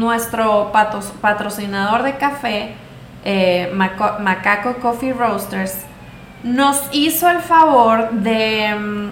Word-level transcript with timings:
nuestro 0.00 0.72
patrocinador 0.72 2.02
de 2.02 2.16
café, 2.16 2.74
eh, 3.22 3.70
Macaco 3.74 4.76
Coffee 4.80 5.12
Roasters, 5.12 5.74
nos 6.42 6.82
hizo 6.92 7.28
el 7.28 7.40
favor 7.40 8.10
de 8.10 8.74
mm, 8.74 9.10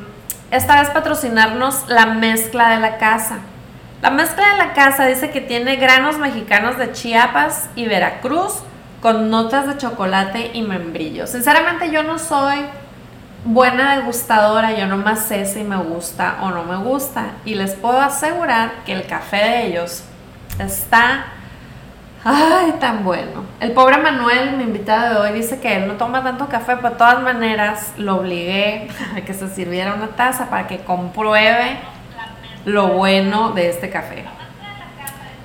esta 0.50 0.80
vez 0.80 0.88
patrocinarnos 0.88 1.88
la 1.88 2.06
mezcla 2.06 2.70
de 2.70 2.80
la 2.80 2.96
casa. 2.96 3.40
La 4.00 4.10
mezcla 4.10 4.52
de 4.52 4.56
la 4.56 4.72
casa 4.72 5.04
dice 5.04 5.30
que 5.30 5.42
tiene 5.42 5.76
granos 5.76 6.18
mexicanos 6.18 6.78
de 6.78 6.92
Chiapas 6.92 7.68
y 7.76 7.84
Veracruz 7.86 8.62
con 9.02 9.28
notas 9.28 9.66
de 9.66 9.76
chocolate 9.76 10.52
y 10.54 10.62
membrillo. 10.62 11.26
Sinceramente 11.26 11.90
yo 11.90 12.02
no 12.02 12.18
soy 12.18 12.64
buena 13.44 13.96
degustadora, 13.96 14.72
yo 14.72 14.86
nomás 14.86 15.26
sé 15.26 15.44
si 15.44 15.64
me 15.64 15.76
gusta 15.76 16.38
o 16.40 16.50
no 16.50 16.64
me 16.64 16.76
gusta. 16.76 17.32
Y 17.44 17.56
les 17.56 17.74
puedo 17.74 18.00
asegurar 18.00 18.70
que 18.86 18.94
el 18.94 19.06
café 19.06 19.36
de 19.36 19.66
ellos 19.66 20.04
está 20.64 21.26
Ay, 22.24 22.74
tan 22.80 23.04
bueno. 23.04 23.44
El 23.60 23.72
pobre 23.72 23.96
Manuel, 23.98 24.56
mi 24.56 24.64
invitado 24.64 25.14
de 25.14 25.30
hoy, 25.30 25.38
dice 25.38 25.60
que 25.60 25.76
él 25.76 25.86
no 25.86 25.94
toma 25.94 26.22
tanto 26.22 26.48
café, 26.48 26.76
pero 26.76 26.90
de 26.90 26.96
todas 26.96 27.22
maneras 27.22 27.92
lo 27.96 28.16
obligué 28.16 28.88
a 29.16 29.20
que 29.20 29.34
se 29.34 29.48
sirviera 29.48 29.94
una 29.94 30.08
taza 30.08 30.50
para 30.50 30.66
que 30.66 30.78
compruebe 30.78 31.78
lo 32.64 32.88
bueno 32.88 33.50
de 33.50 33.70
este 33.70 33.88
café. 33.88 34.24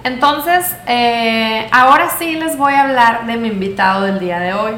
Entonces, 0.04 0.76
eh, 0.88 1.70
ahora 1.72 2.09
sí 2.18 2.36
les 2.36 2.58
voy 2.58 2.73
a 2.73 2.82
hablar 2.82 3.26
de 3.28 3.38
mi 3.38 3.50
invitado 3.50 4.02
del 4.02 4.20
día 4.20 4.40
de 4.40 4.54
hoy. 4.54 4.73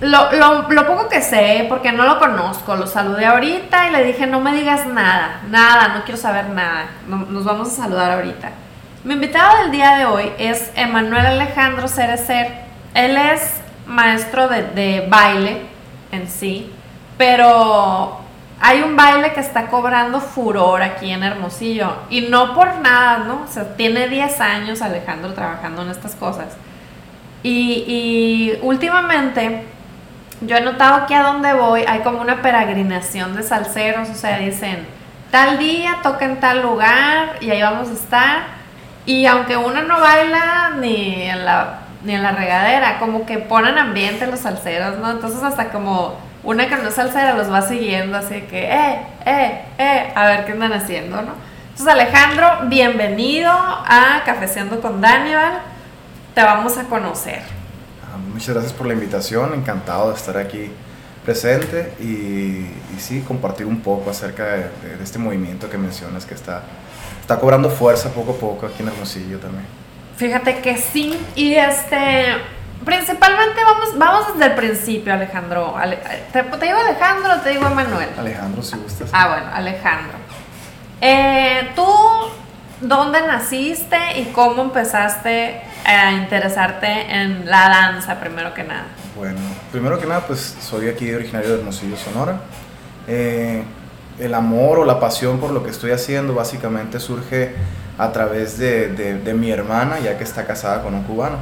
Lo, 0.00 0.30
lo, 0.32 0.86
poco 0.86 1.08
que 1.08 1.20
sé, 1.20 1.66
porque 1.68 1.90
no 1.90 2.04
lo 2.04 2.18
conozco, 2.18 2.76
lo 2.76 2.86
saludé 2.86 3.26
ahorita 3.26 3.88
y 3.88 3.92
le 3.92 4.04
dije, 4.04 4.26
no 4.26 4.40
me 4.40 4.52
digas 4.54 4.86
nada, 4.86 5.40
nada, 5.50 5.88
no 5.88 6.04
quiero 6.04 6.18
saber 6.18 6.48
nada, 6.50 6.86
nos 7.06 7.44
vamos 7.44 7.68
a 7.68 7.82
saludar 7.82 8.12
ahorita. 8.12 8.50
Mi 9.02 9.14
invitado 9.14 9.62
del 9.62 9.70
día 9.70 9.96
de 9.96 10.04
hoy 10.04 10.30
es 10.36 10.70
Emanuel 10.74 11.24
Alejandro 11.24 11.88
Cerecer. 11.88 12.52
Él 12.92 13.16
es 13.16 13.58
maestro 13.86 14.46
de, 14.46 15.06
baile 15.08 15.62
en 16.12 16.28
sí, 16.28 16.70
pero 17.16 18.20
hay 18.60 18.82
un 18.82 18.96
baile 18.96 19.32
que 19.32 19.40
está 19.40 19.68
cobrando 19.68 20.20
furor 20.20 20.82
aquí 20.82 21.10
en 21.10 21.22
Hermosillo 21.22 21.94
y 22.10 22.28
no 22.28 22.54
por 22.54 22.74
nada, 22.80 23.24
¿no? 23.24 23.44
O 23.48 23.50
sea, 23.50 23.74
tiene 23.74 24.06
10 24.06 24.38
años 24.38 24.82
Alejandro 24.82 25.32
trabajando 25.32 25.80
en 25.80 25.88
estas 25.88 26.14
cosas. 26.14 26.48
Y, 27.42 27.84
y 27.86 28.58
últimamente 28.60 29.64
yo 30.42 30.56
he 30.56 30.60
notado 30.60 31.06
que 31.06 31.14
a 31.14 31.22
donde 31.22 31.54
voy 31.54 31.84
hay 31.88 32.00
como 32.00 32.20
una 32.20 32.42
peregrinación 32.42 33.34
de 33.34 33.44
salseros, 33.44 34.10
o 34.10 34.14
sea, 34.14 34.40
dicen, 34.40 34.86
tal 35.30 35.56
día 35.56 36.00
toca 36.02 36.26
en 36.26 36.38
tal 36.38 36.60
lugar 36.60 37.38
y 37.40 37.48
ahí 37.50 37.62
vamos 37.62 37.88
a 37.88 37.92
estar 37.94 38.59
y 39.10 39.26
aunque 39.26 39.56
uno 39.56 39.82
no 39.82 40.00
baila 40.00 40.76
ni 40.78 41.22
en 41.22 41.44
la, 41.44 41.80
ni 42.04 42.14
en 42.14 42.22
la 42.22 42.30
regadera, 42.30 43.00
como 43.00 43.26
que 43.26 43.38
ponen 43.38 43.76
ambiente 43.76 44.24
los 44.28 44.38
salseros, 44.38 44.98
¿no? 44.98 45.10
Entonces 45.10 45.42
hasta 45.42 45.70
como 45.70 46.14
una 46.44 46.68
que 46.68 46.76
no 46.76 46.88
es 46.88 46.94
salsera 46.94 47.34
los 47.34 47.50
va 47.50 47.60
siguiendo, 47.62 48.16
así 48.16 48.42
que, 48.42 48.72
eh, 48.72 49.00
eh, 49.26 49.64
eh, 49.78 50.12
a 50.14 50.26
ver 50.26 50.44
qué 50.44 50.52
andan 50.52 50.74
haciendo, 50.74 51.16
¿no? 51.22 51.32
Entonces 51.70 51.88
Alejandro, 51.88 52.68
bienvenido 52.68 53.50
a 53.50 54.22
Cafeceando 54.24 54.80
con 54.80 55.00
Daniel, 55.00 55.54
te 56.32 56.44
vamos 56.44 56.78
a 56.78 56.84
conocer. 56.84 57.42
Ah, 58.04 58.16
muchas 58.32 58.50
gracias 58.50 58.72
por 58.72 58.86
la 58.86 58.92
invitación, 58.92 59.54
encantado 59.54 60.10
de 60.10 60.14
estar 60.14 60.36
aquí 60.36 60.70
presente 61.24 61.94
y, 61.98 62.64
sí, 63.00 63.24
compartir 63.26 63.66
un 63.66 63.80
poco 63.80 64.10
acerca 64.10 64.44
de 64.44 64.70
este 65.02 65.18
movimiento 65.18 65.68
que 65.68 65.78
mencionas 65.78 66.24
que 66.24 66.34
está 66.34 66.62
está 67.30 67.40
cobrando 67.40 67.70
fuerza 67.70 68.08
poco 68.08 68.32
a 68.32 68.34
poco 68.34 68.66
aquí 68.66 68.82
en 68.82 68.88
Hermosillo 68.88 69.38
también. 69.38 69.64
Fíjate 70.16 70.58
que 70.58 70.76
sí, 70.76 71.16
y 71.36 71.54
este, 71.54 72.26
principalmente 72.84 73.62
vamos, 73.64 73.96
vamos 73.96 74.34
desde 74.34 74.50
el 74.50 74.56
principio, 74.56 75.12
Alejandro. 75.12 75.76
¿Te, 76.32 76.42
digo 76.42 76.76
Alejandro 76.76 77.34
o 77.34 77.40
te 77.40 77.50
digo 77.50 77.68
Emanuel? 77.68 78.08
Alejandro, 78.18 78.60
si 78.62 78.76
gustas. 78.78 79.10
Ah, 79.12 79.28
bueno, 79.28 79.46
Alejandro. 79.54 80.18
Eh, 81.00 81.70
¿Tú 81.76 81.86
dónde 82.80 83.24
naciste 83.24 83.96
y 84.16 84.24
cómo 84.32 84.62
empezaste 84.62 85.62
a 85.84 86.10
interesarte 86.10 87.14
en 87.14 87.48
la 87.48 87.68
danza, 87.68 88.18
primero 88.18 88.52
que 88.54 88.64
nada? 88.64 88.86
Bueno, 89.14 89.38
primero 89.70 90.00
que 90.00 90.06
nada, 90.06 90.26
pues 90.26 90.56
soy 90.60 90.88
aquí 90.88 91.14
originario 91.14 91.50
de 91.50 91.58
Hermosillo, 91.60 91.96
Sonora. 91.96 92.40
Eh, 93.06 93.62
el 94.20 94.34
amor 94.34 94.78
o 94.78 94.84
la 94.84 95.00
pasión 95.00 95.38
por 95.38 95.50
lo 95.50 95.62
que 95.62 95.70
estoy 95.70 95.90
haciendo 95.90 96.34
básicamente 96.34 97.00
surge 97.00 97.54
a 97.98 98.12
través 98.12 98.58
de, 98.58 99.34
mi 99.36 99.50
hermana, 99.50 99.98
ya 100.00 100.16
que 100.16 100.24
está 100.24 100.46
casada 100.46 100.82
con 100.82 100.94
un 100.94 101.02
cubano. 101.02 101.36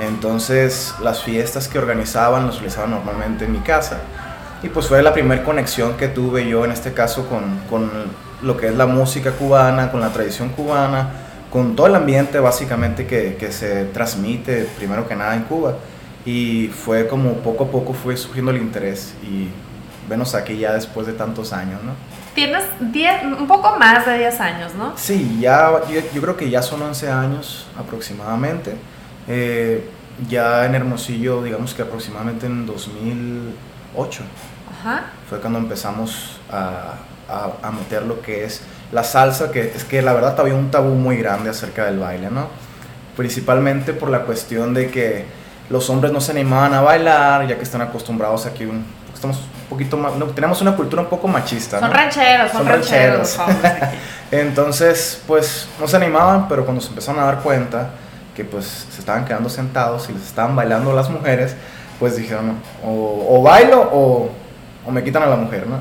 Entonces, 0.00 0.92
las 1.00 1.22
fiestas 1.22 1.68
que 1.68 1.78
organizaban 1.78 2.46
las 2.46 2.56
realizaban 2.56 2.90
normalmente 2.90 3.44
en 3.44 3.52
mi 3.52 3.60
casa. 3.60 3.98
Y 4.62 4.68
pues 4.70 4.88
fue 4.88 5.02
la 5.02 5.12
primera 5.12 5.44
conexión 5.44 5.96
que 5.96 6.08
tuve 6.08 6.48
yo, 6.48 6.64
en 6.64 6.72
este 6.72 6.92
caso, 6.92 7.28
con, 7.28 7.84
lo 8.42 8.56
que 8.56 8.68
es 8.68 8.74
la 8.74 8.86
música 8.86 9.30
cubana, 9.32 9.92
con 9.92 10.00
la 10.00 10.08
tradición 10.08 10.48
cubana, 10.48 11.10
con 11.50 11.76
todo 11.76 11.86
el 11.86 11.94
ambiente 11.94 12.40
básicamente 12.40 13.06
que, 13.06 13.36
que 13.36 13.52
se 13.52 13.84
transmite, 13.84 14.66
primero 14.76 15.06
que 15.06 15.14
nada, 15.14 15.36
en 15.36 15.42
Cuba. 15.42 15.76
Y 16.26 16.68
fue 16.68 17.06
como 17.06 17.34
poco 17.34 17.64
a 17.64 17.68
poco 17.68 17.92
fue 17.92 18.16
surgiendo 18.16 18.50
el 18.50 18.56
interés 18.56 19.14
y 19.22 19.48
venos 20.08 20.34
aquí 20.34 20.58
ya 20.58 20.72
después 20.72 21.06
de 21.06 21.12
tantos 21.12 21.52
años, 21.52 21.82
¿no? 21.82 21.92
Tienes 22.34 22.64
diez, 22.80 23.22
un 23.22 23.46
poco 23.46 23.78
más 23.78 24.04
de 24.04 24.18
10 24.18 24.40
años, 24.40 24.74
¿no? 24.74 24.92
Sí, 24.96 25.38
ya, 25.40 25.70
yo, 25.88 26.20
creo 26.20 26.36
que 26.36 26.50
ya 26.50 26.62
son 26.62 26.82
11 26.82 27.08
años 27.08 27.66
aproximadamente. 27.78 28.74
Eh, 29.28 29.88
ya 30.28 30.66
en 30.66 30.74
Hermosillo, 30.74 31.42
digamos 31.42 31.74
que 31.74 31.82
aproximadamente 31.82 32.46
en 32.46 32.66
2008, 32.66 34.22
Ajá. 34.80 35.04
fue 35.28 35.40
cuando 35.40 35.60
empezamos 35.60 36.40
a, 36.50 36.94
a, 37.28 37.68
a, 37.68 37.70
meter 37.70 38.02
lo 38.02 38.20
que 38.20 38.44
es 38.44 38.62
la 38.90 39.04
salsa, 39.04 39.52
que 39.52 39.72
es 39.74 39.84
que 39.84 40.02
la 40.02 40.12
verdad 40.12 40.38
había 40.38 40.54
un 40.54 40.70
tabú 40.72 40.94
muy 40.94 41.16
grande 41.16 41.50
acerca 41.50 41.84
del 41.84 42.00
baile, 42.00 42.30
¿no? 42.30 42.48
Principalmente 43.16 43.92
por 43.92 44.10
la 44.10 44.22
cuestión 44.22 44.74
de 44.74 44.90
que 44.90 45.24
los 45.70 45.88
hombres 45.88 46.12
no 46.12 46.20
se 46.20 46.32
animaban 46.32 46.74
a 46.74 46.80
bailar, 46.80 47.46
ya 47.46 47.56
que 47.56 47.62
están 47.62 47.80
acostumbrados 47.80 48.44
aquí, 48.46 48.64
un, 48.64 48.84
estamos 49.14 49.38
poquito 49.64 49.96
más, 49.96 50.12
tenemos 50.34 50.60
una 50.62 50.74
cultura 50.76 51.02
un 51.02 51.08
poco 51.08 51.28
machista. 51.28 51.80
Son 51.80 51.90
rancheros, 51.90 52.52
son, 52.52 52.66
rancheros. 52.66 53.38
Entonces, 54.30 55.22
pues 55.26 55.68
no 55.80 55.86
se 55.86 55.96
animaban, 55.96 56.48
pero 56.48 56.64
cuando 56.64 56.80
se 56.80 56.88
empezaron 56.88 57.20
a 57.22 57.26
dar 57.26 57.40
cuenta 57.40 57.90
que 58.34 58.44
pues 58.44 58.86
se 58.90 59.00
estaban 59.00 59.24
quedando 59.24 59.48
sentados 59.48 60.08
y 60.08 60.12
les 60.12 60.22
estaban 60.22 60.56
bailando 60.56 60.92
las 60.92 61.08
mujeres, 61.08 61.54
pues 61.98 62.16
dijeron, 62.16 62.58
o, 62.84 63.42
bailo 63.42 63.80
o, 63.80 64.30
o, 64.84 64.90
me 64.90 65.04
quitan 65.04 65.22
a 65.22 65.26
la 65.26 65.36
mujer, 65.36 65.66
¿no? 65.66 65.78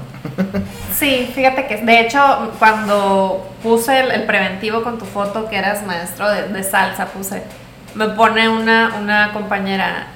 sí, 0.95 1.31
fíjate 1.33 1.65
que 1.65 1.77
de 1.77 2.01
hecho 2.01 2.51
cuando 2.59 3.49
puse 3.63 3.99
el, 3.99 4.23
preventivo 4.25 4.83
con 4.83 4.99
tu 4.99 5.05
foto 5.05 5.49
que 5.49 5.57
eras 5.57 5.83
maestro 5.85 6.29
de, 6.29 6.49
de 6.49 6.63
salsa, 6.63 7.07
puse, 7.07 7.41
me 7.95 8.09
pone 8.09 8.47
una, 8.49 8.95
una 8.99 9.33
compañera, 9.33 10.07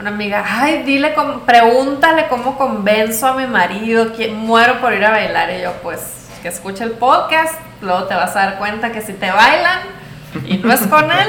una 0.00 0.08
amiga, 0.08 0.42
ay, 0.48 0.82
dile, 0.84 1.14
pregúntale 1.44 2.26
cómo 2.28 2.56
convenzo 2.56 3.26
a 3.26 3.34
mi 3.34 3.46
marido, 3.46 4.14
que 4.14 4.28
muero 4.28 4.80
por 4.80 4.94
ir 4.94 5.04
a 5.04 5.10
bailar. 5.10 5.50
Y 5.50 5.62
yo, 5.62 5.72
pues, 5.82 6.00
que 6.40 6.48
escuche 6.48 6.84
el 6.84 6.92
podcast, 6.92 7.54
luego 7.82 8.04
te 8.04 8.14
vas 8.14 8.34
a 8.34 8.46
dar 8.46 8.58
cuenta 8.58 8.92
que 8.92 9.02
si 9.02 9.12
te 9.12 9.30
bailan 9.30 9.80
y 10.46 10.56
no 10.56 10.72
es 10.72 10.80
con 10.86 11.04
él, 11.04 11.28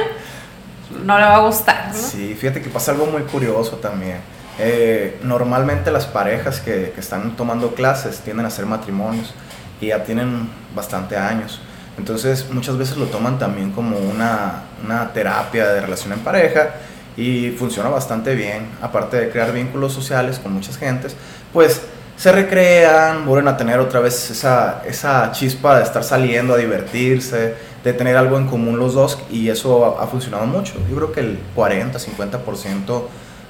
no 1.04 1.20
le 1.20 1.26
va 1.26 1.36
a 1.36 1.40
gustar. 1.40 1.92
Sí, 1.94 2.34
fíjate 2.34 2.62
que 2.62 2.70
pasa 2.70 2.94
algo 2.94 3.08
muy 3.08 3.24
curioso 3.24 3.76
también. 3.76 4.20
Eh, 4.58 5.20
normalmente 5.22 5.92
las 5.92 6.06
parejas 6.06 6.62
que, 6.62 6.92
que, 6.96 7.02
están 7.02 7.36
tomando 7.36 7.74
clases 7.74 8.20
tienden 8.20 8.46
a 8.46 8.50
hacer 8.50 8.66
matrimonios 8.66 9.34
y 9.81 9.88
ya 9.88 10.04
tienen 10.06 10.50
bastante 10.74 11.18
años. 11.18 11.60
Entonces 11.98 12.50
muchas 12.50 12.78
veces 12.78 12.96
lo 12.96 13.06
toman 13.08 13.38
también 13.38 13.72
como 13.72 13.98
una, 13.98 14.64
una 14.84 15.12
terapia 15.12 15.68
de 15.68 15.81
relación 15.81 16.13
en 16.13 16.19
pareja 16.19 16.69
y 17.18 17.52
funciona 17.52 17.90
bastante 17.90 18.36
bien, 18.36 18.68
aparte 18.81 19.18
de 19.18 19.30
crear 19.30 19.52
vínculos 19.52 19.94
sociales 19.94 20.40
con 20.40 20.54
muchas 20.54 20.78
gentes, 20.78 21.16
pues 21.52 21.81
se 22.16 22.31
recrean, 22.31 23.25
vuelven 23.25 23.48
a 23.48 23.58
tener 23.58 23.80
otra 23.80 24.00
vez 24.00 24.30
esa, 24.30 24.84
esa 24.86 25.31
chispa 25.31 25.78
de 25.78 25.84
estar 25.84 26.04
saliendo 26.04 26.54
a 26.54 26.58
divertirse, 26.58 27.56
de 27.84 27.94
tener 27.94 28.16
algo 28.16 28.38
en 28.38 28.48
común 28.48 28.78
los 28.78 28.94
dos 28.94 29.18
y 29.31 29.50
eso 29.50 30.00
ha, 30.00 30.06
funcionado 30.06 30.46
mucho. 30.46 30.75
Yo 30.88 30.96
creo 30.96 31.12
que 31.12 31.22
el 31.22 31.40
40, 31.56 31.98
50% 31.98 33.04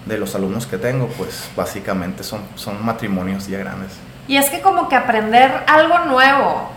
de 0.05 0.17
los 0.17 0.33
alumnos 0.35 0.65
que 0.67 0.77
tengo 0.77 1.07
pues 1.17 1.49
básicamente 1.55 2.23
son, 2.23 2.41
son 2.55 2.83
matrimonios 2.85 3.47
ya 3.47 3.57
grandes. 3.57 3.91
Y 4.27 4.37
es 4.37 4.49
que 4.49 4.61
como 4.61 4.87
que 4.87 4.95
aprender 4.95 5.51
algo 5.67 6.05
nuevo, 6.05 6.69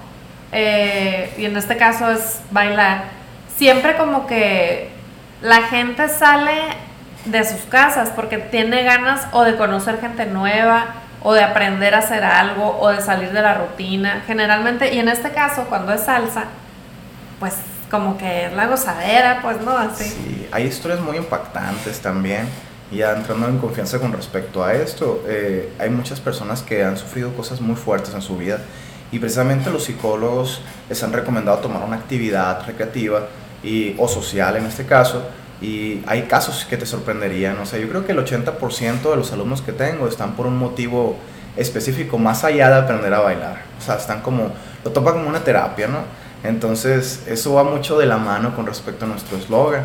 eh, 0.51 1.33
y 1.39 1.45
en 1.45 1.57
este 1.57 1.77
caso 1.77 2.11
es 2.11 2.41
bailar, 2.51 3.05
siempre 3.57 3.97
como 3.97 4.27
que 4.27 4.94
la 5.45 5.61
gente 5.65 6.09
sale 6.09 6.55
de 7.27 7.45
sus 7.45 7.61
casas 7.69 8.09
porque 8.17 8.39
tiene 8.39 8.83
ganas 8.83 9.27
o 9.33 9.45
de 9.45 9.57
conocer 9.57 10.01
gente 10.01 10.25
nueva 10.25 10.87
o 11.23 11.35
de 11.35 11.43
aprender 11.43 11.95
a 11.95 11.99
hacer 11.99 12.25
algo 12.25 12.79
o 12.81 12.89
de 12.89 13.03
salir 13.03 13.31
de 13.31 13.43
la 13.43 13.53
rutina. 13.55 14.23
Generalmente, 14.27 14.95
y 14.95 14.99
en 14.99 15.09
este 15.09 15.33
caso, 15.33 15.65
cuando 15.69 15.93
es 15.93 16.01
salsa, 16.01 16.45
pues 17.39 17.57
como 17.91 18.17
que 18.17 18.47
es 18.47 18.55
la 18.55 18.67
gozadera, 18.67 19.41
pues, 19.43 19.61
¿no? 19.61 19.77
Así. 19.77 20.05
Sí, 20.05 20.49
hay 20.51 20.65
historias 20.65 21.01
muy 21.01 21.19
impactantes 21.19 22.01
también. 22.01 22.49
Ya 22.91 23.13
entrando 23.13 23.47
en 23.47 23.59
confianza 23.59 23.99
con 23.99 24.15
respecto 24.15 24.65
a 24.65 24.73
esto, 24.73 25.23
eh, 25.27 25.75
hay 25.79 25.91
muchas 25.91 26.21
personas 26.21 26.63
que 26.63 26.83
han 26.85 26.97
sufrido 26.97 27.35
cosas 27.35 27.61
muy 27.61 27.77
fuertes 27.77 28.15
en 28.15 28.23
su 28.23 28.39
vida 28.39 28.61
y 29.13 29.19
precisamente 29.19 29.71
los 29.71 29.85
psicólogos 29.85 30.63
les 30.89 31.03
han 31.03 31.13
recomendado 31.13 31.59
tomar 31.59 31.83
una 31.83 31.97
actividad 31.97 32.65
recreativa 32.67 33.29
y, 33.65 33.95
o 33.99 34.07
social 34.07 34.57
en 34.57 34.67
este 34.67 34.85
caso. 34.85 35.23
Y 35.61 36.03
hay 36.07 36.23
casos 36.23 36.67
que 36.69 36.77
te 36.77 36.85
sorprenderían. 36.85 37.59
O 37.59 37.67
sea, 37.67 37.79
yo 37.79 37.89
creo 37.89 38.05
que 38.05 38.13
el 38.13 38.19
80% 38.19 39.11
de 39.11 39.17
los 39.17 39.33
alumnos 39.33 39.63
que 39.63 39.73
tengo 39.73 40.07
están 40.07 40.35
por 40.35 40.47
un 40.47 40.59
motivo 40.59 41.17
específico, 41.57 42.19
más 42.19 42.45
allá 42.45 42.69
de 42.71 42.77
aprender 42.77 43.15
a 43.15 43.21
bailar. 43.21 43.63
O 43.79 43.83
sea, 43.83 43.97
están 43.97 44.21
como, 44.21 44.51
lo 44.85 44.91
toman 44.91 45.15
como 45.15 45.29
una 45.29 45.41
terapia, 45.43 45.89
¿no? 45.89 46.01
Entonces, 46.43 47.23
eso 47.27 47.55
va 47.55 47.65
mucho 47.65 47.99
de 47.99 48.07
la 48.07 48.19
mano 48.19 48.55
con 48.55 48.67
respecto 48.67 49.07
a 49.07 49.09
nuestro 49.09 49.39
eslogan, 49.39 49.85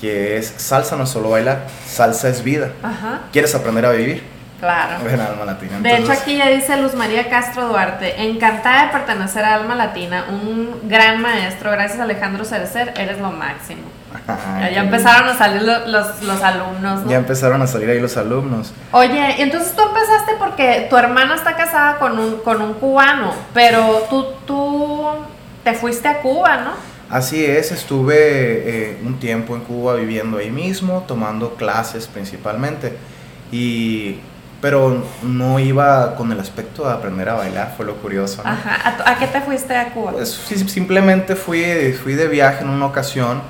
que 0.00 0.38
es 0.38 0.46
salsa 0.56 0.96
no 0.96 1.04
es 1.04 1.10
solo 1.10 1.30
bailar, 1.30 1.66
salsa 1.86 2.28
es 2.28 2.42
vida. 2.42 2.72
Ajá. 2.82 3.22
¿Quieres 3.32 3.54
aprender 3.54 3.84
a 3.86 3.92
vivir? 3.92 4.24
Claro. 4.60 4.96
A 5.22 5.26
Alma 5.26 5.44
Latina. 5.46 5.78
De 5.80 5.96
hecho, 5.96 6.12
aquí 6.12 6.36
ya 6.36 6.48
dice 6.48 6.76
Luz 6.76 6.94
María 6.94 7.28
Castro 7.30 7.66
Duarte, 7.68 8.22
encantada 8.22 8.86
de 8.86 8.92
pertenecer 8.92 9.44
a 9.44 9.54
Alma 9.54 9.74
Latina, 9.74 10.26
un 10.28 10.80
gran 10.88 11.20
maestro, 11.22 11.70
gracias 11.70 11.98
Alejandro 12.00 12.44
Cerecer, 12.44 12.92
eres 12.96 13.18
lo 13.18 13.30
máximo. 13.30 13.82
Ajá, 14.26 14.68
Ya, 14.70 14.80
empezaron 14.80 15.28
a 15.28 15.34
salir 15.38 15.62
lo- 15.62 15.86
los, 15.86 16.22
los 16.22 16.42
alumnos, 16.42 17.02
¿no? 17.04 17.10
Ya 17.10 17.16
empezaron 17.16 17.62
a 17.62 17.66
salir 17.66 17.88
ahí 17.90 18.00
los 18.00 18.16
alumnos. 18.16 18.72
Oye, 18.92 19.40
entonces 19.42 19.74
tú 19.74 19.82
empezaste 19.82 20.32
porque 20.38 20.86
tu 20.90 20.96
hermana 20.96 21.34
está 21.36 21.56
casada 21.56 21.96
con 21.98 22.18
un, 22.18 22.36
con 22.40 22.60
un 22.60 22.74
cubano, 22.74 23.32
pero 23.54 24.06
tú, 24.10 24.26
tú 24.46 25.06
te 25.64 25.72
fuiste 25.74 26.08
a 26.08 26.18
Cuba, 26.18 26.56
¿no? 26.58 26.72
Así 27.08 27.44
es, 27.44 27.72
estuve 27.72 28.14
eh, 28.18 29.00
un 29.04 29.18
tiempo 29.18 29.54
en 29.56 29.62
Cuba 29.62 29.94
viviendo 29.94 30.38
ahí 30.38 30.50
mismo, 30.50 31.04
tomando 31.08 31.54
clases 31.54 32.06
principalmente, 32.06 32.96
y, 33.50 34.18
pero 34.60 35.02
no 35.22 35.58
iba 35.58 36.14
con 36.16 36.32
el 36.32 36.40
aspecto 36.40 36.86
de 36.86 36.92
aprender 36.92 37.28
a 37.28 37.34
bailar, 37.34 37.74
fue 37.76 37.86
lo 37.86 37.96
curioso. 37.96 38.42
¿no? 38.44 38.50
Ajá. 38.50 38.94
¿A, 39.06 39.18
qué 39.18 39.26
te 39.26 39.40
fuiste 39.40 39.74
a 39.74 39.92
Cuba? 39.92 40.12
Pues 40.12 40.30
sí, 40.46 40.56
simplemente 40.68 41.34
fui, 41.34 41.92
fui 41.92 42.14
de 42.14 42.28
viaje 42.28 42.62
en 42.62 42.68
una 42.68 42.86
ocasión 42.86 43.40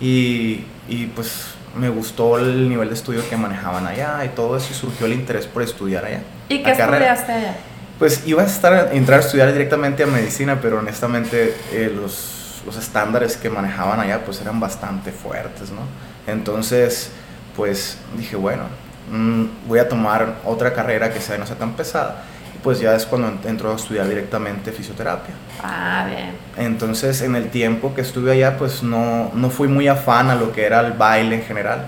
y, 0.00 0.64
y, 0.88 1.06
pues 1.14 1.46
me 1.76 1.88
gustó 1.88 2.38
el 2.38 2.68
nivel 2.68 2.88
de 2.88 2.94
estudio 2.94 3.28
que 3.28 3.36
manejaban 3.36 3.86
allá 3.86 4.24
y 4.24 4.28
todo 4.30 4.56
eso 4.56 4.68
y 4.70 4.74
surgió 4.74 5.06
el 5.06 5.12
interés 5.12 5.46
por 5.46 5.62
estudiar 5.62 6.04
allá. 6.04 6.22
¿Y 6.48 6.62
qué 6.62 6.74
carrera. 6.76 7.14
estudiaste 7.14 7.32
allá? 7.32 7.56
Pues 7.98 8.26
iba 8.26 8.42
a 8.42 8.46
estar, 8.46 8.90
entrar 8.92 9.20
a 9.20 9.22
estudiar 9.22 9.52
directamente 9.52 10.04
a 10.04 10.06
medicina, 10.06 10.58
pero 10.60 10.78
honestamente 10.78 11.54
eh, 11.72 11.92
los, 11.94 12.62
los 12.64 12.76
estándares 12.76 13.36
que 13.36 13.50
manejaban 13.50 14.00
allá 14.00 14.24
pues 14.24 14.40
eran 14.40 14.58
bastante 14.58 15.12
fuertes, 15.12 15.70
¿no? 15.70 15.82
Entonces, 16.26 17.10
pues 17.56 17.98
dije, 18.16 18.36
bueno, 18.36 18.64
mm, 19.10 19.44
voy 19.68 19.78
a 19.78 19.88
tomar 19.88 20.36
otra 20.44 20.72
carrera 20.72 21.12
que 21.12 21.20
sea 21.20 21.38
no 21.38 21.46
sea 21.46 21.56
tan 21.56 21.72
pesada. 21.74 22.24
Pues 22.62 22.78
ya 22.78 22.94
es 22.94 23.06
cuando 23.06 23.28
ent- 23.28 23.46
entro 23.46 23.72
a 23.72 23.76
estudiar 23.76 24.06
directamente 24.08 24.70
fisioterapia. 24.72 25.34
Ah, 25.62 26.06
bien. 26.08 26.36
Entonces, 26.56 27.22
en 27.22 27.34
el 27.34 27.48
tiempo 27.50 27.94
que 27.94 28.02
estuve 28.02 28.32
allá, 28.32 28.58
pues 28.58 28.82
no, 28.82 29.30
no 29.34 29.48
fui 29.50 29.66
muy 29.68 29.88
afán 29.88 30.28
a 30.30 30.34
lo 30.34 30.52
que 30.52 30.64
era 30.66 30.80
el 30.80 30.92
baile 30.92 31.36
en 31.36 31.42
general. 31.42 31.86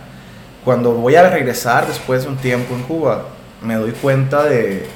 Cuando 0.64 0.92
voy 0.92 1.16
a 1.16 1.28
regresar 1.28 1.86
después 1.86 2.22
de 2.22 2.28
un 2.30 2.36
tiempo 2.36 2.74
en 2.74 2.82
Cuba, 2.84 3.26
me 3.62 3.74
doy 3.74 3.90
cuenta 3.92 4.44
de, 4.44 4.86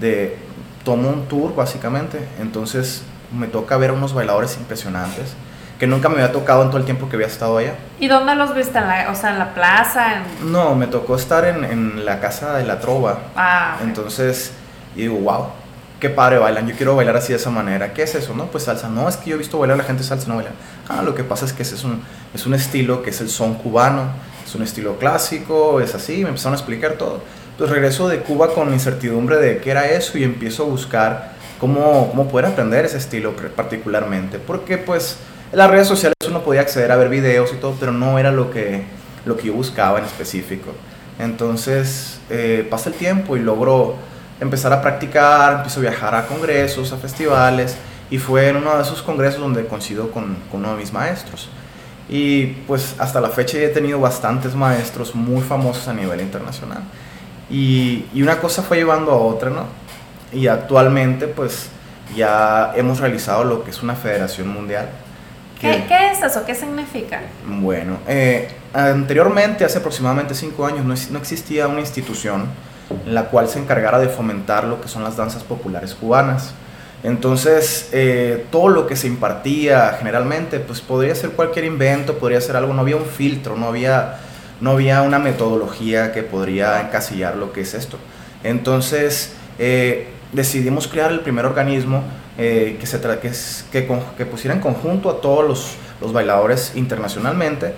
de 0.00 0.36
tomo 0.84 1.08
un 1.08 1.26
tour 1.28 1.54
básicamente, 1.54 2.18
entonces 2.40 3.02
me 3.36 3.46
toca 3.46 3.76
ver 3.78 3.90
a 3.90 3.92
unos 3.94 4.12
bailadores 4.12 4.56
impresionantes 4.58 5.34
que 5.82 5.88
nunca 5.88 6.08
me 6.08 6.14
había 6.22 6.30
tocado 6.30 6.62
en 6.62 6.68
todo 6.68 6.78
el 6.78 6.84
tiempo 6.84 7.08
que 7.08 7.16
había 7.16 7.26
estado 7.26 7.58
allá. 7.58 7.74
¿Y 7.98 8.06
dónde 8.06 8.36
los 8.36 8.54
viste? 8.54 8.78
¿En 8.78 8.86
la, 8.86 9.10
o 9.10 9.16
sea, 9.16 9.30
en 9.32 9.40
la 9.40 9.52
plaza? 9.52 10.14
En... 10.14 10.52
No, 10.52 10.76
me 10.76 10.86
tocó 10.86 11.16
estar 11.16 11.44
en, 11.44 11.64
en 11.64 12.04
la 12.04 12.20
casa 12.20 12.54
de 12.56 12.64
la 12.64 12.78
trova, 12.78 13.18
Ah, 13.34 13.78
ok. 13.80 13.88
entonces 13.88 14.52
y 14.94 15.00
digo, 15.00 15.16
wow, 15.16 15.46
qué 15.98 16.08
padre 16.08 16.38
bailan, 16.38 16.68
yo 16.68 16.76
quiero 16.76 16.94
bailar 16.94 17.16
así 17.16 17.32
de 17.32 17.38
esa 17.40 17.50
manera. 17.50 17.92
¿Qué 17.94 18.04
es 18.04 18.14
eso? 18.14 18.32
No, 18.32 18.46
pues 18.46 18.62
salsa. 18.62 18.88
No, 18.88 19.08
es 19.08 19.16
que 19.16 19.30
yo 19.30 19.34
he 19.34 19.38
visto 19.40 19.58
bailar 19.58 19.74
a 19.74 19.78
la 19.78 19.84
gente 19.84 20.04
salsa, 20.04 20.28
no 20.28 20.36
bailar. 20.36 20.52
Ah, 20.88 21.02
lo 21.02 21.16
que 21.16 21.24
pasa 21.24 21.46
es 21.46 21.52
que 21.52 21.62
ese 21.64 21.74
es 21.74 21.82
un, 21.82 22.00
es 22.32 22.46
un 22.46 22.54
estilo 22.54 23.02
que 23.02 23.10
es 23.10 23.20
el 23.20 23.28
son 23.28 23.54
cubano, 23.54 24.04
es 24.46 24.54
un 24.54 24.62
estilo 24.62 24.98
clásico, 24.98 25.80
es 25.80 25.96
así, 25.96 26.22
me 26.22 26.28
empezaron 26.28 26.52
a 26.54 26.58
explicar 26.58 26.92
todo. 26.92 27.22
Pues 27.58 27.68
regreso 27.70 28.08
de 28.08 28.20
Cuba 28.20 28.54
con 28.54 28.72
incertidumbre 28.72 29.36
de 29.38 29.58
qué 29.58 29.72
era 29.72 29.86
eso 29.88 30.16
y 30.16 30.22
empiezo 30.22 30.62
a 30.62 30.66
buscar 30.66 31.32
cómo, 31.58 32.06
cómo 32.08 32.28
poder 32.28 32.46
aprender 32.46 32.84
ese 32.84 32.98
estilo 32.98 33.32
particularmente. 33.56 34.38
Porque 34.38 34.78
pues 34.78 35.16
en 35.52 35.58
las 35.58 35.70
redes 35.70 35.86
sociales 35.86 36.16
uno 36.26 36.42
podía 36.42 36.62
acceder 36.62 36.90
a 36.92 36.96
ver 36.96 37.10
videos 37.10 37.52
y 37.52 37.56
todo, 37.56 37.76
pero 37.78 37.92
no 37.92 38.18
era 38.18 38.32
lo 38.32 38.50
que, 38.50 38.84
lo 39.26 39.36
que 39.36 39.48
yo 39.48 39.52
buscaba 39.52 39.98
en 39.98 40.06
específico. 40.06 40.72
Entonces 41.18 42.20
eh, 42.30 42.66
pasa 42.70 42.88
el 42.88 42.94
tiempo 42.94 43.36
y 43.36 43.40
logro 43.40 43.96
empezar 44.40 44.72
a 44.72 44.80
practicar, 44.80 45.56
empiezo 45.56 45.80
a 45.80 45.82
viajar 45.82 46.14
a 46.14 46.26
congresos, 46.26 46.92
a 46.92 46.96
festivales, 46.96 47.76
y 48.10 48.18
fue 48.18 48.48
en 48.48 48.56
uno 48.56 48.76
de 48.76 48.82
esos 48.82 49.02
congresos 49.02 49.40
donde 49.40 49.66
coincido 49.66 50.10
con, 50.10 50.36
con 50.50 50.60
uno 50.60 50.72
de 50.72 50.78
mis 50.78 50.92
maestros. 50.92 51.50
Y 52.08 52.46
pues 52.66 52.94
hasta 52.98 53.20
la 53.20 53.28
fecha 53.28 53.58
he 53.58 53.68
tenido 53.68 54.00
bastantes 54.00 54.54
maestros 54.54 55.14
muy 55.14 55.42
famosos 55.42 55.86
a 55.86 55.92
nivel 55.92 56.20
internacional. 56.20 56.82
Y, 57.50 58.06
y 58.14 58.22
una 58.22 58.38
cosa 58.38 58.62
fue 58.62 58.78
llevando 58.78 59.12
a 59.12 59.16
otra, 59.16 59.50
¿no? 59.50 59.66
Y 60.32 60.46
actualmente 60.46 61.26
pues 61.26 61.68
ya 62.16 62.72
hemos 62.74 63.00
realizado 63.00 63.44
lo 63.44 63.64
que 63.64 63.70
es 63.70 63.82
una 63.82 63.94
federación 63.94 64.48
mundial. 64.48 64.88
¿Qué, 65.62 65.70
que- 65.70 65.86
¿Qué 65.86 66.10
es 66.10 66.22
eso? 66.22 66.44
¿Qué 66.44 66.54
significa? 66.54 67.20
bueno, 67.46 67.96
eh, 68.06 68.48
anteriormente, 68.74 69.64
hace 69.64 69.78
aproximadamente 69.78 70.34
cinco 70.34 70.66
años, 70.66 70.84
no 71.10 71.18
existía 71.18 71.68
una 71.68 71.80
institución 71.80 72.46
en 73.06 73.14
la 73.14 73.24
cual 73.26 73.48
se 73.48 73.58
encargara 73.58 73.98
de 73.98 74.08
fomentar 74.08 74.64
lo 74.64 74.80
que 74.80 74.88
son 74.88 75.02
las 75.04 75.16
danzas 75.16 75.42
populares 75.44 75.94
cubanas. 75.94 76.52
Entonces, 77.04 77.88
eh, 77.92 78.46
todo 78.50 78.68
lo 78.68 78.86
que 78.86 78.94
se 78.96 79.06
impartía 79.08 79.96
generalmente, 79.98 80.60
pues 80.60 80.80
podría 80.80 81.14
ser 81.14 81.30
cualquier 81.30 81.64
invento, 81.64 82.18
podría 82.18 82.40
ser 82.40 82.54
algo, 82.56 82.72
no 82.74 82.82
había 82.82 82.96
un 82.96 83.06
filtro, 83.06 83.56
no 83.56 83.66
había, 83.68 84.18
no 84.60 84.72
había 84.72 85.02
una 85.02 85.18
metodología 85.18 86.12
que 86.12 86.22
podría 86.22 86.80
encasillar 86.80 87.36
lo 87.36 87.52
que 87.52 87.62
es 87.62 87.74
esto. 87.74 87.98
Entonces, 88.44 89.32
eh, 89.58 90.08
decidimos 90.32 90.86
crear 90.86 91.10
el 91.10 91.20
primer 91.20 91.44
organismo 91.46 92.02
eh, 92.38 92.76
que, 92.80 92.86
se 92.86 93.00
tra- 93.02 93.18
que, 93.18 93.28
es- 93.28 93.64
que, 93.72 93.86
con- 93.86 94.02
que 94.16 94.24
pusiera 94.26 94.54
en 94.54 94.60
conjunto 94.60 95.10
a 95.10 95.20
todos 95.20 95.46
los, 95.46 95.74
los 96.00 96.12
bailadores 96.12 96.72
internacionalmente 96.74 97.74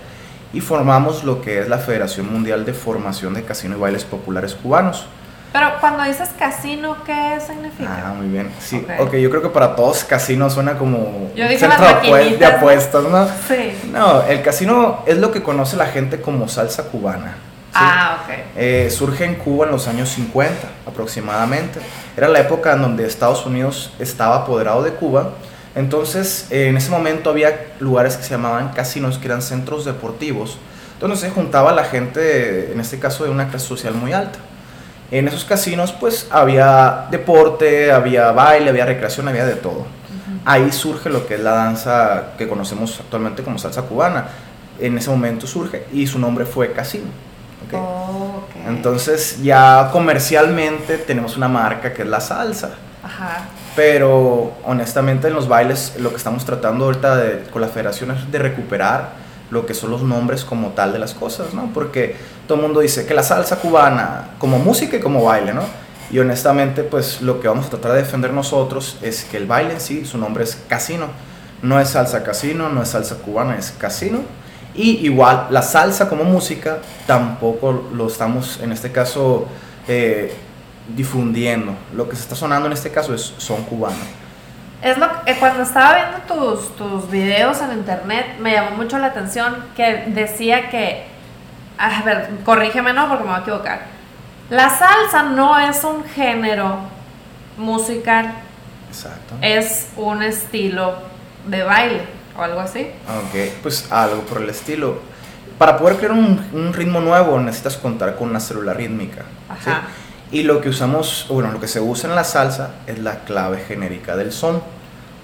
y 0.53 0.61
formamos 0.61 1.25
lo 1.25 1.41
que 1.43 1.59
es 1.61 1.69
la 1.69 1.79
Federación 1.79 2.33
Mundial 2.33 2.65
de 2.65 2.73
Formación 2.75 3.35
de 3.35 3.43
Casino 3.43 3.77
y 3.77 3.81
Bailes 3.81 4.05
Populares 4.05 4.55
Cubanos. 4.55 5.07
Pero 5.53 5.69
cuando 5.81 6.03
dices 6.03 6.31
casino, 6.37 6.97
¿qué 7.07 7.39
significa? 7.45 7.89
Ah, 8.09 8.13
muy 8.15 8.27
bien. 8.29 8.51
Sí, 8.59 8.85
Ok. 8.99 9.15
yo 9.15 9.31
creo 9.31 9.41
que 9.41 9.51
para 9.51 9.77
todos 9.77 10.03
casino 10.03 10.51
suena 10.51 10.77
como 10.77 11.31
Yo 11.37 11.45
dije 11.49 11.59
centro 11.61 11.85
las 11.85 12.03
de 12.03 12.47
apuestas, 12.47 13.05
¿no? 13.05 13.27
Sí. 13.49 13.73
No, 13.93 14.23
el 14.25 14.43
casino 14.43 15.01
es 15.07 15.17
lo 15.19 15.31
que 15.31 15.43
conoce 15.45 15.77
la 15.77 15.87
gente 15.87 16.21
como 16.21 16.49
salsa 16.49 16.85
cubana. 16.85 17.37
Ah, 17.75 18.21
ok. 18.23 18.35
Eh, 18.57 18.89
surge 18.91 19.25
en 19.25 19.35
Cuba 19.35 19.67
en 19.67 19.73
los 19.73 19.89
años 19.89 20.09
50 20.11 20.69
aproximadamente. 20.87 21.81
Era 22.17 22.29
la 22.29 22.41
época 22.41 22.73
en 22.73 22.83
donde 22.83 23.07
Estados 23.07 23.45
Unidos 23.47 23.93
estaba 23.99 24.37
apoderado 24.37 24.83
de 24.83 24.93
Cuba. 24.93 25.33
Entonces, 25.75 26.47
eh, 26.51 26.69
en 26.69 26.77
ese 26.77 26.91
momento 26.91 27.31
había 27.31 27.75
lugares 27.81 28.17
que 28.17 28.23
se 28.23 28.31
llamaban 28.31 28.69
casinos, 28.71 29.19
que 29.19 29.27
eran 29.27 29.43
centros 29.43 29.85
deportivos, 29.85 30.59
donde 31.01 31.17
se 31.17 31.31
juntaba 31.31 31.73
la 31.73 31.85
gente, 31.85 32.73
en 32.73 32.79
este 32.79 33.01
caso 33.01 33.25
de 33.25 33.31
una 33.31 33.49
clase 33.49 33.67
social 33.67 33.95
muy 33.95 34.13
alta. 34.13 34.39
En 35.11 35.27
esos 35.27 35.45
casinos, 35.45 35.93
pues 35.93 36.29
había 36.31 37.07
deporte, 37.11 37.91
había 37.91 38.31
baile, 38.31 38.71
había 38.71 38.87
recreación, 38.87 39.29
había 39.29 39.45
de 39.45 39.57
todo. 39.57 39.87
Ahí 40.45 40.71
surge 40.73 41.11
lo 41.11 41.27
que 41.27 41.35
es 41.35 41.41
la 41.41 41.53
danza 41.53 42.35
que 42.39 42.49
conocemos 42.49 43.01
actualmente 43.01 43.43
como 43.43 43.59
salsa 43.59 43.83
cubana. 43.83 44.29
En 44.79 44.97
ese 44.97 45.11
momento 45.11 45.47
surge 45.47 45.85
y 45.93 46.07
su 46.07 46.19
nombre 46.19 46.47
fue 46.47 46.73
casino. 46.73 47.07
¿Ok? 47.67 47.75
Oh, 47.75 48.45
ok. 48.45 48.69
Entonces 48.69 49.43
ya 49.43 49.89
comercialmente 49.93 50.99
tenemos 50.99 51.37
una 51.37 51.49
marca 51.49 51.93
que 51.93 52.03
es 52.03 52.09
la 52.09 52.21
salsa. 52.21 52.71
Ajá. 53.03 53.45
Pero 53.77 54.53
honestamente 54.65 55.29
en 55.29 55.35
los 55.35 55.49
bailes 55.49 55.95
lo 55.99 56.11
que 56.11 56.17
estamos 56.17 56.45
tratando 56.45 56.85
ahorita 56.87 57.17
de- 57.17 57.43
con 57.51 57.61
la 57.61 57.69
federación 57.69 58.13
es 58.13 58.31
de 58.31 58.39
recuperar 58.39 59.11
lo 59.51 59.67
que 59.67 59.75
son 59.75 59.91
los 59.91 60.03
nombres 60.03 60.45
como 60.45 60.69
tal 60.71 60.93
de 60.93 60.99
las 60.99 61.13
cosas, 61.15 61.53
¿no? 61.55 61.71
Porque 61.75 62.17
todo 62.47 62.57
el 62.57 62.63
mundo 62.63 62.81
dice 62.81 63.05
que 63.07 63.15
la 63.15 63.23
salsa 63.23 63.57
cubana 63.57 64.31
como 64.39 64.59
música 64.59 64.97
y 64.97 65.01
como 65.01 65.23
baile, 65.25 65.53
¿no? 65.53 65.63
Y 66.11 66.19
honestamente 66.19 66.83
pues 66.83 67.21
lo 67.21 67.41
que 67.41 67.49
vamos 67.49 67.67
a 67.67 67.71
tratar 67.71 67.93
de 67.93 67.99
defender 67.99 68.33
nosotros 68.33 68.97
es 69.03 69.25
que 69.25 69.37
el 69.37 69.47
baile 69.47 69.75
en 69.75 69.81
sí, 69.81 70.05
su 70.05 70.19
nombre 70.19 70.45
es 70.45 70.57
casino. 70.69 71.07
No 71.63 71.81
es 71.81 71.91
salsa 71.91 72.23
casino, 72.23 72.69
no 72.69 72.83
es 72.83 72.91
salsa 72.91 73.17
cubana, 73.17 73.57
es 73.57 73.71
casino. 73.73 74.21
Y 74.75 75.07
igual 75.07 75.47
la 75.51 75.63
salsa 75.63 76.09
como 76.09 76.25
música 76.25 76.79
tampoco 77.07 77.91
lo 77.93 78.09
estamos 78.09 78.59
en 78.61 78.73
este 78.73 78.91
caso 78.91 79.47
eh, 79.87 80.35
difundiendo. 80.89 81.75
Lo 81.95 82.09
que 82.09 82.17
se 82.17 82.23
está 82.23 82.35
sonando 82.35 82.67
en 82.67 82.73
este 82.73 82.91
caso 82.91 83.15
es 83.15 83.35
son 83.39 83.63
cubano. 83.65 83.97
Es 84.83 84.99
lo 84.99 85.09
que, 85.09 85.31
eh, 85.31 85.37
cuando 85.39 85.63
estaba 85.63 85.95
viendo 85.95 86.19
tus, 86.27 86.77
tus 86.77 87.09
videos 87.09 87.61
en 87.63 87.73
internet, 87.73 88.37
me 88.41 88.53
llamó 88.53 88.73
mucho 88.77 88.99
la 88.99 89.07
atención 89.07 89.55
que 89.77 90.05
decía 90.09 90.69
que, 90.69 91.07
a 91.79 92.03
ver, 92.03 92.31
corrígeme 92.45 92.93
no 92.93 93.09
porque 93.09 93.25
me 93.25 93.31
voy 93.31 93.39
a 93.39 93.43
equivocar. 93.43 93.83
La 94.51 94.69
salsa 94.69 95.23
no 95.23 95.59
es 95.59 95.83
un 95.85 96.05
género 96.05 96.81
musical, 97.57 98.35
Exacto. 98.91 99.37
es 99.41 99.89
un 99.97 100.23
estilo 100.23 100.97
de 101.47 101.63
baile 101.63 102.14
o 102.37 102.43
algo 102.43 102.61
así. 102.61 102.89
Ok, 103.09 103.53
pues 103.63 103.91
algo 103.91 104.23
por 104.23 104.43
el 104.43 104.51
estilo. 104.51 104.99
Para 105.59 105.79
poder 105.79 105.97
crear 105.97 106.13
un, 106.13 106.41
un 106.53 106.73
ritmo 106.73 107.01
nuevo 107.01 107.39
necesitas 107.39 107.77
contar 107.77 108.17
con 108.17 108.31
una 108.31 108.41
célula 108.41 108.75
rítmica. 108.75 109.23
¿sí? 109.63 109.71
Ajá. 109.71 109.89
Y 110.35 110.43
lo 110.43 110.61
que 110.61 110.69
usamos, 110.69 111.27
bueno, 111.29 111.53
lo 111.53 111.61
que 111.61 111.69
se 111.69 111.81
usa 111.81 112.11
en 112.11 112.17
la 112.17 112.25
salsa 112.25 112.77
es 112.87 112.99
la 112.99 113.21
clave 113.21 113.59
genérica 113.59 114.17
del 114.17 114.33
son, 114.33 114.63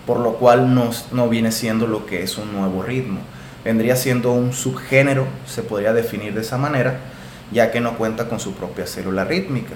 por 0.07 0.21
lo 0.21 0.35
cual 0.35 0.73
no, 0.73 0.91
no 1.11 1.29
viene 1.29 1.51
siendo 1.51 1.87
lo 1.87 2.07
que 2.07 2.23
es 2.23 2.39
un 2.39 2.53
nuevo 2.53 2.83
ritmo. 2.83 3.21
Vendría 3.65 3.97
siendo 3.97 4.33
un 4.33 4.53
subgénero, 4.53 5.27
se 5.47 5.63
podría 5.63 5.93
definir 5.93 6.33
de 6.35 6.43
esa 6.43 6.59
manera, 6.59 7.01
ya 7.51 7.73
que 7.73 7.81
no 7.81 7.97
cuenta 7.99 8.29
con 8.29 8.39
su 8.39 8.55
propia 8.55 8.87
célula 8.87 9.25
rítmica. 9.25 9.75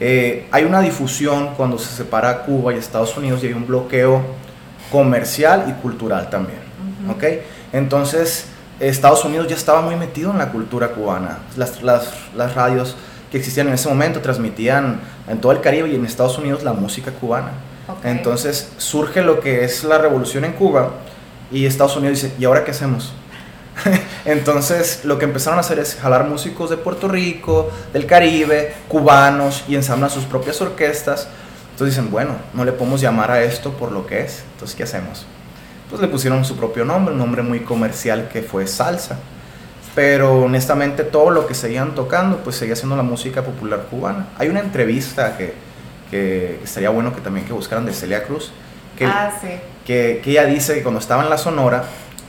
Eh, 0.00 0.48
hay 0.50 0.64
una 0.64 0.80
difusión 0.80 1.54
cuando 1.56 1.78
se 1.78 1.94
separa 1.94 2.42
Cuba 2.42 2.74
y 2.74 2.76
Estados 2.76 3.16
Unidos 3.16 3.44
y 3.44 3.46
hay 3.46 3.52
un 3.52 3.68
bloqueo 3.68 4.20
comercial 4.90 5.66
y 5.68 5.80
cultural 5.80 6.28
también. 6.28 6.61
¿Ok? 7.08 7.24
Entonces, 7.72 8.46
Estados 8.80 9.24
Unidos 9.24 9.48
ya 9.48 9.56
estaba 9.56 9.80
muy 9.80 9.96
metido 9.96 10.30
en 10.30 10.38
la 10.38 10.50
cultura 10.50 10.88
cubana. 10.88 11.38
Las, 11.56 11.82
las, 11.82 12.12
las 12.34 12.54
radios 12.54 12.96
que 13.30 13.38
existían 13.38 13.68
en 13.68 13.74
ese 13.74 13.88
momento 13.88 14.20
transmitían 14.20 15.00
en 15.28 15.40
todo 15.40 15.52
el 15.52 15.60
Caribe 15.60 15.88
y 15.88 15.94
en 15.94 16.04
Estados 16.04 16.36
Unidos 16.38 16.62
la 16.62 16.72
música 16.72 17.12
cubana. 17.12 17.52
Ok. 17.88 18.04
Entonces 18.04 18.72
surge 18.76 19.22
lo 19.22 19.40
que 19.40 19.64
es 19.64 19.84
la 19.84 19.98
revolución 19.98 20.44
en 20.44 20.52
Cuba 20.52 20.90
y 21.50 21.66
Estados 21.66 21.96
Unidos 21.96 22.22
dice, 22.22 22.34
¿y 22.38 22.44
ahora 22.44 22.64
qué 22.64 22.72
hacemos? 22.72 23.12
Entonces 24.24 25.04
lo 25.04 25.18
que 25.18 25.24
empezaron 25.24 25.58
a 25.58 25.60
hacer 25.60 25.78
es 25.78 25.96
jalar 25.96 26.28
músicos 26.28 26.70
de 26.70 26.76
Puerto 26.76 27.08
Rico, 27.08 27.70
del 27.92 28.06
Caribe, 28.06 28.74
cubanos 28.88 29.64
y 29.68 29.76
ensamblan 29.76 30.10
sus 30.10 30.24
propias 30.24 30.60
orquestas. 30.60 31.28
Entonces 31.72 31.96
dicen, 31.96 32.10
bueno, 32.10 32.36
no 32.52 32.64
le 32.64 32.72
podemos 32.72 33.00
llamar 33.00 33.30
a 33.30 33.42
esto 33.42 33.72
por 33.72 33.92
lo 33.92 34.06
que 34.06 34.20
es. 34.20 34.42
Entonces, 34.52 34.76
¿qué 34.76 34.82
hacemos? 34.82 35.26
Pues 35.90 36.00
le 36.00 36.08
pusieron 36.08 36.44
su 36.44 36.56
propio 36.56 36.84
nombre, 36.84 37.12
un 37.12 37.18
nombre 37.18 37.42
muy 37.42 37.60
comercial 37.60 38.28
que 38.32 38.42
fue 38.42 38.66
salsa. 38.66 39.18
Pero 39.94 40.42
honestamente 40.44 41.04
todo 41.04 41.30
lo 41.30 41.46
que 41.46 41.54
seguían 41.54 41.94
tocando 41.94 42.38
pues 42.38 42.56
seguía 42.56 42.76
siendo 42.76 42.96
la 42.96 43.02
música 43.02 43.42
popular 43.42 43.86
cubana. 43.90 44.28
Hay 44.38 44.48
una 44.48 44.60
entrevista 44.60 45.36
que, 45.36 45.54
que 46.10 46.60
estaría 46.64 46.88
bueno 46.88 47.14
que 47.14 47.20
también 47.20 47.44
que 47.44 47.52
buscaran 47.52 47.84
de 47.84 47.92
Celia 47.92 48.24
Cruz, 48.24 48.52
que, 48.96 49.04
ah, 49.04 49.30
sí. 49.40 49.48
que, 49.86 50.22
que 50.24 50.30
ella 50.30 50.46
dice 50.46 50.74
que 50.74 50.82
cuando 50.82 50.98
estaba 50.98 51.22
en 51.22 51.28
la 51.28 51.36
Sonora 51.36 51.84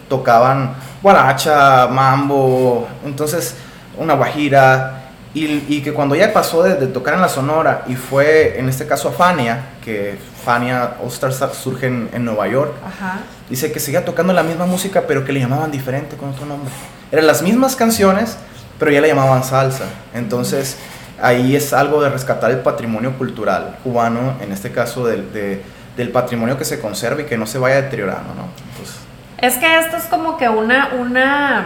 tocaban 0.09 0.75
guaracha, 1.01 1.87
mambo, 1.87 2.87
entonces 3.05 3.55
una 3.97 4.15
guajira, 4.15 4.99
y, 5.33 5.63
y 5.67 5.81
que 5.81 5.93
cuando 5.93 6.15
ella 6.15 6.31
pasó 6.31 6.63
de, 6.63 6.75
de 6.75 6.87
tocar 6.87 7.15
en 7.15 7.21
la 7.21 7.29
Sonora 7.29 7.85
y 7.87 7.95
fue 7.95 8.59
en 8.59 8.69
este 8.69 8.85
caso 8.85 9.09
a 9.09 9.11
Fania, 9.13 9.69
que 9.83 10.17
Fania 10.43 10.95
All 11.01 11.07
Stars 11.09 11.41
surge 11.57 11.87
en, 11.87 12.09
en 12.13 12.25
Nueva 12.25 12.47
York, 12.47 12.73
Ajá. 12.85 13.19
dice 13.49 13.71
que 13.71 13.79
seguía 13.79 14.03
tocando 14.05 14.33
la 14.33 14.43
misma 14.43 14.65
música 14.65 15.03
pero 15.07 15.23
que 15.25 15.31
le 15.33 15.39
llamaban 15.39 15.71
diferente 15.71 16.15
con 16.17 16.29
otro 16.29 16.45
nombre. 16.45 16.71
Eran 17.11 17.27
las 17.27 17.41
mismas 17.41 17.75
canciones, 17.75 18.37
pero 18.79 18.91
ya 18.91 19.01
le 19.01 19.07
llamaban 19.07 19.43
salsa. 19.43 19.85
Entonces 20.13 20.77
ahí 21.21 21.55
es 21.55 21.71
algo 21.73 22.01
de 22.01 22.09
rescatar 22.09 22.51
el 22.51 22.59
patrimonio 22.59 23.17
cultural 23.17 23.77
cubano, 23.83 24.33
en 24.41 24.51
este 24.51 24.71
caso 24.71 25.05
del, 25.05 25.31
de- 25.31 25.61
del 25.95 26.09
patrimonio 26.09 26.57
que 26.57 26.65
se 26.65 26.79
conserva 26.81 27.21
y 27.21 27.25
que 27.25 27.37
no 27.37 27.45
se 27.45 27.59
vaya 27.59 27.81
deteriorando, 27.83 28.33
¿no? 28.33 28.45
Entonces, 28.71 28.95
Es 29.37 29.57
que 29.57 29.77
esto 29.79 29.95
es 29.97 30.05
como 30.05 30.37
que 30.37 30.49
una, 30.49 30.89
una, 30.99 31.65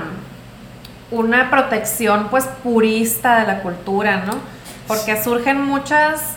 una 1.11 1.49
protección 1.49 2.27
pues 2.29 2.43
purista 2.63 3.39
de 3.39 3.47
la 3.47 3.61
cultura, 3.61 4.23
¿no? 4.25 4.33
Porque 4.87 5.21
surgen 5.23 5.61
muchas... 5.61 6.35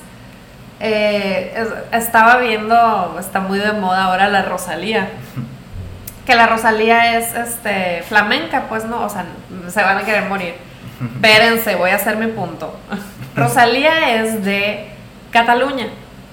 eh, 0.80 1.52
es- 1.56 2.02
estaba 2.04 2.38
viendo, 2.38 3.16
está 3.20 3.40
muy 3.40 3.58
de 3.58 3.72
moda 3.72 4.04
ahora 4.04 4.28
la 4.28 4.42
Rosalía. 4.42 5.08
Que 6.26 6.36
la 6.36 6.46
Rosalía 6.46 7.18
es 7.18 7.34
este 7.34 8.04
flamenca, 8.06 8.66
pues 8.68 8.84
no, 8.84 9.00
o 9.04 9.08
sea, 9.08 9.24
se 9.68 9.82
van 9.82 9.98
a 9.98 10.02
querer 10.04 10.28
morir. 10.28 10.54
Espérense, 11.14 11.74
voy 11.74 11.90
a 11.90 11.96
hacer 11.96 12.16
mi 12.18 12.28
punto. 12.28 12.78
Rosalía 13.34 14.14
es 14.22 14.44
de 14.44 14.90
Cataluña 15.32 15.86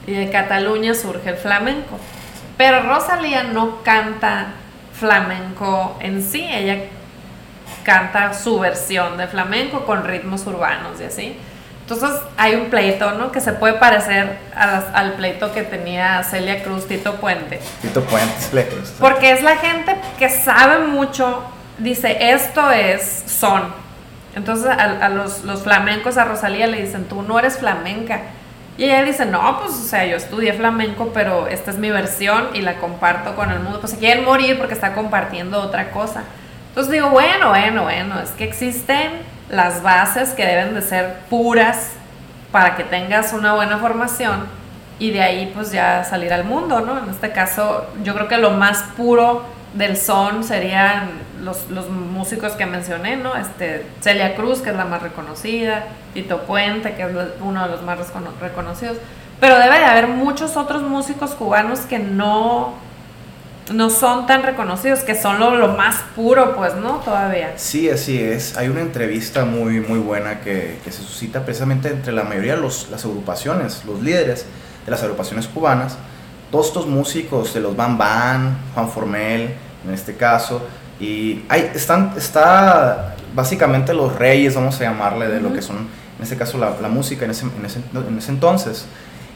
y 0.05 0.11
de 0.13 0.29
Cataluña 0.29 0.93
surge 0.93 1.29
el 1.29 1.37
flamenco. 1.37 1.97
Pero 2.57 2.81
Rosalía 2.83 3.43
no 3.43 3.81
canta 3.81 4.47
flamenco 4.93 5.97
en 6.01 6.21
sí, 6.21 6.45
ella 6.47 6.77
canta 7.83 8.33
su 8.33 8.59
versión 8.59 9.17
de 9.17 9.27
flamenco 9.27 9.85
con 9.85 10.03
ritmos 10.03 10.45
urbanos 10.45 10.99
y 10.99 11.05
así. 11.05 11.37
Entonces 11.89 12.19
hay 12.35 12.55
un 12.55 12.65
pleito, 12.69 13.11
¿no? 13.11 13.31
Que 13.31 13.39
se 13.39 13.53
puede 13.53 13.75
parecer 13.75 14.37
las- 14.53 14.85
al 14.93 15.13
pleito 15.13 15.53
que 15.53 15.63
tenía 15.63 16.21
Celia 16.23 16.61
Cruz, 16.61 16.85
Tito 16.87 17.15
Puente. 17.15 17.61
Tito 17.81 18.01
Puentes, 18.03 18.51
lejos. 18.53 18.93
Porque 18.99 19.31
es 19.31 19.41
la 19.41 19.55
gente 19.55 19.95
que 20.19 20.29
sabe 20.29 20.79
mucho, 20.79 21.43
dice, 21.77 22.17
esto 22.33 22.69
es 22.71 23.23
son. 23.27 23.73
Entonces 24.35 24.67
a, 24.67 24.73
a 25.05 25.07
los, 25.09 25.45
los 25.45 25.63
flamencos, 25.63 26.17
a 26.17 26.25
Rosalía 26.25 26.67
le 26.67 26.81
dicen, 26.81 27.05
tú 27.05 27.21
no 27.21 27.39
eres 27.39 27.57
flamenca. 27.57 28.19
Y 28.77 28.83
ella 28.83 29.03
dice, 29.03 29.25
no, 29.25 29.59
pues, 29.61 29.71
o 29.71 29.83
sea, 29.83 30.05
yo 30.05 30.17
estudié 30.17 30.51
flamenco, 30.53 31.11
pero 31.13 31.47
esta 31.47 31.71
es 31.71 31.77
mi 31.77 31.89
versión 31.89 32.49
y 32.53 32.61
la 32.61 32.75
comparto 32.79 33.33
con 33.35 33.49
el 33.49 33.59
mundo. 33.61 33.79
Pues 33.79 33.93
se 33.93 33.97
quieren 33.97 34.25
morir 34.25 34.57
porque 34.57 34.73
está 34.73 34.93
compartiendo 34.93 35.61
otra 35.61 35.89
cosa. 35.91 36.23
Entonces 36.69 36.91
digo, 36.91 37.09
bueno, 37.11 37.49
bueno, 37.49 37.83
bueno, 37.83 38.19
es 38.19 38.29
que 38.31 38.43
existen 38.43 39.36
las 39.49 39.81
bases 39.83 40.29
que 40.29 40.45
deben 40.45 40.73
de 40.75 40.81
ser 40.81 41.15
puras 41.29 41.91
para 42.51 42.75
que 42.75 42.83
tengas 42.83 43.33
una 43.33 43.53
buena 43.53 43.77
formación 43.77 44.45
y 44.99 45.11
de 45.11 45.21
ahí 45.21 45.51
pues 45.53 45.71
ya 45.71 46.03
salir 46.03 46.33
al 46.33 46.43
mundo, 46.43 46.79
¿no? 46.81 46.97
En 46.97 47.09
este 47.09 47.31
caso 47.31 47.87
yo 48.03 48.13
creo 48.15 48.27
que 48.27 48.37
lo 48.37 48.51
más 48.51 48.83
puro 48.95 49.43
del 49.73 49.95
son 49.97 50.43
serían 50.43 51.09
los, 51.41 51.69
los 51.69 51.89
músicos 51.89 52.53
que 52.53 52.65
mencioné, 52.65 53.15
¿no? 53.15 53.35
Este, 53.35 53.85
Celia 54.01 54.35
Cruz, 54.35 54.61
que 54.61 54.71
es 54.71 54.75
la 54.75 54.85
más 54.85 55.03
reconocida, 55.03 55.83
Tito 56.13 56.41
Puente, 56.43 56.95
que 56.95 57.03
es 57.03 57.09
uno 57.41 57.63
de 57.63 57.69
los 57.69 57.83
más 57.83 57.99
recono- 57.99 58.31
reconocidos, 58.41 58.97
pero 59.39 59.59
debe 59.59 59.77
de 59.77 59.85
haber 59.85 60.07
muchos 60.07 60.57
otros 60.57 60.81
músicos 60.81 61.35
cubanos 61.35 61.81
que 61.81 61.99
no, 61.99 62.73
no 63.71 63.89
son 63.89 64.27
tan 64.27 64.43
reconocidos, 64.43 64.99
que 64.99 65.15
son 65.15 65.39
lo, 65.39 65.55
lo 65.55 65.69
más 65.69 65.97
puro, 66.15 66.55
pues, 66.55 66.75
¿no? 66.75 66.97
Todavía. 66.97 67.53
Sí, 67.57 67.89
así 67.89 68.21
es. 68.21 68.57
Hay 68.57 68.69
una 68.69 68.81
entrevista 68.81 69.45
muy, 69.45 69.79
muy 69.79 69.99
buena 69.99 70.41
que, 70.41 70.79
que 70.83 70.91
se 70.91 71.01
suscita 71.01 71.43
precisamente 71.43 71.89
entre 71.89 72.13
la 72.13 72.23
mayoría 72.23 72.55
de 72.55 72.61
los, 72.61 72.89
las 72.89 73.03
agrupaciones, 73.05 73.83
los 73.85 74.01
líderes 74.01 74.45
de 74.85 74.91
las 74.91 75.01
agrupaciones 75.03 75.47
cubanas. 75.47 75.97
Todos 76.51 76.67
estos 76.67 76.87
músicos 76.87 77.53
de 77.53 77.59
los 77.59 77.75
Bam 77.75 77.97
Bam, 77.97 78.57
Juan 78.73 78.89
Formel, 78.89 79.53
en 79.85 79.93
este 79.93 80.15
caso, 80.15 80.61
y 80.99 81.43
hay, 81.49 81.71
están, 81.75 82.13
está 82.17 83.15
básicamente 83.35 83.93
los 83.93 84.15
reyes, 84.15 84.55
vamos 84.55 84.79
a 84.79 84.85
llamarle, 84.85 85.27
de 85.27 85.41
lo 85.41 85.53
que 85.53 85.61
son, 85.61 85.75
en 85.75 86.23
este 86.23 86.37
caso, 86.37 86.57
la, 86.57 86.75
la 86.81 86.87
música 86.87 87.25
en 87.25 87.31
ese, 87.31 87.45
en, 87.45 87.65
ese, 87.65 87.81
en 87.93 88.17
ese 88.17 88.31
entonces. 88.31 88.85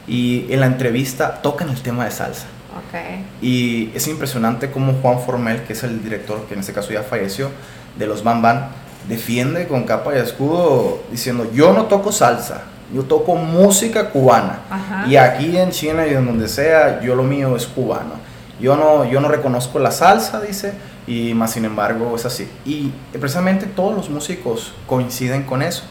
Y 0.08 0.46
en 0.50 0.60
la 0.60 0.66
entrevista 0.66 1.42
tocan 1.42 1.68
el 1.68 1.80
tema 1.82 2.06
de 2.06 2.10
salsa. 2.10 2.46
Ok. 2.76 3.42
Y 3.42 3.90
es 3.94 4.06
impresionante 4.08 4.70
cómo 4.70 4.94
Juan 5.00 5.20
Formel, 5.20 5.62
que 5.62 5.72
es 5.72 5.82
el 5.82 6.02
director, 6.02 6.44
que 6.46 6.54
en 6.54 6.60
este 6.60 6.72
caso 6.72 6.92
ya 6.92 7.02
falleció, 7.02 7.50
de 7.98 8.06
los 8.06 8.24
Bam 8.24 8.42
Bam, 8.42 8.68
defiende 9.08 9.66
con 9.66 9.84
capa 9.84 10.14
y 10.14 10.18
escudo 10.18 11.02
diciendo, 11.10 11.50
yo 11.52 11.72
no 11.72 11.84
toco 11.84 12.12
salsa, 12.12 12.62
yo 12.94 13.02
toco 13.02 13.34
música 13.34 14.10
cubana. 14.10 14.60
Ajá. 14.70 15.06
Y 15.06 15.16
aquí 15.16 15.56
en 15.56 15.70
China 15.70 16.06
y 16.06 16.14
en 16.14 16.24
donde 16.24 16.48
sea, 16.48 17.00
yo 17.00 17.14
lo 17.14 17.22
mío 17.22 17.56
es 17.56 17.66
cubano. 17.66 18.32
Yo 18.60 18.76
no, 18.76 19.04
yo 19.04 19.20
no 19.20 19.28
reconozco 19.28 19.78
la 19.78 19.90
salsa, 19.90 20.40
dice, 20.40 20.72
y 21.06 21.34
más 21.34 21.52
sin 21.52 21.64
embargo 21.64 22.14
es 22.14 22.24
así. 22.24 22.48
Y 22.64 22.92
precisamente 23.12 23.66
todos 23.66 23.94
los 23.94 24.08
músicos 24.08 24.72
coinciden 24.86 25.42
con 25.42 25.62
eso. 25.62 25.82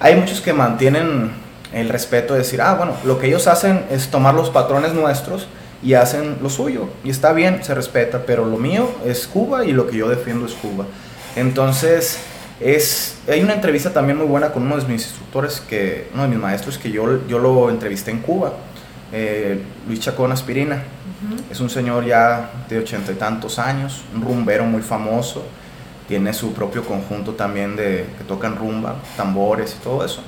Hay 0.00 0.16
muchos 0.16 0.40
que 0.40 0.52
mantienen 0.52 1.32
el 1.72 1.88
respeto 1.88 2.32
de 2.32 2.40
decir, 2.40 2.60
ah, 2.62 2.74
bueno, 2.74 2.94
lo 3.04 3.18
que 3.18 3.26
ellos 3.26 3.46
hacen 3.46 3.84
es 3.90 4.08
tomar 4.08 4.34
los 4.34 4.50
patrones 4.50 4.94
nuestros 4.94 5.48
y 5.82 5.94
hacen 5.94 6.38
lo 6.42 6.48
suyo. 6.48 6.88
Y 7.04 7.10
está 7.10 7.32
bien, 7.32 7.62
se 7.64 7.74
respeta, 7.74 8.24
pero 8.24 8.44
lo 8.44 8.56
mío 8.56 8.88
es 9.04 9.26
Cuba 9.26 9.64
y 9.64 9.72
lo 9.72 9.86
que 9.86 9.96
yo 9.96 10.08
defiendo 10.08 10.46
es 10.46 10.52
Cuba. 10.52 10.86
Entonces, 11.34 12.18
es, 12.60 13.18
hay 13.28 13.42
una 13.42 13.54
entrevista 13.54 13.92
también 13.92 14.18
muy 14.18 14.26
buena 14.26 14.52
con 14.52 14.62
uno 14.62 14.76
de 14.76 14.86
mis 14.86 15.04
instructores, 15.04 15.60
que, 15.60 16.08
uno 16.14 16.22
de 16.22 16.28
mis 16.28 16.38
maestros, 16.38 16.78
que 16.78 16.90
yo, 16.90 17.26
yo 17.26 17.38
lo 17.38 17.70
entrevisté 17.70 18.10
en 18.10 18.18
Cuba, 18.18 18.52
eh, 19.12 19.60
Luis 19.86 20.00
Chacón 20.00 20.30
Aspirina. 20.30 20.76
Ujú. 20.76 21.42
Es 21.50 21.60
un 21.60 21.70
señor 21.70 22.04
ya 22.04 22.50
de 22.68 22.78
ochenta 22.78 23.12
y 23.12 23.16
tantos 23.16 23.58
años, 23.58 24.02
un 24.14 24.22
rumbero 24.22 24.64
muy 24.64 24.82
famoso. 24.82 25.44
Tiene 26.06 26.32
su 26.34 26.52
propio 26.52 26.84
conjunto 26.84 27.32
también 27.32 27.74
de 27.74 28.06
que 28.18 28.24
tocan 28.24 28.56
rumba, 28.56 28.96
tambores 29.16 29.76
y 29.78 29.82
todo 29.82 30.04
eso. 30.04 30.20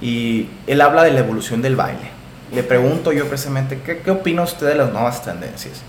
Y 0.00 0.48
él 0.66 0.80
habla 0.80 1.02
de 1.02 1.12
la 1.12 1.20
evolución 1.20 1.60
del 1.60 1.76
baile. 1.76 2.13
Le 2.52 2.62
pregunto 2.62 3.12
yo 3.12 3.26
precisamente, 3.26 3.80
¿qué, 3.84 3.98
¿qué 3.98 4.10
opina 4.10 4.42
usted 4.42 4.68
de 4.68 4.74
las 4.74 4.92
nuevas 4.92 5.22
tendencias? 5.22 5.82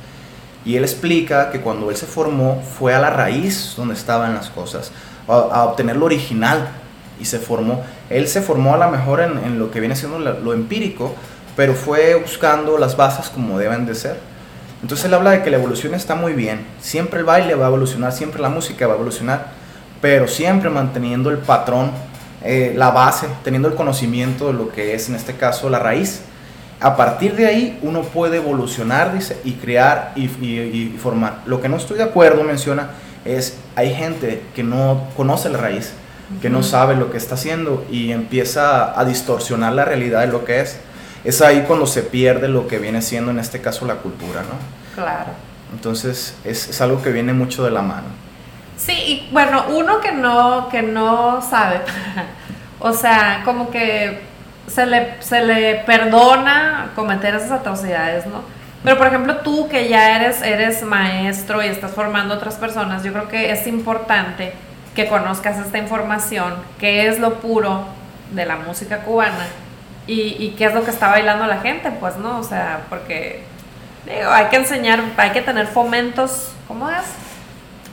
Y 0.66 0.76
él 0.78 0.84
explica 0.84 1.52
que 1.52 1.62
cuando 1.62 1.92
él 1.92 1.96
se 1.96 2.08
formó 2.08 2.62
fue 2.78 2.94
a 2.96 3.00
la 3.00 3.12
raíz 3.12 3.76
donde 3.78 3.94
estaban 3.94 4.34
las 4.34 4.50
cosas, 4.50 4.92
a, 5.28 5.64
obtener 5.64 5.96
lo 5.96 6.06
original 6.06 6.68
y 7.20 7.26
se 7.26 7.38
formó. 7.38 7.84
Él 8.10 8.28
se 8.28 8.42
formó 8.42 8.74
a 8.74 8.78
lo 8.78 8.90
mejor 8.90 9.22
en, 9.22 9.60
lo 9.60 9.70
que 9.70 9.80
viene 9.80 9.96
siendo 9.96 10.18
lo, 10.18 10.54
empírico, 10.54 11.14
pero 11.56 11.76
fue 11.76 12.16
buscando 12.16 12.80
las 12.80 12.98
bases 12.98 13.30
como 13.30 13.60
deben 13.60 13.86
de 13.86 13.94
ser. 13.94 14.20
Entonces 14.82 15.06
él 15.06 15.14
habla 15.14 15.32
de 15.32 15.44
que 15.44 15.52
la 15.52 15.58
evolución 15.58 15.94
está 15.94 16.16
muy 16.16 16.34
bien. 16.34 16.66
Siempre 16.82 17.20
el 17.20 17.26
baile 17.26 17.54
va 17.54 17.66
a 17.66 17.68
evolucionar, 17.70 18.12
siempre 18.12 18.42
la 18.42 18.50
música 18.50 18.88
va 18.88 18.94
a 18.94 18.96
evolucionar, 18.96 19.52
pero 20.02 20.28
siempre 20.28 20.70
manteniendo 20.72 21.30
el 21.30 21.38
patrón, 21.38 21.92
eh, 22.44 22.74
la 22.76 22.90
base, 22.90 23.28
teniendo 23.44 23.68
el 23.68 23.76
conocimiento 23.76 24.48
de 24.48 24.54
lo 24.54 24.70
que 24.70 24.96
es 24.96 25.10
en 25.10 25.16
este 25.16 25.34
caso 25.36 25.70
la 25.70 25.80
raíz. 25.80 26.22
A 26.86 26.96
partir 26.96 27.36
de 27.36 27.48
ahí 27.48 27.80
uno 27.82 28.04
puede 28.04 28.38
evolucionar, 28.38 29.12
dice, 29.12 29.42
y 29.44 29.54
crear 29.54 30.12
y, 30.16 30.26
y 30.26 30.96
formar. 31.02 31.40
Lo 31.48 31.60
que 31.60 31.68
no 31.68 31.78
estoy 31.78 31.98
de 31.98 32.04
acuerdo, 32.04 32.44
menciona, 32.44 32.90
es 33.26 33.58
hay 33.76 33.92
gente 33.96 34.44
que 34.54 34.62
no 34.62 35.02
conoce 35.18 35.50
la 35.50 35.58
raíz, 35.58 35.94
que 36.44 36.52
no 36.52 36.62
sabe 36.62 36.96
lo 36.96 37.10
que 37.10 37.18
está 37.18 37.34
haciendo 37.34 37.84
y 37.90 38.12
empieza 38.12 39.00
a 39.00 39.04
distorsionar 39.04 39.74
la 39.74 39.84
realidad 39.84 40.20
de 40.20 40.28
lo 40.28 40.46
que 40.46 40.62
es. 40.62 40.80
Es 41.24 41.42
ahí 41.42 41.64
cuando 41.68 41.88
se 41.88 42.04
pierde 42.04 42.50
lo 42.50 42.68
que 42.68 42.78
viene 42.78 43.02
siendo 43.02 43.32
en 43.32 43.40
este 43.40 43.62
caso 43.62 43.88
la 43.88 43.96
cultura, 43.96 44.42
¿no? 44.44 44.94
Claro. 44.94 45.32
Entonces 45.74 46.36
es, 46.44 46.70
es 46.70 46.82
algo 46.82 47.02
que 47.02 47.10
viene 47.10 47.34
mucho 47.34 47.64
de 47.64 47.72
la 47.72 47.82
mano. 47.82 48.10
Sí, 48.78 48.92
y 48.92 49.30
bueno, 49.32 49.66
uno 49.70 50.02
que 50.02 50.12
no, 50.12 50.70
que 50.70 50.84
no 50.84 51.42
sabe, 51.42 51.82
o 52.80 52.94
sea, 52.94 53.42
como 53.44 53.72
que 53.72 54.35
se 54.68 54.86
le, 54.86 55.22
se 55.22 55.42
le 55.42 55.76
perdona 55.86 56.92
cometer 56.96 57.36
esas 57.36 57.52
atrocidades, 57.52 58.26
¿no? 58.26 58.44
Pero 58.84 58.98
por 58.98 59.08
ejemplo, 59.08 59.38
tú 59.38 59.68
que 59.68 59.88
ya 59.88 60.16
eres, 60.16 60.42
eres 60.42 60.84
maestro 60.84 61.64
y 61.64 61.68
estás 61.68 61.92
formando 61.92 62.36
otras 62.36 62.56
personas, 62.56 63.04
yo 63.04 63.12
creo 63.14 63.28
que 63.28 63.52
es 63.52 63.66
importante 63.68 64.54
que 64.94 65.08
conozcas 65.08 65.58
esta 65.58 65.78
información, 65.78 66.56
qué 66.80 67.08
es 67.08 67.20
lo 67.20 67.36
puro 67.40 67.86
de 68.32 68.46
la 68.46 68.58
música 68.58 69.00
cubana 69.00 69.48
y, 70.08 70.36
y 70.40 70.56
qué 70.58 70.66
es 70.66 70.74
lo 70.74 70.84
que 70.84 70.92
está 70.92 71.10
bailando 71.10 71.48
la 71.48 71.58
gente, 71.58 71.92
pues, 72.00 72.18
¿no? 72.18 72.40
O 72.40 72.44
sea, 72.44 72.82
porque 72.90 73.44
hay 74.30 74.46
que 74.46 74.56
enseñar, 74.56 75.02
hay 75.18 75.32
que 75.32 75.42
tener 75.42 75.68
fomentos, 75.68 76.52
¿cómo 76.68 76.90
es? 76.90 77.25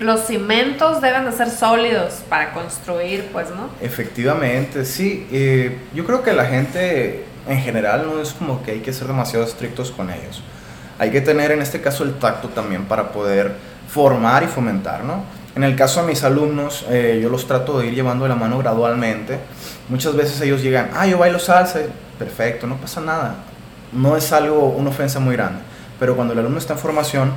Los 0.02 0.26
cimentos 0.26 1.00
deben 1.00 1.25
de 1.25 1.32
ser 1.32 1.50
sólidos 1.50 2.23
para 2.28 2.52
construir, 2.52 3.28
pues, 3.32 3.49
¿no? 3.50 3.71
Efectivamente, 3.80 4.85
sí. 4.85 5.26
Eh, 5.30 5.78
yo 5.94 6.04
creo 6.04 6.23
que 6.23 6.32
la 6.32 6.44
gente 6.47 7.25
en 7.49 7.59
general 7.59 8.06
no 8.06 8.21
es 8.21 8.32
como 8.32 8.62
que 8.62 8.73
hay 8.73 8.80
que 8.80 8.92
ser 8.92 9.06
demasiado 9.06 9.44
estrictos 9.44 9.90
con 9.90 10.11
ellos 10.11 10.42
hay 11.02 11.11
que 11.11 11.21
tener 11.21 11.50
en 11.50 11.61
este 11.61 11.80
caso 11.80 12.04
el 12.04 12.14
tacto 12.14 12.49
también 12.50 12.85
para 12.85 13.11
poder 13.11 13.56
formar 13.88 14.44
y 14.44 14.47
fomentar, 14.47 15.02
¿no? 15.02 15.25
En 15.56 15.64
el 15.64 15.75
caso 15.75 16.00
de 16.00 16.06
mis 16.06 16.23
alumnos, 16.23 16.87
eh, 16.88 17.18
yo 17.21 17.28
los 17.28 17.49
trato 17.49 17.80
de 17.80 17.88
ir 17.88 17.94
llevando 17.94 18.25
de 18.25 18.28
la 18.28 18.37
mano 18.37 18.56
gradualmente. 18.59 19.40
Muchas 19.88 20.14
veces 20.14 20.40
ellos 20.40 20.62
llegan, 20.62 20.90
ah, 20.94 21.04
yo 21.06 21.18
bailo 21.18 21.40
salsa, 21.40 21.80
perfecto, 22.21 22.68
no 22.68 22.76
pasa 22.76 23.00
nada. 23.00 23.35
No 23.92 24.16
es 24.16 24.32
algo, 24.32 24.68
una 24.68 24.90
ofensa 24.90 25.18
muy 25.18 25.35
grande. 25.35 25.59
Pero 25.99 26.14
cuando 26.14 26.35
el 26.35 26.38
alumno 26.38 26.59
está 26.59 26.75
en 26.75 26.78
formación, 26.78 27.32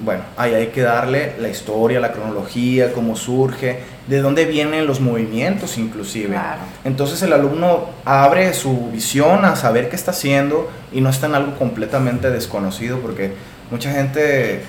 bueno, 0.00 0.22
ahí 0.36 0.54
hay 0.54 0.66
que 0.68 0.82
darle 0.82 1.34
la 1.38 1.48
historia, 1.48 2.00
la 2.00 2.12
cronología, 2.12 2.92
cómo 2.92 3.16
surge, 3.16 3.80
de 4.06 4.20
dónde 4.20 4.44
vienen 4.44 4.86
los 4.86 5.00
movimientos 5.00 5.78
inclusive. 5.78 6.36
Entonces 6.84 7.22
el 7.22 7.32
alumno 7.32 7.86
abre 8.04 8.52
su 8.54 8.90
visión 8.90 9.44
a 9.44 9.56
saber 9.56 9.88
qué 9.88 9.96
está 9.96 10.10
haciendo 10.10 10.70
y 10.92 11.00
no 11.00 11.10
está 11.10 11.26
en 11.26 11.34
algo 11.34 11.54
completamente 11.58 12.30
desconocido 12.30 12.98
porque 13.00 13.32
mucha 13.70 13.90
gente 13.90 14.62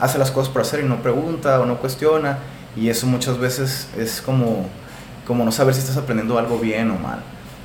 hace 0.00 0.18
las 0.18 0.30
cosas 0.30 0.52
por 0.52 0.62
hacer 0.62 0.80
y 0.80 0.84
no 0.84 1.02
pregunta 1.02 1.60
o 1.60 1.66
no 1.66 1.78
cuestiona 1.78 2.38
y 2.76 2.88
eso 2.88 3.06
muchas 3.06 3.38
veces 3.38 3.88
es 3.96 4.20
como, 4.20 4.66
como 5.26 5.44
no 5.44 5.52
saber 5.52 5.74
si 5.74 5.80
estás 5.80 5.96
aprendiendo 5.96 6.38
algo 6.38 6.58
bien 6.58 6.90
o 6.90 6.98
mal. 6.98 7.20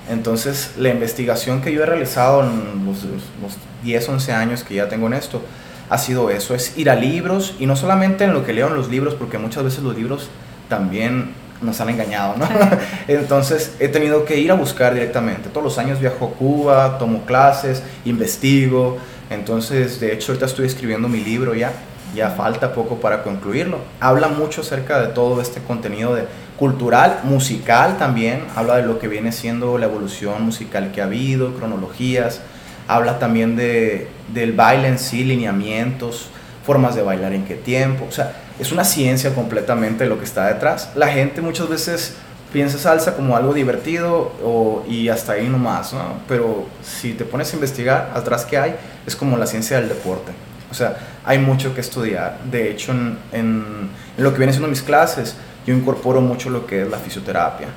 Entonces 0.10 0.74
la 0.78 0.90
investigación 0.90 1.62
que 1.62 1.74
yo 1.74 1.84
he 1.84 1.86
realizado 1.86 2.44
en 2.44 2.86
los, 2.86 3.04
los 3.04 3.58
10, 3.84 4.10
11 4.10 4.32
años 4.32 4.64
que 4.64 4.76
ya 4.76 4.90
tengo 4.90 5.08
en 5.08 5.14
esto, 5.14 5.42
ha 5.90 5.98
sido 5.98 6.30
eso, 6.30 6.56
es 6.56 6.78
ir 6.78 6.90
a 6.90 6.96
libros 6.96 7.56
y 7.60 7.66
no 7.66 7.76
solamente 7.76 8.24
en 8.24 8.34
lo 8.34 8.46
que 8.46 8.54
leo 8.54 8.68
en 8.68 8.76
los 8.76 8.90
libros, 8.90 9.16
porque 9.16 9.38
muchas 9.38 9.64
veces 9.64 9.84
los 9.84 9.96
libros 9.96 10.30
también 10.70 11.34
nos 11.62 11.80
han 11.82 11.90
engañado, 11.90 12.36
¿no? 12.38 12.48
Entonces 13.08 13.76
he 13.80 13.88
tenido 13.88 14.26
que 14.26 14.40
ir 14.40 14.52
a 14.52 14.56
buscar 14.56 14.94
directamente. 14.94 15.50
Todos 15.50 15.64
los 15.64 15.78
años 15.78 16.00
viajo 16.00 16.26
a 16.26 16.38
Cuba, 16.38 16.98
tomo 16.98 17.26
clases, 17.26 17.84
investigo. 18.06 18.98
Entonces, 19.30 20.00
de 20.00 20.14
hecho, 20.14 20.32
ahorita 20.32 20.46
estoy 20.46 20.66
escribiendo 20.66 21.08
mi 21.08 21.24
libro 21.24 21.56
ya, 21.56 21.72
ya 22.16 22.32
falta 22.32 22.74
poco 22.74 22.98
para 22.98 23.24
concluirlo. 23.24 23.80
Habla 24.00 24.28
mucho 24.28 24.62
acerca 24.62 25.02
de 25.02 25.08
todo 25.08 25.42
este 25.42 25.62
contenido 25.62 26.14
de 26.14 26.26
cultural, 26.58 27.22
musical 27.24 27.98
también, 27.98 28.44
habla 28.56 28.78
de 28.78 28.84
lo 28.84 29.00
que 29.00 29.08
viene 29.08 29.32
siendo 29.32 29.78
la 29.78 29.86
evolución 29.86 30.44
musical 30.44 30.92
que 30.92 31.02
ha 31.02 31.06
habido, 31.06 31.54
cronologías, 31.56 32.42
habla 32.88 33.20
también 33.20 33.56
de, 33.56 34.08
del 34.34 34.54
baile 34.54 34.88
en 34.88 35.00
sí, 35.00 35.24
lineamientos, 35.24 36.30
formas 36.66 36.96
de 36.96 37.02
bailar 37.02 37.34
en 37.34 37.46
qué 37.46 37.56
tiempo, 37.56 38.06
o 38.08 38.12
sea, 38.12 38.34
es 38.60 38.72
una 38.72 38.84
ciencia 38.84 39.34
completamente 39.34 40.06
lo 40.06 40.20
que 40.20 40.26
está 40.26 40.48
detrás. 40.48 40.92
La 40.96 41.08
gente 41.08 41.42
muchas 41.42 41.68
veces 41.68 42.16
piensa 42.54 42.78
salsa 42.78 43.16
como 43.16 43.36
algo 43.36 43.54
divertido 43.54 44.32
o, 44.44 44.86
y 44.88 45.10
hasta 45.10 45.34
ahí 45.34 45.50
nomás, 45.50 45.92
¿no? 45.92 46.20
Pero 46.28 46.68
si 46.84 47.14
te 47.14 47.26
pones 47.26 47.52
a 47.52 47.56
investigar 47.56 48.12
atrás 48.14 48.46
que 48.46 48.58
hay, 48.58 48.76
es 49.08 49.16
como 49.16 49.38
la 49.38 49.48
ciencia 49.48 49.80
del 49.80 49.90
deporte. 49.90 50.32
O 50.70 50.76
sea, 50.76 50.98
hay 51.26 51.40
mucho 51.40 51.74
que 51.74 51.82
estudiar. 51.82 52.38
De 52.50 52.70
hecho, 52.70 52.92
en, 52.92 53.18
en, 53.32 53.90
en 54.18 54.24
lo 54.24 54.32
que 54.32 54.38
vienen 54.38 54.54
siendo 54.54 54.70
mis 54.70 54.84
clases, 54.84 55.36
yo 55.66 55.74
incorporo 55.74 56.22
mucho 56.22 56.52
lo 56.52 56.68
que 56.68 56.84
es 56.84 56.90
la 56.90 56.98
fisioterapia. 56.98 57.68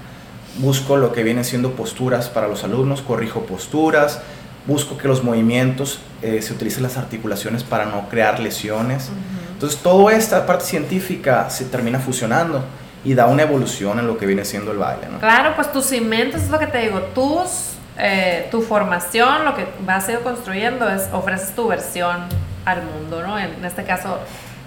Busco 0.59 0.97
lo 0.97 1.13
que 1.13 1.23
vienen 1.23 1.45
siendo 1.45 1.73
posturas 1.73 2.29
para 2.29 2.49
los 2.49 2.65
alumnos, 2.65 3.01
corrijo 3.01 3.41
posturas, 3.47 4.21
busco 4.67 4.99
que 4.99 5.09
los 5.09 5.23
movimientos 5.23 6.01
eh, 6.23 6.43
se 6.43 6.53
utilicen 6.53 6.83
las 6.83 6.97
articulaciones 6.97 7.63
para 7.63 7.87
no 7.87 8.09
crear 8.09 8.41
lesiones. 8.41 9.11
Entonces, 9.53 9.81
toda 9.81 10.13
esta 10.13 10.45
parte 10.45 10.65
científica 10.65 11.49
se 11.49 11.65
termina 11.67 11.99
fusionando 11.99 12.65
y 13.05 13.15
da 13.15 13.27
una 13.27 13.43
evolución 13.43 13.99
en 13.99 14.07
lo 14.07 14.19
que 14.19 14.27
viene 14.27 14.45
siendo 14.45 14.73
el 14.73 14.79
baile. 14.79 15.07
¿no? 15.11 15.19
Claro, 15.19 15.55
pues 15.55 15.71
tus 15.73 15.87
cimientos 15.87 16.43
es 16.43 16.51
lo 16.51 16.59
que 16.59 16.67
te 16.67 16.79
digo, 16.79 17.01
tus, 17.15 17.75
eh, 17.97 18.49
tu 18.51 18.61
formación, 18.63 19.45
lo 19.45 19.55
que 19.55 19.67
vas 19.81 20.09
a 20.09 20.13
ir 20.13 20.21
construyendo 20.21 20.89
es 20.91 21.09
ofreces 21.13 21.55
tu 21.55 21.69
versión 21.69 22.25
al 22.65 22.83
mundo, 22.83 23.23
¿no? 23.23 23.39
En, 23.39 23.65
este 23.65 23.85
caso, 23.85 24.19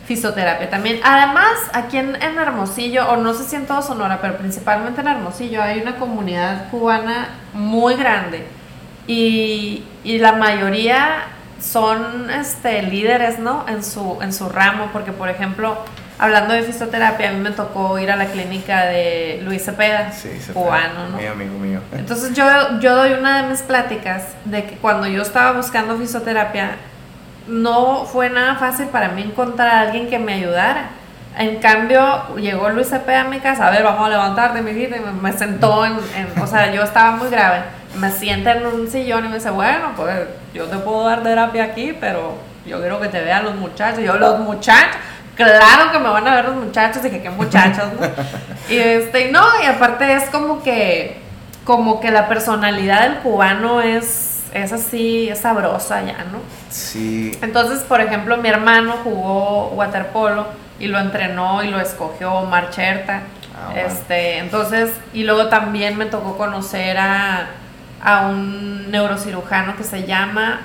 fisioterapia 0.06 0.70
también. 0.70 1.02
Además, 1.04 1.52
aquí 1.74 1.98
en, 1.98 2.16
en, 2.16 2.38
Hermosillo, 2.40 3.10
o 3.10 3.18
no 3.18 3.34
sé 3.34 3.44
si 3.44 3.58
en 3.58 3.68
todo 3.68 3.82
Sonora, 3.82 4.20
pero 4.22 4.38
principalmente 4.38 5.02
en 5.02 5.08
Hermosillo, 5.10 5.62
hay 5.62 5.82
una 5.82 5.98
comunidad 5.98 6.72
cubana 6.72 7.36
muy 7.54 7.96
grande 7.96 8.59
y, 9.10 9.84
y 10.04 10.20
la 10.20 10.34
mayoría 10.34 11.24
son 11.60 12.30
este, 12.30 12.84
líderes, 12.84 13.40
¿no? 13.40 13.66
En 13.68 13.84
su, 13.84 14.20
en 14.22 14.32
su 14.32 14.50
ramo, 14.50 14.90
porque 14.94 15.12
por 15.12 15.30
ejemplo, 15.30 15.80
hablando 16.20 16.54
de 16.54 16.62
fisioterapia, 16.62 17.30
a 17.30 17.32
mí 17.32 17.40
me 17.40 17.50
tocó 17.50 17.98
ir 17.98 18.12
a 18.12 18.16
la 18.16 18.28
clínica 18.28 18.86
de 18.86 19.42
Luis 19.44 19.66
Cepeda, 19.66 20.12
cubano, 20.54 21.10
¿no? 21.10 21.18
Mi 21.18 21.26
amigo 21.26 21.58
mío. 21.58 21.82
Entonces 21.92 22.36
yo, 22.36 22.46
yo 22.82 22.96
doy 22.96 23.14
una 23.14 23.42
de 23.42 23.50
mis 23.50 23.64
pláticas 23.64 24.26
de 24.46 24.66
que 24.66 24.76
cuando 24.76 25.08
yo 25.08 25.24
estaba 25.24 25.54
buscando 25.54 25.98
fisioterapia, 25.98 26.76
no 27.48 28.06
fue 28.06 28.30
nada 28.30 28.58
fácil 28.58 28.90
para 28.90 29.10
mí 29.10 29.24
encontrar 29.24 29.70
a 29.70 29.82
alguien 29.82 30.08
que 30.08 30.20
me 30.20 30.34
ayudara. 30.36 30.92
En 31.36 31.58
cambio, 31.58 32.36
llegó 32.36 32.70
Luis 32.70 32.90
Cepeda 32.90 33.22
a 33.22 33.24
mi 33.24 33.40
casa, 33.40 33.70
a 33.70 33.72
ver, 33.72 33.82
vamos 33.82 34.06
a 34.06 34.10
levantarte, 34.10 34.62
mi 34.62 34.74
vida, 34.74 34.98
y 34.98 35.00
me, 35.00 35.34
sentó 35.34 35.84
en, 35.84 35.94
en, 36.16 36.40
o 36.40 36.46
sea, 36.46 36.72
yo 36.72 36.84
estaba 36.84 37.12
muy 37.12 37.30
grave 37.30 37.79
me 37.96 38.12
sienta 38.12 38.54
en 38.54 38.66
un 38.66 38.90
sillón 38.90 39.26
y 39.26 39.30
me 39.30 39.36
dice, 39.36 39.50
bueno, 39.50 39.94
pues 39.96 40.28
yo 40.54 40.66
te 40.66 40.78
puedo 40.78 41.06
dar 41.06 41.24
terapia 41.24 41.64
aquí, 41.66 41.96
pero 42.00 42.38
yo 42.66 42.80
quiero 42.80 43.00
que 43.00 43.08
te 43.08 43.22
vean 43.22 43.44
los 43.44 43.56
muchachos. 43.56 44.04
yo, 44.04 44.18
los 44.18 44.40
muchachos, 44.40 44.98
claro 45.36 45.92
que 45.92 46.00
me 46.00 46.10
van 46.10 46.28
a 46.28 46.36
ver 46.36 46.46
los 46.46 46.56
muchachos, 46.56 47.04
y 47.06 47.10
que 47.10 47.22
qué 47.22 47.30
muchachos, 47.30 47.86
¿no? 48.00 48.08
y 48.74 48.78
este, 48.78 49.32
no, 49.32 49.44
y 49.64 49.66
aparte 49.66 50.14
es 50.14 50.30
como 50.30 50.62
que, 50.62 51.22
como 51.64 52.00
que 52.00 52.12
la 52.12 52.28
personalidad 52.28 53.02
del 53.04 53.18
cubano 53.20 53.82
es, 53.82 54.44
es 54.54 54.72
así, 54.72 55.30
es 55.30 55.40
sabrosa 55.40 56.02
ya, 56.04 56.26
¿no? 56.32 56.40
Sí. 56.70 57.32
Entonces, 57.42 57.80
por 57.80 58.02
ejemplo, 58.02 58.38
mi 58.38 58.50
hermano 58.50 58.98
jugó 59.04 59.70
waterpolo 59.70 60.48
y 60.80 60.88
lo 60.88 61.00
entrenó 61.00 61.64
y 61.64 61.70
lo 61.70 61.80
escogió 61.80 62.42
Marcherta. 62.42 63.22
Ah, 63.56 63.74
este, 63.76 64.38
entonces, 64.38 64.92
y 65.14 65.24
luego 65.24 65.48
también 65.48 65.98
me 65.98 66.06
tocó 66.06 66.38
conocer 66.38 66.98
a 66.98 67.50
a 68.04 68.28
un 68.28 68.92
neurocirujano 68.92 69.76
que 69.76 69.84
se 69.84 70.06
llama 70.06 70.62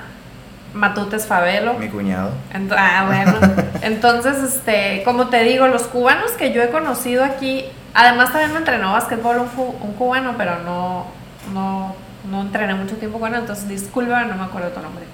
Matutes 0.73 1.25
Favelo. 1.25 1.73
Mi 1.75 1.89
cuñado. 1.89 2.31
ah, 2.77 3.05
bueno. 3.07 3.33
Entonces, 3.81 4.37
este, 4.43 5.03
como 5.03 5.27
te 5.27 5.43
digo, 5.43 5.67
los 5.67 5.83
cubanos 5.83 6.31
que 6.31 6.51
yo 6.51 6.61
he 6.61 6.69
conocido 6.69 7.23
aquí, 7.23 7.65
además 7.93 8.31
también 8.31 8.51
me 8.51 8.59
entrenó 8.59 8.91
básquetbol 8.91 9.37
un, 9.37 9.49
un 9.81 9.93
cubano, 9.93 10.35
pero 10.37 10.59
no, 10.63 11.05
no, 11.53 11.95
no 12.29 12.41
entrené 12.41 12.73
mucho 12.73 12.95
tiempo 12.97 13.19
con 13.19 13.33
él, 13.33 13.41
entonces 13.41 13.67
disculpa, 13.67 14.23
no 14.25 14.35
me 14.35 14.43
acuerdo 14.43 14.69
tu 14.69 14.81
nombre. 14.81 15.05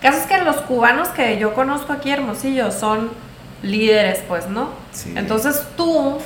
Caso 0.00 0.18
es 0.18 0.26
que 0.26 0.38
los 0.38 0.56
cubanos 0.56 1.08
que 1.08 1.38
yo 1.38 1.54
conozco 1.54 1.92
aquí, 1.92 2.10
Hermosillo, 2.10 2.70
son 2.70 3.10
líderes, 3.62 4.22
pues, 4.28 4.48
¿no? 4.48 4.70
Sí. 4.92 5.14
Entonces 5.16 5.66
tú, 5.76 6.18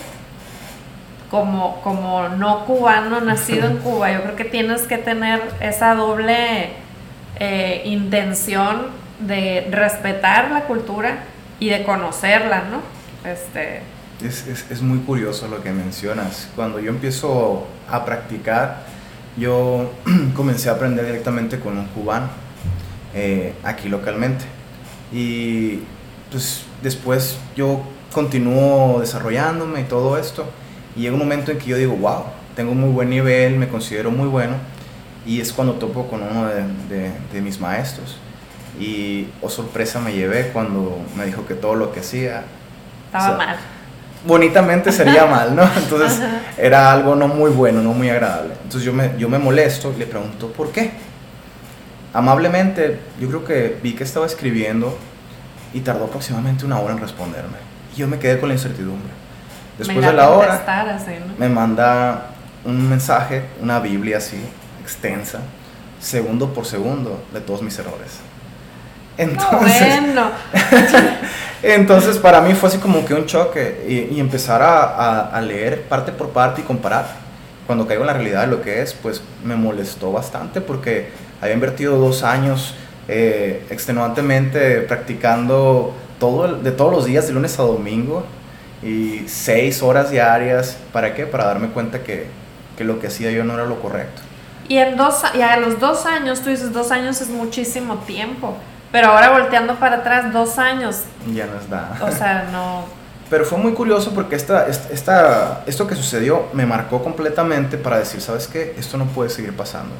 como, 1.31 1.81
como 1.83 2.29
no 2.29 2.65
cubano, 2.67 3.21
nacido 3.21 3.67
en 3.69 3.77
Cuba, 3.85 4.13
yo 4.13 4.23
creo 4.23 4.37
que 4.37 4.45
tienes 4.45 4.83
que 4.83 4.99
tener 4.99 5.41
esa 5.61 5.95
doble 5.95 6.71
eh, 7.39 7.83
intención 7.85 8.87
de 9.21 9.69
respetar 9.71 10.51
la 10.51 10.63
cultura 10.65 11.25
y 11.59 11.69
de 11.69 11.83
conocerla, 11.85 12.65
¿no? 12.71 12.81
Este, 13.31 13.83
Es, 14.25 14.47
es- 14.47 14.71
es 14.71 14.83
muy 14.83 14.99
curioso 15.01 15.47
lo 15.49 15.63
que 15.63 15.71
mencionas. 15.73 16.49
Cuando 16.57 16.81
yo 16.81 16.91
empiezo 16.91 17.67
a 17.91 18.05
practicar, 18.05 18.79
yo 19.37 19.91
comencé 20.35 20.69
a 20.69 20.73
aprender 20.73 21.05
directamente 21.07 21.61
con 21.61 21.79
un 21.79 21.87
cubano, 21.89 22.29
eh, 23.15 23.53
aquí 23.63 23.89
localmente. 23.89 24.45
Y 25.13 25.81
pues 26.31 26.65
después 26.83 27.37
yo 27.57 27.81
continúo 28.13 29.01
desarrollándome 29.01 29.81
y 29.81 29.85
todo 29.85 30.17
esto. 30.19 30.45
Y 30.97 31.01
llega 31.03 31.15
un 31.15 31.21
momento 31.21 31.51
en 31.53 31.59
que 31.59 31.67
yo 31.67 31.77
digo, 31.77 31.95
wow, 31.97 32.25
tengo 32.57 32.75
muy 32.75 32.91
buen 32.91 33.11
nivel, 33.11 33.57
me 33.57 33.69
considero 33.69 34.11
muy 34.11 34.29
bueno. 34.29 34.55
Y 35.27 35.41
es 35.41 35.53
cuando 35.53 35.75
topo 35.75 36.07
con 36.09 36.23
uno 36.23 36.47
de, 36.47 36.63
de- 36.89 37.13
de 37.33 37.41
mis 37.43 37.61
maestros. 37.61 38.17
Y, 38.79 39.29
oh 39.43 39.49
sorpresa, 39.51 40.01
me 40.01 40.13
llevé 40.13 40.49
cuando 40.53 40.99
me 41.17 41.27
dijo 41.27 41.47
que 41.47 41.55
todo 41.55 41.75
lo 41.75 41.93
que 41.93 42.01
hacía 42.01 42.45
estaba 43.07 43.25
O 43.25 43.29
sea, 43.29 43.37
mal. 43.47 43.57
bonitamente 44.27 44.91
sería 44.93 45.27
mal, 45.31 45.55
¿no? 45.55 45.63
Entonces 45.77 46.19
era 46.57 46.91
algo 46.93 47.15
no 47.17 47.29
muy 47.29 47.51
bueno, 47.51 47.83
no 47.83 47.93
muy 47.93 48.09
agradable. 48.09 48.55
Entonces 48.63 48.83
yo 48.85 48.93
me, 48.93 49.11
yo 49.19 49.29
me 49.29 49.39
molesto 49.39 49.93
y 49.95 49.99
le 49.99 50.07
pregunto, 50.07 50.49
¿por 50.53 50.71
qué? 50.73 50.93
Amablemente, 52.13 52.99
yo 53.21 53.29
creo 53.29 53.45
que 53.45 53.77
vi 53.83 53.93
que 53.95 54.03
estaba 54.05 54.27
escribiendo 54.27 54.97
y 55.73 55.81
tardó 55.81 56.05
aproximadamente 56.07 56.65
una 56.65 56.81
hora 56.81 56.95
en 56.95 57.01
responderme. 57.01 57.59
Y 57.95 57.99
yo 58.01 58.09
me 58.09 58.19
quedé 58.19 58.41
con 58.41 58.49
la 58.49 58.55
incertidumbre. 58.55 59.11
Después 59.81 59.99
Me 60.05 60.07
de 60.07 60.13
la 60.17 60.31
hora, 60.31 60.49
contestar 60.49 60.89
así, 60.89 61.13
¿no? 61.27 61.35
me 61.39 61.49
manda 61.49 62.27
un 62.65 62.89
mensaje, 62.89 63.45
una 63.61 63.81
Biblia 63.81 64.19
así, 64.19 64.41
extensa, 64.83 65.41
segundo 66.01 66.53
por 66.55 66.67
segundo, 66.67 67.23
de 67.33 67.41
todos 67.41 67.63
mis 67.63 67.79
errores. 67.79 68.19
No, 69.19 69.25
Entonces, 69.25 69.97
bueno. 70.01 70.31
entonces 71.63 72.17
para 72.19 72.41
mí 72.41 72.55
fue 72.55 72.69
así 72.69 72.79
como 72.79 73.05
que 73.05 73.15
un 73.15 73.27
choque 73.27 73.85
y, 74.11 74.15
y 74.17 74.21
empezar 74.21 74.63
a, 74.63 74.83
a- 74.85 75.21
a 75.37 75.41
leer 75.41 75.83
parte 75.83 76.13
por 76.13 76.31
parte 76.31 76.61
y 76.63 76.65
comparar. 76.65 77.07
Cuando 77.67 77.87
caigo 77.87 78.03
en 78.03 78.09
la 78.09 78.13
realidad 78.15 78.43
de 78.43 78.47
lo 78.49 78.63
que 78.63 78.83
es, 78.83 78.95
pues 78.95 79.23
me 79.45 79.57
molestó 79.57 80.11
bastante 80.13 80.61
porque 80.61 81.11
había 81.41 81.55
invertido 81.55 81.99
dos 81.99 82.23
años 82.25 82.75
eh, 83.09 83.65
extenuantemente 83.71 84.81
practicando 84.83 85.95
todo 86.19 86.57
de 86.57 86.71
todos 86.73 86.93
los 86.93 87.05
días, 87.07 87.27
de 87.27 87.33
lunes 87.33 87.59
a 87.59 87.63
domingo, 87.63 88.25
y 88.83 89.25
seis 89.29 89.83
horas 89.83 90.11
diarias. 90.11 90.77
¿Para 90.93 91.15
qué? 91.15 91.27
Para 91.27 91.45
darme 91.45 91.69
cuenta 91.69 92.03
que, 92.03 92.27
que 92.77 92.85
lo 92.85 92.99
que 92.99 93.09
hacía 93.09 93.31
yo 93.31 93.45
no 93.45 93.55
era 93.55 93.65
lo 93.67 93.81
correcto. 93.81 94.23
Y, 94.69 94.79
en 94.79 94.97
dos, 94.97 95.23
y 95.35 95.43
a 95.43 95.57
los 95.57 95.81
dos 95.81 96.07
años, 96.07 96.41
tú 96.41 96.51
dices, 96.51 96.73
dos 96.73 96.91
años 96.91 97.21
es 97.21 97.29
muchísimo 97.29 97.97
tiempo. 97.99 98.57
Pero 98.93 99.09
ahora 99.09 99.31
volteando 99.31 99.77
para 99.77 99.97
atrás, 99.97 100.33
dos 100.33 100.59
años, 100.59 101.03
Ya 101.33 101.47
no 101.47 101.59
es 101.59 101.69
nada. 101.69 101.99
o 102.03 102.11
sea, 102.11 102.49
no... 102.53 102.85
Pero 103.31 103.45
fue 103.45 103.59
muy 103.59 103.73
curioso 103.73 104.13
porque 104.13 104.35
esta, 104.35 104.67
esta, 104.67 105.63
esto 105.67 105.87
que 105.87 105.95
sucedió 105.95 106.49
me 106.53 106.67
marcó 106.67 107.01
completamente 107.01 107.79
para 107.79 107.99
decir, 108.01 108.21
¿sabes 108.21 108.49
qué? 108.49 108.75
Esto 108.77 108.97
no 108.97 109.05
puede 109.05 109.31
seguir 109.31 109.57
pasando. 109.57 109.95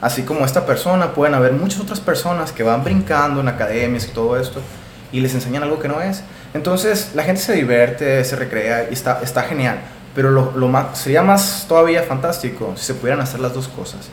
Así 0.00 0.22
como 0.22 0.44
esta 0.44 0.64
persona, 0.64 1.12
pueden 1.12 1.34
haber 1.34 1.52
muchas 1.54 1.80
otras 1.80 1.98
personas 1.98 2.52
que 2.52 2.62
van 2.62 2.84
brincando 2.84 3.40
en 3.40 3.48
academias 3.48 4.06
y 4.06 4.10
todo 4.10 4.38
esto 4.38 4.60
y 5.12 5.20
les 5.20 5.34
enseñan 5.34 5.62
algo 5.62 5.78
que 5.80 5.88
no 5.88 6.00
es. 6.00 6.22
Entonces 6.54 7.12
la 7.14 7.22
gente 7.24 7.40
se 7.40 7.52
divierte, 7.54 8.24
se 8.24 8.36
recrea 8.36 8.86
y 8.90 8.92
está, 8.94 9.20
está 9.22 9.42
genial. 9.42 9.78
Pero 10.14 10.30
lo, 10.30 10.52
lo 10.56 10.66
más, 10.68 10.98
sería 10.98 11.22
más 11.22 11.66
todavía 11.68 12.02
fantástico 12.02 12.72
si 12.76 12.86
se 12.86 12.94
pudieran 12.94 13.20
hacer 13.20 13.38
las 13.40 13.54
dos 13.54 13.68
cosas. 13.68 14.08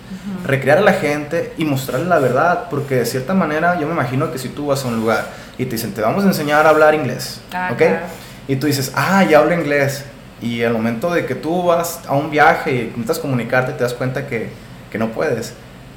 Recrear 0.45 0.77
a 0.77 0.81
la 0.81 0.93
gente 0.93 1.53
y 1.57 1.65
mostrarle 1.65 2.05
la 2.07 2.19
verdad, 2.19 2.65
porque 2.69 2.95
de 2.95 3.05
cierta 3.05 3.33
manera 3.33 3.79
yo 3.79 3.87
me 3.87 3.93
imagino 3.93 4.31
que 4.31 4.37
si 4.37 4.49
tú 4.49 4.67
vas 4.67 4.83
a 4.85 4.87
un 4.87 4.97
lugar 4.97 5.25
y 5.57 5.65
te 5.65 5.71
dicen, 5.71 5.93
te 5.93 6.01
vamos 6.01 6.23
a 6.23 6.27
enseñar 6.27 6.67
a 6.67 6.69
hablar 6.69 6.93
inglés, 6.93 7.39
Ah, 7.53 7.69
¿ok? 7.71 7.77
claro. 7.77 7.99
Y 8.47 8.57
tú 8.57 8.67
dices, 8.67 8.91
ah, 8.93 9.23
ya 9.23 9.39
hablo 9.39 9.55
inglés. 9.55 10.03
Y 10.41 10.61
al 10.61 10.73
momento 10.73 11.11
de 11.11 11.25
que 11.25 11.33
tú 11.33 11.63
vas 11.63 12.01
a 12.07 12.13
un 12.13 12.29
viaje 12.29 12.71
y 12.75 12.79
intentas 12.81 13.17
comunicarte, 13.17 13.71
te 13.71 13.81
das 13.81 13.93
cuenta 13.95 14.27
que, 14.27 14.49
que 14.91 14.99
no 14.99 15.09
puedes. 15.11 15.53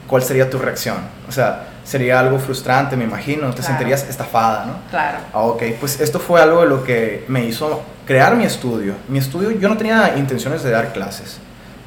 ¿Cuál 0.06 0.22
sería 0.22 0.48
tu 0.48 0.58
reacción? 0.58 0.96
O 1.28 1.32
sea, 1.32 1.66
sería 1.88 2.20
algo 2.20 2.38
frustrante, 2.38 2.96
me 2.96 3.05
imagino. 3.05 3.46
Te 3.48 3.57
Claro. 3.57 3.66
sentirías 3.68 4.07
estafada, 4.09 4.66
¿no? 4.66 4.72
Claro. 4.90 5.18
Ah, 5.33 5.40
ok, 5.40 5.62
pues 5.81 6.01
esto 6.01 6.18
fue 6.20 6.40
algo 6.42 6.61
de 6.61 6.68
lo 6.68 6.85
que 6.85 7.24
me 7.29 7.44
hizo 7.46 7.83
crear 8.07 8.37
mi 8.37 8.44
estudio. 8.44 8.92
Mi 9.09 9.18
estudio, 9.18 9.51
yo 9.53 9.68
no 9.70 9.77
tenía 9.79 10.14
intenciones 10.18 10.62
de 10.62 10.70
dar 10.70 10.92
clases 10.92 11.38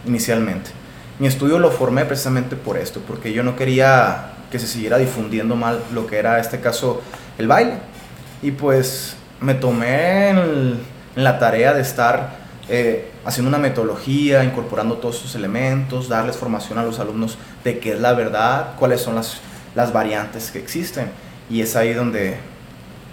inicialmente. 0.07 0.71
Mi 1.19 1.27
estudio 1.27 1.59
lo 1.59 1.69
formé 1.69 2.05
precisamente 2.05 2.55
por 2.55 2.77
esto, 2.77 2.99
porque 3.07 3.31
yo 3.31 3.43
no 3.43 3.55
quería 3.55 4.29
que 4.51 4.57
se 4.57 4.65
siguiera 4.67 4.97
difundiendo 4.97 5.55
mal 5.55 5.79
lo 5.93 6.07
que 6.07 6.17
era, 6.17 6.35
en 6.35 6.41
este 6.41 6.59
caso, 6.59 7.01
el 7.37 7.47
baile. 7.47 7.73
Y 8.41 8.51
pues 8.51 9.15
me 9.39 9.53
tomé 9.53 10.29
en, 10.29 10.37
el- 10.39 10.79
en 11.15 11.23
la 11.23 11.37
tarea 11.37 11.73
de 11.73 11.81
estar 11.81 12.41
eh, 12.69 13.11
haciendo 13.25 13.49
una 13.49 13.57
metodología, 13.57 14.43
incorporando 14.43 14.95
todos 14.95 15.17
sus 15.17 15.35
elementos, 15.35 16.07
darles 16.09 16.37
formación 16.37 16.79
a 16.79 16.83
los 16.83 16.99
alumnos 16.99 17.37
de 17.63 17.79
qué 17.79 17.93
es 17.93 17.99
la 17.99 18.13
verdad, 18.13 18.71
cuáles 18.79 19.01
son 19.01 19.15
las, 19.15 19.41
las 19.75 19.93
variantes 19.93 20.51
que 20.51 20.59
existen. 20.59 21.11
Y 21.49 21.61
es 21.61 21.75
ahí 21.75 21.93
donde 21.93 22.37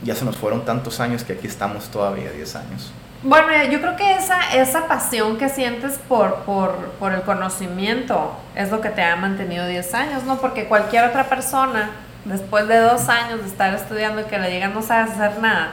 ya 0.02 0.14
se 0.14 0.24
nos 0.24 0.36
fueron 0.36 0.64
tantos 0.64 1.00
años 1.00 1.24
que 1.24 1.34
aquí 1.34 1.46
estamos 1.46 1.88
todavía, 1.90 2.30
10 2.30 2.56
años. 2.56 2.92
Bueno, 3.22 3.48
yo 3.70 3.80
creo 3.80 3.96
que 3.96 4.14
esa, 4.14 4.54
esa 4.54 4.86
pasión 4.86 5.38
que 5.38 5.48
sientes 5.48 5.98
por, 6.08 6.36
por, 6.42 6.72
por 7.00 7.12
el 7.12 7.22
conocimiento 7.22 8.32
es 8.54 8.70
lo 8.70 8.80
que 8.80 8.90
te 8.90 9.02
ha 9.02 9.16
mantenido 9.16 9.66
10 9.66 9.94
años, 9.94 10.22
¿no? 10.22 10.38
Porque 10.38 10.66
cualquier 10.66 11.04
otra 11.04 11.24
persona, 11.24 11.90
después 12.24 12.68
de 12.68 12.78
dos 12.78 13.08
años 13.08 13.40
de 13.40 13.48
estar 13.48 13.74
estudiando 13.74 14.20
y 14.20 14.24
que 14.24 14.38
le 14.38 14.50
digan 14.50 14.72
no 14.72 14.82
sabes 14.82 15.12
hacer 15.12 15.40
nada, 15.40 15.72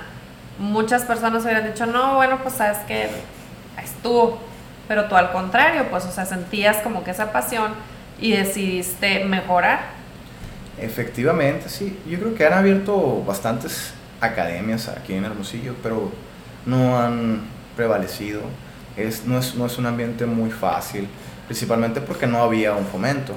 muchas 0.58 1.04
personas 1.04 1.44
hubieran 1.44 1.68
dicho, 1.68 1.86
no, 1.86 2.16
bueno, 2.16 2.40
pues 2.42 2.56
sabes 2.56 2.80
que 2.88 3.10
estuvo. 3.84 4.40
Pero 4.88 5.06
tú 5.06 5.16
al 5.16 5.32
contrario, 5.32 5.88
pues, 5.90 6.06
o 6.06 6.12
sea, 6.12 6.26
sentías 6.26 6.78
como 6.78 7.04
que 7.04 7.12
esa 7.12 7.32
pasión 7.32 7.74
y 8.20 8.32
decidiste 8.32 9.24
mejorar. 9.26 9.80
Efectivamente, 10.80 11.70
sí. 11.70 11.98
Yo 12.08 12.20
creo 12.20 12.36
que 12.36 12.46
han 12.46 12.54
abierto 12.54 13.24
bastantes 13.26 13.94
academias 14.20 14.88
aquí 14.90 15.14
en 15.14 15.26
Hermosillo, 15.26 15.76
pero 15.82 16.12
no 16.66 17.00
han 17.00 17.42
prevalecido. 17.76 18.42
Es, 18.98 19.26
no, 19.26 19.40
es, 19.40 19.56
no 19.56 19.66
es 19.66 19.78
un 19.78 19.86
ambiente 19.86 20.26
muy 20.26 20.52
fácil, 20.52 21.08
principalmente 21.48 22.02
porque 22.02 22.28
no 22.28 22.42
había 22.42 22.74
un 22.74 22.86
fomento. 22.86 23.34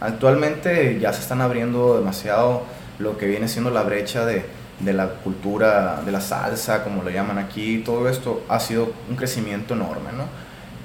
Actualmente 0.00 0.98
ya 1.00 1.12
se 1.12 1.20
están 1.20 1.40
abriendo 1.40 1.98
demasiado 1.98 2.62
lo 2.98 3.18
que 3.18 3.26
viene 3.26 3.48
siendo 3.48 3.70
la 3.70 3.82
brecha 3.82 4.24
de, 4.24 4.44
de 4.80 4.92
la 4.92 5.08
cultura 5.08 6.02
de 6.04 6.12
la 6.12 6.20
salsa, 6.20 6.82
como 6.84 7.02
lo 7.02 7.10
llaman 7.10 7.38
aquí. 7.38 7.82
Todo 7.84 8.08
esto 8.08 8.44
ha 8.48 8.60
sido 8.60 8.92
un 9.08 9.16
crecimiento 9.16 9.74
enorme, 9.74 10.10
¿no? 10.16 10.24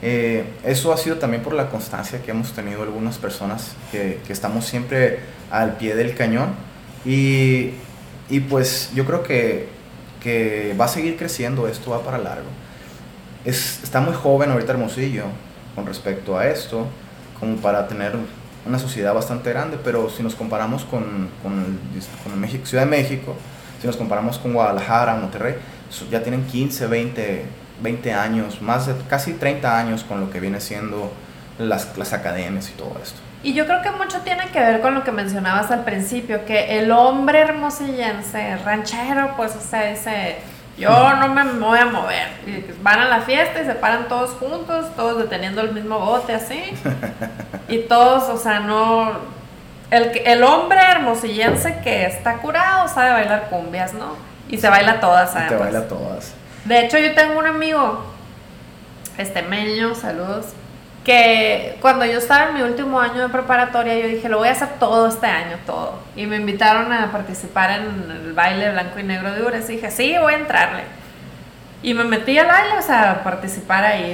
Eh, 0.02 0.44
eso 0.64 0.94
ha 0.94 0.98
sido 0.98 1.18
también 1.18 1.42
por 1.42 1.54
la 1.54 1.70
constancia 1.70 2.22
que 2.22 2.32
hemos 2.32 2.52
tenido 2.52 2.84
algunas 2.84 3.18
personas 3.18 3.76
que, 3.92 4.20
que 4.28 4.34
estamos 4.34 4.66
siempre 4.66 5.20
al 5.50 5.78
pie 5.78 5.96
del 5.96 6.16
cañón 6.16 6.50
y, 7.06 7.72
y 8.30 8.40
pues 8.42 8.92
yo 8.94 9.06
creo 9.06 9.24
que, 9.24 9.70
que 10.22 10.76
va 10.80 10.86
a 10.86 10.90
seguir 10.90 11.18
creciendo, 11.18 11.68
esto 11.68 11.92
va 11.92 12.02
para 12.02 12.18
largo. 12.18 12.48
Es, 13.46 13.82
está 13.84 14.02
muy 14.02 14.14
joven 14.14 14.52
ahorita 14.52 14.74
Hermosillo 14.74 15.26
con 15.76 15.86
respecto 15.86 16.38
a 16.38 16.48
esto, 16.48 16.88
como 17.40 17.58
para 17.58 17.88
tener 17.88 18.14
una 18.66 18.80
sociedad 18.80 19.14
bastante 19.14 19.52
grande, 19.52 19.78
pero 19.84 20.10
si 20.10 20.24
nos 20.24 20.34
comparamos 20.34 20.84
con, 20.84 21.30
con, 21.44 21.80
con 22.24 22.40
México, 22.40 22.66
Ciudad 22.66 22.86
de 22.86 22.90
México, 22.90 23.36
si 23.80 23.88
nos 23.88 23.98
comparamos 23.98 24.40
con 24.40 24.54
Guadalajara, 24.54 25.16
Monterrey, 25.16 25.56
ya 26.10 26.24
tienen 26.24 26.46
15, 26.46 26.88
20, 26.88 27.46
20 27.82 28.14
años, 28.14 28.62
más 28.62 28.88
de 28.88 28.96
casi 29.10 29.34
30 29.34 29.78
años 29.78 30.04
con 30.04 30.20
lo 30.22 30.30
que 30.32 30.40
viene 30.40 30.60
siendo 30.62 31.12
las, 31.60 31.98
las 31.98 32.14
academias 32.14 32.70
y 32.70 32.74
todo 32.74 32.98
esto. 33.04 33.20
Y 33.44 33.54
yo 33.54 33.66
creo 33.68 33.82
que 33.82 33.92
mucho 33.92 34.20
tiene 34.22 34.48
que 34.50 34.60
ver 34.60 34.82
con 34.82 34.96
lo 34.96 35.04
que 35.04 35.12
mencionabas 35.12 35.70
al 35.70 35.84
principio, 35.84 36.46
que 36.46 36.80
el 36.80 36.92
hombre 36.92 37.40
hermosillense, 37.42 38.58
ranchero, 38.58 39.34
pues, 39.38 39.56
o 39.56 39.62
sea, 39.62 39.86
dice, 39.92 40.38
yo 40.78 41.14
no 41.16 41.28
me 41.28 41.44
voy 41.60 41.78
a 41.78 41.86
mover. 41.86 42.28
Y 42.48 42.66
van 42.82 43.00
a 43.02 43.06
la 43.06 43.22
fiesta 43.22 43.62
y 43.62 43.66
se 43.66 43.76
paran 43.76 44.08
todos 44.08 44.32
juntos, 44.32 44.88
todos 44.96 45.18
deteniendo 45.20 45.62
el 45.62 45.74
mismo 45.74 46.00
bote, 46.00 46.34
así. 46.34 46.60
Y 47.68 47.80
todos, 47.80 48.30
o 48.30 48.38
sea, 48.38 48.60
no... 48.60 49.12
El, 49.92 50.12
el 50.26 50.44
hombre 50.44 50.80
hermosillense 50.92 51.80
que 51.84 52.06
está 52.06 52.38
curado 52.38 52.88
sabe 52.88 53.12
bailar 53.12 53.48
cumbias, 53.50 53.94
¿no? 53.94 54.16
Y 54.50 54.58
se 54.58 54.70
baila 54.70 55.00
todas, 55.00 55.32
Y 55.32 55.34
te 55.34 55.40
además. 55.40 55.60
baila 55.60 55.88
todas. 55.88 56.34
De 56.66 56.80
hecho, 56.80 56.98
yo 56.98 57.14
tengo 57.14 57.38
un 57.38 57.46
amigo, 57.46 58.04
este 59.20 59.44
Meño, 59.44 59.94
saludos, 59.94 60.48
que 61.04 61.78
cuando 61.80 62.06
yo 62.06 62.18
estaba 62.18 62.50
en 62.50 62.56
mi 62.56 62.62
último 62.64 63.00
año 63.00 63.22
de 63.22 63.30
preparatoria, 63.30 63.96
yo 64.00 64.08
dije, 64.08 64.28
lo 64.28 64.40
voy 64.40 64.48
a 64.48 64.54
hacer 64.54 64.70
todo 64.80 65.08
este 65.08 65.28
año, 65.28 65.58
todo. 65.68 66.00
Y 66.16 66.26
me 66.26 66.38
invitaron 66.38 66.92
a 66.92 67.12
participar 67.12 67.70
en 67.70 68.10
el 68.10 68.34
baile 68.34 68.72
blanco 68.72 69.00
y 69.00 69.04
negro 69.04 69.32
de 69.32 69.44
Ures. 69.44 69.70
Y 69.70 69.74
dije, 69.74 69.92
sí, 69.92 70.16
voy 70.20 70.34
a 70.34 70.38
entrarle. 70.38 70.84
Y 71.84 71.94
me 71.94 72.04
metí 72.04 72.36
al 72.40 72.48
baile, 72.48 72.80
o 72.80 72.82
sea, 72.82 73.12
a 73.12 73.24
participar 73.24 73.84
ahí. 73.86 74.12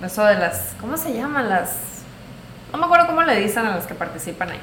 En 0.00 0.04
eso 0.04 0.24
de 0.24 0.36
las, 0.36 0.74
¿cómo 0.80 0.96
se 0.96 1.12
llaman? 1.12 1.50
Las, 1.50 1.76
no 2.72 2.78
me 2.78 2.86
acuerdo 2.86 3.06
cómo 3.06 3.22
le 3.22 3.38
dicen 3.38 3.66
a 3.66 3.76
las 3.76 3.86
que 3.86 3.94
participan 3.94 4.48
ahí. 4.52 4.60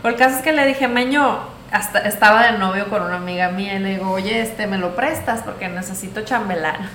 Por 0.00 0.12
el 0.12 0.16
caso 0.16 0.36
es 0.36 0.42
que 0.42 0.54
le 0.54 0.66
dije, 0.66 0.88
Meño, 0.88 1.40
hasta 1.70 2.00
estaba 2.00 2.50
de 2.50 2.58
novio 2.58 2.88
con 2.88 3.02
una 3.02 3.16
amiga 3.16 3.48
mía 3.50 3.74
y 3.74 3.78
le 3.80 3.90
digo, 3.90 4.10
oye, 4.10 4.40
este, 4.40 4.66
¿me 4.66 4.78
lo 4.78 4.94
prestas? 4.94 5.42
Porque 5.42 5.68
necesito 5.68 6.22
chambelán. 6.22 6.88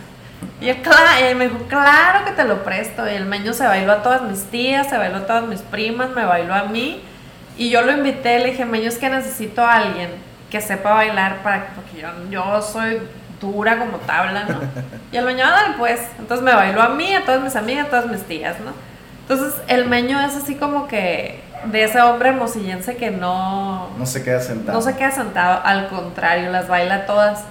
Y 0.61 0.69
él, 0.69 1.35
me 1.37 1.47
dijo, 1.47 1.59
claro 1.67 2.25
que 2.25 2.31
te 2.31 2.43
lo 2.43 2.63
presto. 2.63 3.07
Y 3.09 3.13
el 3.13 3.25
meño 3.25 3.53
se 3.53 3.65
bailó 3.65 3.93
a 3.93 4.03
todas 4.03 4.21
mis 4.23 4.43
tías, 4.45 4.89
se 4.89 4.97
bailó 4.97 5.17
a 5.17 5.27
todas 5.27 5.45
mis 5.45 5.61
primas, 5.61 6.09
me 6.09 6.25
bailó 6.25 6.53
a 6.53 6.63
mí. 6.63 7.01
Y 7.57 7.69
yo 7.69 7.81
lo 7.81 7.91
invité, 7.91 8.39
le 8.39 8.51
dije, 8.51 8.65
meño, 8.65 8.87
es 8.87 8.97
que 8.97 9.09
necesito 9.09 9.65
a 9.65 9.73
alguien 9.75 10.09
que 10.49 10.61
sepa 10.61 10.93
bailar 10.93 11.43
para 11.43 11.67
porque 11.75 12.01
yo, 12.01 12.09
yo 12.29 12.61
soy 12.61 12.99
dura 13.39 13.77
como 13.77 13.97
tabla, 13.99 14.45
¿no? 14.45 14.59
Y 15.11 15.17
el 15.17 15.25
meño, 15.25 15.45
dale 15.45 15.75
pues. 15.77 16.01
Entonces 16.19 16.43
me 16.43 16.53
bailó 16.53 16.81
a 16.81 16.89
mí, 16.89 17.13
a 17.13 17.25
todas 17.25 17.41
mis 17.41 17.55
amigas, 17.55 17.87
a 17.87 17.89
todas 17.89 18.07
mis 18.07 18.21
tías, 18.23 18.59
¿no? 18.59 18.71
Entonces 19.21 19.61
el 19.67 19.85
meño 19.85 20.19
es 20.19 20.35
así 20.35 20.55
como 20.55 20.87
que 20.87 21.41
de 21.65 21.83
ese 21.83 22.01
hombre 22.01 22.29
hermosillense 22.29 22.95
que 22.95 23.11
no... 23.11 23.89
No 23.97 24.05
se 24.05 24.23
queda 24.23 24.41
sentado. 24.41 24.77
No 24.77 24.83
se 24.83 24.95
queda 24.95 25.11
sentado, 25.11 25.61
al 25.63 25.87
contrario, 25.87 26.51
las 26.51 26.67
baila 26.67 27.05
todas. 27.05 27.43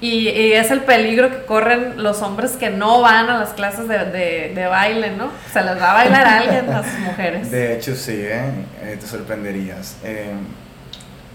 Y, 0.00 0.28
es 0.28 0.70
el 0.70 0.80
peligro 0.80 1.28
que 1.30 1.44
corren 1.44 2.02
los 2.02 2.22
hombres 2.22 2.52
que 2.52 2.70
no 2.70 3.02
van 3.02 3.28
a 3.28 3.38
las 3.38 3.50
clases 3.50 3.86
de, 3.86 4.66
baile, 4.70 5.10
¿no? 5.10 5.30
Se 5.52 5.62
les 5.62 5.80
va 5.80 5.90
a 5.90 5.94
bailar 5.94 6.26
a 6.26 6.36
alguien 6.38 6.70
a 6.70 6.82
sus 6.82 6.98
mujeres. 7.00 7.50
De 7.50 7.76
hecho, 7.76 7.94
sí, 7.94 8.14
¿eh? 8.14 8.50
eh 8.82 8.96
te 8.98 9.06
sorprenderías. 9.06 9.96
Eh, 10.02 10.32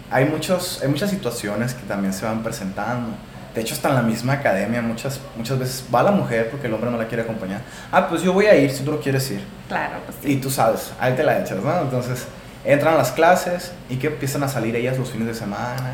hay, 0.10 0.25
muchos, 0.25 0.81
hay 0.81 0.89
muchas 0.89 1.12
situaciones 1.12 1.75
que 1.75 1.84
también 1.84 2.12
se 2.12 2.25
van 2.25 2.41
presentando. 2.41 3.15
De 3.56 3.62
hecho, 3.62 3.74
hasta 3.74 3.88
en 3.88 3.96
la 3.96 4.02
misma 4.02 4.34
academia 4.34 4.82
muchas, 4.82 5.22
muchas 5.38 5.58
veces 5.58 5.86
va 5.94 6.04
la 6.04 6.12
mujer 6.12 6.50
porque 6.52 6.68
el 6.68 6.74
hombre 6.74 6.91
no 6.91 6.98
la 6.98 7.08
quiere 7.08 7.24
acompañar. 7.24 7.62
Ah, 7.89 8.08
pues 8.10 8.22
yo 8.22 8.34
voy 8.34 8.48
a 8.48 8.56
ir 8.56 8.70
si 8.70 8.84
tú 8.84 8.91
lo 8.91 9.00
quieres 9.00 9.32
ir. 9.32 9.41
Claro, 9.70 9.96
pues 10.06 10.18
Y 10.30 10.38
tú 10.38 10.52
sabes, 10.52 10.91
ahí 11.00 11.13
te 11.13 11.24
la 11.24 11.39
echas, 11.39 11.63
¿no? 11.63 11.80
Entonces, 11.80 12.28
entran 12.65 12.96
a 12.96 12.98
las 12.98 13.13
clases 13.13 13.72
y 13.89 13.96
que 13.96 14.08
empiezan 14.08 14.44
a 14.44 14.50
salir 14.50 14.76
ellas 14.76 14.98
los 14.98 15.10
fines 15.10 15.28
de 15.28 15.34
semana 15.34 15.94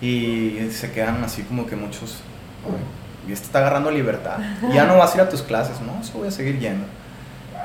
y 0.00 0.70
se 0.72 0.92
quedan 0.92 1.22
así 1.22 1.42
como 1.42 1.66
que 1.66 1.76
muchos, 1.76 2.20
y 3.28 3.32
este 3.32 3.46
está 3.46 3.58
agarrando 3.58 3.90
libertad, 3.90 4.38
ya 4.72 4.86
no 4.86 4.96
vas 4.96 5.12
a 5.12 5.16
ir 5.16 5.20
a 5.22 5.28
tus 5.28 5.42
clases, 5.42 5.80
no, 5.80 6.00
eso 6.00 6.12
voy 6.14 6.28
a 6.28 6.30
seguir 6.30 6.58
yendo. 6.58 6.86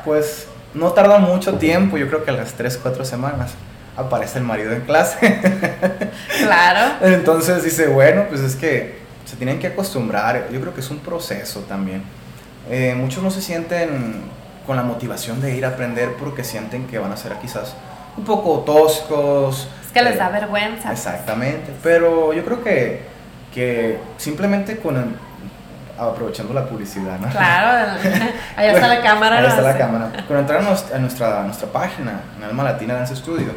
Pues 0.04 0.48
no 0.74 0.92
tarda 0.92 1.18
mucho 1.18 1.54
tiempo, 1.56 1.98
yo 1.98 2.08
creo 2.08 2.26
que 2.26 2.32
a 2.32 2.34
las 2.34 2.54
3, 2.54 2.78
4 2.82 3.06
semanas 3.06 3.54
aparece 3.96 4.40
el 4.40 4.46
marido 4.46 4.72
en 4.74 4.82
clase. 4.82 5.40
Claro. 6.40 6.96
Entonces 7.02 7.64
dice, 7.64 7.88
bueno, 7.88 8.26
pues 8.30 8.42
es 8.42 8.56
que 8.56 8.99
se 9.30 9.36
tienen 9.36 9.60
que 9.60 9.68
acostumbrar, 9.68 10.50
yo 10.52 10.60
creo 10.60 10.74
que 10.74 10.80
es 10.80 10.90
un 10.90 10.98
proceso 10.98 11.60
también. 11.62 12.02
Eh, 12.68 12.96
muchos 12.98 13.22
no 13.22 13.30
se 13.30 13.42
sienten 13.44 14.24
con 14.66 14.76
la 14.76 14.82
motivación 14.82 15.40
de 15.40 15.56
ir 15.56 15.66
a 15.66 15.70
aprender 15.70 16.14
porque 16.20 16.44
sienten 16.44 16.88
que 16.88 16.98
van 16.98 17.12
a 17.12 17.18
ser 17.18 17.34
quizás 17.34 17.76
un 18.18 18.26
poco 18.26 18.62
toscos, 18.62 19.68
que 19.94 20.02
les 20.02 20.18
da 20.18 20.30
vergüenza. 20.30 20.92
Exactamente, 20.92 21.72
pero 21.84 22.34
yo 22.34 22.44
creo 22.44 22.64
que, 22.64 23.04
que 23.54 24.00
simplemente 24.18 24.78
con 24.78 25.16
aprovechando 25.98 26.54
la 26.54 26.66
publicidad, 26.66 27.20
¿no? 27.20 27.30
Claro, 27.30 28.00
ahí 28.56 28.70
está 28.70 28.88
la 28.88 29.02
cámara. 29.02 29.40
Ahí 29.40 29.46
está 29.46 29.62
la 29.62 29.78
cámara. 29.78 30.12
Con 30.28 30.38
entrar 30.38 30.62
a 30.62 31.00
nuestra, 31.00 31.44
nuestra, 31.44 31.68
página, 31.72 32.22
en 32.38 32.44
Alma 32.46 32.64
Latina 32.64 32.96
Dance 32.96 33.16
Studio, 33.16 33.52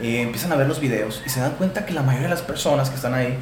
eh, 0.00 0.22
empiezan 0.22 0.50
a 0.52 0.56
ver 0.56 0.66
los 0.66 0.80
videos 0.80 1.22
y 1.26 1.28
se 1.28 1.40
dan 1.40 1.52
cuenta 1.52 1.84
que 1.84 1.92
la 1.92 2.02
mayoría 2.02 2.28
de 2.28 2.34
las 2.34 2.42
personas 2.42 2.88
que 2.88 2.96
están 2.96 3.12
ahí, 3.12 3.38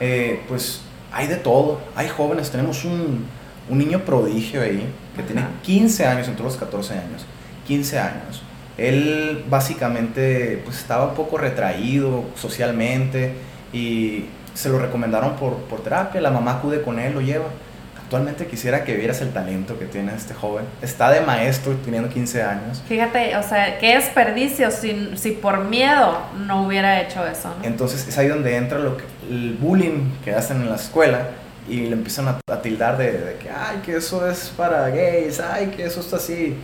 eh, 0.00 0.42
pues 0.48 0.80
hay 1.12 1.26
de 1.26 1.36
todo. 1.36 1.80
Hay 1.96 2.08
jóvenes, 2.08 2.50
tenemos 2.50 2.84
un, 2.84 3.26
un 3.68 3.78
niño 3.78 4.00
prodigio 4.00 4.62
ahí 4.62 4.84
que 5.16 5.22
tiene 5.22 5.44
15 5.62 6.06
años, 6.06 6.28
entre 6.28 6.44
los 6.44 6.56
14 6.56 6.94
años, 6.94 7.24
15 7.66 7.98
años. 7.98 8.42
Él 8.76 9.44
básicamente 9.48 10.62
pues 10.64 10.78
estaba 10.78 11.06
un 11.06 11.14
poco 11.14 11.36
retraído 11.36 12.24
socialmente 12.34 13.34
y 13.72 14.24
se 14.54 14.68
lo 14.68 14.78
recomendaron 14.78 15.36
por, 15.36 15.54
por 15.54 15.82
terapia, 15.82 16.20
la 16.20 16.30
mamá 16.30 16.52
acude 16.52 16.82
con 16.82 16.98
él, 16.98 17.14
lo 17.14 17.20
lleva. 17.20 17.46
Actualmente 18.10 18.48
quisiera 18.48 18.82
que 18.82 18.96
vieras 18.96 19.20
el 19.20 19.32
talento 19.32 19.78
que 19.78 19.84
tiene 19.84 20.12
este 20.12 20.34
joven. 20.34 20.64
Está 20.82 21.12
de 21.12 21.20
maestro 21.20 21.76
teniendo 21.84 22.08
15 22.08 22.42
años. 22.42 22.82
Fíjate, 22.88 23.36
o 23.36 23.42
sea, 23.44 23.78
qué 23.78 23.94
desperdicio 23.94 24.72
si, 24.72 25.12
si 25.16 25.30
por 25.30 25.60
miedo 25.66 26.18
no 26.44 26.64
hubiera 26.66 27.00
hecho 27.00 27.24
eso. 27.24 27.54
Entonces 27.62 28.08
es 28.08 28.18
ahí 28.18 28.26
donde 28.26 28.56
entra 28.56 28.80
lo 28.80 28.96
que, 28.96 29.04
el 29.30 29.56
bullying 29.60 30.10
que 30.24 30.34
hacen 30.34 30.56
en 30.56 30.70
la 30.70 30.74
escuela 30.74 31.28
y 31.68 31.82
le 31.82 31.92
empiezan 31.92 32.26
a, 32.26 32.40
a 32.52 32.60
tildar 32.60 32.98
de, 32.98 33.12
de, 33.12 33.36
que, 33.36 33.48
ay, 33.48 33.80
que 33.86 33.94
eso 33.94 34.28
es 34.28 34.52
para 34.56 34.88
gays, 34.88 35.38
ay, 35.38 35.68
que 35.68 35.84
eso 35.84 36.00
está 36.00 36.16
así. 36.16 36.56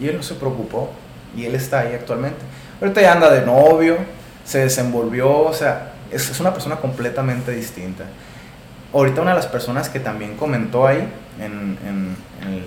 Y 0.00 0.06
él 0.06 0.16
no 0.16 0.22
se 0.22 0.36
preocupó 0.36 0.92
y 1.36 1.46
él 1.46 1.56
está 1.56 1.80
ahí 1.80 1.94
actualmente. 1.94 2.38
Ahorita 2.80 3.02
ya 3.02 3.14
anda 3.14 3.28
de 3.28 3.44
novio, 3.44 3.96
se 4.44 4.60
desenvolvió, 4.60 5.36
o 5.40 5.52
sea, 5.52 5.94
es, 6.12 6.30
es, 6.30 6.38
una 6.38 6.52
persona 6.52 6.76
completamente 6.76 7.50
distinta. 7.50 8.04
Ahorita 8.92 9.22
una 9.22 9.30
de 9.30 9.36
las 9.36 9.46
personas 9.46 9.88
que 9.88 10.00
también 10.00 10.36
comentó 10.36 10.86
ahí 10.86 11.08
en, 11.40 11.78
en, 11.86 12.16
el, 12.42 12.64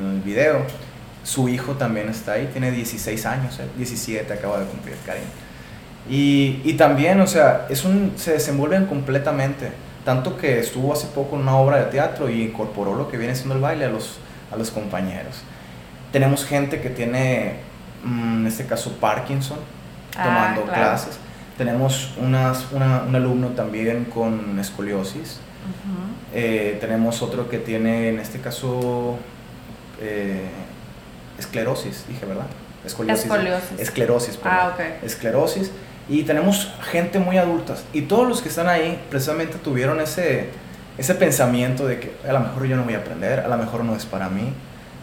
en 0.00 0.14
el, 0.14 0.20
video, 0.22 0.62
su 1.22 1.48
hijo 1.50 1.72
también 1.74 2.08
está 2.08 2.32
ahí, 2.32 2.48
tiene 2.50 2.70
16 2.70 3.26
años, 3.26 3.60
17 3.76 4.32
acaba 4.32 4.60
de 4.60 4.66
cumplir, 4.66 4.96
Karim. 5.04 5.24
Y, 6.08 6.62
y, 6.64 6.74
también, 6.74 7.20
o 7.20 7.26
sea, 7.26 7.66
es 7.68 7.84
un, 7.84 8.14
se 8.16 8.32
desenvuelven 8.32 8.86
completamente, 8.86 9.70
tanto 10.06 10.38
que 10.38 10.60
estuvo 10.60 10.94
hace 10.94 11.08
poco 11.08 11.36
en 11.36 11.42
una 11.42 11.56
obra 11.56 11.76
de 11.76 11.84
teatro 11.84 12.30
y 12.30 12.42
incorporó 12.42 12.94
lo 12.94 13.10
que 13.10 13.18
viene 13.18 13.34
siendo 13.34 13.54
el 13.54 13.60
baile 13.60 13.84
a 13.84 13.90
los, 13.90 14.18
a 14.50 14.56
los 14.56 14.70
compañeros. 14.70 15.42
Tenemos 16.10 16.46
gente 16.46 16.80
que 16.80 16.88
tiene, 16.88 17.56
mm, 18.02 18.40
en 18.40 18.46
este 18.46 18.64
caso, 18.64 18.92
Parkinson, 18.98 19.58
ah, 20.16 20.24
tomando 20.24 20.72
clases. 20.72 21.18
Tenemos 21.58 22.12
unas, 22.18 22.70
una, 22.72 23.02
un 23.02 23.14
alumno 23.16 23.48
también 23.48 24.04
con 24.04 24.58
escoliosis. 24.60 25.40
Eh, 26.32 26.78
tenemos 26.80 27.20
otro 27.20 27.48
que 27.48 27.58
tiene, 27.58 28.10
en 28.10 28.20
este 28.20 28.38
caso, 28.38 29.18
eh, 30.00 30.48
esclerosis, 31.38 32.04
dije, 32.08 32.24
¿verdad? 32.26 32.46
Escoliosis. 32.84 33.24
Escoliosis. 33.24 33.80
Esclerosis, 33.80 34.38
ah, 34.44 34.72
Esclerosis. 35.02 35.70
Y 36.08 36.22
tenemos 36.22 36.72
gente 36.90 37.18
muy 37.18 37.38
adulta. 37.38 37.74
Y 37.92 38.02
todos 38.02 38.28
los 38.28 38.40
que 38.40 38.48
están 38.48 38.68
ahí 38.68 39.02
precisamente 39.10 39.58
tuvieron 39.58 40.00
ese, 40.00 40.50
ese 40.96 41.14
pensamiento 41.14 41.86
de 41.86 42.00
que 42.00 42.12
a 42.26 42.32
lo 42.32 42.40
mejor 42.40 42.66
yo 42.66 42.76
no 42.76 42.84
voy 42.84 42.94
a 42.94 42.98
aprender, 42.98 43.40
a 43.40 43.48
lo 43.48 43.56
mejor 43.56 43.84
no 43.84 43.96
es 43.96 44.06
para 44.06 44.28
mí. 44.28 44.52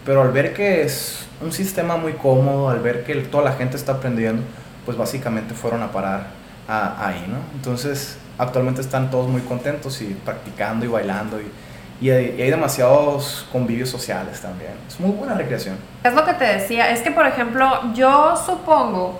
Pero 0.06 0.22
al 0.22 0.32
ver 0.32 0.54
que 0.54 0.84
es 0.84 1.26
un 1.42 1.52
sistema 1.52 1.98
muy 1.98 2.14
cómodo, 2.14 2.70
al 2.70 2.80
ver 2.80 3.04
que 3.04 3.14
toda 3.16 3.44
la 3.44 3.54
gente 3.54 3.76
está 3.76 3.94
aprendiendo, 3.94 4.42
pues 4.86 4.98
básicamente 4.98 5.54
fueron 5.54 5.84
a 5.84 5.92
parar 5.92 6.28
ahí, 6.68 7.26
¿no? 7.28 7.38
Entonces, 7.54 8.18
actualmente 8.38 8.82
están 8.82 9.10
todos 9.10 9.30
muy 9.30 9.42
contentos 9.42 10.02
y 10.02 10.14
practicando 10.26 10.86
y 10.86 10.88
bailando 10.88 11.40
y, 11.40 11.52
y 12.06 12.10
hay, 12.10 12.42
hay, 12.42 12.50
demasiados 12.50 13.48
convivios 13.52 13.90
sociales 13.90 14.42
también. 14.42 14.74
Es 14.88 15.00
muy 15.00 15.12
buena 15.12 15.36
recreación. 15.36 15.78
Es 16.04 16.14
lo 16.14 16.26
que 16.26 16.34
te 16.34 16.46
decía, 16.46 16.90
es 16.92 17.02
que 17.02 17.12
por 17.12 17.26
ejemplo, 17.26 17.94
yo 17.94 18.36
supongo, 18.36 19.20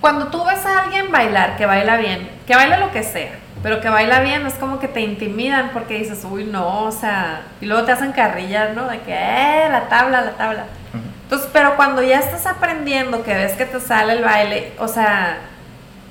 cuando 0.00 0.28
tú 0.28 0.44
ves 0.44 0.64
a 0.66 0.84
alguien 0.84 1.10
bailar, 1.10 1.56
que 1.56 1.66
baila 1.66 1.96
bien, 1.96 2.28
que 2.46 2.54
baila 2.54 2.78
lo 2.78 2.90
que 2.90 3.02
sea, 3.02 3.38
pero 3.62 3.80
que 3.80 3.88
baila 3.88 4.20
bien, 4.20 4.46
es 4.46 4.54
como 4.54 4.78
que 4.78 4.88
te 4.88 5.00
intimidan 5.00 5.70
porque 5.72 5.98
dices, 5.98 6.24
uy, 6.24 6.44
no, 6.44 6.84
o 6.84 6.92
sea, 6.92 7.42
y 7.60 7.66
luego 7.66 7.84
te 7.84 7.92
hacen 7.92 8.12
carrillas, 8.12 8.74
¿no? 8.74 8.88
De 8.88 9.00
que, 9.00 9.12
eh, 9.12 9.68
la 9.70 9.88
tabla, 9.88 10.22
la 10.22 10.32
tabla. 10.32 10.64
Entonces, 11.24 11.48
pero 11.52 11.76
cuando 11.76 12.02
ya 12.02 12.18
estás 12.18 12.46
aprendiendo, 12.46 13.22
que 13.22 13.34
ves 13.34 13.52
que 13.52 13.66
te 13.66 13.78
sale 13.78 14.14
el 14.14 14.24
baile, 14.24 14.72
o 14.78 14.88
sea, 14.88 15.38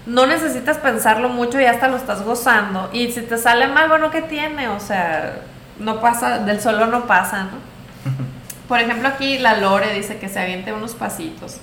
no 0.05 0.25
necesitas 0.25 0.77
pensarlo 0.77 1.29
mucho, 1.29 1.59
ya 1.59 1.71
hasta 1.71 1.87
lo 1.87 1.97
estás 1.97 2.23
gozando. 2.23 2.89
Y 2.93 3.11
si 3.11 3.21
te 3.21 3.37
sale 3.37 3.67
mal, 3.67 3.89
bueno, 3.89 4.11
¿qué 4.11 4.21
tiene? 4.21 4.67
O 4.69 4.79
sea, 4.79 5.41
no 5.77 5.99
pasa, 5.99 6.39
del 6.39 6.61
solo 6.61 6.87
no 6.87 7.05
pasa, 7.05 7.43
¿no? 7.43 7.69
Por 8.67 8.79
ejemplo, 8.79 9.07
aquí 9.07 9.39
la 9.39 9.57
Lore 9.57 9.93
dice 9.93 10.17
que 10.17 10.29
se 10.29 10.39
aviente 10.39 10.73
unos 10.73 10.93
pasitos. 10.93 11.57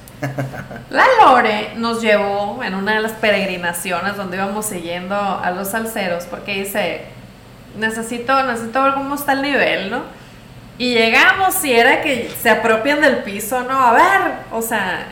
La 0.90 1.04
Lore 1.20 1.72
nos 1.76 2.00
llevó 2.02 2.62
en 2.64 2.74
una 2.74 2.94
de 2.94 3.00
las 3.00 3.12
peregrinaciones 3.12 4.16
donde 4.16 4.36
íbamos 4.36 4.66
siguiendo 4.66 5.14
a 5.14 5.50
los 5.50 5.68
salseros 5.68 6.24
porque 6.24 6.64
dice, 6.64 7.02
necesito, 7.78 8.42
necesito 8.44 8.82
ver 8.82 8.94
cómo 8.94 9.14
está 9.14 9.32
el 9.32 9.42
nivel, 9.42 9.90
¿no? 9.90 10.02
Y 10.78 10.94
llegamos 10.94 11.64
y 11.64 11.72
era 11.72 12.02
que 12.02 12.30
se 12.42 12.50
apropian 12.50 13.00
del 13.00 13.18
piso, 13.18 13.62
¿no? 13.62 13.78
A 13.78 13.92
ver, 13.92 14.32
o 14.52 14.60
sea, 14.60 15.06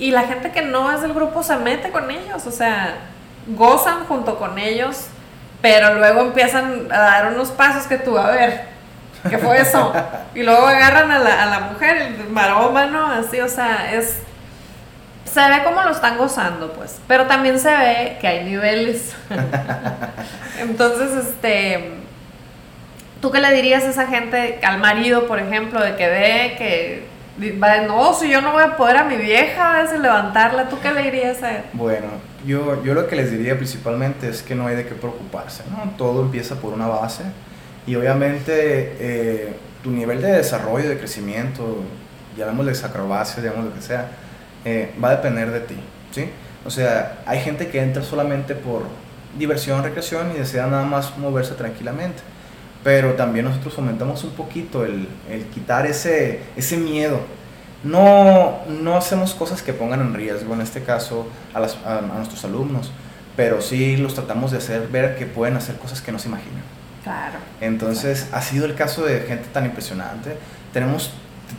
y 0.00 0.10
la 0.10 0.22
gente 0.22 0.50
que 0.50 0.62
no 0.62 0.90
es 0.90 1.02
del 1.02 1.12
grupo 1.12 1.42
se 1.42 1.56
mete 1.56 1.90
con 1.90 2.10
ellos, 2.10 2.46
o 2.46 2.50
sea, 2.50 2.96
gozan 3.46 4.04
junto 4.06 4.38
con 4.38 4.58
ellos, 4.58 5.06
pero 5.62 5.94
luego 5.94 6.22
empiezan 6.22 6.88
a 6.90 6.98
dar 6.98 7.32
unos 7.34 7.50
pasos 7.50 7.86
que 7.86 7.98
tú, 7.98 8.18
a 8.18 8.30
ver, 8.30 8.70
¿Qué 9.28 9.36
fue 9.36 9.60
eso? 9.60 9.92
Y 10.34 10.42
luego 10.42 10.66
agarran 10.66 11.10
a 11.10 11.18
la, 11.18 11.42
a 11.42 11.46
la 11.46 11.60
mujer, 11.60 11.96
el 11.96 12.30
maroma, 12.30 12.86
¿no? 12.86 13.06
así, 13.06 13.40
o 13.40 13.48
sea, 13.48 13.92
es 13.92 14.22
se 15.32 15.40
ve 15.40 15.62
como 15.64 15.82
lo 15.82 15.90
están 15.90 16.18
gozando, 16.18 16.72
pues, 16.72 17.00
pero 17.06 17.26
también 17.26 17.58
se 17.58 17.70
ve 17.70 18.18
que 18.20 18.26
hay 18.26 18.44
niveles. 18.44 19.14
Entonces, 20.58 21.26
este, 21.26 21.92
¿tú 23.20 23.30
qué 23.30 23.38
le 23.38 23.52
dirías 23.52 23.84
a 23.84 23.90
esa 23.90 24.06
gente, 24.06 24.58
al 24.62 24.78
marido, 24.78 25.28
por 25.28 25.38
ejemplo, 25.38 25.80
de 25.80 25.94
que 25.94 26.08
ve 26.08 26.54
que 26.58 27.06
no, 27.86 28.14
si 28.14 28.30
yo 28.30 28.40
no 28.40 28.52
voy 28.52 28.62
a 28.62 28.76
poder 28.76 28.96
a 28.96 29.04
mi 29.04 29.16
vieja 29.16 29.78
a 29.78 29.82
veces 29.82 30.00
levantarla, 30.00 30.68
¿tú 30.68 30.78
qué 30.80 30.92
le 30.92 31.02
dirías 31.02 31.42
a 31.42 31.58
él? 31.58 31.62
Bueno, 31.72 32.06
yo, 32.46 32.82
yo 32.84 32.94
lo 32.94 33.06
que 33.06 33.16
les 33.16 33.30
diría 33.30 33.56
principalmente 33.56 34.28
es 34.28 34.42
que 34.42 34.54
no 34.54 34.66
hay 34.66 34.76
de 34.76 34.86
qué 34.86 34.94
preocuparse, 34.94 35.62
¿no? 35.70 35.90
Todo 35.96 36.22
empieza 36.22 36.56
por 36.56 36.72
una 36.72 36.86
base 36.86 37.24
y 37.86 37.94
obviamente 37.96 38.96
eh, 39.00 39.54
tu 39.82 39.90
nivel 39.90 40.20
de 40.20 40.32
desarrollo, 40.32 40.88
de 40.88 40.98
crecimiento, 40.98 41.78
llamémosle 42.36 42.72
acrobacia, 42.86 43.42
llamémosle 43.42 43.70
lo 43.70 43.76
que 43.76 43.82
sea, 43.82 44.08
eh, 44.64 44.92
va 45.02 45.10
a 45.10 45.16
depender 45.16 45.50
de 45.50 45.60
ti, 45.60 45.76
¿sí? 46.10 46.30
O 46.64 46.70
sea, 46.70 47.22
hay 47.26 47.40
gente 47.40 47.68
que 47.68 47.80
entra 47.80 48.02
solamente 48.02 48.54
por 48.54 48.82
diversión, 49.38 49.82
recreación 49.82 50.32
y 50.34 50.38
desea 50.38 50.66
nada 50.66 50.84
más 50.84 51.16
moverse 51.16 51.54
tranquilamente. 51.54 52.22
Pero 52.82 53.12
también 53.14 53.44
nosotros 53.44 53.74
fomentamos 53.74 54.24
un 54.24 54.30
poquito 54.30 54.84
el, 54.84 55.06
el 55.30 55.44
quitar 55.46 55.86
ese, 55.86 56.40
ese 56.56 56.76
miedo. 56.76 57.20
No, 57.82 58.60
no 58.68 58.96
hacemos 58.96 59.34
cosas 59.34 59.62
que 59.62 59.72
pongan 59.72 60.00
en 60.00 60.14
riesgo, 60.14 60.54
en 60.54 60.60
este 60.60 60.82
caso, 60.82 61.26
a, 61.54 61.60
las, 61.60 61.76
a, 61.84 62.00
nuestros 62.00 62.44
alumnos, 62.44 62.90
pero 63.36 63.60
sí 63.60 63.96
los 63.96 64.14
tratamos 64.14 64.50
de 64.50 64.58
hacer 64.58 64.88
ver 64.88 65.16
que 65.16 65.26
pueden 65.26 65.56
hacer 65.56 65.76
cosas 65.76 66.00
que 66.00 66.12
no 66.12 66.18
se 66.18 66.28
imaginan. 66.28 66.62
Claro. 67.02 67.38
Entonces, 67.60 68.28
ha 68.32 68.42
sido 68.42 68.66
el 68.66 68.74
caso 68.74 69.04
de 69.04 69.20
gente 69.20 69.48
tan 69.52 69.64
impresionante. 69.64 70.36
Tenemos, 70.72 71.12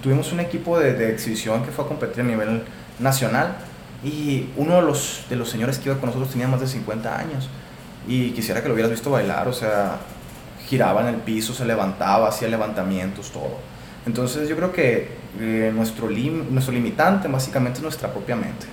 tuvimos 0.04 0.32
un 0.32 0.40
equipo 0.40 0.80
de, 0.80 0.94
de 0.94 1.12
exhibición 1.12 1.64
que 1.64 1.72
fue 1.72 1.86
a 1.86 1.88
competir 1.88 2.22
a 2.22 2.28
nivel 2.28 2.64
nacional 3.00 3.56
y 4.04 4.50
uno 4.58 4.76
de 4.76 4.82
los, 4.82 5.26
de 5.30 5.36
los 5.36 5.50
señores 5.50 5.78
que 5.78 5.90
iba 5.90 6.00
con 6.00 6.08
nosotros 6.08 6.32
tenía 6.32 6.48
más 6.48 6.62
de 6.62 6.68
50 6.68 7.18
años 7.18 7.50
y 8.08 8.32
quisiera 8.32 8.62
que 8.62 8.68
lo 8.68 8.74
hubieras 8.74 8.92
visto 8.92 9.12
bailar, 9.12 9.48
o 9.48 9.54
sea, 9.54 9.98
giraba 10.72 11.02
en 11.02 11.08
el 11.08 11.16
piso, 11.16 11.54
se 11.54 11.66
levantaba, 11.66 12.30
hacía 12.30 12.48
levantamientos, 12.48 13.30
todo. 13.32 13.58
Entonces 14.06 14.48
yo 14.48 14.56
creo 14.56 14.72
que 14.72 15.18
eh, 15.38 15.70
nuestro, 15.76 16.10
nuestro 16.10 16.74
limitante 16.74 17.28
básicamente 17.28 17.80
es 17.80 17.84
nuestra 17.84 18.10
propia 18.10 18.38
mente. 18.38 18.68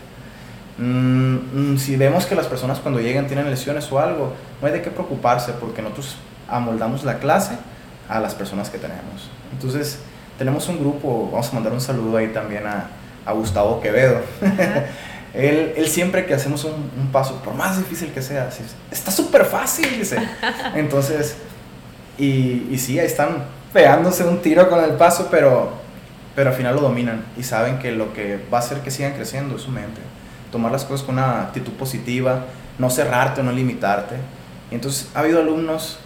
Mm, 0.79 1.73
mm, 1.73 1.79
si 1.79 1.97
vemos 1.97 2.25
que 2.25 2.37
las 2.37 2.47
personas 2.47 2.79
cuando 2.79 3.01
llegan 3.01 3.27
tienen 3.27 3.51
lesiones 3.51 3.91
o 3.91 3.99
algo, 3.99 4.33
no 4.61 4.69
hay 4.69 4.75
de 4.75 4.81
qué 4.81 4.91
preocuparse 4.91 5.55
porque 5.55 5.83
nosotros 5.83 6.19
amoldamos 6.49 7.03
la 7.03 7.19
clase 7.19 7.57
a 8.09 8.21
las 8.21 8.33
personas 8.37 8.71
que 8.71 8.79
tenemos. 8.79 9.29
Entonces 9.53 9.99
tenemos 10.39 10.69
un 10.69 10.79
grupo, 10.79 11.31
vamos 11.33 11.51
a 11.51 11.53
mandar 11.53 11.73
un 11.73 11.81
saludo 11.81 12.17
ahí 12.17 12.29
también 12.29 12.65
a, 12.65 12.91
a 13.27 13.33
Gustavo 13.33 13.81
Quevedo. 13.81 14.21
él, 15.35 15.73
él, 15.77 15.89
siempre 15.89 16.27
que 16.27 16.35
hacemos 16.35 16.63
un, 16.63 16.75
un, 16.75 17.09
paso, 17.11 17.43
por 17.43 17.55
más 17.55 17.77
difícil 17.77 18.13
que 18.13 18.23
sea, 18.23 18.49
está 18.89 19.11
súper 19.11 19.45
fácil, 19.45 19.99
dice. 19.99 20.17
Entonces, 20.77 21.39
y, 22.19 22.69
y 22.71 22.79
sí, 22.79 22.99
ahí 22.99 23.07
están 23.07 23.45
pegándose 23.73 24.25
un 24.25 24.41
tiro 24.41 24.69
con 24.69 24.83
el 24.83 24.93
paso, 24.93 25.29
pero, 25.31 25.71
pero 26.35 26.51
al 26.51 26.57
final 26.57 26.75
lo 26.75 26.81
dominan 26.81 27.25
y 27.37 27.43
saben 27.43 27.79
que 27.79 27.93
lo 27.93 28.13
que 28.13 28.41
va 28.53 28.59
a 28.59 28.61
hacer 28.61 28.81
que 28.81 28.91
sigan 28.91 29.13
creciendo 29.15 29.57
es 29.57 29.63
su 29.63 29.71
mente. 29.71 30.01
Tomar 30.51 30.73
las 30.73 30.85
cosas 30.85 31.05
con 31.05 31.17
una 31.17 31.43
actitud 31.43 31.73
positiva, 31.73 32.47
no 32.79 32.91
cerrarte, 32.91 33.43
no 33.43 33.53
limitarte. 33.53 34.17
Y 34.71 34.75
entonces 34.75 35.11
ha 35.15 35.21
habido 35.21 35.41
alumnos, 35.41 35.99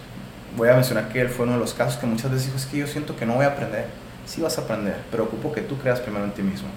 voy 0.57 0.69
a 0.69 0.73
mencionar 0.73 1.09
que 1.09 1.21
él 1.21 1.29
fue 1.29 1.45
uno 1.45 1.53
de 1.53 1.59
los 1.59 1.73
casos 1.73 1.97
que 1.97 2.05
muchas 2.05 2.31
veces 2.31 2.47
dijo, 2.47 2.57
es 2.57 2.65
que 2.65 2.77
yo 2.77 2.87
siento 2.87 3.15
que 3.15 3.25
no 3.25 3.35
voy 3.35 3.45
a 3.45 3.49
aprender. 3.49 3.87
Sí 4.25 4.41
vas 4.41 4.57
a 4.57 4.61
aprender, 4.61 4.97
pero 5.11 5.23
ocupo 5.23 5.51
que 5.51 5.61
tú 5.61 5.77
creas 5.77 5.99
primero 5.99 6.25
en 6.25 6.31
ti 6.31 6.41
mismo. 6.41 6.69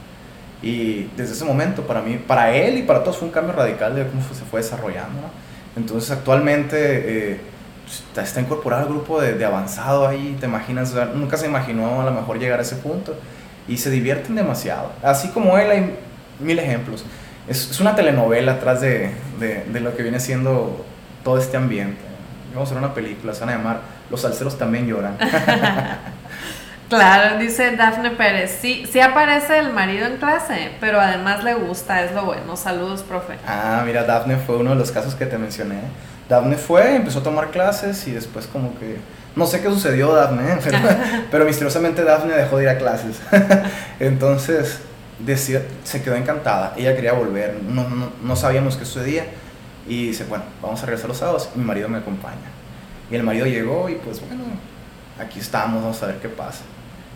Y 0.63 1.11
desde 1.17 1.35
ese 1.35 1.45
momento, 1.45 1.83
para 1.83 2.01
mí, 2.01 2.19
para 2.27 2.55
él 2.55 2.79
y 2.79 2.83
para 2.83 3.05
todos 3.05 3.19
fue 3.19 3.29
un 3.29 3.35
cambio 3.35 3.55
radical 3.55 3.95
de 3.95 4.07
cómo 4.07 4.23
se 4.23 4.45
fue 4.45 4.63
desarrollando. 4.63 5.31
Entonces, 5.77 6.11
actualmente 6.11 7.33
eh, 7.33 7.41
está 8.17 8.41
incorporado 8.41 8.83
al 8.83 8.89
grupo 8.89 9.21
de, 9.21 9.35
de, 9.35 9.45
avanzado 9.45 10.07
ahí, 10.07 10.37
te 10.41 10.47
imaginas, 10.47 10.95
nunca 11.15 11.37
se 11.37 11.47
imaginó 11.47 12.01
a 12.01 12.05
lo 12.05 12.13
mejor 12.13 12.39
llegar 12.39 12.59
a 12.59 12.63
ese 12.63 12.77
punto. 12.77 13.15
Y 13.69 13.79
se 13.79 13.91
divierten 13.91 14.37
demasiado. 14.37 14.93
Así 15.03 15.29
como 15.29 15.59
él, 15.59 15.71
hay 15.71 15.97
mil 16.39 16.59
ejemplos. 16.59 17.05
Es, 17.49 17.71
es 17.71 17.81
una 17.81 17.95
telenovela 17.95 18.53
atrás 18.53 18.81
de, 18.81 19.11
de, 19.41 19.65
de, 19.65 19.81
lo 19.81 19.97
que 19.97 20.03
viene 20.03 20.21
siendo 20.21 20.85
todo 21.25 21.39
este 21.39 21.57
ambiente. 21.57 22.01
Vamos 22.55 22.69
a 22.71 22.73
hacer 22.73 22.85
una 22.85 22.95
película, 22.95 23.35
se 23.35 23.41
van 23.41 23.51
a 23.51 23.57
llamar 23.59 23.81
Los 24.11 24.23
salseros 24.23 24.57
también 24.57 24.87
lloran. 24.87 25.19
Claro, 26.89 27.39
dice 27.39 27.77
Dafne 27.77 28.11
Pérez. 28.11 28.59
Sí, 28.61 28.87
sí 28.91 29.01
aparece 29.01 29.59
el 29.59 29.73
marido 29.73 30.07
en 30.07 30.19
clase, 30.19 30.71
pero 30.81 31.01
además 31.01 31.43
le 31.43 31.55
gusta, 31.55 32.05
es 32.05 32.13
lo 32.13 32.25
bueno. 32.25 32.57
Saludos, 32.57 33.03
profe. 33.03 33.35
Ah, 33.47 33.83
mira, 33.85 34.05
Dafne 34.05 34.37
fue 34.37 34.57
uno 34.57 34.71
de 34.71 34.77
los 34.77 34.93
casos 34.93 35.15
que 35.15 35.27
te 35.27 35.37
mencioné. 35.37 35.81
Dafne 36.29 36.57
fue, 36.57 36.97
empezó 36.97 37.21
a 37.21 37.23
tomar 37.23 37.51
clases 37.51 38.07
y 38.09 38.13
después 38.13 38.47
como 38.47 38.79
que... 38.79 38.97
No 39.37 39.47
sé 39.47 39.61
qué 39.61 39.69
sucedió, 39.69 40.13
Dafne, 40.15 40.59
pero, 40.65 40.79
pero 41.31 41.45
misteriosamente 41.45 42.05
Dafne 42.05 42.35
dejó 42.35 42.59
de 42.59 42.65
ir 42.65 42.69
a 42.71 42.79
clases. 42.79 43.21
Entonces, 44.01 44.81
decía, 45.19 45.63
se 45.85 46.03
quedó 46.03 46.17
encantada. 46.17 46.75
Ella 46.77 46.95
quería 46.95 47.13
volver, 47.13 47.61
no, 47.63 47.89
no, 47.89 48.11
no 48.23 48.37
sabíamos 48.37 48.77
qué 48.77 48.85
sucedía. 48.85 49.27
Y 49.89 50.09
dice, 50.09 50.25
bueno, 50.25 50.45
vamos 50.61 50.83
a 50.83 50.87
regresar 50.87 51.09
los 51.09 51.19
sábados 51.19 51.49
y 51.55 51.59
mi 51.59 51.65
marido 51.65 51.89
me 51.89 51.99
acompaña. 51.99 52.51
Y 53.11 53.15
el 53.15 53.23
marido 53.23 53.47
llegó 53.47 53.89
y 53.89 53.95
pues 53.95 54.21
bueno, 54.27 54.45
aquí 55.21 55.39
estamos, 55.39 55.83
vamos 55.83 56.03
a 56.03 56.07
ver 56.07 56.17
qué 56.17 56.29
pasa 56.29 56.63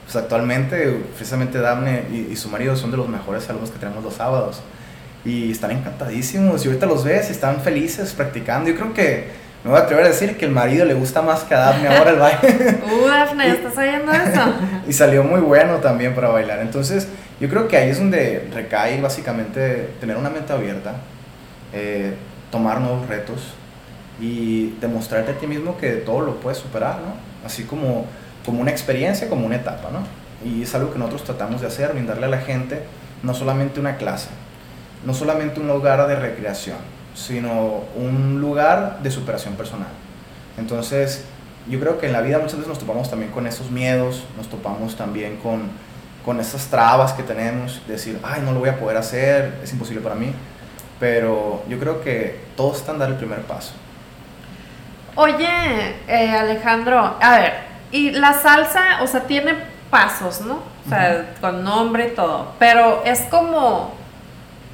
pues 0.04 0.24
actualmente 0.24 1.04
precisamente 1.14 1.58
Daphne 1.60 2.06
y, 2.10 2.32
y, 2.32 2.36
su 2.36 2.48
marido 2.48 2.74
son 2.74 2.90
de 2.90 2.96
los 2.96 3.08
mejores 3.08 3.48
alumnos 3.48 3.70
que 3.70 3.78
tenemos 3.78 4.02
los 4.02 4.14
sábados 4.14 4.60
y 5.24 5.50
están 5.50 5.70
encantadísimos 5.72 6.64
y 6.64 6.68
ahorita 6.68 6.86
los 6.86 7.04
ves 7.04 7.28
y 7.28 7.32
están 7.32 7.60
felices 7.60 8.12
practicando. 8.12 8.70
Yo 8.70 8.76
creo 8.76 8.94
que 8.94 9.28
me 9.62 9.70
voy 9.70 9.78
a 9.78 9.82
atrever 9.82 10.06
a 10.06 10.08
decir 10.08 10.36
que 10.38 10.46
el 10.46 10.52
marido 10.52 10.84
le 10.84 10.94
gusta 10.94 11.20
más 11.20 11.44
que 11.44 11.54
a 11.54 11.58
Daphne 11.58 11.88
ahora 11.88 12.10
el 12.10 12.18
baile. 12.18 12.80
Uh, 12.90 13.06
Daphne, 13.06 13.50
¿estás 13.50 13.76
oyendo 13.76 14.12
eso? 14.12 14.54
y 14.88 14.92
salió 14.92 15.22
muy 15.22 15.40
bueno 15.40 15.76
también 15.76 16.14
para 16.14 16.28
bailar. 16.28 16.60
Entonces, 16.60 17.08
yo 17.40 17.48
creo 17.48 17.68
que 17.68 17.76
ahí 17.76 17.90
es 17.90 17.98
donde 17.98 18.48
recae 18.54 19.00
básicamente 19.00 19.90
tener 20.00 20.16
una 20.16 20.30
mente 20.30 20.52
abierta, 20.52 20.94
eh, 21.72 22.14
tomar 22.50 22.80
nuevos 22.80 23.06
retos 23.08 23.54
y 24.20 24.74
demostrarte 24.80 25.32
a 25.32 25.34
ti 25.34 25.46
mismo 25.46 25.76
que 25.76 25.92
todo 25.92 26.20
lo 26.20 26.40
puedes 26.40 26.58
superar, 26.58 26.96
¿no? 26.96 27.14
Así 27.46 27.64
como 27.64 28.06
como 28.44 28.60
una 28.60 28.70
experiencia, 28.70 29.28
como 29.28 29.46
una 29.46 29.56
etapa, 29.56 29.90
¿no? 29.90 30.00
Y 30.48 30.62
es 30.62 30.74
algo 30.74 30.92
que 30.92 30.98
nosotros 30.98 31.24
tratamos 31.24 31.60
de 31.60 31.66
hacer, 31.66 31.92
brindarle 31.92 32.26
a 32.26 32.28
la 32.28 32.38
gente 32.38 32.82
no 33.22 33.34
solamente 33.34 33.80
una 33.80 33.96
clase, 33.96 34.28
no 35.04 35.14
solamente 35.14 35.60
un 35.60 35.68
lugar 35.68 36.06
de 36.06 36.16
recreación, 36.16 36.78
sino 37.14 37.84
un 37.96 38.40
lugar 38.40 38.98
de 39.02 39.10
superación 39.10 39.54
personal. 39.54 39.88
Entonces, 40.58 41.24
yo 41.68 41.78
creo 41.80 41.98
que 41.98 42.06
en 42.06 42.12
la 42.12 42.20
vida 42.20 42.38
muchas 42.38 42.56
veces 42.56 42.68
nos 42.68 42.78
topamos 42.78 43.10
también 43.10 43.30
con 43.30 43.46
esos 43.46 43.70
miedos, 43.70 44.24
nos 44.36 44.48
topamos 44.48 44.96
también 44.96 45.36
con, 45.36 45.70
con 46.24 46.40
esas 46.40 46.66
trabas 46.66 47.12
que 47.12 47.22
tenemos, 47.22 47.80
decir, 47.86 48.18
ay, 48.22 48.42
no 48.44 48.52
lo 48.52 48.60
voy 48.60 48.68
a 48.68 48.78
poder 48.78 48.96
hacer, 48.96 49.58
es 49.62 49.72
imposible 49.72 50.02
para 50.02 50.14
mí, 50.14 50.32
pero 50.98 51.62
yo 51.68 51.78
creo 51.78 52.02
que 52.02 52.40
todos 52.56 52.78
están 52.78 52.98
dar 52.98 53.10
el 53.10 53.16
primer 53.16 53.42
paso. 53.42 53.72
Oye, 55.16 55.48
eh, 56.08 56.30
Alejandro, 56.30 57.16
a 57.20 57.38
ver, 57.38 57.52
y 57.90 58.10
la 58.12 58.32
salsa, 58.34 59.02
o 59.02 59.06
sea, 59.06 59.22
tiene 59.22 59.54
pasos, 59.90 60.40
¿no? 60.42 60.62
O 60.86 60.88
sea, 60.88 61.34
con 61.40 61.64
nombre 61.64 62.08
y 62.08 62.14
todo. 62.14 62.52
Pero 62.58 63.02
es 63.04 63.20
como, 63.22 63.92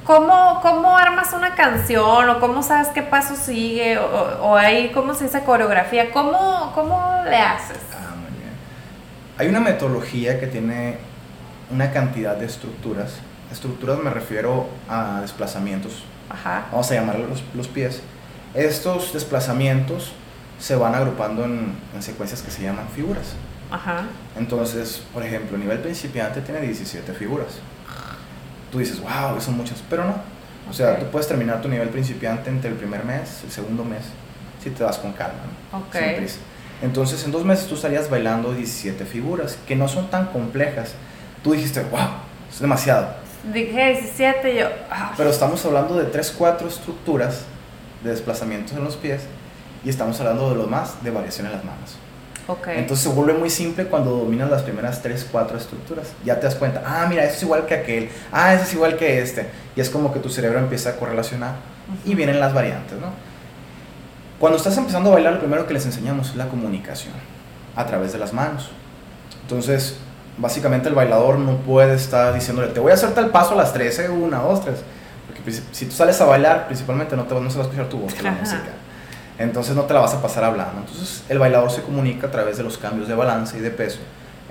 ¿cómo, 0.07 0.59
¿cómo 0.61 0.97
armas 0.97 1.33
una 1.33 1.53
canción? 1.53 2.29
¿O 2.29 2.39
cómo 2.39 2.63
sabes 2.63 2.87
qué 2.87 3.03
paso 3.03 3.35
sigue? 3.35 3.97
¿O, 3.99 4.39
o 4.41 4.55
ahí 4.55 4.89
cómo 4.93 5.13
se 5.13 5.25
dice 5.25 5.43
coreografía? 5.43 6.11
¿Cómo, 6.11 6.71
¿Cómo 6.73 7.21
le 7.25 7.35
haces? 7.35 7.77
Ah, 7.93 8.15
muy 8.15 8.31
bien. 8.39 8.53
Hay 9.37 9.49
una 9.49 9.59
metodología 9.59 10.39
que 10.39 10.47
tiene 10.47 10.97
una 11.69 11.91
cantidad 11.91 12.37
de 12.37 12.45
estructuras. 12.45 13.19
Estructuras 13.51 13.99
me 13.99 14.09
refiero 14.09 14.67
a 14.89 15.19
desplazamientos. 15.21 16.05
Ajá. 16.29 16.65
Vamos 16.71 16.89
a 16.89 16.95
llamarlos 16.95 17.29
los, 17.29 17.43
los 17.53 17.67
pies. 17.67 18.01
Estos 18.53 19.13
desplazamientos 19.13 20.13
se 20.57 20.75
van 20.75 20.95
agrupando 20.95 21.43
en, 21.43 21.77
en 21.93 22.01
secuencias 22.01 22.41
que 22.41 22.49
se 22.49 22.63
llaman 22.63 22.87
figuras. 22.87 23.35
Ajá. 23.69 24.03
Entonces, 24.37 25.03
por 25.13 25.23
ejemplo, 25.23 25.55
el 25.55 25.63
nivel 25.63 25.79
principiante 25.79 26.41
tiene 26.41 26.61
17 26.61 27.13
figuras. 27.13 27.59
Tú 28.71 28.79
dices, 28.79 28.99
wow, 28.99 29.39
son 29.39 29.57
muchas, 29.57 29.83
pero 29.89 30.03
no. 30.05 30.15
O 30.69 30.73
sea, 30.73 30.91
okay. 30.91 31.03
tú 31.03 31.11
puedes 31.11 31.27
terminar 31.27 31.61
tu 31.61 31.69
nivel 31.69 31.89
principiante 31.89 32.49
entre 32.49 32.69
el 32.69 32.75
primer 32.75 33.05
mes, 33.05 33.41
el 33.43 33.51
segundo 33.51 33.85
mes, 33.85 34.03
si 34.61 34.69
te 34.69 34.83
das 34.83 34.97
con 34.97 35.13
calma, 35.13 35.39
¿no? 35.71 35.79
okay. 35.79 36.09
sin 36.09 36.17
prisa. 36.17 36.39
Entonces, 36.81 37.23
en 37.23 37.31
dos 37.31 37.43
meses 37.43 37.67
tú 37.67 37.75
estarías 37.75 38.09
bailando 38.09 38.53
17 38.53 39.05
figuras, 39.05 39.57
que 39.67 39.75
no 39.75 39.87
son 39.87 40.09
tan 40.09 40.27
complejas. 40.27 40.93
Tú 41.43 41.53
dijiste, 41.53 41.81
wow, 41.83 42.09
es 42.51 42.59
demasiado. 42.59 43.07
Dije 43.51 43.93
17 43.93 44.55
yo... 44.55 44.67
Ah. 44.91 45.13
Pero 45.15 45.29
estamos 45.29 45.63
hablando 45.65 45.95
de 45.95 46.05
3, 46.05 46.35
4 46.37 46.67
estructuras 46.67 47.45
de 48.03 48.11
desplazamientos 48.11 48.73
en 48.77 48.83
los 48.83 48.95
pies 48.95 49.21
y 49.83 49.89
estamos 49.89 50.19
hablando 50.19 50.49
de 50.49 50.55
lo 50.55 50.67
más 50.67 51.03
de 51.03 51.11
variación 51.11 51.47
en 51.47 51.53
las 51.53 51.63
manos. 51.63 51.97
Okay. 52.47 52.79
Entonces 52.79 53.03
se 53.03 53.13
vuelve 53.13 53.33
muy 53.33 53.49
simple 53.49 53.85
cuando 53.87 54.11
dominas 54.11 54.49
las 54.49 54.61
primeras 54.61 55.01
tres, 55.01 55.27
cuatro 55.29 55.57
estructuras. 55.57 56.13
Ya 56.23 56.39
te 56.39 56.45
das 56.45 56.55
cuenta, 56.55 56.81
ah, 56.85 57.05
mira, 57.09 57.25
eso 57.25 57.35
es 57.35 57.43
igual 57.43 57.65
que 57.65 57.75
aquel, 57.75 58.09
ah, 58.31 58.53
eso 58.53 58.63
es 58.63 58.73
igual 58.73 58.95
que 58.95 59.21
este. 59.21 59.47
Y 59.75 59.81
es 59.81 59.89
como 59.89 60.13
que 60.13 60.19
tu 60.19 60.29
cerebro 60.29 60.57
empieza 60.59 60.91
a 60.91 60.95
correlacionar 60.95 61.55
y 62.05 62.15
vienen 62.15 62.39
las 62.39 62.53
variantes, 62.53 62.97
¿no? 62.99 63.07
Cuando 64.39 64.57
estás 64.57 64.77
empezando 64.77 65.09
a 65.09 65.13
bailar, 65.13 65.33
lo 65.33 65.39
primero 65.39 65.67
que 65.67 65.73
les 65.73 65.85
enseñamos 65.85 66.29
es 66.29 66.35
la 66.35 66.47
comunicación 66.47 67.13
a 67.75 67.85
través 67.85 68.13
de 68.13 68.19
las 68.19 68.33
manos. 68.33 68.69
Entonces, 69.41 69.97
básicamente 70.37 70.87
el 70.87 70.95
bailador 70.95 71.39
no 71.39 71.57
puede 71.57 71.95
estar 71.95 72.33
diciéndole, 72.33 72.69
te 72.69 72.79
voy 72.79 72.91
a 72.91 72.95
hacer 72.95 73.13
tal 73.13 73.29
paso 73.31 73.53
a 73.53 73.57
las 73.57 73.73
13, 73.73 74.09
una, 74.09 74.39
dos, 74.39 74.63
tres. 74.63 74.77
Porque 75.27 75.51
si 75.71 75.85
tú 75.85 75.91
sales 75.91 76.21
a 76.21 76.25
bailar, 76.25 76.67
principalmente 76.67 77.15
no, 77.15 77.23
te, 77.23 77.33
no 77.33 77.49
se 77.49 77.57
va 77.57 77.63
a 77.63 77.67
escuchar 77.67 77.89
tu 77.89 77.97
voz, 77.97 78.21
la 78.21 78.31
música. 78.31 78.86
Entonces 79.39 79.75
no 79.75 79.83
te 79.83 79.93
la 79.93 79.99
vas 79.99 80.13
a 80.13 80.21
pasar 80.21 80.43
hablando. 80.43 80.79
Entonces 80.79 81.23
el 81.29 81.39
bailador 81.39 81.71
se 81.71 81.81
comunica 81.81 82.27
a 82.27 82.31
través 82.31 82.57
de 82.57 82.63
los 82.63 82.77
cambios 82.77 83.07
de 83.07 83.15
balance 83.15 83.57
y 83.57 83.61
de 83.61 83.71
peso, 83.71 83.99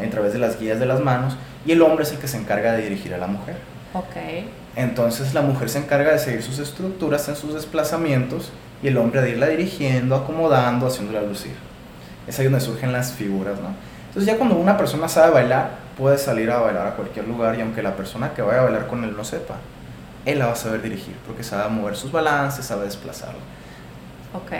a 0.01 0.11
través 0.11 0.33
de 0.33 0.39
las 0.39 0.59
guías 0.59 0.79
de 0.79 0.87
las 0.87 1.01
manos, 1.01 1.37
y 1.65 1.73
el 1.73 1.83
hombre 1.83 2.05
es 2.05 2.13
el 2.13 2.19
que 2.19 2.29
se 2.29 2.37
encarga 2.37 2.73
de 2.73 2.83
dirigir 2.83 3.15
a 3.15 3.19
la 3.19 3.27
mujer. 3.27 3.57
Ok. 3.95 4.45
Entonces 4.77 5.35
la 5.35 5.41
mujer 5.41 5.71
se 5.71 5.79
encarga 5.79 6.13
de 6.13 6.19
seguir 6.19 6.43
sus 6.43 6.59
estructuras 6.59 7.29
en 7.29 7.37
sus 7.37 7.55
desplazamientos 7.55 8.51
y 8.83 8.89
el 8.89 8.99
hombre 8.99 9.23
de 9.23 9.31
irla 9.31 9.49
dirigiendo, 9.49 10.15
acomodando, 10.15 10.87
haciéndola 10.87 11.23
lucir. 11.23 11.55
Es 12.27 12.39
ahí 12.39 12.45
donde 12.45 12.61
surgen 12.61 12.93
las 12.93 13.13
figuras, 13.13 13.59
¿no? 13.59 13.69
Entonces 14.09 14.33
ya 14.33 14.39
cuando 14.39 14.57
una 14.57 14.77
persona 14.77 15.09
sabe 15.09 15.33
bailar, 15.33 15.71
puede 15.97 16.19
salir 16.19 16.51
a 16.51 16.59
bailar 16.59 16.87
a 16.87 16.95
cualquier 16.95 17.27
lugar 17.27 17.59
y 17.59 17.63
aunque 17.63 17.83
la 17.83 17.97
persona 17.97 18.35
que 18.35 18.43
vaya 18.43 18.61
a 18.61 18.65
bailar 18.65 18.87
con 18.87 19.03
él 19.03 19.17
no 19.17 19.25
sepa, 19.25 19.57
él 20.27 20.39
la 20.39 20.47
va 20.47 20.53
a 20.53 20.57
saber 20.57 20.83
dirigir 20.83 21.15
porque 21.27 21.43
sabe 21.43 21.71
mover 21.71 21.97
sus 21.97 22.13
balances, 22.13 22.67
sabe 22.67 22.85
desplazarlo. 22.85 23.39
Ok. 24.37 24.53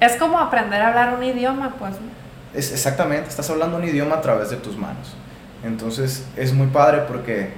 Es 0.00 0.16
como 0.16 0.38
aprender 0.38 0.80
a 0.80 0.88
hablar 0.88 1.14
un 1.14 1.22
idioma, 1.22 1.74
pues. 1.78 1.94
Es, 2.54 2.72
exactamente, 2.72 3.28
estás 3.28 3.48
hablando 3.50 3.76
un 3.76 3.84
idioma 3.84 4.16
a 4.16 4.20
través 4.20 4.50
de 4.50 4.56
tus 4.56 4.76
manos. 4.76 5.14
Entonces 5.62 6.24
es 6.36 6.52
muy 6.52 6.68
padre 6.68 7.02
porque 7.06 7.50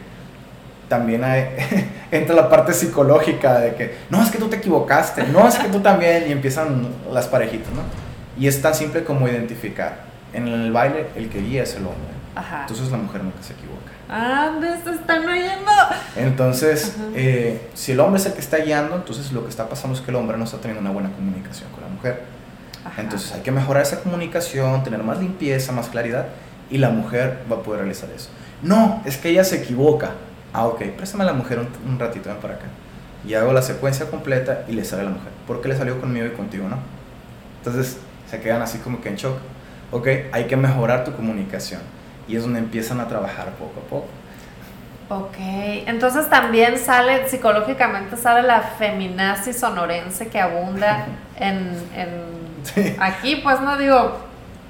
también 0.88 1.24
hay, 1.24 1.48
entra 2.10 2.34
la 2.34 2.50
parte 2.50 2.74
psicológica 2.74 3.60
de 3.60 3.74
que, 3.74 3.94
no, 4.10 4.22
es 4.22 4.30
que 4.30 4.38
tú 4.38 4.48
te 4.48 4.56
equivocaste, 4.56 5.24
no, 5.28 5.46
es 5.46 5.54
que 5.54 5.68
tú 5.68 5.80
también, 5.80 6.24
y 6.28 6.32
empiezan 6.32 6.88
las 7.10 7.28
parejitas, 7.28 7.72
¿no? 7.72 7.82
Y 8.38 8.48
es 8.48 8.60
tan 8.60 8.74
simple 8.74 9.04
como 9.04 9.28
identificar. 9.28 10.12
En 10.32 10.48
el 10.48 10.72
baile, 10.72 11.06
el 11.14 11.28
que 11.28 11.40
guía 11.40 11.62
es 11.62 11.74
el 11.76 11.82
hombre. 11.82 12.12
Ajá. 12.34 12.62
Entonces 12.62 12.90
la 12.90 12.96
mujer 12.96 13.22
nunca 13.24 13.42
se 13.42 13.52
equivoca. 13.52 13.92
Ah, 14.08 14.58
se 14.84 14.90
están 14.90 15.26
oyendo. 15.26 15.70
Entonces, 16.16 16.96
eh, 17.14 17.68
si 17.74 17.92
el 17.92 18.00
hombre 18.00 18.20
es 18.20 18.26
el 18.26 18.32
que 18.34 18.40
está 18.40 18.58
guiando, 18.58 18.96
entonces 18.96 19.32
lo 19.32 19.42
que 19.42 19.50
está 19.50 19.68
pasando 19.68 19.96
es 19.96 20.02
que 20.02 20.10
el 20.10 20.16
hombre 20.16 20.36
no 20.38 20.44
está 20.44 20.58
teniendo 20.58 20.80
una 20.80 20.90
buena 20.90 21.10
comunicación 21.10 21.70
con 21.70 21.82
la 21.82 21.88
mujer. 21.88 22.22
Entonces 22.98 23.32
hay 23.32 23.42
que 23.42 23.52
mejorar 23.52 23.82
esa 23.82 24.00
comunicación, 24.00 24.82
tener 24.82 25.02
más 25.02 25.18
limpieza, 25.18 25.72
más 25.72 25.88
claridad, 25.88 26.26
y 26.70 26.78
la 26.78 26.90
mujer 26.90 27.42
va 27.50 27.56
a 27.56 27.62
poder 27.62 27.80
realizar 27.80 28.10
eso. 28.10 28.30
No, 28.62 29.02
es 29.04 29.16
que 29.16 29.28
ella 29.30 29.44
se 29.44 29.62
equivoca. 29.62 30.10
Ah, 30.52 30.66
ok, 30.66 30.82
préstame 30.96 31.24
a 31.24 31.26
la 31.26 31.32
mujer 31.32 31.58
un, 31.58 31.98
ratito, 31.98 32.28
ven 32.28 32.38
para 32.38 32.54
acá. 32.54 32.66
Y 33.26 33.34
hago 33.34 33.52
la 33.52 33.62
secuencia 33.62 34.10
completa 34.10 34.64
y 34.68 34.72
le 34.72 34.84
sale 34.84 35.02
a 35.02 35.04
la 35.06 35.10
mujer. 35.10 35.30
¿Por 35.46 35.60
qué 35.60 35.68
le 35.68 35.76
salió 35.76 36.00
conmigo 36.00 36.26
y 36.26 36.30
contigo 36.30 36.68
no? 36.68 36.76
Entonces 37.58 37.98
se 38.28 38.40
quedan 38.40 38.62
así 38.62 38.78
como 38.78 39.00
que 39.00 39.08
en 39.08 39.16
shock. 39.16 39.36
Ok, 39.92 40.08
hay 40.32 40.46
que 40.46 40.56
mejorar 40.56 41.04
tu 41.04 41.12
comunicación. 41.12 41.80
Y 42.28 42.36
es 42.36 42.42
donde 42.42 42.58
empiezan 42.58 43.00
a 43.00 43.08
trabajar 43.08 43.50
poco 43.58 43.80
a 43.80 43.88
poco. 43.90 44.08
Ok, 45.08 45.36
entonces 45.86 46.30
también 46.30 46.78
sale, 46.78 47.28
psicológicamente 47.28 48.16
sale 48.16 48.46
la 48.46 48.62
feminazi 48.62 49.52
sonorense 49.52 50.28
que 50.28 50.40
abunda 50.40 51.06
en, 51.36 51.76
en 51.94 52.32
aquí, 52.98 53.36
pues 53.36 53.60
no 53.60 53.76
digo 53.76 54.18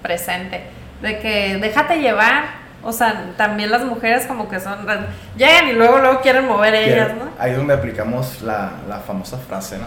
presente, 0.02 0.62
de 1.00 1.20
que 1.20 1.58
déjate 1.58 2.00
llevar, 2.00 2.44
o 2.82 2.92
sea, 2.92 3.34
también 3.36 3.70
las 3.70 3.84
mujeres 3.84 4.26
como 4.26 4.48
que 4.48 4.58
son, 4.58 4.78
llegan 5.36 5.68
y 5.68 5.74
luego 5.74 5.98
luego 5.98 6.20
quieren 6.20 6.46
mover 6.46 6.74
ellas, 6.74 7.14
¿no? 7.14 7.28
Ahí 7.38 7.52
es 7.52 7.56
donde 7.56 7.74
aplicamos 7.74 8.42
la, 8.42 8.72
la 8.88 8.98
famosa 8.98 9.38
frase, 9.38 9.78
¿no? 9.78 9.86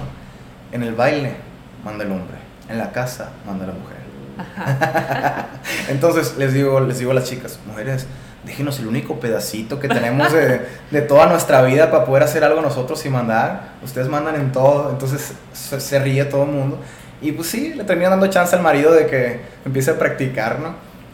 En 0.71 0.83
el 0.83 0.95
baile 0.95 1.35
manda 1.83 2.05
el 2.05 2.11
hombre, 2.11 2.37
en 2.69 2.77
la 2.77 2.91
casa 2.93 3.31
manda 3.45 3.65
la 3.65 3.73
mujer. 3.73 4.04
Entonces 5.89 6.35
les 6.37 6.53
digo, 6.53 6.79
les 6.79 6.99
digo 6.99 7.11
a 7.11 7.13
las 7.13 7.25
chicas, 7.25 7.59
mujeres, 7.65 8.07
déjenos 8.45 8.79
el 8.79 8.87
único 8.87 9.19
pedacito 9.19 9.79
que 9.79 9.87
tenemos 9.87 10.31
de, 10.31 11.01
toda 11.01 11.25
nuestra 11.27 11.61
vida 11.63 11.91
para 11.91 12.05
poder 12.05 12.23
hacer 12.23 12.43
algo 12.43 12.61
nosotros 12.61 13.05
y 13.05 13.09
mandar. 13.09 13.73
Ustedes 13.83 14.07
mandan 14.07 14.35
en 14.35 14.51
todo, 14.51 14.89
entonces 14.91 15.33
se, 15.53 15.99
ríe 15.99 16.25
todo 16.25 16.43
el 16.43 16.51
mundo. 16.51 16.79
Y 17.21 17.31
pues 17.31 17.47
sí, 17.47 17.73
le 17.73 17.83
terminan 17.83 18.11
dando 18.11 18.27
chance 18.27 18.55
al 18.55 18.61
marido 18.61 18.93
de 18.93 19.07
que 19.07 19.39
empiece 19.65 19.91
a 19.91 19.99
practicar. 19.99 20.57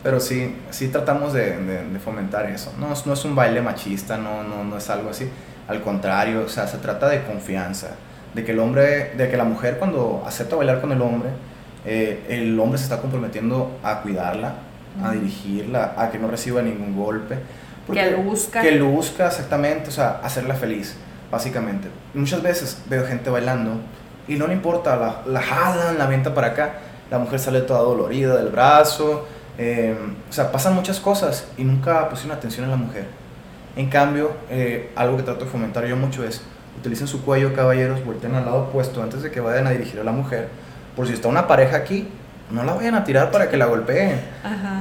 Pero 0.04 0.20
sí, 0.20 0.56
sí 0.72 0.88
tratamos 0.88 1.32
de, 1.32 1.58
de, 1.58 2.00
fomentar 2.00 2.48
eso. 2.48 2.74
No, 2.80 2.88
no 3.06 3.14
es 3.14 3.26
un 3.26 3.36
baile 3.36 3.62
machista, 3.62 4.18
no, 4.18 4.44
no, 4.44 4.64
no 4.64 4.78
es 4.78 4.90
algo 4.90 5.12
así. 5.12 5.30
Al 5.68 5.82
contrario, 5.82 6.44
o 6.46 6.50
sea, 6.50 6.68
se 6.68 6.80
trata 6.80 7.08
de 7.08 7.24
confianza. 7.24 7.90
De 8.34 8.44
que 8.44 8.52
el 8.52 8.60
hombre, 8.60 9.12
de 9.16 9.30
que 9.30 9.38
la 9.38 9.44
mujer 9.44 9.78
cuando 9.78 10.24
acepta 10.26 10.56
bailar 10.56 10.82
con 10.82 10.92
el 10.92 11.02
hombre, 11.02 11.30
eh, 11.86 12.26
el 12.30 12.60
hombre 12.60 12.78
se 12.78 12.86
está 12.86 13.02
comprometiendo 13.02 13.80
a 13.84 14.02
cuidarla, 14.02 14.56
a 15.04 15.12
dirigirla, 15.12 15.96
a 15.98 16.10
que 16.12 16.20
no 16.20 16.28
reciba 16.28 16.62
ningún 16.62 16.96
golpe. 16.96 17.38
que 17.92 18.12
lo 18.12 18.18
busca. 18.20 18.62
Que 18.62 18.72
lo 18.72 18.88
busca, 18.88 19.28
exactamente, 19.28 19.90
o 19.90 19.92
sea, 19.92 20.20
hacerla 20.24 20.56
feliz, 20.56 20.96
básicamente. 21.32 21.88
Muchas 22.14 22.42
veces 22.42 22.82
veo 22.90 23.06
gente 23.06 23.30
bailando 23.30 23.80
y 24.28 24.36
no 24.36 24.48
le 24.48 24.54
importa, 24.54 24.96
la, 24.96 25.22
la 25.26 25.42
jalan, 25.42 25.98
la 25.98 26.08
venta 26.08 26.34
para 26.34 26.48
acá, 26.48 26.74
la 27.10 27.20
mujer 27.20 27.40
sale 27.40 27.62
toda 27.62 27.80
dolorida 27.82 28.38
del 28.38 28.50
brazo, 28.50 29.26
eh, 29.58 29.96
o 30.30 30.34
sea, 30.34 30.52
pasan 30.52 30.74
muchas 30.76 31.00
cosas 31.00 31.46
y 31.58 31.64
nunca 31.64 32.10
pusieron 32.10 32.38
atención 32.38 32.66
en 32.66 32.72
la 32.72 32.78
mujer. 32.78 33.06
En 33.76 33.90
cambio, 33.90 34.32
eh, 34.50 34.92
algo 34.96 35.18
que 35.18 35.24
trato 35.24 35.46
de 35.46 35.52
fomentar 35.52 35.86
yo 35.86 35.96
mucho 35.96 36.24
es, 36.24 36.42
utilicen 36.80 37.08
su 37.08 37.24
cuello, 37.24 37.54
caballeros, 37.54 38.04
volteen 38.04 38.36
al 38.36 38.46
lado 38.46 38.64
opuesto 38.64 39.04
antes 39.04 39.22
de 39.22 39.32
que 39.32 39.40
vayan 39.40 39.68
a 39.68 39.72
dirigir 39.72 40.00
a 40.00 40.04
la 40.04 40.12
mujer, 40.12 40.50
por 40.96 41.08
si 41.08 41.14
está 41.14 41.28
una 41.28 41.48
pareja 41.48 41.78
aquí, 41.78 42.08
no 42.52 42.64
la 42.64 42.74
vayan 42.74 42.96
a 42.96 43.04
tirar 43.04 43.32
para 43.32 43.50
que 43.50 43.58
la 43.58 43.66
golpeen. 43.66 44.20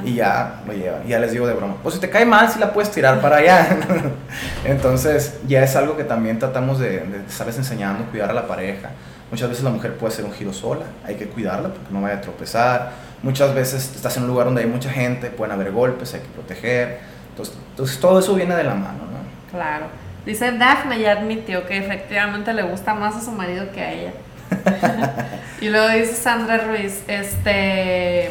Y 0.04 0.14
ya 0.14 0.62
lo 0.66 0.72
llevan. 0.72 1.06
ya 1.06 1.18
les 1.18 1.32
digo 1.32 1.46
de 1.46 1.54
broma, 1.54 1.76
pues 1.82 1.94
si 1.94 2.00
te 2.00 2.10
cae 2.10 2.24
mal, 2.24 2.48
si 2.48 2.58
la 2.58 2.72
puedes 2.72 2.90
tirar 2.90 3.20
para 3.20 3.36
allá. 3.36 3.78
Entonces, 4.64 5.40
ya 5.46 5.62
es 5.62 5.76
algo 5.76 5.96
que 5.96 6.04
también 6.04 6.38
tratamos 6.38 6.78
de, 6.78 7.00
de 7.00 7.18
estarles 7.28 7.58
enseñando, 7.58 8.04
cuidar 8.06 8.30
a 8.30 8.34
la 8.34 8.46
pareja. 8.46 8.90
Muchas 9.30 9.48
veces 9.48 9.62
la 9.62 9.70
mujer 9.70 9.96
puede 9.96 10.12
hacer 10.12 10.24
un 10.24 10.32
giro 10.32 10.52
sola, 10.52 10.86
hay 11.06 11.14
que 11.14 11.26
cuidarla 11.26 11.68
porque 11.68 11.92
no 11.92 12.02
vaya 12.02 12.16
a 12.16 12.20
tropezar. 12.20 12.92
Muchas 13.22 13.54
veces 13.54 13.92
estás 13.94 14.16
en 14.16 14.24
un 14.24 14.28
lugar 14.28 14.46
donde 14.46 14.62
hay 14.62 14.66
mucha 14.66 14.90
gente, 14.90 15.30
pueden 15.30 15.54
haber 15.54 15.70
golpes, 15.70 16.14
hay 16.14 16.20
que 16.20 16.28
proteger. 16.28 16.98
Entonces, 17.28 17.54
entonces 17.70 18.00
todo 18.00 18.18
eso 18.18 18.34
viene 18.34 18.56
de 18.56 18.64
la 18.64 18.74
mano, 18.74 18.98
¿no? 19.04 19.50
Claro. 19.50 19.86
Dice 20.26 20.52
Daphne 20.52 20.98
ya 20.98 21.12
admitió 21.12 21.66
que 21.66 21.78
efectivamente 21.78 22.52
le 22.52 22.62
gusta 22.62 22.94
más 22.94 23.14
a 23.16 23.20
su 23.20 23.30
marido 23.30 23.70
que 23.72 23.80
a 23.80 23.92
ella. 23.92 24.12
y 25.60 25.68
luego 25.68 25.88
dice 25.88 26.14
Sandra 26.14 26.58
Ruiz, 26.58 27.04
este, 27.06 28.30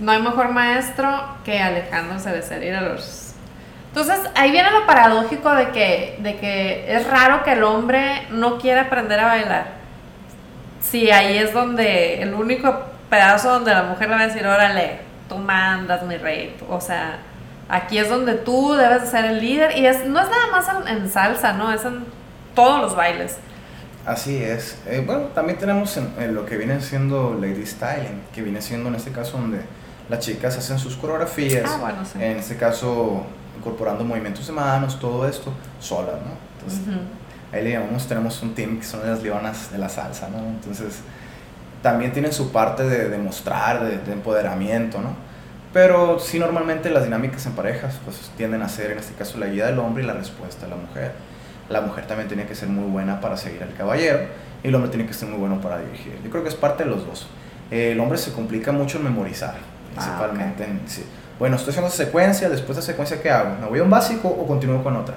no 0.00 0.12
hay 0.12 0.22
mejor 0.22 0.50
maestro 0.50 1.08
que 1.44 1.60
alejándose 1.60 2.30
de 2.30 2.42
ser 2.42 2.82
los 2.82 3.34
Entonces, 3.88 4.18
ahí 4.34 4.50
viene 4.50 4.70
lo 4.70 4.86
paradójico 4.86 5.54
de 5.54 5.68
que, 5.70 6.16
de 6.20 6.36
que 6.36 6.96
es 6.96 7.06
raro 7.06 7.44
que 7.44 7.52
el 7.52 7.64
hombre 7.64 8.26
no 8.30 8.58
quiera 8.58 8.82
aprender 8.82 9.20
a 9.20 9.26
bailar. 9.26 9.66
Sí, 10.80 11.10
ahí 11.10 11.36
es 11.36 11.52
donde 11.52 12.22
el 12.22 12.32
único 12.32 12.84
pedazo 13.10 13.50
donde 13.50 13.72
la 13.72 13.82
mujer 13.82 14.08
le 14.08 14.14
va 14.14 14.22
a 14.22 14.26
decir, 14.26 14.46
órale, 14.46 15.00
tú 15.28 15.36
mandas 15.36 16.02
mi 16.02 16.16
rey. 16.16 16.56
O 16.70 16.80
sea, 16.80 17.18
aquí 17.68 17.98
es 17.98 18.08
donde 18.08 18.34
tú 18.34 18.72
debes 18.74 19.10
ser 19.10 19.26
el 19.26 19.40
líder. 19.40 19.76
Y 19.76 19.86
es, 19.86 20.06
no 20.06 20.20
es 20.20 20.28
nada 20.30 20.46
más 20.50 20.66
en 20.88 21.10
salsa, 21.10 21.52
¿no? 21.52 21.72
Es 21.72 21.84
en 21.84 22.04
todos 22.54 22.80
los 22.80 22.96
bailes. 22.96 23.38
Así 24.06 24.36
es. 24.36 24.76
Eh, 24.86 25.02
bueno, 25.04 25.22
también 25.34 25.58
tenemos 25.58 25.96
en, 25.96 26.34
lo 26.34 26.44
que 26.44 26.56
viene 26.56 26.80
siendo 26.80 27.34
Lady 27.40 27.64
Styling, 27.64 28.22
que 28.34 28.42
viene 28.42 28.60
siendo 28.60 28.88
en 28.90 28.96
este 28.96 29.10
caso 29.10 29.38
donde 29.38 29.60
las 30.10 30.18
chicas 30.18 30.56
hacen 30.58 30.78
sus 30.78 30.96
coreografías, 30.96 31.70
ah, 31.70 31.78
bueno, 31.80 31.98
en 32.18 32.36
este 32.36 32.56
caso 32.56 33.24
incorporando 33.56 34.04
movimientos 34.04 34.46
de 34.46 34.52
manos, 34.52 35.00
todo 35.00 35.26
esto, 35.26 35.52
solas, 35.80 36.16
¿no? 36.16 36.36
Entonces, 36.58 36.98
ahí 37.50 37.64
le 37.64 37.70
llamamos, 37.72 38.06
tenemos 38.06 38.42
un 38.42 38.54
team 38.54 38.78
que 38.78 38.84
son 38.84 39.08
las 39.08 39.22
leonas 39.22 39.72
de 39.72 39.78
la 39.78 39.88
salsa, 39.88 40.28
¿no? 40.28 40.38
Entonces, 40.38 41.00
también 41.82 42.12
tienen 42.12 42.32
su 42.32 42.52
parte 42.52 42.82
de 42.82 43.08
demostrar, 43.08 43.84
de, 43.84 43.98
de 43.98 44.12
empoderamiento, 44.12 45.00
¿no? 45.00 45.14
Pero 45.72 46.18
sí, 46.18 46.38
normalmente 46.38 46.90
las 46.90 47.04
dinámicas 47.04 47.46
en 47.46 47.52
parejas, 47.52 47.98
pues 48.04 48.30
tienden 48.36 48.60
a 48.60 48.68
ser, 48.68 48.90
en 48.90 48.98
este 48.98 49.14
caso, 49.14 49.38
la 49.38 49.46
guía 49.46 49.66
del 49.66 49.78
hombre 49.78 50.04
y 50.04 50.06
la 50.06 50.12
respuesta 50.12 50.66
de 50.66 50.70
la 50.70 50.76
mujer 50.76 51.12
la 51.68 51.80
mujer 51.80 52.06
también 52.06 52.28
tiene 52.28 52.46
que 52.46 52.54
ser 52.54 52.68
muy 52.68 52.90
buena 52.90 53.20
para 53.20 53.36
seguir 53.36 53.62
al 53.62 53.74
caballero 53.74 54.20
y 54.62 54.68
el 54.68 54.74
hombre 54.74 54.90
tiene 54.90 55.06
que 55.06 55.14
ser 55.14 55.28
muy 55.28 55.38
bueno 55.38 55.60
para 55.60 55.78
dirigir. 55.78 56.18
Yo 56.22 56.30
creo 56.30 56.42
que 56.42 56.48
es 56.48 56.54
parte 56.54 56.84
de 56.84 56.90
los 56.90 57.06
dos. 57.06 57.28
el 57.70 57.98
hombre 58.00 58.18
se 58.18 58.32
complica 58.32 58.72
mucho 58.72 58.98
en 58.98 59.04
memorizar, 59.04 59.54
ah, 59.56 59.94
principalmente. 59.94 60.66
Bueno, 61.38 61.56
estoy 61.56 61.70
haciendo 61.70 61.90
secuencia, 61.90 62.48
después 62.48 62.76
de 62.76 62.82
secuencia, 62.82 63.20
¿qué 63.20 63.30
hago? 63.30 63.56
¿Me 63.60 63.66
voy 63.66 63.80
a 63.80 63.82
un 63.82 63.90
básico 63.90 64.28
o 64.28 64.46
continúo 64.46 64.82
con 64.82 64.96
otra? 64.96 65.16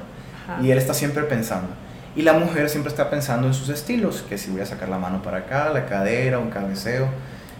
Y 0.61 0.71
él 0.71 0.77
está 0.77 0.93
siempre 0.93 1.23
pensando. 1.23 1.67
Y 2.15 2.23
la 2.23 2.33
mujer 2.33 2.69
siempre 2.69 2.89
está 2.89 3.09
pensando 3.09 3.47
en 3.47 3.53
sus 3.53 3.69
estilos, 3.69 4.25
que 4.27 4.37
si 4.37 4.49
voy 4.49 4.61
a 4.61 4.65
sacar 4.65 4.89
la 4.89 4.97
mano 4.97 5.21
para 5.21 5.39
acá, 5.39 5.69
la 5.69 5.85
cadera, 5.85 6.39
un 6.39 6.49
cabeceo, 6.49 7.07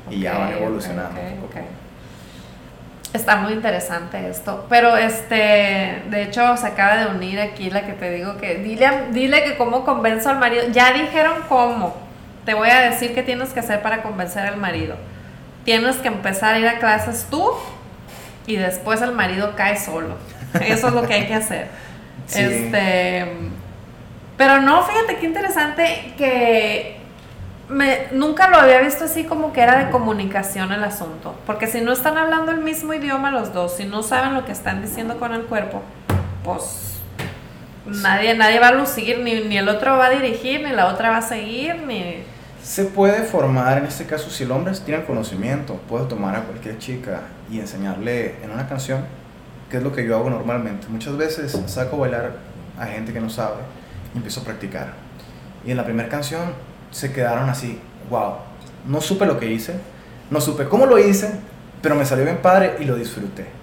y 0.09 0.21
ya 0.21 0.38
van 0.38 0.53
evolucionando. 0.53 1.19
Está 3.14 3.38
muy 3.38 3.53
interesante 3.53 4.30
esto. 4.30 4.66
Pero 4.70 4.97
este, 4.97 6.03
de 6.10 6.24
hecho, 6.24 6.58
se 6.58 6.68
acaba 6.68 6.97
de 6.97 7.08
unir 7.08 7.39
aquí 7.39 7.70
la 7.70 7.86
que 7.86 7.93
te 7.93 8.12
digo 8.12 8.38
que 8.38 8.55
dile, 8.55 8.89
dile 9.12 9.43
que 9.43 9.58
cómo 9.58 9.86
convenzo 9.86 10.30
al 10.30 10.39
marido. 10.39 10.64
Ya 10.72 10.93
dijeron 10.93 11.36
cómo. 11.47 11.95
Te 12.45 12.53
voy 12.53 12.70
a 12.70 12.82
decir 12.82 13.14
qué 13.14 13.24
tienes 13.24 13.49
que 13.49 13.60
hacer 13.60 13.82
para 13.82 14.01
convencer 14.01 14.45
al 14.45 14.58
marido. 14.58 14.95
Tienes 15.66 15.97
que 15.97 16.08
empezar 16.08 16.55
a 16.55 16.60
ir 16.60 16.68
a 16.68 16.80
clases 16.80 17.28
tú 17.30 17.51
y 18.45 18.55
después 18.55 19.01
el 19.01 19.12
marido 19.12 19.53
cae 19.55 19.78
solo. 19.78 20.16
Eso 20.62 20.88
es 20.88 20.93
lo 20.93 21.05
que 21.05 21.14
hay 21.14 21.28
que 21.28 21.36
hacer. 21.36 21.68
Este, 22.36 23.26
pero 24.36 24.60
no, 24.60 24.84
fíjate 24.84 25.16
qué 25.16 25.26
interesante 25.26 26.14
que 26.18 26.96
nunca 28.13 28.49
lo 28.49 28.57
había 28.57 28.80
visto 28.82 29.05
así 29.05 29.26
como 29.26 29.51
que 29.53 29.61
era 29.61 29.84
de 29.84 29.91
comunicación 29.91 30.72
el 30.72 30.84
asunto. 30.84 31.36
Porque 31.45 31.68
si 31.68 31.82
no 31.82 31.91
están 31.91 32.18
hablando 32.18 32.51
el 32.51 32.59
mismo 32.59 32.93
idioma 32.93 33.32
los 33.32 33.53
dos, 33.53 33.76
si 33.76 33.86
no 33.86 34.03
saben 34.03 34.34
lo 34.34 34.45
que 34.45 34.51
están 34.51 34.82
diciendo 34.82 35.18
con 35.18 35.34
el 35.34 35.43
cuerpo, 35.43 35.82
pues 36.43 36.99
nadie, 37.86 38.36
nadie 38.36 38.59
va 38.59 38.70
a 38.70 38.74
lucir, 38.74 39.20
ni, 39.20 39.43
ni 39.43 39.57
el 39.57 39.68
otro 39.70 39.97
va 39.97 40.07
a 40.07 40.09
dirigir, 40.09 40.61
ni 40.61 40.72
la 40.72 40.88
otra 40.88 41.09
va 41.09 41.18
a 41.18 41.22
seguir, 41.22 41.76
ni... 41.86 42.24
Se 42.63 42.84
puede 42.84 43.24
formar, 43.24 43.78
en 43.78 43.86
este 43.86 44.05
caso, 44.05 44.30
si 44.30 44.43
el 44.43 44.51
hombre 44.51 44.74
tiene 44.86 45.05
conocimiento, 45.05 45.76
puede 45.88 46.05
tomar 46.05 46.36
a 46.36 46.41
cualquier 46.41 46.78
chica 46.80 47.22
y 47.49 47.59
enseñarle 47.59 48.43
en 48.43 48.51
una 48.51 48.68
canción, 48.68 49.05
que 49.70 49.78
es 49.78 49.84
lo 49.84 49.93
que 49.93 50.05
yo 50.05 50.18
hago 50.18 50.30
normalmente. 50.30 50.88
Muchas 50.89 51.15
veces 51.15 51.57
saco 51.68 51.95
a 51.95 51.99
bailar 51.99 52.32
a 52.78 52.86
gente 52.88 53.13
que 53.13 53.22
no 53.22 53.30
sabe 53.30 53.61
y 54.13 54.18
empiezo 54.18 54.41
a 54.41 54.43
practicar. 54.43 54.93
Y 55.65 55.72
en 55.72 55.78
la 55.78 55.86
primera 55.86 56.09
canción 56.09 56.53
se 56.91 57.11
quedaron 57.11 57.49
así, 57.49 57.79
wow, 58.09 58.35
no 58.85 59.01
supe 59.01 59.25
lo 59.25 59.39
que 59.39 59.51
hice, 59.51 59.75
no 60.29 60.41
supe 60.41 60.65
cómo 60.65 60.85
lo 60.85 60.97
hice, 60.97 61.31
pero 61.81 61.95
me 61.95 62.05
salió 62.05 62.25
bien 62.25 62.38
padre 62.38 62.75
y 62.79 62.85
lo 62.85 62.95
disfruté. 62.95 63.57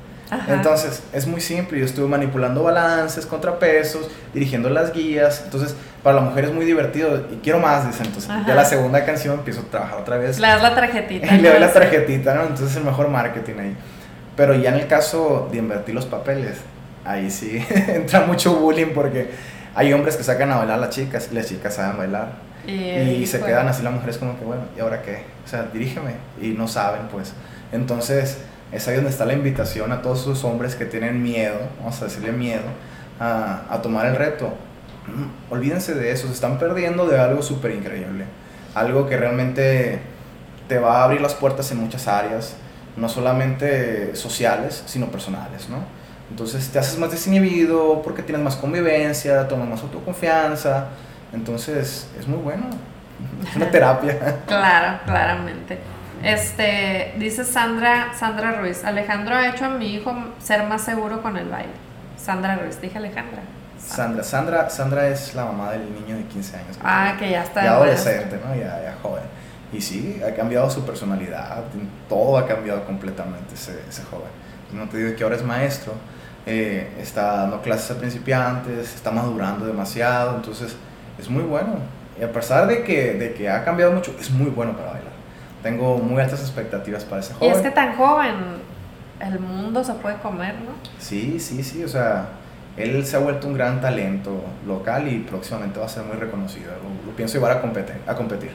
Entonces, 0.49 1.03
es 1.13 1.27
muy 1.27 1.41
simple, 1.41 1.79
yo 1.79 1.85
estuve 1.85 2.09
manipulando 2.09 2.63
balances, 2.63 3.25
contrapesos, 3.27 4.11
dirigiendo 4.33 4.69
las 4.69 4.93
guías, 4.93 5.43
entonces 5.45 5.77
para 6.03 6.17
la 6.17 6.23
mujer 6.23 6.45
es 6.45 6.53
muy 6.53 6.65
divertido 6.65 7.25
y 7.33 7.37
quiero 7.37 7.61
más, 7.61 7.87
dicen, 7.87 8.07
entonces 8.07 8.31
ya 8.47 8.55
la 8.55 8.65
segunda 8.65 9.05
canción 9.05 9.39
empiezo 9.39 9.61
a 9.61 9.65
trabajar 9.65 10.01
otra 10.01 10.17
vez. 10.17 10.41
Le 10.41 10.49
das 10.49 10.63
la 10.63 10.75
tarjetita. 10.75 11.33
Le 11.37 11.49
doy 11.49 11.61
la 11.61 11.73
tarjetita, 11.73 12.35
¿no? 12.35 12.43
Entonces 12.43 12.71
es 12.71 12.77
el 12.77 12.85
mejor 12.85 13.09
marketing 13.09 13.55
ahí. 13.61 13.77
Pero 14.37 14.55
ya 14.55 14.71
en 14.71 14.77
el 14.77 14.87
caso 14.87 15.49
de 15.51 15.59
invertir 15.59 15.95
los 15.95 16.07
papeles, 16.07 16.59
ahí 17.05 17.31
sí 17.31 17.65
entra 17.71 18.21
mucho 18.21 18.55
bullying 18.57 18.93
porque 18.95 19.31
hay 19.75 19.93
hombres 19.93 20.17
que 20.17 20.25
sacan 20.25 20.51
a 20.51 20.57
bailar 20.57 20.79
a 20.79 20.81
las 20.81 20.91
chicas 20.91 21.29
y 21.31 21.35
las 21.35 21.47
chicas 21.47 21.75
saben 21.75 21.97
bailar. 21.97 22.33
Y, 22.67 23.27
se 23.27 23.41
quedan 23.41 23.69
así 23.69 23.83
las 23.83 23.93
mujeres 23.93 24.19
como 24.19 24.39
que, 24.39 24.45
bueno, 24.45 24.63
¿y 24.77 24.81
ahora 24.81 25.03
qué? 25.03 25.25
O 25.45 25.49
sea, 25.49 25.65
dirígeme. 25.73 26.15
Y 26.41 26.49
no 26.49 26.69
saben, 26.69 27.09
pues. 27.11 27.33
Entonces, 27.73 28.39
es 28.73 28.89
ahí 28.89 28.97
donde 28.97 29.11
está 29.11 29.25
la 29.25 29.35
invitación 29.35 29.93
a 29.93 30.03
todos 30.03 30.23
esos 30.23 30.45
hombres 30.45 30.75
que 30.75 30.87
tienen 30.87 31.23
miedo, 31.23 31.59
vamos 31.79 32.01
a 32.01 32.07
decirle 32.07 32.33
miedo, 32.33 32.63
a, 33.21 33.65
a 33.69 33.83
tomar 33.83 34.07
el 34.07 34.17
reto. 34.17 34.47
Mm, 35.07 35.53
olvídense 35.53 35.95
de 35.95 36.11
eso, 36.11 36.27
se 36.27 36.33
están 36.33 36.59
perdiendo 36.59 37.07
de 37.07 37.19
algo 37.19 37.43
súper 37.43 37.73
increíble. 37.73 38.25
Algo 38.75 39.07
que 39.07 39.17
realmente 39.17 40.01
te 40.69 40.79
va 40.79 41.01
a 41.01 41.05
abrir 41.05 41.21
las 41.21 41.35
puertas 41.35 41.71
en 41.73 41.79
muchas 41.79 42.09
áreas, 42.09 42.57
no 42.97 43.09
solamente 43.09 44.17
sociales, 44.17 44.83
sino 44.87 45.07
personales, 45.09 45.69
¿no? 45.69 45.79
Entonces 46.31 46.69
te 46.71 46.79
haces 46.79 46.99
más 46.99 47.11
desinhibido 47.11 48.01
porque 48.03 48.23
tienes 48.23 48.43
más 48.43 48.57
convivencia, 48.57 49.47
tomas 49.47 49.69
más 49.69 49.83
autoconfianza, 49.83 50.89
entonces, 51.35 52.09
es 52.19 52.29
muy 52.29 52.39
bueno. 52.39 52.65
Es 53.49 53.57
una 53.57 53.71
terapia. 53.71 54.41
claro, 54.47 54.99
claramente. 55.05 55.79
Este, 56.23 57.15
dice 57.19 57.45
Sandra, 57.45 58.13
Sandra 58.19 58.53
Ruiz, 58.53 58.83
Alejandro 58.85 59.37
ha 59.37 59.49
hecho 59.49 59.67
a 59.67 59.69
mi 59.69 59.95
hijo 59.95 60.15
ser 60.43 60.65
más 60.65 60.83
seguro 60.83 61.23
con 61.23 61.37
el 61.37 61.49
baile. 61.49 61.73
Sandra 62.17 62.57
Ruiz, 62.57 62.81
dije 62.81 62.97
Alejandra. 62.97 63.43
Sandra, 63.79 64.25
Sandra, 64.25 64.71
Sandra 64.71 65.09
es 65.09 65.35
la 65.35 65.45
mamá 65.45 65.71
del 65.73 65.83
niño 65.93 66.17
de 66.17 66.25
15 66.25 66.57
años. 66.57 66.79
Ah, 66.83 67.15
que 67.19 67.31
ya 67.31 67.43
está. 67.43 67.63
Ya 67.63 67.75
adolescente, 67.75 68.41
¿no? 68.45 68.55
Ya, 68.55 68.83
ya 68.83 68.97
joven. 69.03 69.25
Y 69.73 69.81
sí, 69.81 70.21
ha 70.27 70.35
cambiado 70.35 70.71
su 70.71 70.85
personalidad, 70.87 71.65
todo 72.09 72.39
ha 72.39 72.47
cambiado 72.47 72.85
completamente 72.85 73.55
ese, 73.55 73.83
ese 73.89 74.03
joven. 74.05 74.29
No 74.73 74.89
te 74.89 74.99
digo 74.99 75.17
que 75.17 75.25
ahora 75.25 75.37
es 75.37 75.43
maestro, 75.43 75.93
eh, 76.47 76.93
está 77.01 77.39
dando 77.39 77.61
clases 77.61 77.91
a 77.91 77.99
principiantes, 77.99 78.95
está 78.95 79.11
madurando 79.11 79.67
demasiado, 79.67 80.37
entonces 80.37 80.77
es 81.19 81.29
muy 81.29 81.43
bueno. 81.43 81.77
Y 82.19 82.23
a 82.23 82.33
pesar 82.33 82.67
de 82.67 82.85
que, 82.85 83.15
de 83.15 83.35
que 83.35 83.49
ha 83.49 83.65
cambiado 83.65 83.93
mucho, 83.93 84.15
es 84.21 84.31
muy 84.31 84.51
bueno 84.51 84.73
para 84.73 84.93
bailar. 84.93 85.13
Tengo 85.63 85.99
muy 85.99 86.21
altas 86.21 86.41
expectativas 86.41 87.05
para 87.05 87.21
ese 87.21 87.35
joven. 87.35 87.49
Y 87.49 87.57
es 87.57 87.63
que 87.63 87.71
tan 87.71 87.97
joven, 87.97 88.35
el 89.21 89.41
mundo 89.41 89.83
se 89.83 89.95
puede 89.95 90.17
comer, 90.19 90.55
¿no? 90.55 90.73
Sí, 90.99 91.41
sí, 91.41 91.63
sí, 91.63 91.83
o 91.83 91.89
sea, 91.89 92.27
él 92.77 93.05
se 93.07 93.17
ha 93.17 93.21
vuelto 93.21 93.47
un 93.47 93.55
gran 93.55 93.81
talento 93.81 94.45
local 94.67 95.09
y 95.09 95.21
próximamente 95.21 95.79
va 95.79 95.87
a 95.87 95.89
ser 95.89 96.05
muy 96.05 96.17
reconocido. 96.17 96.73
Lo, 97.07 97.17
pienso 97.17 97.35
llevar 97.35 97.59
a 97.59 97.61
competir, 97.61 97.97
a 98.07 98.15
competir. 98.15 98.51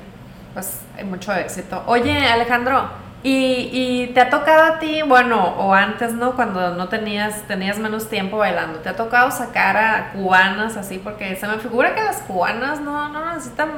Pues 0.53 0.82
hay 0.97 1.05
mucho 1.05 1.34
éxito. 1.34 1.82
Oye, 1.88 2.28
Alejandro, 2.28 2.89
y, 3.22 3.70
y, 3.74 4.11
te 4.13 4.22
ha 4.22 4.30
tocado 4.30 4.63
a 4.74 4.80
ti, 4.80 5.01
bueno, 5.01 5.43
o 5.57 5.74
antes, 5.74 6.13
¿no? 6.13 6.36
Cuando 6.36 6.76
no 6.76 6.88
tenías, 6.88 7.41
tenías 7.47 7.78
menos 7.78 8.09
tiempo 8.09 8.38
bailando, 8.38 8.80
¿te 8.80 8.89
ha 8.89 8.95
tocado 8.95 9.30
sacar 9.30 9.76
a 9.76 10.11
cubanas 10.13 10.78
así? 10.78 10.99
Porque 10.99 11.36
se 11.36 11.45
me 11.47 11.57
figura 11.57 11.93
que 11.93 12.01
las 12.01 12.22
cubanas 12.22 12.80
no, 12.80 13.09
no 13.09 13.34
necesitan, 13.34 13.72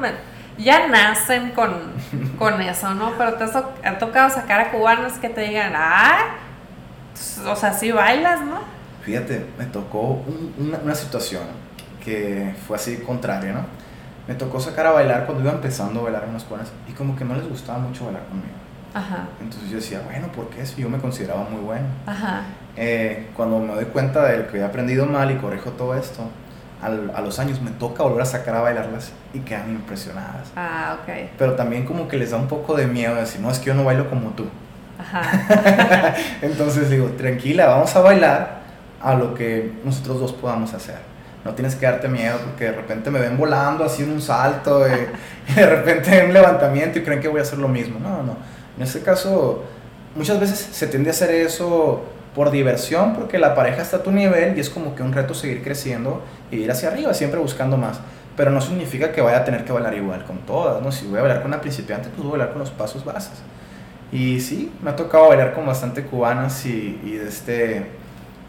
ya 0.59 0.87
nacen 0.87 1.51
con, 1.51 1.73
con 2.37 2.61
eso, 2.61 2.93
¿no? 2.93 3.13
Pero 3.17 3.33
te 3.33 3.45
ha 3.87 3.97
tocado 3.97 4.29
sacar 4.29 4.61
a 4.61 4.71
cubanas 4.71 5.17
que 5.17 5.29
te 5.29 5.41
digan, 5.41 5.73
ah, 5.75 6.35
o 7.47 7.55
sea, 7.55 7.73
sí 7.73 7.91
bailas, 7.91 8.41
¿no? 8.41 8.59
Fíjate, 9.01 9.47
me 9.57 9.65
tocó 9.65 10.23
una, 10.59 10.77
una 10.77 10.93
situación 10.93 11.43
que 12.03 12.53
fue 12.67 12.75
así 12.75 12.97
contraria, 12.97 13.53
¿no? 13.53 13.65
Me 14.27 14.35
tocó 14.35 14.59
sacar 14.59 14.85
a 14.85 14.91
bailar 14.91 15.25
cuando 15.25 15.43
iba 15.43 15.53
empezando 15.53 16.01
a 16.01 16.03
bailar 16.03 16.25
unas 16.29 16.43
cubanas 16.43 16.71
y 16.87 16.91
como 16.91 17.15
que 17.15 17.25
no 17.25 17.35
les 17.35 17.49
gustaba 17.49 17.79
mucho 17.79 18.05
bailar 18.05 18.23
conmigo. 18.25 18.60
Entonces 19.39 19.69
yo 19.69 19.77
decía, 19.77 20.01
bueno, 20.05 20.27
¿por 20.31 20.49
qué 20.49 20.61
eso? 20.61 20.75
Yo 20.77 20.89
me 20.89 20.97
consideraba 20.97 21.43
muy 21.49 21.61
bueno. 21.61 21.85
Eh, 22.75 23.29
cuando 23.35 23.59
me 23.59 23.73
doy 23.73 23.85
cuenta 23.85 24.25
de 24.25 24.47
que 24.47 24.57
he 24.57 24.63
aprendido 24.63 25.05
mal 25.05 25.31
y 25.31 25.35
corrijo 25.35 25.71
todo 25.71 25.95
esto, 25.95 26.23
a 26.81 27.21
los 27.21 27.37
años 27.37 27.61
me 27.61 27.69
toca 27.71 28.03
volver 28.03 28.23
a 28.23 28.25
sacar 28.25 28.55
a 28.55 28.61
bailarlas 28.61 29.11
y 29.33 29.39
quedan 29.39 29.69
impresionadas. 29.69 30.51
Ah, 30.55 30.97
ok. 31.01 31.29
Pero 31.37 31.53
también 31.53 31.85
como 31.85 32.07
que 32.07 32.17
les 32.17 32.31
da 32.31 32.37
un 32.37 32.47
poco 32.47 32.75
de 32.75 32.87
miedo 32.87 33.15
decir, 33.15 33.39
no, 33.39 33.51
es 33.51 33.59
que 33.59 33.67
yo 33.67 33.75
no 33.75 33.83
bailo 33.83 34.09
como 34.09 34.31
tú. 34.31 34.45
Entonces 36.41 36.89
digo, 36.89 37.07
tranquila, 37.17 37.67
vamos 37.67 37.95
a 37.95 38.01
bailar 38.01 38.61
a 39.01 39.13
lo 39.13 39.33
que 39.35 39.73
nosotros 39.83 40.19
dos 40.19 40.33
podamos 40.33 40.73
hacer. 40.73 40.97
No 41.45 41.53
tienes 41.53 41.75
que 41.75 41.85
darte 41.85 42.07
miedo 42.07 42.37
porque 42.43 42.65
de 42.65 42.71
repente 42.71 43.09
me 43.09 43.19
ven 43.19 43.37
volando 43.37 43.83
así 43.83 44.03
en 44.03 44.11
un 44.11 44.21
salto, 44.21 44.85
y 44.87 45.53
de 45.55 45.65
repente 45.65 46.19
en 46.19 46.27
un 46.27 46.33
levantamiento 46.33 46.99
y 46.99 47.03
creen 47.03 47.19
que 47.19 47.27
voy 47.27 47.39
a 47.39 47.43
hacer 47.43 47.59
lo 47.59 47.67
mismo. 47.67 47.99
No, 47.99 48.23
no 48.23 48.50
en 48.81 48.87
este 48.87 49.01
caso, 49.01 49.61
muchas 50.15 50.39
veces 50.39 50.57
se 50.71 50.87
tiende 50.87 51.11
a 51.11 51.13
hacer 51.13 51.29
eso 51.29 52.01
por 52.33 52.49
diversión, 52.49 53.13
porque 53.13 53.37
la 53.37 53.53
pareja 53.53 53.83
está 53.83 53.97
a 53.97 54.03
tu 54.03 54.11
nivel 54.11 54.57
y 54.57 54.59
es 54.59 54.71
como 54.71 54.95
que 54.95 55.03
un 55.03 55.13
reto 55.13 55.35
seguir 55.35 55.61
creciendo 55.61 56.23
y 56.49 56.55
ir 56.55 56.71
hacia 56.71 56.89
arriba, 56.89 57.13
siempre 57.13 57.39
buscando 57.39 57.77
más. 57.77 57.99
Pero 58.35 58.49
no 58.49 58.59
significa 58.59 59.11
que 59.11 59.21
vaya 59.21 59.37
a 59.37 59.45
tener 59.45 59.65
que 59.65 59.71
bailar 59.71 59.93
igual 59.93 60.25
con 60.25 60.39
todas, 60.39 60.81
¿no? 60.81 60.91
Si 60.91 61.05
voy 61.05 61.19
a 61.19 61.21
bailar 61.21 61.43
con 61.43 61.51
una 61.51 61.61
principiante, 61.61 62.09
pues 62.09 62.23
voy 62.23 62.29
a 62.29 62.31
bailar 62.31 62.53
con 62.53 62.61
los 62.61 62.71
pasos 62.71 63.05
bases. 63.05 63.43
Y 64.11 64.39
sí, 64.39 64.71
me 64.81 64.89
ha 64.89 64.95
tocado 64.95 65.27
bailar 65.27 65.53
con 65.53 65.67
bastante 65.67 66.01
cubanas 66.01 66.65
y, 66.65 66.99
y, 67.05 67.21
este, 67.23 67.85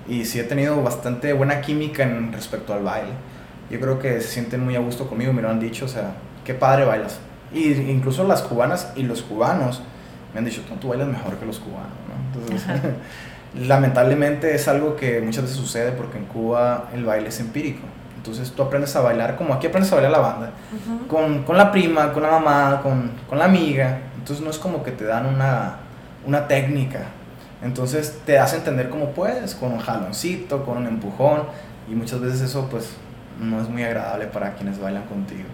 y 0.09 0.25
sí 0.25 0.41
he 0.41 0.45
tenido 0.45 0.83
bastante 0.83 1.35
buena 1.35 1.61
química 1.61 2.05
en 2.05 2.33
respecto 2.33 2.73
al 2.73 2.83
baile. 2.83 3.13
Yo 3.71 3.79
creo 3.81 3.99
que 3.99 4.19
se 4.23 4.29
sienten 4.29 4.65
muy 4.65 4.77
a 4.77 4.81
gusto 4.81 5.07
conmigo, 5.07 5.35
me 5.35 5.43
lo 5.43 5.51
han 5.51 5.61
dicho, 5.61 5.85
o 5.85 5.89
sea, 5.89 6.15
qué 6.43 6.55
padre 6.55 6.87
bailas. 6.87 7.19
Y 7.53 7.73
incluso 7.75 8.25
las 8.25 8.41
cubanas 8.41 8.93
y 8.97 9.03
los 9.03 9.21
cubanos 9.21 9.83
me 10.33 10.39
han 10.39 10.45
dicho, 10.45 10.63
tú 10.81 10.89
bailas 10.89 11.09
mejor 11.09 11.37
que 11.37 11.47
los 11.47 11.59
cubanos, 11.59 11.91
¿no? 12.09 12.41
Entonces, 12.41 12.67
lamentablemente 13.67 14.55
es 14.55 14.67
algo 14.69 14.97
que 14.97 15.21
muchas 15.21 15.43
veces 15.43 15.59
sucede 15.59 15.93
porque 15.93 16.19
en 16.19 16.25
Cuba 16.25 16.89
el 16.95 17.05
baile 17.05 17.29
es 17.29 17.41
empírico. 17.41 17.83
Entonces 18.17 18.53
tú 18.53 18.63
aprendes 18.63 18.95
a 18.95 19.01
bailar 19.01 19.37
como 19.37 19.53
aquí 19.53 19.67
aprendes 19.67 19.91
a 19.91 19.97
bailar 19.97 20.13
la 20.13 20.21
banda, 20.21 20.51
con, 21.09 21.43
con, 21.43 21.57
la 21.57 21.73
prima, 21.73 22.13
con 22.13 22.23
la 22.23 22.31
mamá, 22.31 22.81
con, 22.81 23.11
con, 23.29 23.39
la 23.39 23.47
amiga. 23.47 23.99
Entonces 24.17 24.45
no 24.45 24.51
es 24.51 24.59
como 24.59 24.85
que 24.85 24.93
te 24.93 25.05
dan 25.05 25.27
una, 25.27 25.79
una 26.25 26.47
técnica. 26.47 27.01
Entonces 27.63 28.21
te 28.25 28.39
hace 28.39 28.57
entender 28.57 28.91
cómo 28.91 29.11
puedes, 29.11 29.57
con 29.57 29.73
un 29.73 29.81
jaloncito, 29.81 30.65
con 30.65 30.79
un 30.79 30.87
empujón. 30.87 31.43
Y 31.91 31.95
muchas 31.95 32.21
veces 32.21 32.43
eso 32.43 32.69
pues 32.71 32.95
no 33.41 33.61
es 33.61 33.69
muy 33.69 33.83
agradable 33.83 34.27
para 34.27 34.55
quienes 34.55 34.81
bailan 34.81 35.03
contigo. 35.05 35.49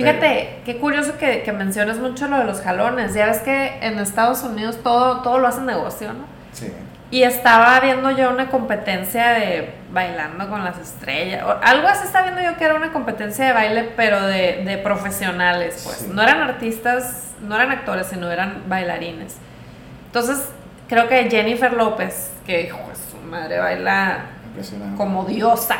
Fíjate, 0.00 0.60
qué 0.64 0.78
curioso 0.78 1.18
que, 1.18 1.42
que, 1.42 1.52
mencionas 1.52 1.98
mucho 1.98 2.26
lo 2.28 2.38
de 2.38 2.44
los 2.44 2.60
jalones. 2.60 3.14
Ya 3.14 3.26
ves 3.26 3.40
que 3.40 3.78
en 3.82 3.98
Estados 3.98 4.42
Unidos 4.42 4.78
todo, 4.82 5.20
todo 5.20 5.38
lo 5.38 5.48
hacen 5.48 5.66
negocio, 5.66 6.12
¿no? 6.12 6.24
Sí. 6.52 6.72
Y 7.10 7.24
estaba 7.24 7.80
viendo 7.80 8.10
yo 8.12 8.30
una 8.30 8.48
competencia 8.48 9.30
de 9.30 9.74
bailando 9.92 10.48
con 10.48 10.64
las 10.64 10.78
estrellas. 10.78 11.44
algo 11.62 11.88
así 11.88 12.06
estaba 12.06 12.30
viendo 12.30 12.48
yo 12.48 12.56
que 12.56 12.64
era 12.64 12.74
una 12.74 12.92
competencia 12.92 13.46
de 13.46 13.52
baile, 13.52 13.92
pero 13.96 14.22
de, 14.22 14.62
de 14.64 14.78
profesionales, 14.78 15.82
pues. 15.84 16.08
No 16.08 16.22
eran 16.22 16.40
artistas, 16.40 17.32
no 17.42 17.56
eran 17.56 17.72
actores, 17.72 18.06
sino 18.06 18.30
eran 18.30 18.64
bailarines. 18.68 19.36
Entonces, 20.06 20.50
creo 20.88 21.08
que 21.08 21.28
Jennifer 21.28 21.72
López, 21.72 22.32
que 22.46 22.62
hijo 22.62 22.78
de 22.78 22.94
su 22.94 23.16
madre 23.26 23.58
baila 23.58 24.26
como 24.96 25.24
diosa, 25.24 25.76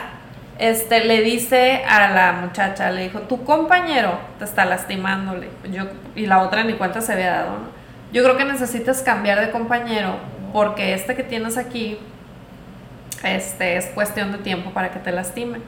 este, 0.60 1.06
le 1.06 1.22
dice 1.22 1.84
a 1.88 2.10
la 2.10 2.32
muchacha, 2.32 2.90
le 2.90 3.04
dijo, 3.04 3.20
tu 3.20 3.44
compañero 3.44 4.18
te 4.38 4.44
está 4.44 4.66
lastimando, 4.66 5.34
le 5.34 5.46
dijo. 5.46 5.56
yo, 5.74 5.90
y 6.14 6.26
la 6.26 6.42
otra 6.42 6.64
ni 6.64 6.74
cuenta 6.74 7.00
se 7.00 7.14
había 7.14 7.30
dado, 7.30 7.52
¿no? 7.52 7.80
Yo 8.12 8.22
creo 8.22 8.36
que 8.36 8.44
necesitas 8.44 9.00
cambiar 9.00 9.40
de 9.40 9.50
compañero 9.52 10.16
porque 10.52 10.92
este 10.92 11.16
que 11.16 11.22
tienes 11.22 11.56
aquí, 11.56 11.98
este, 13.24 13.78
es 13.78 13.86
cuestión 13.86 14.32
de 14.32 14.38
tiempo 14.38 14.72
para 14.72 14.90
que 14.90 14.98
te 14.98 15.12
lastime. 15.12 15.60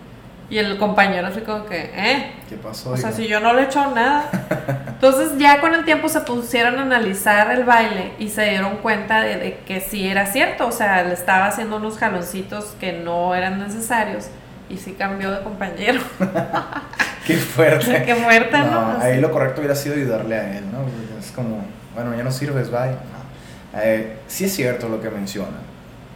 Y 0.50 0.58
el 0.58 0.76
compañero 0.76 1.28
así 1.28 1.40
como 1.40 1.64
que, 1.64 1.90
¿eh? 1.94 2.32
¿Qué 2.50 2.56
pasó? 2.56 2.90
O 2.90 2.96
sea, 2.98 3.12
si 3.12 3.26
yo 3.26 3.40
no 3.40 3.54
le 3.54 3.62
he 3.62 3.64
hecho 3.64 3.90
nada. 3.92 4.28
Entonces 4.88 5.38
ya 5.38 5.62
con 5.62 5.72
el 5.72 5.86
tiempo 5.86 6.10
se 6.10 6.20
pusieron 6.20 6.78
a 6.78 6.82
analizar 6.82 7.50
el 7.50 7.64
baile 7.64 8.12
y 8.18 8.28
se 8.28 8.50
dieron 8.50 8.76
cuenta 8.76 9.22
de, 9.22 9.38
de 9.38 9.58
que 9.66 9.80
sí 9.80 10.06
era 10.06 10.26
cierto. 10.26 10.66
O 10.66 10.72
sea, 10.72 11.02
le 11.04 11.14
estaba 11.14 11.46
haciendo 11.46 11.76
unos 11.76 11.96
jaloncitos 11.96 12.74
que 12.78 12.92
no 12.92 13.34
eran 13.34 13.58
necesarios 13.58 14.28
y 14.72 14.78
sí 14.78 14.92
cambió 14.92 15.30
de 15.30 15.42
compañero. 15.42 16.00
Qué 17.26 17.36
fuerte. 17.36 18.02
Qué 18.06 18.14
fuerte, 18.14 18.58
¿no? 18.58 18.94
No, 18.94 19.00
ahí 19.00 19.20
lo 19.20 19.30
correcto 19.30 19.60
hubiera 19.60 19.74
sido 19.74 19.94
ayudarle 19.94 20.36
a 20.36 20.58
él, 20.58 20.64
¿no? 20.72 20.78
Es 21.18 21.30
como, 21.30 21.64
bueno, 21.94 22.16
ya 22.16 22.24
no 22.24 22.30
sirves, 22.30 22.70
bye. 22.70 22.90
No. 22.90 23.80
Eh, 23.80 24.18
sí 24.26 24.44
es 24.44 24.54
cierto 24.54 24.88
lo 24.88 25.00
que 25.00 25.10
menciona. 25.10 25.58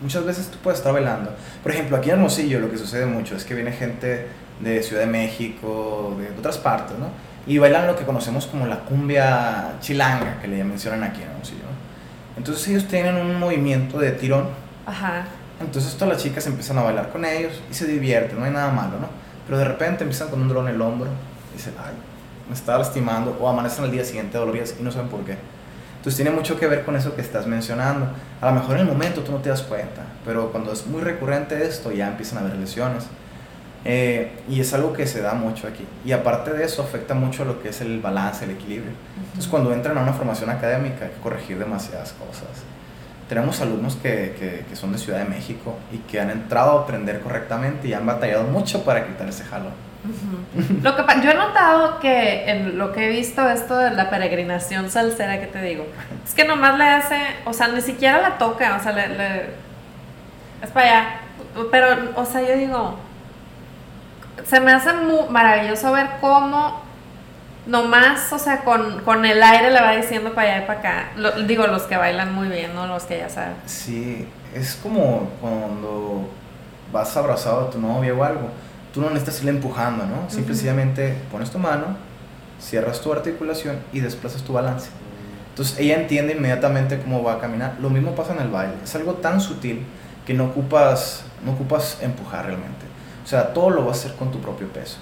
Muchas 0.00 0.24
veces 0.24 0.48
tú 0.48 0.58
puedes 0.58 0.78
estar 0.78 0.92
bailando. 0.92 1.34
Por 1.62 1.72
ejemplo, 1.72 1.96
aquí 1.96 2.10
en 2.10 2.16
Hermosillo 2.16 2.60
lo 2.60 2.70
que 2.70 2.78
sucede 2.78 3.06
mucho 3.06 3.36
es 3.36 3.44
que 3.44 3.54
viene 3.54 3.72
gente 3.72 4.26
de 4.60 4.82
Ciudad 4.82 5.02
de 5.02 5.08
México, 5.08 6.16
de 6.18 6.38
otras 6.38 6.58
partes, 6.58 6.98
¿no? 6.98 7.08
Y 7.46 7.58
bailan 7.58 7.86
lo 7.86 7.96
que 7.96 8.04
conocemos 8.04 8.46
como 8.46 8.66
la 8.66 8.80
cumbia 8.80 9.74
chilanga, 9.80 10.40
que 10.40 10.48
le 10.48 10.64
mencionan 10.64 11.04
aquí 11.04 11.22
en 11.22 11.28
Hermosillo. 11.28 11.60
¿no? 11.60 12.38
Entonces 12.38 12.66
ellos 12.68 12.88
tienen 12.88 13.16
un 13.16 13.38
movimiento 13.38 13.98
de 13.98 14.12
tirón. 14.12 14.48
Ajá. 14.84 15.26
Entonces 15.60 15.94
todas 15.94 16.14
las 16.14 16.22
chicas 16.22 16.46
empiezan 16.46 16.78
a 16.78 16.82
bailar 16.82 17.10
con 17.10 17.24
ellos 17.24 17.60
y 17.70 17.74
se 17.74 17.86
divierten, 17.86 18.38
no 18.38 18.44
hay 18.44 18.50
nada 18.50 18.70
malo, 18.70 18.98
¿no? 19.00 19.08
Pero 19.46 19.58
de 19.58 19.64
repente 19.64 20.04
empiezan 20.04 20.28
con 20.28 20.40
un 20.42 20.48
dolor 20.48 20.68
en 20.68 20.74
el 20.74 20.82
hombro 20.82 21.08
y 21.52 21.56
dicen, 21.56 21.74
ay, 21.78 21.94
me 22.48 22.54
está 22.54 22.76
lastimando, 22.78 23.36
o 23.40 23.48
amanecen 23.48 23.84
al 23.84 23.90
día 23.90 24.04
siguiente 24.04 24.36
doloridas 24.38 24.74
y 24.78 24.82
no 24.82 24.92
saben 24.92 25.08
por 25.08 25.24
qué. 25.24 25.36
Entonces 25.96 26.22
tiene 26.22 26.30
mucho 26.30 26.58
que 26.58 26.66
ver 26.66 26.84
con 26.84 26.94
eso 26.94 27.14
que 27.16 27.20
estás 27.20 27.46
mencionando. 27.46 28.06
A 28.40 28.46
lo 28.46 28.52
mejor 28.52 28.76
en 28.76 28.82
el 28.82 28.86
momento 28.86 29.22
tú 29.22 29.32
no 29.32 29.38
te 29.38 29.48
das 29.48 29.62
cuenta, 29.62 30.02
pero 30.24 30.52
cuando 30.52 30.72
es 30.72 30.86
muy 30.86 31.00
recurrente 31.00 31.66
esto 31.66 31.90
ya 31.90 32.08
empiezan 32.08 32.38
a 32.38 32.40
haber 32.42 32.56
lesiones. 32.56 33.06
Eh, 33.84 34.32
y 34.48 34.60
es 34.60 34.72
algo 34.74 34.92
que 34.92 35.06
se 35.06 35.22
da 35.22 35.34
mucho 35.34 35.66
aquí. 35.66 35.84
Y 36.04 36.12
aparte 36.12 36.52
de 36.52 36.64
eso 36.64 36.82
afecta 36.82 37.14
mucho 37.14 37.44
lo 37.44 37.62
que 37.62 37.70
es 37.70 37.80
el 37.80 38.00
balance, 38.00 38.44
el 38.44 38.52
equilibrio. 38.52 38.92
Entonces 39.26 39.48
cuando 39.48 39.72
entran 39.72 39.96
a 39.98 40.02
una 40.02 40.12
formación 40.12 40.50
académica 40.50 41.06
hay 41.06 41.10
que 41.10 41.20
corregir 41.20 41.58
demasiadas 41.58 42.12
cosas. 42.12 42.48
Tenemos 43.28 43.60
alumnos 43.60 43.96
que, 43.96 44.36
que, 44.38 44.64
que 44.68 44.76
son 44.76 44.92
de 44.92 44.98
Ciudad 44.98 45.18
de 45.18 45.24
México 45.24 45.76
y 45.92 45.98
que 45.98 46.20
han 46.20 46.30
entrado 46.30 46.78
a 46.78 46.82
aprender 46.82 47.20
correctamente 47.20 47.88
y 47.88 47.92
han 47.92 48.06
batallado 48.06 48.44
mucho 48.44 48.84
para 48.84 49.04
quitar 49.06 49.28
ese. 49.28 49.42
Ujú. 49.42 50.78
Lo 50.82 50.94
que 50.94 51.02
yo 51.22 51.30
he 51.32 51.34
notado 51.34 51.98
que 51.98 52.48
en 52.48 52.78
lo 52.78 52.92
que 52.92 53.06
he 53.06 53.08
visto 53.08 53.48
esto 53.48 53.76
de 53.78 53.90
la 53.90 54.08
peregrinación 54.10 54.88
salsera 54.90 55.40
que 55.40 55.46
te 55.48 55.60
digo, 55.62 55.86
es 56.24 56.34
que 56.34 56.44
nomás 56.44 56.78
le 56.78 56.84
hace, 56.84 57.18
o 57.44 57.52
sea, 57.52 57.66
ni 57.68 57.80
siquiera 57.80 58.20
la 58.20 58.38
toca, 58.38 58.76
o 58.78 58.82
sea, 58.82 58.92
le, 58.92 59.08
le- 59.08 59.46
es 60.62 60.70
para 60.72 60.86
allá. 60.86 61.06
Pero, 61.72 61.88
o 62.14 62.24
sea, 62.24 62.42
yo 62.42 62.54
digo, 62.56 62.96
se 64.44 64.60
me 64.60 64.70
hace 64.72 64.92
muy 64.92 65.28
maravilloso 65.30 65.90
ver 65.90 66.06
cómo 66.20 66.80
nomás, 67.66 68.32
o 68.32 68.38
sea, 68.38 68.60
con, 68.64 69.00
con 69.02 69.24
el 69.24 69.42
aire 69.42 69.70
le 69.70 69.80
va 69.80 69.96
diciendo 69.96 70.32
para 70.34 70.54
allá 70.54 70.64
y 70.64 70.66
para 70.66 70.78
acá. 70.80 71.08
Lo- 71.16 71.32
digo, 71.42 71.66
los 71.66 71.82
que 71.82 71.96
bailan 71.96 72.34
muy 72.34 72.48
bien, 72.48 72.74
¿no? 72.74 72.86
Los 72.86 73.04
que 73.04 73.18
ya 73.18 73.28
saben. 73.28 73.54
Sí, 73.66 74.26
es 74.54 74.78
como 74.82 75.28
cuando 75.40 76.28
vas 76.92 77.16
abrazado 77.16 77.62
a 77.66 77.70
tu 77.70 77.80
novia 77.80 78.14
o 78.14 78.22
algo. 78.24 78.48
Tú 78.94 79.00
no 79.00 79.08
necesitas 79.10 79.38
irle 79.40 79.50
empujando, 79.50 80.06
¿no? 80.06 80.30
Simplemente 80.30 81.16
pones 81.30 81.50
tu 81.50 81.58
mano, 81.58 81.96
cierras 82.60 83.00
tu 83.00 83.12
articulación 83.12 83.78
y 83.92 84.00
desplazas 84.00 84.42
tu 84.42 84.52
balance. 84.54 84.88
Entonces 85.50 85.78
ella 85.78 85.96
entiende 85.96 86.34
inmediatamente 86.34 86.98
cómo 86.98 87.22
va 87.22 87.34
a 87.34 87.38
caminar. 87.38 87.74
Lo 87.80 87.90
mismo 87.90 88.14
pasa 88.14 88.32
en 88.34 88.40
el 88.40 88.48
baile. 88.48 88.74
Es 88.84 88.94
algo 88.94 89.14
tan 89.14 89.40
sutil 89.40 89.84
que 90.26 90.34
no 90.34 90.44
ocupas, 90.46 91.24
no 91.44 91.52
ocupas 91.52 91.98
empujar 92.02 92.46
realmente. 92.46 92.86
O 93.24 93.26
sea, 93.28 93.52
todo 93.52 93.70
lo 93.70 93.84
vas 93.84 93.98
a 93.98 94.00
hacer 94.06 94.16
con 94.18 94.30
tu 94.30 94.40
propio 94.40 94.68
peso. 94.68 94.98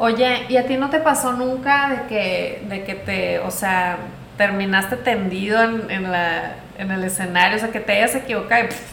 Oye, 0.00 0.46
¿y 0.48 0.56
a 0.56 0.66
ti 0.66 0.76
no 0.76 0.90
te 0.90 0.98
pasó 0.98 1.32
nunca 1.34 1.90
de 1.90 2.06
que, 2.08 2.66
de 2.68 2.82
que 2.82 2.94
te, 2.96 3.38
o 3.38 3.50
sea, 3.50 3.98
terminaste 4.36 4.96
tendido 4.96 5.62
en, 5.62 6.10
la, 6.10 6.56
en 6.78 6.90
el 6.90 7.04
escenario, 7.04 7.56
o 7.56 7.60
sea, 7.60 7.70
que 7.70 7.80
te 7.80 7.92
hayas 7.92 8.16
equivocado 8.16 8.64
y 8.64 8.68
pff, 8.68 8.92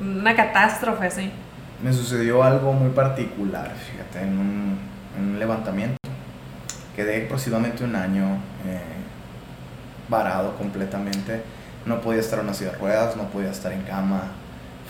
una 0.00 0.34
catástrofe, 0.34 1.06
así? 1.06 1.30
me 1.82 1.92
sucedió 1.92 2.42
algo 2.42 2.72
muy 2.72 2.90
particular, 2.90 3.70
fíjate, 3.76 4.26
en 4.26 4.38
un, 4.38 4.78
en 5.16 5.24
un 5.30 5.38
levantamiento. 5.38 5.96
Quedé 6.96 7.24
aproximadamente 7.26 7.84
un 7.84 7.94
año 7.94 8.38
eh, 8.66 8.80
varado 10.08 10.56
completamente. 10.56 11.42
No 11.86 12.00
podía 12.00 12.20
estar 12.20 12.40
en 12.40 12.46
una 12.46 12.54
silla 12.54 12.72
de 12.72 12.78
ruedas, 12.78 13.16
no 13.16 13.24
podía 13.24 13.50
estar 13.50 13.72
en 13.72 13.82
cama. 13.82 14.22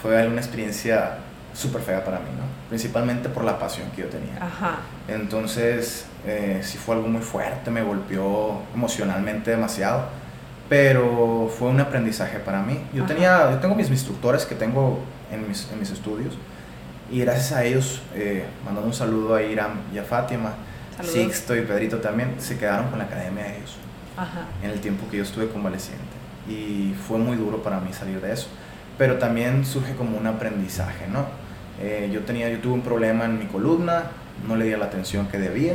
Fue 0.01 0.27
una 0.27 0.41
experiencia 0.41 1.19
súper 1.55 1.83
fea 1.83 2.05
para 2.05 2.19
mí, 2.19 2.27
¿no? 2.37 2.45
Principalmente 2.69 3.29
por 3.29 3.45
la 3.45 3.59
pasión 3.59 3.91
que 3.91 4.03
yo 4.03 4.09
tenía. 4.09 4.37
Ajá. 4.41 4.79
Entonces, 5.09 6.07
eh, 6.27 6.61
sí 6.63 6.79
fue 6.79 6.95
algo 6.97 7.09
muy 7.09 7.23
fuerte, 7.23 7.71
me 7.71 7.83
golpeó 7.83 8.61
emocionalmente 8.75 9.51
demasiado, 9.51 10.07
pero 10.69 11.51
fue 11.59 11.69
un 11.69 11.81
aprendizaje 11.81 12.39
para 12.39 12.63
mí. 12.63 12.79
Yo, 12.93 13.05
Ajá. 13.05 13.15
tenía, 13.15 13.51
yo 13.51 13.59
tengo 13.59 13.75
mis 13.75 13.89
instructores 13.91 14.45
que 14.45 14.55
tengo 14.55 15.01
en 15.33 15.49
mis, 15.49 15.69
en 15.73 15.81
mis 15.81 15.91
estudios 15.91 16.35
y 17.11 17.21
gracias 17.21 17.53
a 17.53 17.65
ellos, 17.65 18.03
eh, 18.15 18.45
mandando 18.65 18.87
un 18.89 18.95
saludo 18.95 19.35
a 19.35 19.43
Iram 19.43 19.73
y 19.95 19.99
a 19.99 20.05
Fátima, 20.05 20.53
Saludos. 20.97 21.15
Sixto 21.15 21.57
y 21.57 21.63
Pedrito 21.63 21.99
también, 21.99 22.35
se 22.39 22.59
quedaron 22.59 22.89
con 22.89 22.99
la 22.99 23.05
academia 23.07 23.45
de 23.45 23.57
ellos 23.59 23.77
Ajá. 24.17 24.43
en 24.63 24.71
el 24.71 24.81
tiempo 24.81 25.09
que 25.11 25.19
yo 25.19 25.23
estuve 25.23 25.49
convaleciente. 25.49 26.03
Y 26.49 26.95
fue 27.07 27.19
muy 27.19 27.37
duro 27.37 27.63
para 27.63 27.79
mí 27.81 27.93
salir 27.93 28.21
de 28.21 28.33
eso. 28.33 28.49
Pero 28.99 29.17
también 29.19 29.65
surge 29.65 29.95
como 29.95 30.19
un 30.19 30.27
aprendizaje, 30.27 31.07
¿no? 31.09 31.25
Eh, 31.81 32.11
yo, 32.13 32.23
tenía, 32.23 32.49
yo 32.51 32.59
tuve 32.59 32.75
un 32.75 32.83
problema 32.83 33.25
en 33.25 33.39
mi 33.39 33.47
columna, 33.47 34.05
no 34.47 34.57
le 34.57 34.65
di 34.65 34.77
la 34.77 34.87
atención 34.87 35.29
que 35.29 35.39
debía 35.39 35.75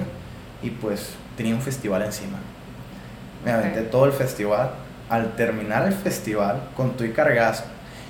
y 0.62 0.70
pues 0.72 1.14
tenía 1.38 1.56
un 1.56 1.62
festival 1.62 2.02
encima. 2.04 2.38
Me 3.46 3.52
Ok. 3.54 3.60
aventé 3.60 3.82
todo 3.84 4.06
el 4.06 4.12
festival. 4.12 4.72
Al 5.10 5.36
terminar 5.36 5.86
el 5.86 5.94
festival, 5.94 6.62
con 6.76 6.98
tu 6.98 7.04
y 7.04 7.12
cargazo, 7.12 7.66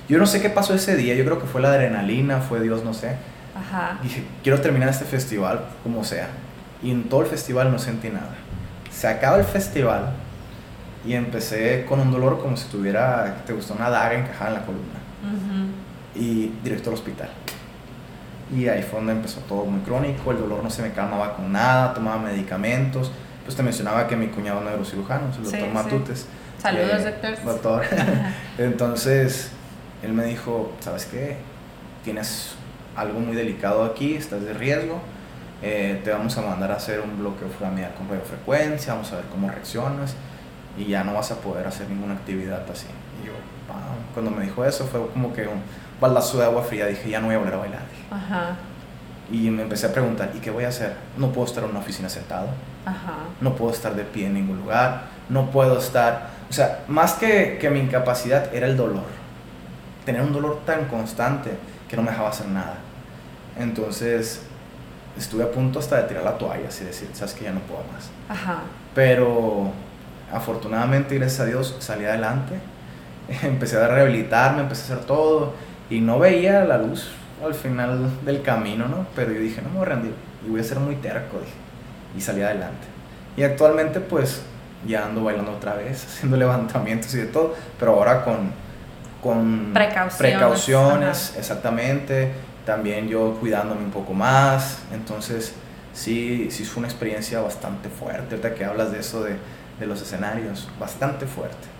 yo 0.08 0.18
no 0.18 0.26
sé 0.26 0.40
qué 0.40 0.48
pasó 0.48 0.74
ese 0.74 0.96
día, 0.96 1.14
yo 1.14 1.24
creo 1.24 1.40
que 1.40 1.46
fue 1.46 1.60
la 1.60 1.68
adrenalina, 1.68 2.40
fue 2.40 2.60
Dios, 2.60 2.82
no 2.84 2.94
sé. 2.94 3.16
Ajá. 3.54 3.98
Dije, 4.02 4.22
quiero 4.42 4.60
terminar 4.60 4.88
este 4.88 5.04
festival 5.04 5.60
como 5.82 6.02
sea. 6.04 6.28
Y 6.82 6.90
en 6.90 7.04
todo 7.04 7.22
el 7.22 7.26
festival 7.26 7.70
no 7.70 7.78
sentí 7.78 8.08
nada. 8.08 8.34
Se 8.90 9.06
acaba 9.08 9.36
el 9.38 9.44
festival 9.44 10.10
y 11.04 11.14
empecé 11.14 11.84
con 11.86 12.00
un 12.00 12.10
dolor 12.10 12.40
como 12.40 12.56
si 12.56 12.68
tuviera, 12.68 13.42
te 13.46 13.52
gustó 13.52 13.74
una 13.74 13.90
daga 13.90 14.14
encajada 14.14 14.50
en 14.50 14.54
la 14.54 14.62
columna. 14.66 14.98
Y 16.14 16.52
directo 16.62 16.90
al 16.90 16.94
hospital. 16.94 17.28
Y 18.54 18.68
ahí 18.68 18.82
fue 18.82 18.98
donde 18.98 19.12
empezó 19.12 19.40
todo 19.40 19.64
muy 19.64 19.80
crónico, 19.80 20.30
el 20.30 20.38
dolor 20.38 20.62
no 20.62 20.70
se 20.70 20.82
me 20.82 20.92
calmaba 20.92 21.34
con 21.34 21.50
nada, 21.52 21.94
tomaba 21.94 22.18
medicamentos. 22.18 23.10
Pues 23.44 23.56
te 23.56 23.62
mencionaba 23.62 24.06
que 24.06 24.16
mi 24.16 24.28
cuñado 24.28 24.60
es 24.60 24.64
neurocirujano, 24.66 25.26
el 25.26 25.42
doctor 25.42 25.60
sí. 25.60 25.66
Matutes. 25.72 26.26
Saludos, 26.60 27.00
Eh, 27.02 27.10
doctor. 27.10 27.44
Doctor. 27.44 27.84
Entonces, 28.58 29.50
él 30.02 30.12
me 30.12 30.24
dijo, 30.24 30.72
¿sabes 30.80 31.06
qué? 31.06 31.36
Tienes 32.04 32.54
algo 32.96 33.18
muy 33.20 33.34
delicado 33.34 33.84
aquí, 33.84 34.14
estás 34.14 34.42
de 34.42 34.52
riesgo. 34.54 35.00
eh, 35.62 36.00
te 36.04 36.10
vamos 36.10 36.36
a 36.36 36.42
mandar 36.42 36.70
a 36.72 36.76
hacer 36.76 37.00
un 37.00 37.18
bloqueo 37.18 37.48
familiar 37.48 37.94
con 37.94 38.08
radiofrecuencia, 38.08 38.92
vamos 38.92 39.10
a 39.12 39.16
ver 39.16 39.24
cómo 39.32 39.48
reaccionas 39.50 40.14
y 40.78 40.84
ya 40.86 41.02
no 41.04 41.14
vas 41.14 41.30
a 41.32 41.36
poder 41.40 41.66
hacer 41.66 41.88
ninguna 41.88 42.14
actividad 42.14 42.62
así. 42.70 42.86
Y 43.22 43.26
yo, 43.26 43.32
cuando 44.12 44.30
me 44.30 44.44
dijo 44.44 44.64
eso 44.64 44.84
fue 44.86 45.06
como 45.08 45.32
que 45.32 45.42
un 45.46 45.60
baldazo 46.00 46.38
de 46.38 46.44
agua 46.44 46.62
fría, 46.62 46.86
dije, 46.86 47.10
ya 47.10 47.20
no 47.20 47.26
voy 47.26 47.34
a 47.34 47.38
volver 47.38 47.54
a 47.54 47.58
bailar. 47.58 47.82
Ajá. 48.10 48.56
Y 49.30 49.50
me 49.50 49.62
empecé 49.62 49.86
a 49.86 49.92
preguntar, 49.92 50.30
¿y 50.34 50.38
qué 50.38 50.50
voy 50.50 50.64
a 50.64 50.68
hacer? 50.68 50.94
No 51.16 51.32
puedo 51.32 51.46
estar 51.46 51.64
en 51.64 51.70
una 51.70 51.78
oficina 51.80 52.08
sentado, 52.08 52.48
Ajá. 52.84 53.14
no 53.40 53.54
puedo 53.56 53.72
estar 53.72 53.94
de 53.94 54.04
pie 54.04 54.26
en 54.26 54.34
ningún 54.34 54.58
lugar, 54.58 55.04
no 55.28 55.50
puedo 55.50 55.78
estar, 55.78 56.28
o 56.50 56.52
sea, 56.52 56.84
más 56.88 57.14
que, 57.14 57.56
que 57.58 57.70
mi 57.70 57.80
incapacidad 57.80 58.54
era 58.54 58.66
el 58.66 58.76
dolor, 58.76 59.04
tener 60.04 60.20
un 60.20 60.32
dolor 60.32 60.60
tan 60.66 60.84
constante 60.86 61.50
que 61.88 61.96
no 61.96 62.02
me 62.02 62.10
dejaba 62.10 62.28
hacer 62.28 62.46
nada. 62.48 62.76
Entonces 63.58 64.42
estuve 65.16 65.44
a 65.44 65.50
punto 65.50 65.78
hasta 65.78 65.96
de 65.96 66.02
tirar 66.04 66.24
la 66.24 66.36
toalla, 66.36 66.68
así 66.68 66.84
decir, 66.84 67.08
sabes 67.14 67.34
que 67.34 67.44
ya 67.44 67.52
no 67.52 67.60
puedo 67.60 67.82
más. 67.92 68.10
Ajá. 68.28 68.58
Pero 68.94 69.70
afortunadamente, 70.32 71.16
gracias 71.18 71.40
a 71.40 71.44
Dios, 71.46 71.76
salí 71.78 72.04
adelante, 72.04 72.54
empecé 73.42 73.76
a 73.76 73.88
rehabilitarme, 73.88 74.62
empecé 74.62 74.92
a 74.92 74.96
hacer 74.96 75.06
todo 75.06 75.52
y 75.90 76.00
no 76.00 76.18
veía 76.18 76.64
la 76.64 76.78
luz 76.78 77.10
al 77.44 77.54
final 77.54 78.10
del 78.24 78.42
camino, 78.42 78.88
¿no? 78.88 79.06
Pero 79.14 79.32
yo 79.32 79.40
dije, 79.40 79.60
no 79.62 79.68
me 79.70 79.78
voy 79.78 79.86
a 79.86 79.88
rendir 79.90 80.14
y 80.46 80.50
voy 80.50 80.60
a 80.60 80.64
ser 80.64 80.78
muy 80.78 80.96
terco, 80.96 81.38
dije, 81.38 81.52
y 82.16 82.20
salí 82.20 82.42
adelante. 82.42 82.86
Y 83.36 83.42
actualmente 83.42 84.00
pues 84.00 84.42
ya 84.86 85.06
ando 85.06 85.24
bailando 85.24 85.52
otra 85.52 85.74
vez, 85.74 86.04
haciendo 86.08 86.36
levantamientos 86.36 87.14
y 87.14 87.18
de 87.18 87.26
todo, 87.26 87.54
pero 87.78 87.92
ahora 87.92 88.24
con, 88.24 88.52
con 89.22 89.72
Precauciones, 89.72 90.16
precauciones, 90.16 91.34
exactamente. 91.38 92.32
También 92.64 93.08
yo 93.08 93.36
cuidándome 93.40 93.82
un 93.82 93.90
poco 93.90 94.14
más. 94.14 94.78
Entonces, 94.92 95.54
sí, 95.92 96.48
sí 96.50 96.64
fue 96.64 96.80
una 96.80 96.88
experiencia 96.88 97.40
bastante 97.40 97.90
fuerte. 97.90 98.36
Ahorita 98.36 98.54
que 98.54 98.64
hablas 98.64 98.90
de 98.90 99.00
eso 99.00 99.22
de, 99.22 99.36
de 99.78 99.86
los 99.86 100.00
escenarios, 100.00 100.70
bastante 100.80 101.26
fuerte. 101.26 101.73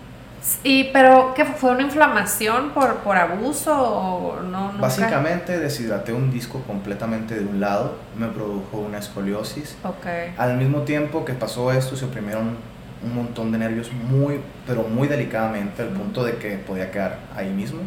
Y, 0.63 0.85
pero, 0.85 1.33
¿qué 1.35 1.43
fue 1.45 1.71
una 1.71 1.81
inflamación 1.81 2.69
por, 2.69 2.97
por 2.97 3.17
abuso 3.17 3.73
o 3.75 4.41
no? 4.41 4.67
nunca? 4.73 4.81
Básicamente 4.81 5.59
deshidraté 5.59 6.13
un 6.13 6.31
disco 6.31 6.61
completamente 6.67 7.35
de 7.35 7.45
un 7.45 7.59
lado, 7.59 7.95
me 8.17 8.27
produjo 8.27 8.77
una 8.77 8.99
escoliosis. 8.99 9.75
Ok. 9.83 10.05
Al 10.37 10.57
mismo 10.57 10.81
tiempo 10.81 11.25
que 11.25 11.33
pasó 11.33 11.71
esto, 11.71 11.95
se 11.95 12.05
oprimieron 12.05 12.57
un 13.03 13.15
montón 13.15 13.51
de 13.51 13.57
nervios 13.57 13.91
muy, 13.91 14.39
pero 14.67 14.83
muy 14.83 15.07
delicadamente, 15.07 15.81
al 15.81 15.89
punto 15.89 16.23
de 16.23 16.37
que 16.37 16.57
podía 16.57 16.91
quedar 16.91 17.17
ahí 17.35 17.49
mismo. 17.49 17.81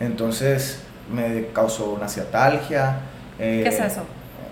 Entonces 0.00 0.82
me 1.12 1.48
causó 1.52 1.90
una 1.92 2.08
ciatalgia. 2.08 3.00
eh, 3.38 3.60
¿Qué 3.64 3.68
es 3.70 3.80
eso? 3.80 4.02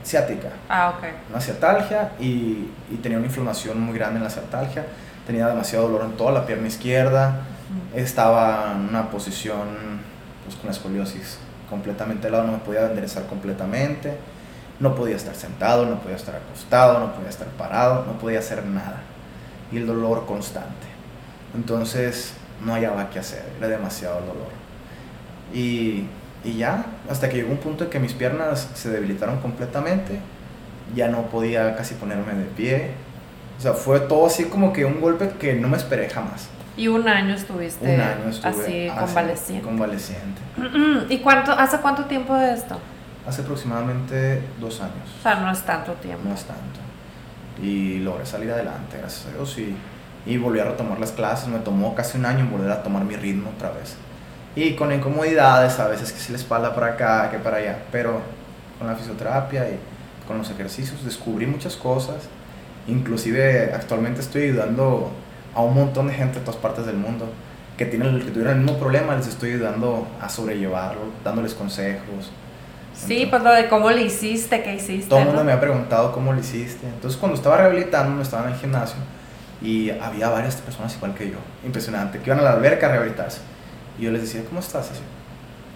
Ciática. 0.05 0.49
Ah, 0.69 0.95
ok. 0.97 1.05
Una 1.31 1.41
ciatalgia 1.41 2.13
y, 2.21 2.71
y 2.91 2.97
tenía 3.03 3.19
una 3.19 3.27
inflamación 3.27 3.81
muy 3.81 3.97
grande 3.99 4.19
en 4.19 4.25
la 4.25 4.31
ciatalgia. 4.31 4.85
Tenía 5.27 5.49
demasiado 5.49 5.89
dolor 5.89 6.05
en 6.05 6.17
toda 6.17 6.33
la 6.33 6.47
pierna 6.47 6.69
izquierda. 6.69 7.43
Estaba 7.95 8.73
en 8.73 8.89
una 8.89 9.11
posición 9.11 9.67
pues, 10.45 10.57
con 10.57 10.71
escoliosis 10.71 11.39
completamente 11.69 12.29
de 12.29 12.31
lado, 12.31 12.45
no 12.45 12.53
me 12.53 12.59
podía 12.59 12.87
enderezar 12.87 13.27
completamente. 13.27 14.17
No 14.79 14.95
podía 14.95 15.17
estar 15.17 15.35
sentado, 15.35 15.87
no 15.87 16.01
podía 16.01 16.17
estar 16.17 16.37
acostado, 16.37 17.01
no 17.01 17.15
podía 17.15 17.31
estar 17.31 17.49
parado, 17.49 18.05
no 18.05 18.19
podía 18.19 18.41
hacer 18.41 18.65
nada. 18.67 19.01
Y 19.73 19.79
el 19.79 19.87
dolor 19.87 20.27
constante. 20.27 20.87
Entonces 21.55 22.35
no 22.65 22.75
hallaba 22.75 23.11
qué 23.11 23.19
hacer, 23.19 23.45
era 23.59 23.69
demasiado 23.69 24.19
el 24.19 24.27
dolor. 24.27 24.49
Y, 25.53 26.07
y 26.45 26.57
ya, 26.59 26.85
hasta 27.11 27.29
que 27.29 27.37
llegó 27.37 27.51
un 27.51 27.59
punto 27.59 27.85
en 27.85 27.91
que 27.91 27.99
mis 27.99 28.13
piernas 28.13 28.69
se 28.75 28.91
debilitaron 28.91 29.39
completamente, 29.41 30.21
ya 30.95 31.09
no 31.09 31.23
podía 31.23 31.75
casi 31.77 31.95
ponerme 31.95 32.35
de 32.35 32.45
pie. 32.45 32.91
O 33.59 33.61
sea, 33.61 33.73
fue 33.73 34.01
todo 34.01 34.27
así 34.27 34.45
como 34.45 34.73
que 34.73 34.85
un 34.85 35.01
golpe 35.01 35.31
que 35.39 35.55
no 35.55 35.69
me 35.69 35.77
esperé 35.77 36.09
jamás. 36.11 36.49
Y 36.77 36.89
un 36.89 37.09
año 37.09 37.35
estuviste 37.35 37.95
Un 37.95 38.01
año 38.01 38.29
estuve 38.29 38.51
así 38.51 38.91
convaleciente. 38.99 39.65
convaleciente. 39.65 40.43
¿Y 41.09 41.19
cuánto, 41.21 41.53
hace 41.53 41.79
cuánto 41.79 42.05
tiempo 42.05 42.35
de 42.35 42.53
esto? 42.53 42.79
Hace 43.27 43.43
aproximadamente 43.43 44.43
dos 44.61 44.81
años. 44.81 45.09
O 45.19 45.23
sea, 45.23 45.37
no 45.37 45.51
es 45.51 45.63
tanto 45.63 45.93
tiempo. 45.95 46.29
No 46.29 46.35
es 46.35 46.45
tanto. 46.45 46.81
Y 47.63 48.01
logré 48.01 48.27
salir 48.27 48.51
adelante, 48.53 48.99
gracias 48.99 49.27
a 49.27 49.37
Dios. 49.37 49.57
Y, 49.59 49.75
y 50.27 50.37
volví 50.37 50.61
a 50.61 50.65
retomar 50.65 51.01
las 51.01 51.13
clases. 51.13 51.49
Me 51.49 51.59
tomó 51.61 51.95
casi 51.95 52.19
un 52.19 52.27
año 52.27 52.41
en 52.41 52.51
volver 52.51 52.71
a 52.71 52.83
tomar 52.83 53.05
mi 53.05 53.17
ritmo 53.17 53.51
otra 53.57 53.71
vez. 53.71 53.97
Y 54.55 54.75
con 54.75 54.93
incomodidades, 54.93 55.79
a 55.81 55.89
veces 55.89 56.13
que 56.13 56.19
si 56.19 56.33
la 56.33 56.39
espalda 56.39 56.75
para 56.75 56.89
acá, 56.89 57.31
que 57.31 57.39
para 57.39 57.57
allá. 57.57 57.79
Pero 57.91 58.21
con 58.79 58.87
la 58.87 58.95
fisioterapia 58.95 59.67
y 59.71 59.79
con 60.29 60.37
los 60.39 60.51
ejercicios 60.51 61.03
descubrí 61.05 61.47
muchas 61.47 61.75
cosas. 61.77 62.29
Inclusive 62.89 63.73
actualmente 63.75 64.21
estoy 64.21 64.45
ayudando 64.45 65.11
a 65.55 65.63
un 65.63 65.75
montón 65.75 66.09
de 66.09 66.15
gente 66.15 66.39
de 66.39 66.45
todas 66.45 66.61
partes 66.61 66.87
del 66.87 66.97
mundo 66.97 67.29
que, 67.77 67.87
tienen, 67.87 68.21
que 68.21 68.31
tuvieron 68.31 68.59
el 68.59 68.63
mismo 68.63 68.79
problema. 68.79 69.17
Les 69.17 69.27
estoy 69.27 69.53
ayudando 69.53 70.07
a 70.21 70.29
sobrellevarlo, 70.29 71.03
dándoles 71.25 71.55
consejos. 71.55 72.31
Sí, 72.95 73.27
pues 73.29 73.43
lo 73.43 73.53
de 73.53 73.69
cómo 73.69 73.91
le 73.91 74.03
hiciste, 74.03 74.63
qué 74.63 74.77
hiciste. 74.77 75.09
Todo 75.09 75.21
el 75.21 75.27
mundo 75.27 75.41
¿no? 75.41 75.47
me 75.47 75.53
ha 75.53 75.61
preguntado 75.61 76.13
cómo 76.13 76.33
lo 76.33 76.41
hiciste. 76.41 76.87
Entonces, 76.87 77.19
cuando 77.19 77.37
estaba 77.37 77.59
rehabilitando, 77.59 78.23
estaba 78.23 78.47
en 78.47 78.55
el 78.55 78.59
gimnasio 78.59 78.97
y 79.61 79.91
había 79.91 80.29
varias 80.31 80.57
personas 80.57 80.95
igual 80.97 81.15
que 81.15 81.31
yo, 81.31 81.39
impresionante, 81.65 82.19
que 82.19 82.31
iban 82.31 82.39
a 82.41 82.43
la 82.43 82.53
alberca 82.53 82.87
a 82.87 82.91
rehabilitarse. 82.91 83.41
Y 83.99 84.03
yo 84.03 84.13
les 84.13 84.23
decía, 84.23 84.43
¿cómo 84.49 84.61
estás? 84.61 84.91
Así, 84.91 85.03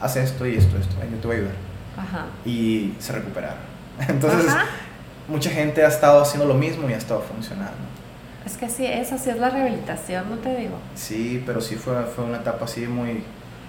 haz 0.00 0.16
esto 0.16 0.46
y 0.46 0.56
esto, 0.56 0.76
esto, 0.78 0.94
yo 1.10 1.18
te 1.18 1.26
voy 1.26 1.36
a 1.36 1.38
ayudar. 1.40 1.54
Ajá. 1.96 2.26
Y 2.44 2.94
se 2.98 3.12
recuperaron. 3.12 3.58
Entonces, 4.08 4.48
Ajá. 4.48 4.66
Mucha 5.30 5.50
gente 5.50 5.84
ha 5.84 5.88
estado 5.88 6.20
haciendo 6.20 6.46
lo 6.46 6.54
mismo 6.54 6.88
y 6.90 6.92
ha 6.92 6.98
estado 6.98 7.22
funcionando. 7.22 7.90
Es 8.44 8.56
que 8.56 8.68
sí, 8.68 8.86
esa 8.86 9.18
sí 9.18 9.30
es 9.30 9.38
la 9.38 9.50
rehabilitación, 9.50 10.28
no 10.28 10.36
te 10.36 10.54
digo. 10.56 10.76
Sí, 10.94 11.42
pero 11.46 11.60
sí 11.60 11.76
fue, 11.76 12.02
fue 12.04 12.24
una 12.24 12.38
etapa 12.38 12.64
así 12.64 12.86
muy, 12.86 13.22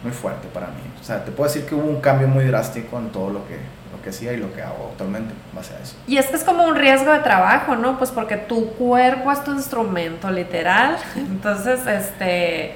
muy 0.04 0.12
fuerte 0.12 0.48
para 0.48 0.68
mí. 0.68 0.82
O 1.00 1.04
sea, 1.04 1.24
te 1.24 1.32
puedo 1.32 1.52
decir 1.52 1.68
que 1.68 1.76
hubo 1.76 1.88
un 1.88 2.02
cambio 2.02 2.28
muy 2.28 2.46
drástico 2.46 2.98
en 2.98 3.10
todo 3.10 3.30
lo 3.30 3.48
que, 3.48 3.58
lo 3.92 4.02
que 4.02 4.10
hacía 4.10 4.34
y 4.34 4.38
lo 4.38 4.54
que 4.54 4.62
hago 4.62 4.90
actualmente 4.92 5.34
en 5.34 5.56
base 5.56 5.74
a 5.76 5.80
eso. 5.80 5.96
Y 6.08 6.18
es 6.18 6.28
que 6.28 6.38
es 6.38 6.44
como 6.44 6.66
un 6.66 6.76
riesgo 6.76 7.12
de 7.12 7.20
trabajo, 7.20 7.76
¿no? 7.76 7.98
Pues 7.98 8.12
porque 8.12 8.38
tu 8.38 8.72
cuerpo 8.74 9.32
es 9.32 9.44
tu 9.44 9.52
instrumento, 9.52 10.32
literal. 10.32 10.98
Entonces, 11.16 11.86
este, 11.86 12.76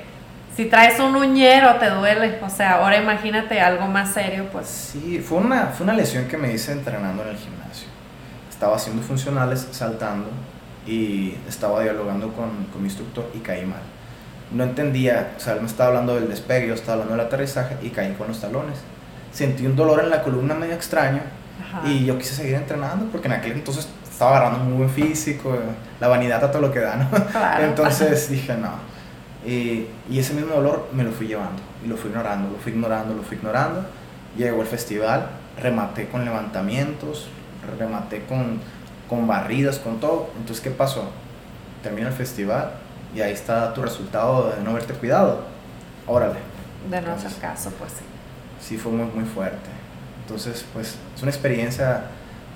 si 0.56 0.66
traes 0.66 1.00
un 1.00 1.16
uñero 1.16 1.76
te 1.76 1.90
duele. 1.90 2.40
O 2.42 2.50
sea, 2.50 2.74
ahora 2.74 2.98
imagínate 2.98 3.60
algo 3.60 3.88
más 3.88 4.14
serio, 4.14 4.48
pues. 4.52 4.68
Sí, 4.68 5.20
fue 5.20 5.40
una, 5.40 5.68
fue 5.68 5.86
una 5.86 5.94
lesión 5.94 6.28
que 6.28 6.38
me 6.38 6.52
hice 6.52 6.74
entrenando 6.74 7.24
en 7.24 7.30
el 7.30 7.38
gimnasio. 7.38 7.95
Estaba 8.56 8.78
haciendo 8.78 9.02
funcionales, 9.02 9.68
saltando 9.72 10.30
y 10.88 11.36
estaba 11.46 11.84
dialogando 11.84 12.32
con, 12.32 12.68
con 12.72 12.82
mi 12.82 12.88
instructor 12.88 13.30
y 13.34 13.40
caí 13.40 13.66
mal. 13.66 13.82
No 14.50 14.64
entendía, 14.64 15.34
o 15.36 15.40
sea, 15.42 15.56
él 15.56 15.60
me 15.60 15.68
estaba 15.68 15.90
hablando 15.90 16.16
del 16.16 16.30
despegue, 16.30 16.70
yo 16.70 16.74
estaba 16.74 16.94
hablando 16.94 17.18
del 17.18 17.26
aterrizaje 17.26 17.76
y 17.82 17.90
caí 17.90 18.14
con 18.14 18.30
los 18.30 18.40
talones. 18.40 18.78
Sentí 19.34 19.66
un 19.66 19.76
dolor 19.76 20.00
en 20.00 20.10
la 20.10 20.24
columna 20.24 20.54
medio 20.54 20.74
extraño 20.74 21.20
Ajá. 21.62 21.86
y 21.86 22.06
yo 22.06 22.18
quise 22.18 22.34
seguir 22.34 22.54
entrenando 22.54 23.08
porque 23.12 23.28
en 23.28 23.34
aquel 23.34 23.52
entonces 23.52 23.90
estaba 24.10 24.38
agarrando 24.38 24.62
un 24.62 24.70
muy 24.70 24.78
buen 24.78 24.90
físico, 24.90 25.58
la 26.00 26.08
vanidad 26.08 26.42
a 26.42 26.50
todo 26.50 26.62
lo 26.62 26.72
que 26.72 26.80
da, 26.80 26.96
¿no? 26.96 27.10
Claro. 27.10 27.66
Entonces 27.66 28.30
dije, 28.30 28.56
no. 28.56 28.72
Y, 29.46 29.88
y 30.10 30.18
ese 30.20 30.34
mismo 30.34 30.56
dolor 30.56 30.88
me 30.94 31.04
lo 31.04 31.12
fui 31.12 31.28
llevando 31.28 31.62
y 31.84 31.90
lo 31.90 31.98
fui 31.98 32.10
ignorando, 32.10 32.50
lo 32.50 32.58
fui 32.58 32.72
ignorando, 32.72 33.14
lo 33.14 33.22
fui 33.22 33.36
ignorando. 33.36 33.86
Llegó 34.38 34.62
el 34.62 34.68
festival, 34.68 35.28
rematé 35.62 36.08
con 36.08 36.24
levantamientos, 36.24 37.28
rematé 37.78 38.24
con, 38.26 38.60
con 39.10 39.28
barridas, 39.28 39.80
con 39.80 40.00
todo. 40.00 40.30
Entonces, 40.38 40.64
¿qué 40.64 40.72
pasó? 40.72 41.10
Termina 41.84 42.08
el 42.08 42.14
festival 42.14 42.72
y 43.16 43.22
ahí 43.22 43.34
está 43.34 43.74
tu 43.74 43.82
resultado 43.82 44.52
de 44.52 44.62
no 44.64 44.72
haberte 44.72 44.94
cuidado. 44.94 45.42
Órale. 46.08 46.40
De 46.90 47.02
no 47.02 47.14
hacer 47.14 47.34
caso, 47.42 47.72
pues 47.80 47.92
sí. 47.94 48.06
sí 48.60 48.78
fue 48.78 48.92
muy, 48.92 49.06
muy 49.08 49.26
fuerte. 49.26 49.70
Entonces, 50.24 50.66
pues 50.74 50.96
es 51.16 51.22
una 51.22 51.32
experiencia 51.32 52.06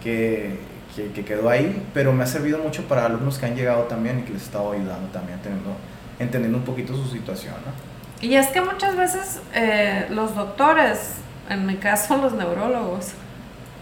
que, 0.03 0.59
que, 0.95 1.11
que 1.11 1.25
quedó 1.25 1.49
ahí, 1.49 1.85
pero 1.93 2.11
me 2.13 2.23
ha 2.23 2.27
servido 2.27 2.59
mucho 2.59 2.83
para 2.87 3.05
alumnos 3.05 3.37
que 3.37 3.45
han 3.45 3.55
llegado 3.55 3.83
también 3.83 4.19
y 4.19 4.21
que 4.23 4.33
les 4.33 4.41
he 4.43 4.45
estado 4.45 4.71
ayudando 4.71 5.07
también, 5.09 5.39
teniendo, 5.39 5.75
entendiendo 6.19 6.57
un 6.57 6.63
poquito 6.63 6.95
su 6.95 7.05
situación. 7.05 7.55
¿no? 7.65 8.27
Y 8.27 8.35
es 8.35 8.47
que 8.47 8.61
muchas 8.61 8.95
veces 8.97 9.39
eh, 9.53 10.07
los 10.09 10.35
doctores, 10.35 11.13
en 11.49 11.65
mi 11.65 11.75
caso 11.75 12.17
los 12.21 12.33
neurólogos, 12.33 13.09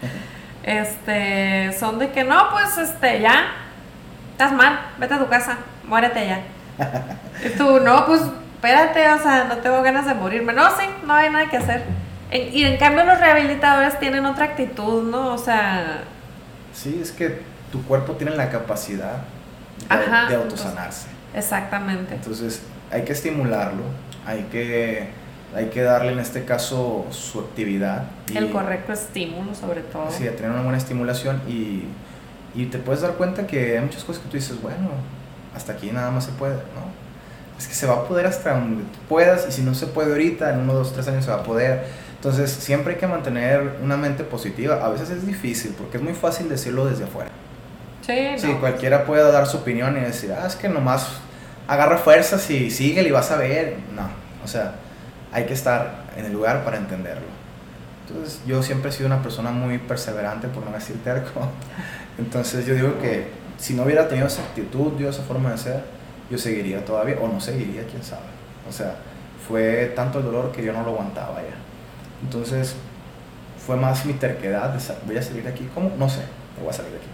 este, 0.62 1.72
son 1.78 1.98
de 1.98 2.10
que 2.10 2.24
no, 2.24 2.50
pues 2.50 2.76
este, 2.78 3.20
ya, 3.20 3.46
estás 4.32 4.52
mal, 4.52 4.78
vete 4.98 5.14
a 5.14 5.18
tu 5.18 5.28
casa, 5.28 5.58
muérete 5.84 6.26
ya. 6.26 6.40
Y 7.44 7.50
tú, 7.56 7.80
no, 7.80 8.06
pues 8.06 8.22
espérate, 8.54 9.08
o 9.10 9.18
sea, 9.18 9.44
no 9.44 9.56
tengo 9.58 9.82
ganas 9.82 10.06
de 10.06 10.14
morirme. 10.14 10.52
No, 10.52 10.68
sí, 10.70 10.84
no 11.06 11.14
hay 11.14 11.30
nada 11.30 11.48
que 11.48 11.56
hacer. 11.56 11.82
En- 12.30 12.52
y 12.54 12.64
en 12.64 12.76
cambio 12.76 13.04
los 13.04 13.18
rehabilitadores 13.18 13.98
tienen 13.98 14.26
otra 14.26 14.44
actitud, 14.46 15.02
¿no? 15.10 15.28
O 15.34 15.38
sea, 15.38 16.02
Sí, 16.72 16.98
es 17.02 17.10
que 17.12 17.40
tu 17.72 17.82
cuerpo 17.84 18.12
tiene 18.14 18.36
la 18.36 18.50
capacidad 18.50 19.18
de, 19.88 19.94
Ajá, 19.94 20.28
de 20.28 20.36
autosanarse. 20.36 21.08
exactamente. 21.34 22.14
Entonces, 22.14 22.62
hay 22.92 23.02
que 23.04 23.12
estimularlo, 23.12 23.82
hay 24.26 24.42
que, 24.52 25.08
hay 25.54 25.66
que 25.66 25.82
darle 25.82 26.12
en 26.12 26.18
este 26.18 26.44
caso 26.44 27.06
su 27.10 27.40
actividad. 27.40 28.04
y- 28.30 28.36
El 28.36 28.50
correcto 28.50 28.92
estímulo, 28.92 29.54
sobre 29.54 29.80
todo. 29.82 30.10
Sí, 30.10 30.26
a 30.28 30.36
tener 30.36 30.50
una 30.50 30.62
buena 30.62 30.78
estimulación 30.78 31.40
y, 31.48 31.84
y 32.54 32.66
te 32.66 32.78
puedes 32.78 33.00
dar 33.02 33.12
cuenta 33.12 33.46
que 33.46 33.76
hay 33.76 33.82
muchas 33.84 34.04
cosas 34.04 34.22
que 34.22 34.28
tú 34.28 34.36
dices, 34.36 34.60
bueno, 34.60 34.90
hasta 35.56 35.72
aquí 35.72 35.90
nada 35.90 36.10
más 36.10 36.24
se 36.24 36.32
puede, 36.32 36.54
¿no? 36.54 36.98
Es 37.58 37.66
que 37.66 37.74
se 37.74 37.86
va 37.86 37.94
a 37.94 38.04
poder 38.04 38.26
hasta 38.26 38.52
donde 38.54 38.84
tú 38.84 38.98
puedas 39.08 39.46
y 39.48 39.52
si 39.52 39.62
no 39.62 39.74
se 39.74 39.86
puede 39.88 40.12
ahorita, 40.12 40.52
en 40.52 40.60
uno, 40.60 40.74
dos, 40.74 40.92
tres 40.92 41.08
años 41.08 41.24
se 41.24 41.30
va 41.32 41.38
a 41.38 41.42
poder. 41.42 41.86
Entonces 42.14 42.50
siempre 42.50 42.94
hay 42.94 43.00
que 43.00 43.06
mantener 43.08 43.76
una 43.82 43.96
mente 43.96 44.22
positiva. 44.24 44.84
A 44.84 44.88
veces 44.90 45.10
es 45.10 45.26
difícil 45.26 45.74
porque 45.76 45.96
es 45.96 46.02
muy 46.02 46.14
fácil 46.14 46.48
decirlo 46.48 46.86
desde 46.86 47.04
afuera. 47.04 47.30
Sí, 48.06 48.14
Sí, 48.38 48.46
no. 48.48 48.60
cualquiera 48.60 49.04
puede 49.04 49.30
dar 49.32 49.46
su 49.46 49.58
opinión 49.58 49.96
y 49.96 50.00
decir, 50.00 50.32
ah, 50.32 50.46
es 50.46 50.54
que 50.56 50.68
nomás 50.68 51.06
agarra 51.66 51.98
fuerzas 51.98 52.48
y 52.50 52.70
sigue 52.70 53.02
y 53.02 53.10
vas 53.10 53.30
a 53.32 53.36
ver. 53.36 53.76
No, 53.94 54.08
o 54.44 54.46
sea, 54.48 54.74
hay 55.32 55.46
que 55.46 55.54
estar 55.54 56.04
en 56.16 56.24
el 56.26 56.32
lugar 56.32 56.64
para 56.64 56.76
entenderlo. 56.76 57.26
Entonces, 58.06 58.40
yo 58.46 58.62
siempre 58.62 58.90
he 58.90 58.92
sido 58.92 59.06
una 59.06 59.22
persona 59.22 59.50
muy 59.50 59.78
perseverante, 59.78 60.48
por 60.48 60.64
no 60.64 60.72
decir 60.72 61.02
terco. 61.04 61.48
Entonces, 62.18 62.66
yo 62.66 62.74
digo 62.74 62.98
que 63.00 63.28
si 63.58 63.74
no 63.74 63.82
hubiera 63.82 64.08
tenido 64.08 64.26
esa 64.26 64.42
actitud, 64.42 64.92
yo 64.98 65.10
esa 65.10 65.22
forma 65.22 65.50
de 65.50 65.58
ser, 65.58 65.84
yo 66.30 66.38
seguiría 66.38 66.84
todavía, 66.84 67.16
o 67.20 67.28
no 67.28 67.40
seguiría, 67.40 67.84
quién 67.86 68.02
sabe. 68.02 68.22
O 68.68 68.72
sea, 68.72 68.96
fue 69.46 69.92
tanto 69.94 70.18
el 70.18 70.24
dolor 70.24 70.52
que 70.52 70.64
yo 70.64 70.72
no 70.72 70.82
lo 70.82 70.90
aguantaba 70.90 71.36
ya. 71.36 71.56
Entonces, 72.22 72.74
fue 73.64 73.76
más 73.76 74.06
mi 74.06 74.14
terquedad 74.14 74.70
de, 74.70 74.80
voy 75.06 75.18
a 75.18 75.22
salir 75.22 75.42
de 75.42 75.50
aquí, 75.50 75.68
¿cómo? 75.74 75.92
No 75.98 76.08
sé, 76.08 76.22
pero 76.54 76.64
voy 76.64 76.70
a 76.70 76.76
salir 76.76 76.92
de 76.92 76.98
aquí. 76.98 77.06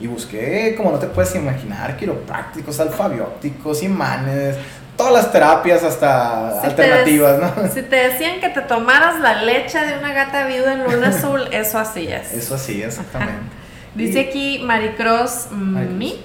Y 0.00 0.06
busqué, 0.06 0.74
como 0.76 0.92
no 0.92 0.98
te 0.98 1.08
puedes 1.08 1.34
imaginar, 1.34 1.96
quiroprácticos, 1.96 2.78
alfabióticos, 2.80 3.82
imanes, 3.82 4.56
todas 4.98 5.12
las 5.12 5.32
terapias 5.32 5.82
hasta 5.84 6.60
alternativas, 6.60 7.38
¿no? 7.38 7.68
Si 7.68 7.82
te 7.82 7.96
decían 7.96 8.40
que 8.40 8.50
te 8.50 8.60
tomaras 8.60 9.20
la 9.20 9.42
leche 9.42 9.78
de 9.78 9.96
una 9.96 10.12
gata 10.12 10.44
viuda 10.46 10.74
en 10.74 10.84
luna 10.84 11.08
azul, 11.08 11.48
eso 11.52 11.78
así 11.78 12.08
es. 12.08 12.32
Eso 12.32 12.56
así, 12.56 12.82
exactamente. 12.82 13.56
Dice 13.94 14.20
aquí 14.20 14.60
Maricross 14.62 15.48
Mi. 15.52 16.22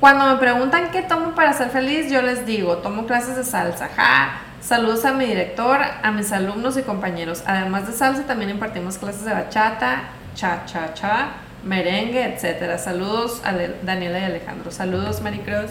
Cuando 0.00 0.24
me 0.24 0.36
preguntan 0.36 0.90
qué 0.90 1.02
tomo 1.02 1.34
para 1.34 1.52
ser 1.52 1.68
feliz, 1.68 2.10
yo 2.10 2.22
les 2.22 2.46
digo, 2.46 2.78
tomo 2.78 3.06
clases 3.06 3.36
de 3.36 3.44
salsa. 3.44 3.90
Ja. 3.94 4.40
Saludos 4.62 5.04
a 5.04 5.12
mi 5.12 5.26
director, 5.26 5.78
a 6.02 6.10
mis 6.10 6.32
alumnos 6.32 6.76
y 6.78 6.82
compañeros. 6.82 7.42
Además 7.46 7.86
de 7.86 7.92
salsa, 7.92 8.22
también 8.22 8.50
impartimos 8.50 8.96
clases 8.96 9.24
de 9.24 9.32
bachata, 9.32 10.04
cha 10.34 10.64
cha 10.64 10.94
cha, 10.94 11.28
merengue, 11.64 12.24
etcétera. 12.24 12.78
Saludos 12.78 13.42
a 13.44 13.52
Daniela 13.82 14.20
y 14.20 14.24
Alejandro. 14.24 14.70
Saludos, 14.70 15.20
Maricross. 15.20 15.70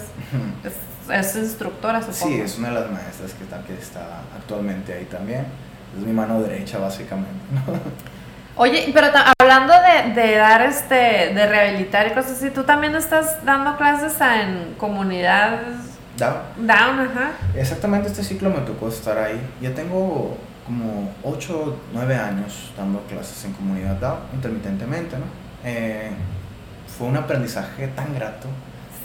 Es, 1.12 1.36
instructora, 1.36 2.01
supongo. 2.01 2.36
Sí, 2.36 2.41
es 2.41 2.57
una 2.57 2.70
de 2.70 2.76
las 2.76 2.91
maestras 2.91 3.34
que 3.34 3.43
está, 3.43 3.62
que 3.64 3.74
está 3.74 4.22
actualmente 4.36 4.93
ahí 4.93 5.05
también. 5.05 5.45
Es 5.97 6.05
mi 6.05 6.14
mano 6.14 6.41
derecha, 6.41 6.78
básicamente. 6.80 7.30
Oye, 8.55 8.91
pero 8.93 9.07
hablando 9.39 9.74
de, 9.74 10.22
de, 10.22 10.36
dar 10.36 10.62
este, 10.64 11.34
de 11.34 11.47
rehabilitar 11.47 12.07
y 12.07 12.10
cosas 12.12 12.34
así, 12.34 12.49
¿tú 12.49 12.64
también 12.64 12.93
estás 12.95 13.45
dando 13.45 13.78
clases 13.78 14.14
en 14.20 14.76
comunidad 14.78 15.62
Down? 16.18 16.68
Down, 16.68 16.99
ajá. 16.99 17.32
Exactamente, 17.55 18.10
este 18.10 18.24
ciclo 18.24 18.49
me 18.49 18.60
tocó 18.60 18.89
estar 18.89 19.18
ahí. 19.18 19.39
Ya 19.62 19.74
tengo 19.74 20.38
como 20.66 21.10
8, 21.24 21.80
9 21.93 22.16
años 22.16 22.74
dando 22.78 22.99
clases 23.03 23.45
en 23.45 23.53
comunidad 23.53 23.95
Down, 23.95 24.20
intermitentemente, 24.34 25.18
¿no? 25.18 25.26
Eh, 25.64 26.12
fue 26.97 27.07
un 27.07 27.16
aprendizaje 27.16 27.88
tan 27.88 28.14
grato, 28.14 28.49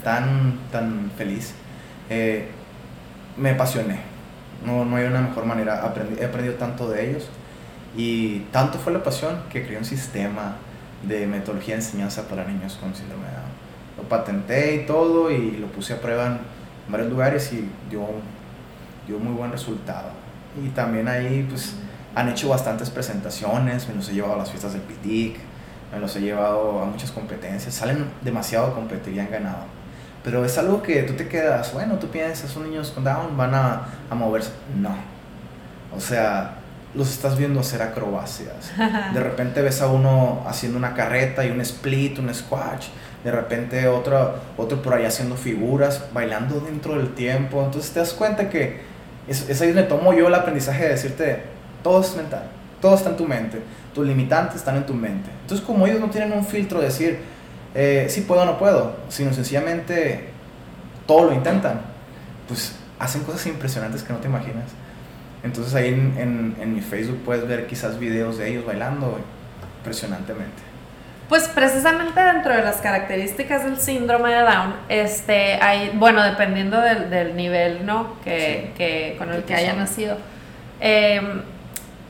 tan, 0.03 0.59
tan 0.71 1.11
feliz. 1.17 1.53
Eh, 2.09 2.49
me 3.37 3.51
apasioné. 3.51 3.99
No, 4.65 4.85
no 4.85 4.95
hay 4.95 5.05
una 5.05 5.21
mejor 5.21 5.45
manera. 5.45 5.81
he 6.19 6.25
aprendido 6.25 6.55
tanto 6.55 6.89
de 6.89 7.09
ellos 7.09 7.29
y 7.97 8.39
tanto 8.51 8.77
fue 8.77 8.91
la 8.91 9.03
pasión 9.03 9.43
que 9.49 9.65
creé 9.65 9.77
un 9.77 9.85
sistema 9.85 10.55
de 11.03 11.27
metodología 11.27 11.75
de 11.75 11.81
enseñanza 11.81 12.27
para 12.27 12.43
niños 12.45 12.77
con 12.79 12.93
síndrome 12.95 13.25
de 13.25 13.31
Down. 13.31 13.45
Lo 13.97 14.03
patenté 14.09 14.75
y 14.75 14.85
todo 14.85 15.31
y 15.31 15.51
lo 15.51 15.67
puse 15.67 15.93
a 15.93 16.01
prueba 16.01 16.27
en 16.27 16.39
varios 16.89 17.09
lugares 17.09 17.51
y 17.53 17.69
dio, 17.89 18.05
dio 19.07 19.19
muy 19.19 19.33
buen 19.33 19.51
resultado. 19.51 20.09
Y 20.63 20.69
también 20.69 21.07
ahí 21.07 21.45
pues 21.49 21.75
han 22.15 22.29
hecho 22.29 22.49
bastantes 22.49 22.89
presentaciones, 22.89 23.87
me 23.87 23.95
los 23.95 24.09
he 24.09 24.13
llevado 24.13 24.35
a 24.35 24.37
las 24.37 24.49
fiestas 24.49 24.73
del 24.73 24.81
PITIC, 24.81 25.37
me 25.93 25.99
los 25.99 26.15
he 26.15 26.21
llevado 26.21 26.81
a 26.81 26.85
muchas 26.85 27.11
competencias, 27.11 27.73
salen 27.73 28.05
demasiado 28.21 28.67
a 28.67 28.73
competir 28.73 29.13
y 29.13 29.19
han 29.19 29.31
ganado. 29.31 29.65
Pero 30.25 30.43
es 30.43 30.57
algo 30.57 30.81
que 30.81 31.03
tú 31.03 31.13
te 31.13 31.27
quedas, 31.27 31.71
bueno, 31.71 31.99
tú 31.99 32.07
piensas, 32.07 32.49
son 32.49 32.63
niños 32.63 32.89
con 32.89 33.03
Down, 33.03 33.37
van 33.37 33.53
a, 33.53 33.81
a 34.09 34.15
moverse. 34.15 34.49
No. 34.75 34.89
O 35.95 35.99
sea, 36.01 36.55
los 36.95 37.11
estás 37.11 37.37
viendo 37.37 37.59
hacer 37.59 37.83
acrobacias. 37.83 38.71
De 39.13 39.19
repente 39.19 39.61
ves 39.61 39.83
a 39.83 39.87
uno 39.87 40.43
haciendo 40.47 40.79
una 40.79 40.95
carreta 40.95 41.45
y 41.45 41.51
un 41.51 41.61
split, 41.61 42.17
un 42.17 42.33
squash. 42.33 42.87
De 43.23 43.31
repente 43.31 43.87
otro, 43.87 44.35
otro 44.57 44.81
por 44.81 44.95
ahí 44.95 45.05
haciendo 45.05 45.35
figuras, 45.35 46.05
bailando 46.11 46.59
dentro 46.59 46.97
del 46.97 47.13
tiempo. 47.13 47.63
Entonces 47.63 47.91
te 47.91 47.99
das 47.99 48.13
cuenta 48.13 48.49
que 48.49 48.81
es, 49.27 49.47
es 49.47 49.61
ahí 49.61 49.67
donde 49.67 49.83
tomo 49.83 50.11
yo 50.13 50.27
el 50.27 50.35
aprendizaje 50.35 50.85
de 50.85 50.89
decirte, 50.89 51.43
todo 51.83 52.01
es 52.01 52.15
mental, 52.15 52.43
todo 52.81 52.95
está 52.95 53.11
en 53.11 53.17
tu 53.17 53.27
mente, 53.27 53.61
tus 53.93 54.05
limitantes 54.05 54.55
están 54.55 54.77
en 54.77 54.87
tu 54.87 54.93
mente. 54.95 55.29
Entonces 55.41 55.65
como 55.65 55.85
ellos 55.85 55.99
no 55.99 56.09
tienen 56.09 56.33
un 56.33 56.45
filtro 56.45 56.79
de 56.79 56.85
decir, 56.85 57.19
eh, 57.75 58.07
sí 58.09 58.21
puedo 58.21 58.41
o 58.41 58.45
no 58.45 58.57
puedo, 58.57 58.95
sino 59.09 59.33
sencillamente 59.33 60.29
todo 61.05 61.25
lo 61.25 61.33
intentan, 61.33 61.81
pues 62.47 62.75
hacen 62.99 63.23
cosas 63.23 63.45
impresionantes 63.47 64.01
que 64.03 64.13
no 64.13 64.19
te 64.19 64.27
imaginas. 64.27 64.71
Entonces 65.43 65.75
ahí 65.75 65.89
en, 65.89 66.55
en, 66.59 66.73
mi 66.73 66.81
Facebook 66.81 67.21
puedes 67.23 67.47
ver 67.47 67.67
quizás 67.67 67.99
videos 67.99 68.37
de 68.37 68.49
ellos 68.49 68.65
bailando 68.65 69.19
impresionantemente. 69.79 70.63
Pues 71.29 71.47
precisamente 71.49 72.19
dentro 72.19 72.53
de 72.55 72.63
las 72.63 72.77
características 72.77 73.63
del 73.63 73.77
síndrome 73.77 74.31
de 74.31 74.41
Down, 74.41 74.75
este, 74.89 75.55
hay, 75.61 75.91
bueno, 75.95 76.23
dependiendo 76.23 76.79
del, 76.81 77.09
del 77.09 77.35
nivel, 77.35 77.85
¿no? 77.85 78.15
Que, 78.23 78.71
que 78.77 79.15
con 79.17 79.31
el 79.31 79.43
que 79.43 79.53
haya 79.53 79.73
nacido, 79.73 80.17
em, 80.79 81.41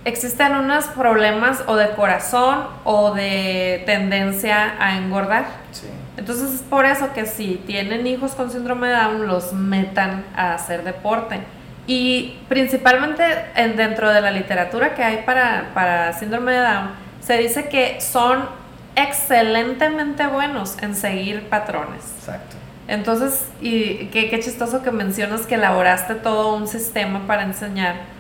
existen 0.06 0.56
unos 0.56 0.86
problemas 0.86 1.64
o 1.68 1.76
de 1.76 1.90
corazón 1.92 2.68
o 2.84 3.14
de 3.14 3.84
tendencia 3.86 4.76
a 4.80 4.98
engordar. 4.98 5.46
Sí. 5.72 5.88
Entonces 6.18 6.54
es 6.54 6.62
por 6.62 6.86
eso 6.86 7.12
que 7.14 7.26
si 7.26 7.62
tienen 7.68 8.08
hijos 8.08 8.32
con 8.32 8.52
síndrome 8.52 8.88
de 8.88 8.94
Down, 8.94 9.28
los 9.28 9.52
metan 9.52 10.24
a 10.36 10.54
hacer 10.54 10.84
deporte. 10.84 11.40
Y 11.88 12.38
principalmente 12.48 13.24
en, 13.56 13.76
dentro 13.76 14.10
de 14.10 14.22
la 14.22 14.32
literatura 14.32 14.96
que 14.96 15.04
hay 15.04 15.24
para, 15.26 15.72
para 15.74 16.14
síndrome 16.14 16.54
de 16.54 16.60
Down, 16.60 16.92
se 17.20 17.38
dice 17.38 17.68
que 17.68 18.00
son 18.00 18.48
excelentemente 18.96 20.26
buenos 20.28 20.78
en 20.82 20.96
seguir 20.96 21.50
patrones. 21.50 22.14
Exacto. 22.20 22.56
Entonces, 22.88 23.48
y 23.62 24.08
qué, 24.08 24.30
qué 24.30 24.40
chistoso 24.40 24.84
que 24.84 24.92
mencionas 24.92 25.48
que 25.48 25.56
elaboraste 25.56 26.16
todo 26.16 26.56
un 26.56 26.68
sistema 26.68 27.26
para 27.28 27.44
enseñar. 27.44 28.15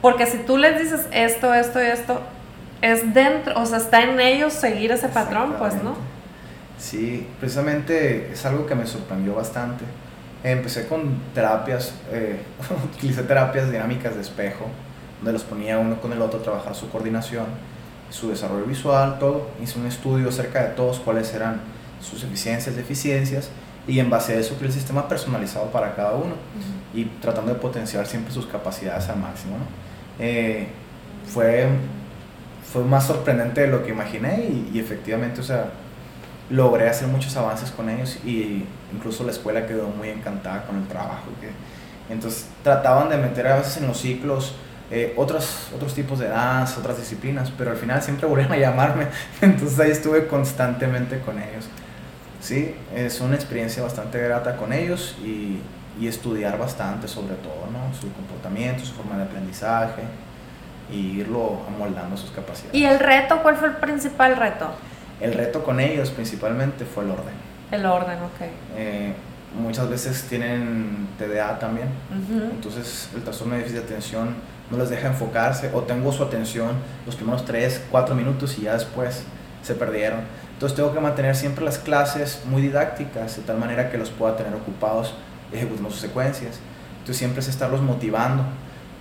Porque 0.00 0.26
si 0.26 0.38
tú 0.38 0.56
les 0.56 0.80
dices 0.80 1.06
esto, 1.10 1.52
esto 1.54 1.82
y 1.82 1.86
esto, 1.86 2.20
es 2.82 3.12
dentro, 3.12 3.60
o 3.60 3.66
sea, 3.66 3.78
está 3.78 4.02
en 4.02 4.20
ellos 4.20 4.52
seguir 4.52 4.92
ese 4.92 5.08
patrón, 5.08 5.54
pues, 5.58 5.74
¿no? 5.82 5.96
Sí, 6.78 7.26
precisamente 7.40 8.30
es 8.32 8.46
algo 8.46 8.66
que 8.66 8.76
me 8.76 8.86
sorprendió 8.86 9.34
bastante 9.34 9.84
empecé 10.42 10.86
con 10.86 11.20
terapias, 11.34 11.94
eh, 12.10 12.40
utilicé 12.94 13.22
terapias 13.22 13.70
dinámicas 13.70 14.14
de 14.14 14.22
espejo, 14.22 14.66
donde 15.18 15.32
los 15.32 15.42
ponía 15.42 15.78
uno 15.78 16.00
con 16.00 16.12
el 16.12 16.22
otro 16.22 16.40
a 16.40 16.42
trabajar 16.42 16.74
su 16.74 16.88
coordinación, 16.90 17.46
su 18.10 18.30
desarrollo 18.30 18.64
visual, 18.64 19.18
todo. 19.18 19.48
Hice 19.62 19.78
un 19.78 19.86
estudio 19.86 20.28
acerca 20.28 20.62
de 20.62 20.68
todos 20.74 21.00
cuáles 21.00 21.32
eran 21.34 21.60
sus 22.00 22.22
eficiencias, 22.22 22.76
deficiencias, 22.76 23.50
y 23.86 23.98
en 24.00 24.10
base 24.10 24.34
a 24.34 24.36
eso 24.36 24.54
creé 24.56 24.68
el 24.68 24.74
sistema 24.74 25.08
personalizado 25.08 25.66
para 25.70 25.94
cada 25.94 26.12
uno, 26.12 26.34
y 26.94 27.04
tratando 27.20 27.52
de 27.52 27.60
potenciar 27.60 28.06
siempre 28.06 28.32
sus 28.32 28.46
capacidades 28.46 29.08
al 29.08 29.18
máximo. 29.18 29.56
Eh, 30.18 30.68
fue, 31.32 31.66
fue 32.72 32.84
más 32.84 33.06
sorprendente 33.06 33.62
de 33.62 33.68
lo 33.68 33.84
que 33.84 33.90
imaginé 33.90 34.44
y, 34.44 34.70
y 34.74 34.78
efectivamente, 34.80 35.40
o 35.40 35.44
sea, 35.44 35.70
logré 36.50 36.88
hacer 36.88 37.08
muchos 37.08 37.36
avances 37.36 37.70
con 37.70 37.90
ellos 37.90 38.18
y 38.24 38.64
incluso 38.92 39.24
la 39.24 39.32
escuela 39.32 39.66
quedó 39.66 39.88
muy 39.88 40.08
encantada 40.08 40.64
con 40.64 40.76
el 40.76 40.86
trabajo. 40.88 41.26
Que, 41.40 41.50
entonces 42.12 42.46
trataban 42.62 43.08
de 43.10 43.18
meter 43.18 43.46
a 43.46 43.56
veces 43.56 43.78
en 43.78 43.86
los 43.86 43.98
ciclos 43.98 44.54
eh, 44.90 45.12
otros, 45.16 45.68
otros 45.74 45.94
tipos 45.94 46.18
de 46.18 46.28
danza, 46.28 46.80
otras 46.80 46.96
disciplinas, 46.96 47.52
pero 47.56 47.70
al 47.70 47.76
final 47.76 48.00
siempre 48.02 48.26
volvían 48.26 48.50
a 48.50 48.56
llamarme, 48.56 49.06
entonces 49.42 49.78
ahí 49.78 49.90
estuve 49.90 50.26
constantemente 50.26 51.20
con 51.20 51.38
ellos. 51.38 51.66
Sí, 52.40 52.74
es 52.94 53.20
una 53.20 53.34
experiencia 53.34 53.82
bastante 53.82 54.18
grata 54.18 54.56
con 54.56 54.72
ellos 54.72 55.16
y, 55.22 55.58
y 56.00 56.06
estudiar 56.06 56.58
bastante 56.58 57.08
sobre 57.08 57.34
todo, 57.36 57.68
¿no? 57.72 57.94
su 57.98 58.12
comportamiento, 58.12 58.84
su 58.84 58.94
forma 58.94 59.16
de 59.16 59.24
aprendizaje 59.24 60.02
y 60.90 61.20
irlo 61.20 61.60
amoldando 61.66 62.16
sus 62.16 62.30
capacidades. 62.30 62.74
¿Y 62.74 62.84
el 62.84 62.98
reto? 62.98 63.40
¿Cuál 63.42 63.56
fue 63.56 63.68
el 63.68 63.76
principal 63.76 64.36
reto? 64.36 64.70
El 65.20 65.34
reto 65.34 65.64
con 65.64 65.80
ellos 65.80 66.10
principalmente 66.10 66.84
fue 66.84 67.04
el 67.04 67.10
orden. 67.10 67.34
El 67.70 67.84
orden, 67.84 68.18
ok. 68.18 68.48
Eh, 68.76 69.12
muchas 69.60 69.88
veces 69.88 70.24
tienen 70.28 71.08
TDA 71.18 71.58
también, 71.58 71.88
entonces 72.52 73.10
el 73.14 73.22
trastorno 73.22 73.54
de 73.54 73.60
déficit 73.60 73.80
de 73.80 73.86
atención 73.86 74.34
no 74.70 74.78
les 74.78 74.90
deja 74.90 75.08
enfocarse 75.08 75.70
o 75.72 75.82
tengo 75.82 76.12
su 76.12 76.22
atención 76.22 76.72
los 77.06 77.16
primeros 77.16 77.44
3, 77.44 77.86
4 77.90 78.14
minutos 78.14 78.58
y 78.58 78.62
ya 78.62 78.74
después 78.74 79.24
se 79.62 79.74
perdieron. 79.74 80.20
Entonces 80.52 80.76
tengo 80.76 80.92
que 80.92 81.00
mantener 81.00 81.36
siempre 81.36 81.64
las 81.64 81.78
clases 81.78 82.42
muy 82.44 82.60
didácticas 82.62 83.36
de 83.36 83.42
tal 83.42 83.58
manera 83.58 83.90
que 83.90 83.98
los 83.98 84.10
pueda 84.10 84.36
tener 84.36 84.54
ocupados 84.54 85.14
ejecutando 85.52 85.90
sus 85.90 86.00
secuencias. 86.00 86.58
Entonces 86.98 87.16
siempre 87.16 87.40
es 87.40 87.48
estarlos 87.48 87.80
motivando 87.80 88.44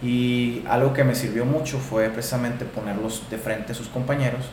y 0.02 0.64
algo 0.70 0.94
que 0.94 1.04
me 1.04 1.16
sirvió 1.16 1.46
mucho 1.46 1.80
fue 1.80 2.10
precisamente 2.10 2.66
ponerlos 2.66 3.24
de 3.30 3.38
frente 3.38 3.72
a 3.72 3.76
sus 3.76 3.88
compañeros 3.88 4.46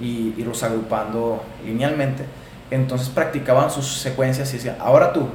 y 0.00 0.34
irlos 0.38 0.62
agrupando 0.62 1.42
linealmente. 1.64 2.24
Entonces 2.70 3.08
practicaban 3.08 3.70
sus 3.70 3.98
secuencias 3.98 4.50
y 4.52 4.56
decían, 4.56 4.76
ahora 4.80 5.12
tú. 5.12 5.28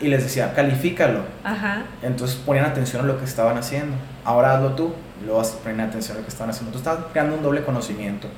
Y 0.00 0.06
les 0.06 0.22
decía, 0.22 0.54
califícalo. 0.54 1.22
Entonces 2.02 2.36
ponían 2.36 2.64
atención 2.64 3.02
a 3.02 3.06
lo 3.06 3.18
que 3.18 3.24
estaban 3.24 3.58
haciendo. 3.58 3.96
Ahora 4.24 4.54
hazlo 4.54 4.74
tú. 4.74 4.94
Y 5.20 5.26
luego 5.26 5.42
ponían 5.64 5.80
atención 5.80 6.16
a 6.16 6.20
lo 6.20 6.26
que 6.26 6.30
estaban 6.30 6.50
haciendo. 6.50 6.70
Entonces 6.70 6.92
estaban 6.92 7.10
creando 7.12 7.36
un 7.36 7.42
doble 7.42 7.64
conocimiento, 7.64 8.28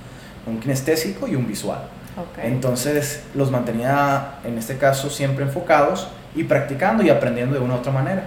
un 0.46 0.60
kinestésico 0.60 1.28
y 1.28 1.36
un 1.36 1.46
visual. 1.46 1.88
Entonces 2.42 3.24
los 3.34 3.50
mantenía, 3.50 4.38
en 4.44 4.56
este 4.56 4.78
caso, 4.78 5.10
siempre 5.10 5.44
enfocados 5.44 6.08
y 6.36 6.44
practicando 6.44 7.02
y 7.02 7.08
aprendiendo 7.10 7.54
de 7.54 7.60
una 7.60 7.74
u 7.74 7.78
otra 7.78 7.90
manera. 7.90 8.24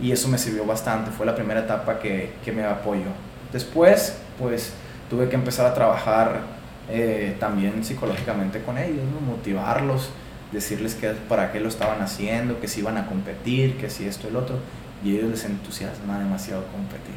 Y 0.00 0.12
eso 0.12 0.28
me 0.28 0.38
sirvió 0.38 0.64
bastante. 0.64 1.10
Fue 1.10 1.26
la 1.26 1.34
primera 1.34 1.60
etapa 1.60 1.98
que, 1.98 2.32
que 2.42 2.52
me 2.52 2.64
apoyó. 2.64 3.10
Después, 3.52 4.16
pues 4.38 4.72
tuve 5.10 5.28
que 5.28 5.34
empezar 5.34 5.66
a 5.66 5.74
trabajar 5.74 6.40
eh, 6.88 7.36
también 7.38 7.84
psicológicamente 7.84 8.62
con 8.62 8.78
ellos, 8.78 9.04
motivarlos, 9.26 10.10
decirles 10.52 10.94
que 10.94 11.10
para 11.28 11.52
qué 11.52 11.60
lo 11.60 11.68
estaban 11.68 12.00
haciendo, 12.00 12.60
que 12.60 12.68
si 12.68 12.80
iban 12.80 12.96
a 12.96 13.06
competir, 13.06 13.76
que 13.76 13.90
si 13.90 14.06
esto 14.06 14.28
y 14.32 14.36
otro, 14.36 14.58
y 15.04 15.16
ellos 15.16 15.30
les 15.30 15.44
entusiasma 15.44 16.18
demasiado 16.18 16.64
competir. 16.66 17.14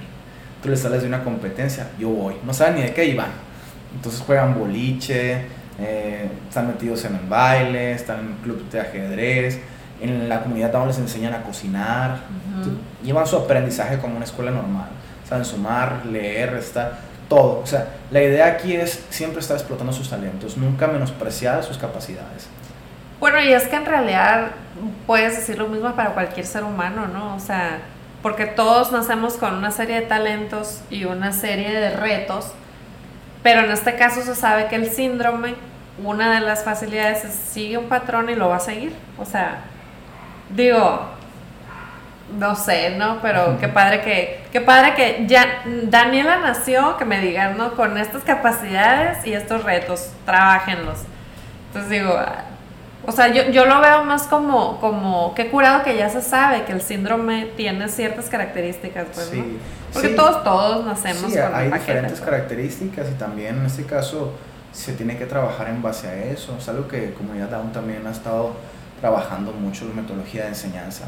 Tú 0.62 0.70
les 0.70 0.80
sales 0.80 1.02
de 1.02 1.08
una 1.08 1.24
competencia, 1.24 1.90
yo 2.00 2.10
voy, 2.10 2.36
no 2.46 2.54
saben 2.54 2.76
ni 2.76 2.82
de 2.82 2.94
qué 2.94 3.06
iban. 3.06 3.32
Entonces 3.96 4.22
juegan 4.22 4.58
boliche, 4.58 5.46
eh, 5.80 6.30
están 6.48 6.68
metidos 6.68 7.04
en 7.06 7.16
el 7.16 7.28
baile, 7.28 7.94
están 7.94 8.20
en 8.20 8.34
club 8.44 8.70
de 8.70 8.80
ajedrez, 8.80 9.60
en 10.02 10.30
la 10.30 10.41
comunidad 10.41 10.72
también 10.72 10.89
les 10.89 11.00
enseñan 11.00 11.34
a 11.34 11.44
cocinar, 11.44 12.18
llevan 13.04 13.26
su 13.26 13.38
aprendizaje 13.38 14.00
como 14.00 14.16
una 14.16 14.26
escuela 14.26 14.52
normal, 14.52 14.88
saben 15.28 15.46
sumar, 15.46 16.06
leer, 16.06 16.52
restar, 16.52 17.00
todo. 17.30 17.62
O 17.62 17.66
sea, 17.66 17.88
la 18.12 18.22
idea 18.22 18.48
aquí 18.48 18.76
es 18.76 19.06
siempre 19.10 19.39
estar 19.39 19.58
explotando 19.58 19.94
sus 19.94 20.10
talentos, 20.10 20.58
nunca 20.58 20.88
menospreciar 20.88 21.64
sus 21.64 21.78
capacidades. 21.78 22.48
Bueno, 23.20 23.39
y 23.41 23.54
es 23.54 23.68
que 23.68 23.78
en 23.78 23.86
realidad 23.86 24.52
puedes 25.08 25.38
decir 25.38 25.58
lo 25.58 25.68
mismo 25.68 25.94
para 25.96 26.10
cualquier 26.12 26.46
ser 26.46 26.64
humano, 26.64 27.08
¿no? 27.08 27.36
O 27.36 27.39
sea, 27.39 27.80
porque 28.22 28.46
todos 28.46 28.91
nacemos 28.91 29.36
con 29.36 29.54
una 29.54 29.72
serie 29.72 30.02
de 30.02 30.06
talentos 30.08 30.82
y 30.89 31.06
una 31.06 31.32
serie 31.32 31.72
de 31.72 31.91
retos, 31.91 32.52
pero 33.41 33.62
en 33.62 33.72
este 33.72 33.96
caso 33.96 34.22
se 34.22 34.36
sabe 34.36 34.68
que 34.68 34.76
el 34.76 34.89
síndrome, 34.89 35.56
una 36.04 36.34
de 36.34 36.41
las 36.41 36.64
facilidades 36.64 37.24
es 37.26 37.34
sigue 37.34 37.78
un 37.78 37.88
patrón 37.88 38.30
y 38.30 38.36
lo 38.36 38.50
va 38.50 38.58
a 38.58 38.60
seguir. 38.60 38.94
O 39.18 39.26
sea, 39.26 39.64
digo, 40.50 41.14
no 42.38 42.56
sé, 42.56 42.91
¿no? 42.98 43.20
Pero 43.22 43.58
qué 43.60 43.68
padre 43.68 44.02
que, 44.02 44.44
qué 44.52 44.62
padre 44.62 44.96
que 44.96 45.26
ya 45.28 45.64
Daniela 45.84 46.38
nació, 46.38 46.98
que 46.98 47.06
me 47.06 47.20
digan, 47.20 47.58
¿no? 47.58 47.76
Con 47.76 47.98
estas 47.98 48.24
capacidades 48.24 49.26
y 49.26 49.34
estos 49.34 49.64
retos, 49.64 50.12
trabajenlos. 50.26 51.00
Entonces 51.68 51.91
digo, 51.91 52.16
o 53.06 53.12
sea, 53.12 53.28
yo, 53.28 53.50
yo 53.52 53.66
lo 53.66 53.82
veo 53.82 54.04
más 54.06 54.24
como, 54.24 54.80
como, 54.80 55.34
qué 55.36 55.50
curado 55.50 55.84
que 55.84 55.98
ya 55.98 56.10
se 56.10 56.22
sabe 56.22 56.64
que 56.64 56.72
el 56.72 56.82
síndrome 56.82 57.48
tiene 57.58 57.89
ciertas 57.89 58.30
características, 58.30 59.08
pues, 59.14 59.28
sí, 59.28 59.60
Porque 59.91 60.10
todos, 60.10 60.44
todos 60.44 60.86
nacemos 60.86 61.32
sí, 61.32 61.38
hay 61.38 61.70
diferentes 61.72 62.22
características 62.22 63.10
y 63.10 63.14
también 63.16 63.58
en 63.58 63.66
este 63.66 63.84
caso 63.84 64.34
se 64.72 64.94
tiene 64.94 65.18
que 65.18 65.26
trabajar 65.26 65.68
en 65.68 65.82
base 65.82 66.08
a 66.08 66.16
eso. 66.16 66.56
Es 66.58 66.68
algo 66.70 66.88
que 66.88 67.14
Comunidad 67.14 67.50
Down 67.50 67.72
también 67.74 68.08
ha 68.08 68.12
estado 68.12 68.54
trabajando 69.04 69.51
mucho 69.51 69.84
en 69.84 69.97
metodología 69.97 70.43
de 70.43 70.47
enseñanza, 70.47 71.04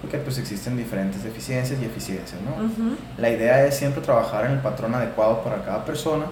porque 0.00 0.16
pues 0.18 0.38
existen 0.38 0.76
diferentes 0.76 1.24
deficiencias 1.24 1.76
y 1.82 1.84
eficiencias, 1.84 2.40
¿no? 2.40 2.54
La 3.18 3.30
idea 3.30 3.66
es 3.66 3.76
siempre 3.76 4.00
trabajar 4.00 4.46
en 4.46 4.52
el 4.52 4.58
patrón 4.58 4.94
adecuado 4.94 5.42
para 5.42 5.60
cada 5.64 5.84
persona, 5.84 6.26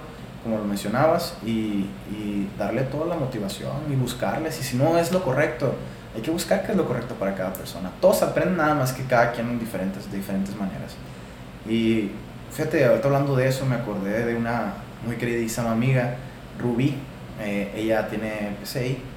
como 0.44 0.58
lo 0.58 0.64
mencionabas, 0.64 1.34
y, 1.44 1.88
y, 2.12 2.48
darle 2.56 2.82
toda 2.82 3.06
la 3.06 3.16
motivación 3.16 3.72
y 3.90 3.96
buscarles, 3.96 4.60
y 4.60 4.62
si 4.62 4.76
no 4.76 4.98
es 4.98 5.10
lo 5.10 5.24
correcto, 5.24 5.74
hay 6.14 6.22
que 6.22 6.30
buscar 6.30 6.64
qué 6.64 6.70
es 6.70 6.78
lo 6.78 6.86
correcto 6.86 7.16
para 7.16 7.34
cada 7.34 7.52
persona. 7.54 7.90
Todos 8.00 8.22
aprenden 8.22 8.58
nada 8.58 8.76
más 8.76 8.92
que 8.92 9.02
cada 9.02 9.32
quien 9.32 9.48
en 9.48 9.58
diferentes, 9.58 10.08
de 10.08 10.16
diferentes 10.16 10.54
maneras. 10.54 10.94
Y 11.68 12.12
fíjate, 12.52 12.84
ahorita 12.84 13.08
hablando 13.08 13.34
de 13.34 13.48
eso, 13.48 13.66
me 13.66 13.74
acordé 13.74 14.26
de 14.26 14.36
una 14.36 14.74
muy 15.04 15.16
queridísima 15.16 15.72
amiga, 15.72 16.14
Rubí, 16.56 16.94
eh, 17.40 17.72
ella 17.74 18.06
tiene 18.06 18.54
PCI, 18.62 19.09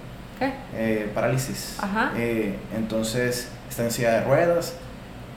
eh, 0.75 1.11
parálisis. 1.13 1.77
Eh, 2.17 2.57
entonces 2.75 3.49
está 3.69 3.83
en 3.83 3.91
silla 3.91 4.11
de 4.19 4.23
ruedas 4.25 4.75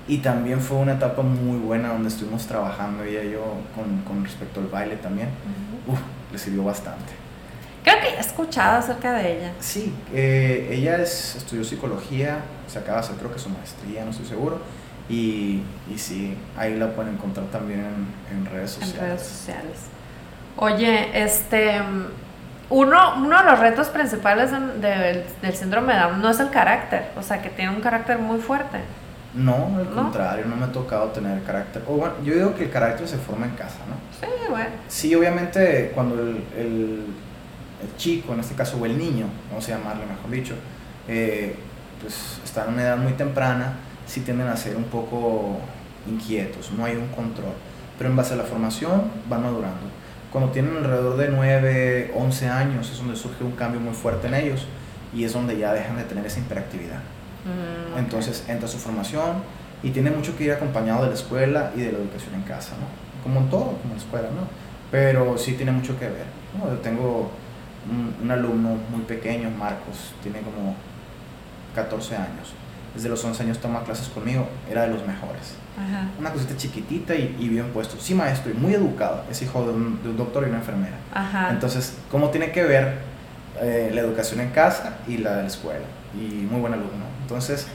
y 0.08 0.18
también 0.18 0.60
fue 0.60 0.78
una 0.78 0.94
etapa 0.94 1.22
muy 1.22 1.58
buena 1.58 1.88
donde 1.88 2.08
estuvimos 2.08 2.46
trabajando 2.46 3.02
ella 3.04 3.22
y 3.24 3.32
yo 3.32 3.42
con, 3.74 4.02
con 4.02 4.24
respecto 4.24 4.60
al 4.60 4.66
baile 4.66 4.96
también. 4.96 5.28
le 6.32 6.38
sirvió 6.38 6.64
bastante. 6.64 7.12
Creo 7.84 8.00
que 8.00 8.08
he 8.08 8.20
escuchado 8.20 8.78
acerca 8.78 9.12
de 9.12 9.38
ella. 9.38 9.52
Sí, 9.60 9.94
eh, 10.12 10.70
ella 10.72 11.00
es, 11.00 11.36
estudió 11.36 11.62
psicología, 11.62 12.40
se 12.66 12.80
acaba 12.80 12.98
de 12.98 13.04
hacer 13.04 13.16
creo 13.16 13.32
que 13.32 13.38
su 13.38 13.48
maestría, 13.48 14.04
no 14.04 14.10
estoy 14.10 14.26
seguro. 14.26 14.60
Y, 15.08 15.62
y 15.88 15.96
sí, 15.96 16.36
ahí 16.58 16.76
la 16.76 16.90
pueden 16.90 17.14
encontrar 17.14 17.46
también 17.46 17.80
en, 17.80 18.38
en 18.38 18.46
redes 18.46 18.72
sociales. 18.72 18.96
En 18.96 19.06
redes 19.06 19.22
sociales. 19.22 19.78
Oye, 20.56 21.22
este 21.22 21.80
uno, 22.68 23.14
uno 23.16 23.38
de 23.38 23.50
los 23.50 23.58
retos 23.60 23.88
principales 23.88 24.50
del 24.50 25.54
síndrome 25.54 25.94
de 25.94 26.00
Down 26.00 26.20
no 26.20 26.30
es 26.30 26.40
el 26.40 26.50
carácter, 26.50 27.10
o 27.16 27.22
sea, 27.22 27.40
que 27.40 27.48
tiene 27.50 27.70
un 27.70 27.80
carácter 27.80 28.18
muy 28.18 28.40
fuerte. 28.40 28.78
No, 29.34 29.76
al 29.78 29.90
contrario, 29.90 30.46
no 30.46 30.56
me 30.56 30.64
ha 30.64 30.72
tocado 30.72 31.08
tener 31.08 31.42
carácter. 31.42 31.82
O 31.86 31.96
bueno, 31.96 32.14
yo 32.24 32.34
digo 32.34 32.54
que 32.54 32.64
el 32.64 32.70
carácter 32.70 33.06
se 33.06 33.18
forma 33.18 33.46
en 33.46 33.52
casa, 33.52 33.78
¿no? 33.88 33.96
Sí, 34.18 34.32
bueno. 34.48 34.70
Sí, 34.88 35.14
obviamente 35.14 35.92
cuando 35.94 36.14
el, 36.20 36.42
el, 36.56 37.04
chico, 37.98 38.32
en 38.32 38.40
este 38.40 38.54
caso, 38.54 38.78
o 38.78 38.86
el 38.86 38.96
niño, 38.96 39.26
vamos 39.50 39.68
a 39.68 39.72
llamarle 39.72 40.06
mejor 40.06 40.30
dicho, 40.30 40.54
eh, 41.06 41.54
pues 42.00 42.40
está 42.42 42.64
en 42.64 42.74
una 42.74 42.82
edad 42.82 42.96
muy 42.96 43.12
temprana, 43.12 43.74
sí 44.06 44.22
tienden 44.22 44.48
a 44.48 44.56
ser 44.56 44.74
un 44.76 44.84
poco 44.84 45.60
inquietos, 46.08 46.72
no 46.72 46.84
hay 46.84 46.96
un 46.96 47.08
control. 47.08 47.52
Pero 47.98 48.10
en 48.10 48.16
base 48.16 48.34
a 48.34 48.36
la 48.38 48.44
formación 48.44 49.04
van 49.28 49.42
madurando 49.42 49.86
cuando 50.36 50.52
tienen 50.52 50.76
alrededor 50.76 51.16
de 51.16 51.30
9, 51.30 52.12
11 52.14 52.48
años 52.50 52.90
es 52.90 52.98
donde 52.98 53.16
surge 53.16 53.42
un 53.42 53.52
cambio 53.52 53.80
muy 53.80 53.94
fuerte 53.94 54.26
en 54.26 54.34
ellos 54.34 54.66
y 55.14 55.24
es 55.24 55.32
donde 55.32 55.56
ya 55.56 55.72
dejan 55.72 55.96
de 55.96 56.04
tener 56.04 56.26
esa 56.26 56.40
hiperactividad. 56.40 56.98
Mm, 57.46 57.98
Entonces 57.98 58.44
entra 58.46 58.68
su 58.68 58.76
formación 58.76 59.36
y 59.82 59.92
tiene 59.92 60.10
mucho 60.10 60.36
que 60.36 60.44
ir 60.44 60.52
acompañado 60.52 61.04
de 61.04 61.08
la 61.08 61.14
escuela 61.14 61.72
y 61.74 61.80
de 61.80 61.92
la 61.92 61.98
educación 62.00 62.34
en 62.34 62.42
casa, 62.42 62.72
¿no? 62.78 62.86
Como 63.22 63.40
en 63.40 63.48
todo, 63.48 63.78
como 63.80 63.84
en 63.84 63.90
la 63.92 63.96
escuela, 63.96 64.28
¿no? 64.28 64.46
Pero 64.90 65.38
sí 65.38 65.52
tiene 65.52 65.72
mucho 65.72 65.98
que 65.98 66.04
ver. 66.04 66.26
¿no? 66.58 66.68
Yo 66.70 66.80
tengo 66.80 67.30
un, 67.90 68.14
un 68.22 68.30
alumno 68.30 68.76
muy 68.90 69.04
pequeño, 69.08 69.48
Marcos, 69.48 70.12
tiene 70.22 70.40
como 70.40 70.74
14 71.74 72.14
años. 72.14 72.52
Desde 72.96 73.08
los 73.08 73.22
11 73.24 73.44
años 73.44 73.58
toma 73.58 73.84
clases 73.84 74.08
conmigo, 74.08 74.48
era 74.68 74.82
de 74.82 74.88
los 74.88 75.06
mejores 75.06 75.54
una 76.18 76.30
cosita 76.30 76.56
chiquitita 76.56 77.14
y, 77.14 77.48
bien 77.48 77.70
puesto. 77.72 77.96
Sí, 78.00 78.14
maestro, 78.14 78.50
y 78.50 78.54
muy 78.54 78.74
educado. 78.74 79.24
Es 79.30 79.42
hijo 79.42 79.62
de 79.64 79.72
un, 79.72 80.16
doctor 80.16 80.44
y 80.44 80.48
una 80.48 80.58
enfermera. 80.58 80.96
Entonces, 81.50 81.96
¿cómo 82.10 82.30
tiene 82.30 82.50
que 82.50 82.64
ver 82.64 82.98
eh, 83.60 83.90
la 83.92 84.00
educación 84.00 84.40
en 84.40 84.50
casa 84.50 84.96
y 85.06 85.18
la 85.18 85.36
de 85.36 85.42
la 85.42 85.48
escuela? 85.48 85.84
Y 86.14 86.46
muy 86.50 86.60
buen 86.60 86.72
alumno. 86.72 87.04
Entonces, 87.22 87.66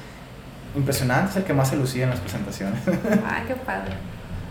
impresionante, 0.75 1.31
es 1.31 1.37
el 1.37 1.43
que 1.43 1.53
más 1.53 1.69
se 1.69 1.75
lucía 1.75 2.05
en 2.05 2.09
las 2.09 2.19
presentaciones. 2.19 2.79
Ay, 2.87 3.43
qué 3.47 3.55
padre. 3.55 3.93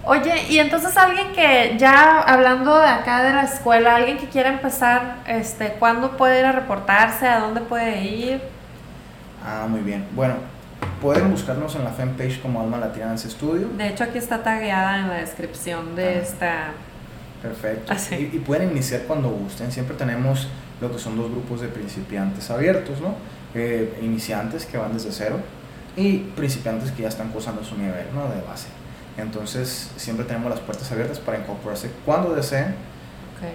Oye, 0.03 0.47
y 0.49 0.59
entonces 0.59 0.97
alguien 0.97 1.33
que 1.33 1.77
ya 1.79 2.21
hablando 2.21 2.79
de 2.79 2.87
acá 2.87 3.23
de 3.23 3.33
la 3.33 3.43
escuela, 3.43 3.97
alguien 3.97 4.17
que 4.17 4.29
quiera 4.29 4.49
empezar, 4.49 5.17
este, 5.27 5.75
¿cuándo 5.79 6.17
puede 6.17 6.41
ir 6.41 6.47
a 6.47 6.53
reportarse? 6.53 7.29
¿A 7.29 7.41
dónde 7.41 7.61
puede 7.61 8.03
ir? 8.05 8.41
Ah, 9.45 9.67
muy 9.69 9.81
bien. 9.81 10.07
Bueno, 10.13 10.37
Pueden 11.01 11.31
buscarnos 11.31 11.75
en 11.77 11.85
la 11.85 11.91
fanpage 11.91 12.43
como 12.43 12.61
Alma 12.61 12.77
Latina 12.77 13.07
Dance 13.07 13.31
Studio. 13.31 13.69
De 13.77 13.89
hecho, 13.89 14.05
aquí 14.05 14.19
está 14.19 14.43
tagueada 14.43 14.99
en 14.99 15.09
la 15.09 15.15
descripción 15.15 15.97
de 15.97 16.05
ah. 16.05 16.13
esta. 16.13 16.73
Perfecto. 17.41 17.91
Ah, 17.93 18.17
y, 18.17 18.39
pueden 18.41 18.71
iniciar 18.73 19.03
cuando 19.03 19.31
gusten. 19.31 19.73
Siempre 19.73 19.97
tenemos 19.97 20.49
lo 20.81 20.93
que 20.93 20.99
son 20.99 21.17
dos 21.17 21.31
grupos 21.31 21.63
de 21.63 21.69
principiantes 21.69 22.51
abiertos, 22.51 23.01
¿no? 23.01 23.15
Eh, 23.55 23.99
iniciantes 24.03 24.67
que 24.67 24.77
van 24.77 24.93
desde 24.93 25.11
cero 25.11 25.41
y 25.97 26.19
principiantes 26.19 26.93
que 26.93 27.03
ya 27.03 27.09
están 27.09 27.31
cursando 27.31 27.65
su 27.65 27.77
nivel, 27.79 28.07
¿no? 28.15 28.29
De 28.29 28.43
base. 28.43 28.69
Entonces, 29.17 29.91
siempre 29.97 30.27
tenemos 30.27 30.51
las 30.51 30.61
puertas 30.61 30.93
abiertas 30.93 31.19
para 31.19 31.39
incorporarse 31.39 31.91
cuando 32.05 32.35
deseen. 32.35 32.75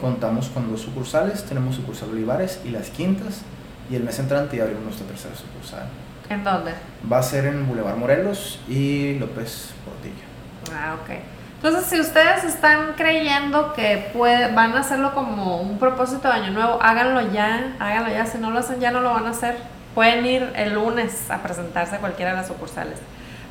Contamos 0.01 0.49
con 0.49 0.71
dos 0.71 0.81
sucursales. 0.81 1.43
Tenemos 1.43 1.75
sucursal 1.75 2.09
Olivares 2.09 2.59
y 2.65 2.69
las 2.69 2.89
Quintas. 2.89 3.41
Y 3.87 3.95
el 3.95 4.03
mes 4.03 4.17
entrante 4.17 4.57
ya 4.57 4.63
abrimos 4.63 4.83
nuestra 4.83 5.05
tercera 5.05 5.35
sucursal. 5.35 5.87
¿En 6.30 6.43
dónde? 6.43 6.73
Va 7.11 7.19
a 7.19 7.23
ser 7.23 7.45
en 7.45 7.67
Boulevard 7.67 7.97
Morelos 7.97 8.59
y 8.67 9.17
López 9.19 9.73
Portillo. 9.86 10.26
Ah, 10.73 10.95
ok. 11.01 11.17
Entonces, 11.55 11.86
si 11.86 11.99
ustedes 11.99 12.43
están 12.43 12.93
creyendo 12.95 13.73
que 13.73 14.09
puede, 14.13 14.53
van 14.53 14.73
a 14.73 14.82
hacerlo 14.82 15.13
como 15.13 15.61
un 15.61 15.80
propósito 15.80 16.28
de 16.28 16.36
año 16.36 16.51
nuevo, 16.51 16.80
háganlo 16.82 17.32
ya, 17.32 17.76
háganlo 17.80 18.09
ya. 18.09 18.26
Si 18.26 18.38
no 18.38 18.51
lo 18.51 18.59
hacen 18.59 18.80
ya, 18.80 18.91
no 18.91 19.01
lo 19.01 19.11
van 19.11 19.26
a 19.26 19.32
hacer. 19.32 19.57
Pueden 19.93 20.26
ir 20.26 20.51
el 20.55 20.73
lunes 20.73 21.30
a 21.32 21.41
presentarse 21.41 21.95
a 21.95 21.99
cualquiera 21.99 22.32
de 22.32 22.38
las 22.38 22.47
sucursales. 22.47 22.99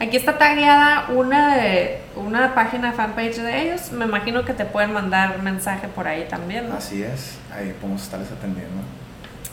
Aquí 0.01 0.17
está 0.17 0.39
tagueada 0.39 1.07
una, 1.15 1.57
de, 1.57 2.03
una 2.17 2.55
página 2.55 2.93
fanpage 2.93 3.37
de 3.37 3.63
ellos. 3.63 3.93
Me 3.93 4.05
imagino 4.05 4.45
que 4.45 4.53
te 4.53 4.65
pueden 4.65 4.93
mandar 4.93 5.41
mensaje 5.43 5.89
por 5.89 6.07
ahí 6.07 6.27
también. 6.29 6.71
Así 6.73 7.03
es, 7.03 7.39
ahí 7.53 7.75
podemos 7.81 8.03
estarles 8.03 8.31
atendiendo. 8.31 8.83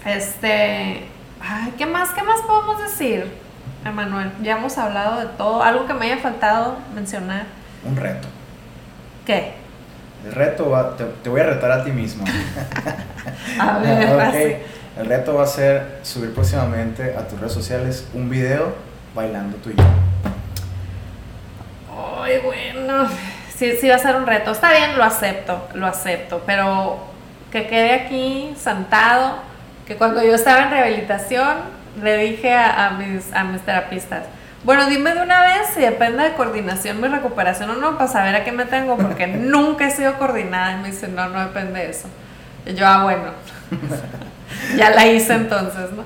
Este, 0.06 1.06
Ay, 1.44 1.74
¿qué 1.78 1.86
más? 1.86 2.10
¿Qué 2.10 2.24
más 2.24 2.42
podemos 2.42 2.82
decir, 2.82 3.32
Emanuel? 3.84 4.32
Ya 4.42 4.58
hemos 4.58 4.78
hablado 4.78 5.20
de 5.20 5.28
todo. 5.38 5.64
Algo 5.64 5.88
que 5.88 5.94
me 5.94 6.06
haya 6.06 6.18
faltado 6.18 6.78
mencionar. 6.94 7.46
Un 7.84 7.96
reto. 7.96 8.28
¿Qué? 9.26 9.54
El 10.26 10.34
reto 10.34 10.70
va, 10.70 10.96
te, 10.96 11.30
voy 11.30 11.42
a 11.42 11.46
retar 11.46 11.72
a 11.72 11.84
ti 11.84 11.92
mismo. 11.92 12.24
a 13.60 13.80
ver, 13.80 14.66
El 14.98 15.06
reto 15.06 15.36
va 15.36 15.44
a 15.44 15.48
ser 15.48 16.00
subir 16.04 16.34
próximamente 16.34 17.16
a 17.18 17.28
tus 17.28 17.40
redes 17.40 17.54
sociales 17.54 18.08
un 18.14 18.30
video 18.30 18.76
bailando 19.16 19.58
tú 19.58 19.72
y 19.72 19.76
yo. 19.76 19.84
Ay, 22.22 22.40
bueno. 22.44 23.08
Sí, 23.56 23.74
sí 23.80 23.88
va 23.88 23.96
a 23.96 24.00
ser 24.00 24.16
un 24.16 24.28
reto. 24.28 24.52
Está 24.52 24.72
bien, 24.72 24.98
lo 24.98 25.04
acepto, 25.04 25.68
lo 25.74 25.88
acepto. 25.88 26.44
Pero 26.46 27.00
que 27.52 27.68
quede 27.68 27.94
aquí 27.94 28.54
sentado 28.58 29.51
que 29.92 29.98
cuando 29.98 30.24
yo 30.24 30.34
estaba 30.36 30.64
en 30.64 30.72
rehabilitación, 30.72 31.58
le 32.02 32.18
dije 32.18 32.54
a, 32.54 32.88
a 32.88 32.90
mis, 32.92 33.34
a 33.34 33.44
mis 33.44 33.62
terapistas, 33.62 34.24
bueno, 34.64 34.86
dime 34.86 35.14
de 35.14 35.22
una 35.22 35.42
vez 35.42 35.68
si 35.74 35.82
depende 35.82 36.24
de 36.24 36.34
coordinación 36.34 37.02
mi 37.02 37.08
recuperación 37.10 37.72
o 37.72 37.74
no, 37.76 37.98
para 37.98 38.10
saber 38.10 38.36
a 38.36 38.44
qué 38.46 38.52
me 38.54 38.64
tengo, 38.66 38.96
porque 38.96 39.28
nunca 39.28 39.88
he 39.88 39.92
sido 39.92 40.18
coordinada. 40.18 40.74
Y 40.74 40.76
me 40.78 40.88
dice, 40.92 41.08
no, 41.10 41.28
no 41.30 41.42
depende 41.42 41.80
de 41.82 41.90
eso. 41.90 42.08
Y 42.66 42.74
yo, 42.74 42.88
ah, 42.88 43.04
bueno, 43.04 43.24
ya 44.78 44.92
la 44.92 45.08
hice 45.08 45.34
entonces, 45.34 45.92
¿no? 45.92 46.04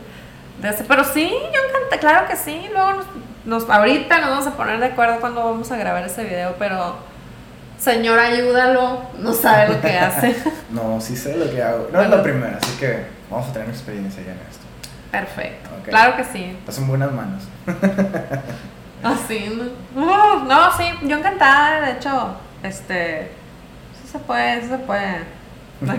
Pero 0.88 1.04
sí, 1.04 1.30
yo 1.30 1.60
encanté, 1.70 2.00
claro 2.00 2.28
que 2.28 2.36
sí. 2.36 2.68
Luego 2.74 2.94
nos, 2.94 3.06
nos- 3.46 3.70
ahorita 3.70 4.20
nos 4.20 4.30
vamos 4.32 4.48
a 4.48 4.52
poner 4.58 4.80
de 4.80 4.86
acuerdo 4.88 5.20
cuando 5.20 5.44
vamos 5.44 5.72
a 5.72 5.78
grabar 5.78 6.04
ese 6.06 6.24
video, 6.24 6.56
pero 6.58 6.96
señor, 7.78 8.18
ayúdalo, 8.18 9.02
no 9.20 9.34
sabe 9.34 9.74
lo 9.74 9.82
que 9.82 10.00
hace. 10.00 10.36
No, 10.72 11.00
sí 11.00 11.16
sé 11.16 11.38
lo 11.38 11.50
que 11.52 11.62
hago. 11.62 11.90
No 11.92 12.02
es 12.02 12.08
Bueno. 12.08 12.16
la 12.18 12.24
primera, 12.24 12.58
así 12.62 12.76
que 12.80 13.15
vamos 13.30 13.50
a 13.50 13.54
tener 13.54 13.70
experiencia 13.70 14.24
ya 14.24 14.32
en 14.32 14.40
esto. 14.50 14.66
Perfecto, 15.12 15.70
claro 15.86 16.18
que 16.18 16.24
sí. 16.26 16.56
Estás 16.60 16.78
en 16.80 16.88
buenas 16.88 17.12
manos. 17.12 17.44
Así, 19.04 19.50
¿no? 19.50 20.02
Uh, 20.02 20.46
no, 20.46 20.72
sí, 20.76 20.84
yo 21.04 21.18
encantada, 21.18 21.86
de 21.86 21.92
hecho, 21.94 22.36
este, 22.64 23.32
sí 24.02 24.10
se 24.12 24.20
puede, 24.20 24.62
sí 24.62 24.68
se 24.70 24.78
puede. 24.80 25.18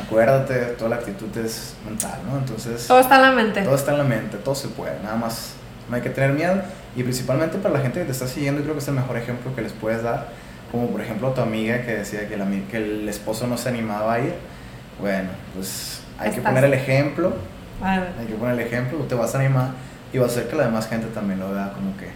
Acuérdate, 0.00 0.54
toda 0.76 0.90
la 0.90 0.96
actitud 0.96 1.36
es 1.36 1.74
mental, 1.84 2.18
¿no? 2.30 2.38
Entonces, 2.38 2.86
Todo 2.86 3.00
está 3.00 3.16
en 3.16 3.22
la 3.22 3.32
mente. 3.32 3.62
todo 3.62 3.74
está 3.74 3.92
en 3.92 3.98
la 3.98 4.04
mente, 4.04 4.36
todo 4.38 4.54
se 4.54 4.68
puede. 4.68 4.98
Nada 5.02 5.16
más 5.16 5.54
no 5.88 5.96
hay 5.96 6.02
que 6.02 6.10
tener 6.10 6.32
miedo. 6.32 6.62
Y 6.96 7.02
principalmente 7.02 7.58
para 7.58 7.74
la 7.74 7.80
gente 7.80 8.00
que 8.00 8.06
te 8.06 8.12
está 8.12 8.26
siguiendo, 8.26 8.62
creo 8.62 8.74
que 8.74 8.80
es 8.80 8.88
el 8.88 8.94
mejor 8.94 9.16
ejemplo 9.16 9.54
que 9.54 9.62
les 9.62 9.72
puedes 9.72 10.02
dar. 10.02 10.28
Como 10.70 10.88
por 10.88 11.00
ejemplo 11.00 11.30
tu 11.32 11.40
amiga 11.40 11.82
que 11.82 11.96
decía 11.96 12.28
que, 12.28 12.36
la 12.36 12.46
que 12.70 12.76
el 12.76 13.08
esposo 13.08 13.46
no 13.46 13.56
se 13.58 13.68
animaba 13.70 14.14
a 14.14 14.20
ir. 14.20 14.34
Bueno, 15.00 15.30
pues 15.54 16.00
hay 16.18 16.30
que 16.32 16.40
poner 16.40 16.64
el 16.64 16.74
ejemplo. 16.74 17.34
Hay 17.82 18.26
que 18.26 18.34
poner 18.34 18.54
el 18.54 18.60
ejemplo, 18.60 18.98
tú 18.98 19.04
te 19.04 19.14
vas 19.14 19.34
a 19.34 19.38
animar 19.38 19.70
y 20.12 20.18
va 20.18 20.24
a 20.24 20.28
hacer 20.28 20.48
que 20.48 20.56
la 20.56 20.64
demás 20.64 20.88
gente 20.88 21.06
también 21.08 21.38
lo 21.38 21.52
vea 21.52 21.72
como 21.74 21.96
que 21.96 22.10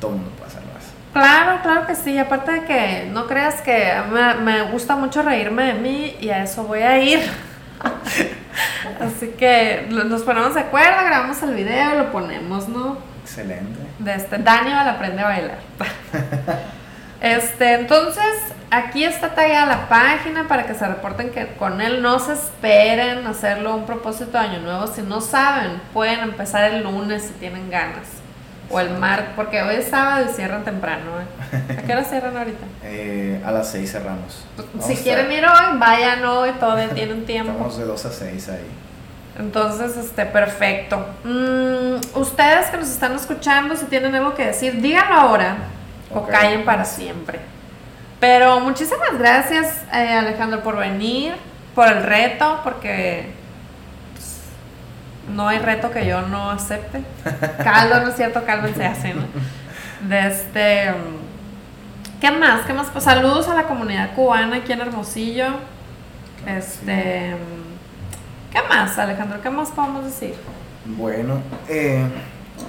todo 0.00 0.12
el 0.12 0.16
mundo 0.18 0.32
puede 0.36 0.50
hacerlo. 0.50 0.70
así. 0.78 0.90
Claro, 1.12 1.62
claro 1.62 1.86
que 1.86 1.94
sí. 1.94 2.18
Aparte 2.18 2.52
de 2.52 2.64
que 2.64 3.10
no 3.12 3.26
creas 3.26 3.60
que 3.60 3.92
me, 4.12 4.34
me 4.34 4.70
gusta 4.70 4.96
mucho 4.96 5.22
reírme 5.22 5.64
de 5.64 5.74
mí 5.74 6.16
y 6.20 6.30
a 6.30 6.42
eso 6.42 6.64
voy 6.64 6.80
a 6.80 6.98
ir. 6.98 7.20
Así 9.00 9.28
que 9.38 9.86
nos 9.90 10.22
ponemos 10.22 10.54
de 10.54 10.60
acuerdo, 10.60 11.04
grabamos 11.04 11.42
el 11.42 11.54
video 11.54 11.94
y 11.94 11.98
lo 11.98 12.12
ponemos, 12.12 12.68
¿no? 12.68 12.98
Excelente. 13.22 13.80
De 13.98 14.14
este, 14.14 14.38
Daniel 14.38 14.88
aprende 14.88 15.22
a 15.22 15.24
bailar. 15.24 15.58
Este, 17.24 17.72
entonces, 17.72 18.22
aquí 18.70 19.02
está 19.02 19.34
tallada 19.34 19.64
la 19.64 19.88
página 19.88 20.46
para 20.46 20.66
que 20.66 20.74
se 20.74 20.86
reporten 20.86 21.30
que 21.30 21.46
con 21.56 21.80
él 21.80 22.02
no 22.02 22.18
se 22.18 22.34
esperen 22.34 23.26
hacerlo 23.26 23.74
un 23.74 23.86
propósito 23.86 24.32
de 24.32 24.38
año 24.40 24.60
nuevo. 24.60 24.86
Si 24.88 25.00
no 25.00 25.22
saben, 25.22 25.80
pueden 25.94 26.20
empezar 26.20 26.70
el 26.70 26.82
lunes 26.82 27.22
si 27.22 27.32
tienen 27.32 27.70
ganas. 27.70 28.06
O 28.70 28.78
el 28.78 28.90
martes, 28.90 29.30
porque 29.36 29.62
hoy 29.62 29.76
es 29.76 29.88
sábado 29.88 30.26
y 30.30 30.34
cierran 30.34 30.64
temprano. 30.64 31.12
¿eh? 31.20 31.78
¿A 31.78 31.82
qué 31.82 31.92
hora 31.92 32.04
cierran 32.10 32.36
ahorita? 32.36 32.66
Eh, 32.82 33.42
a 33.42 33.52
las 33.52 33.70
6 33.70 33.90
cerramos. 33.90 34.44
Vamos 34.58 34.86
si 34.86 34.96
quieren 34.96 35.32
ir 35.32 35.46
hoy, 35.46 35.78
vayan 35.78 36.22
hoy, 36.26 36.50
todavía 36.60 36.88
tienen 36.94 37.24
tiempo. 37.24 37.52
Estamos 37.52 37.78
de 37.78 37.84
2 37.86 38.04
a 38.04 38.10
6 38.10 38.48
ahí. 38.50 38.70
Entonces, 39.38 39.96
este, 39.96 40.26
perfecto. 40.26 41.06
Mm, 41.24 42.18
ustedes 42.18 42.66
que 42.66 42.76
nos 42.76 42.90
están 42.90 43.14
escuchando, 43.14 43.76
si 43.76 43.86
tienen 43.86 44.14
algo 44.14 44.34
que 44.34 44.44
decir, 44.44 44.82
díganlo 44.82 45.14
ahora 45.14 45.56
o 46.14 46.26
callen 46.26 46.64
para 46.64 46.84
siempre. 46.84 47.40
Pero 48.20 48.60
muchísimas 48.60 49.18
gracias, 49.18 49.82
eh, 49.92 50.14
Alejandro, 50.14 50.62
por 50.62 50.78
venir, 50.78 51.34
por 51.74 51.88
el 51.88 52.02
reto, 52.02 52.60
porque 52.64 53.32
pues, 54.12 54.40
no 55.28 55.48
hay 55.48 55.58
reto 55.58 55.90
que 55.90 56.06
yo 56.06 56.22
no 56.22 56.50
acepte. 56.50 57.02
Caldo, 57.62 58.00
no 58.00 58.08
es 58.08 58.16
cierto, 58.16 58.44
caldo 58.44 58.68
se 58.74 58.84
hace, 58.84 59.14
¿no? 59.14 59.24
De 60.08 60.26
este. 60.28 60.94
¿Qué 62.20 62.30
más? 62.30 62.62
¿Qué 62.66 62.72
más? 62.72 62.86
Pues 62.88 63.04
saludos 63.04 63.48
a 63.48 63.54
la 63.54 63.64
comunidad 63.64 64.14
cubana 64.14 64.56
aquí 64.56 64.72
en 64.72 64.80
Hermosillo. 64.80 65.46
Este. 66.46 67.36
¿Qué 68.52 68.62
más, 68.68 68.98
Alejandro? 68.98 69.42
¿Qué 69.42 69.50
más 69.50 69.70
podemos 69.70 70.04
decir? 70.04 70.34
Bueno, 70.84 71.42
eh, 71.68 72.06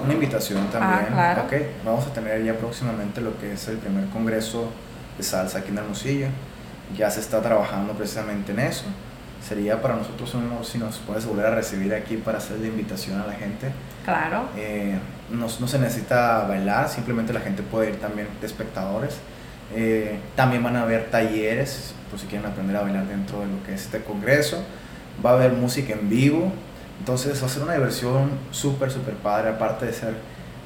una 0.03 0.13
invitación 0.13 0.67
también. 0.67 1.07
Ah, 1.11 1.33
claro. 1.33 1.43
Ok, 1.43 1.53
vamos 1.85 2.07
a 2.07 2.13
tener 2.13 2.43
ya 2.43 2.53
próximamente 2.53 3.21
lo 3.21 3.37
que 3.39 3.53
es 3.53 3.67
el 3.67 3.77
primer 3.77 4.07
congreso 4.09 4.71
de 5.17 5.23
salsa 5.23 5.59
aquí 5.59 5.69
en 5.69 5.77
Hermosillo. 5.77 6.27
Ya 6.97 7.09
se 7.09 7.19
está 7.19 7.41
trabajando 7.41 7.93
precisamente 7.93 8.51
en 8.51 8.59
eso. 8.59 8.85
Sería 9.47 9.81
para 9.81 9.95
nosotros 9.95 10.33
un 10.33 10.45
honor 10.45 10.65
si 10.65 10.77
nos 10.79 10.97
puedes 10.97 11.25
volver 11.25 11.45
a 11.45 11.55
recibir 11.55 11.93
aquí 11.93 12.17
para 12.17 12.39
hacer 12.39 12.59
la 12.59 12.67
invitación 12.67 13.19
a 13.19 13.27
la 13.27 13.33
gente. 13.33 13.71
Claro. 14.03 14.45
Eh, 14.57 14.97
no, 15.29 15.47
no 15.59 15.67
se 15.67 15.79
necesita 15.79 16.45
bailar, 16.47 16.89
simplemente 16.89 17.31
la 17.31 17.41
gente 17.41 17.61
puede 17.61 17.89
ir 17.89 17.99
también 17.99 18.27
de 18.39 18.47
espectadores. 18.47 19.17
Eh, 19.73 20.19
también 20.35 20.63
van 20.63 20.75
a 20.75 20.83
haber 20.83 21.09
talleres, 21.09 21.93
por 22.09 22.19
si 22.19 22.27
quieren 22.27 22.47
aprender 22.49 22.75
a 22.75 22.81
bailar 22.81 23.05
dentro 23.07 23.39
de 23.39 23.47
lo 23.47 23.63
que 23.63 23.73
es 23.73 23.81
este 23.83 24.01
congreso. 24.01 24.63
Va 25.23 25.31
a 25.31 25.33
haber 25.33 25.53
música 25.53 25.93
en 25.93 26.09
vivo. 26.09 26.51
Entonces 26.99 27.41
va 27.41 27.47
a 27.47 27.49
ser 27.49 27.63
una 27.63 27.73
diversión 27.73 28.31
súper, 28.51 28.91
súper 28.91 29.15
padre, 29.15 29.49
aparte 29.49 29.85
de 29.85 29.93
ser 29.93 30.13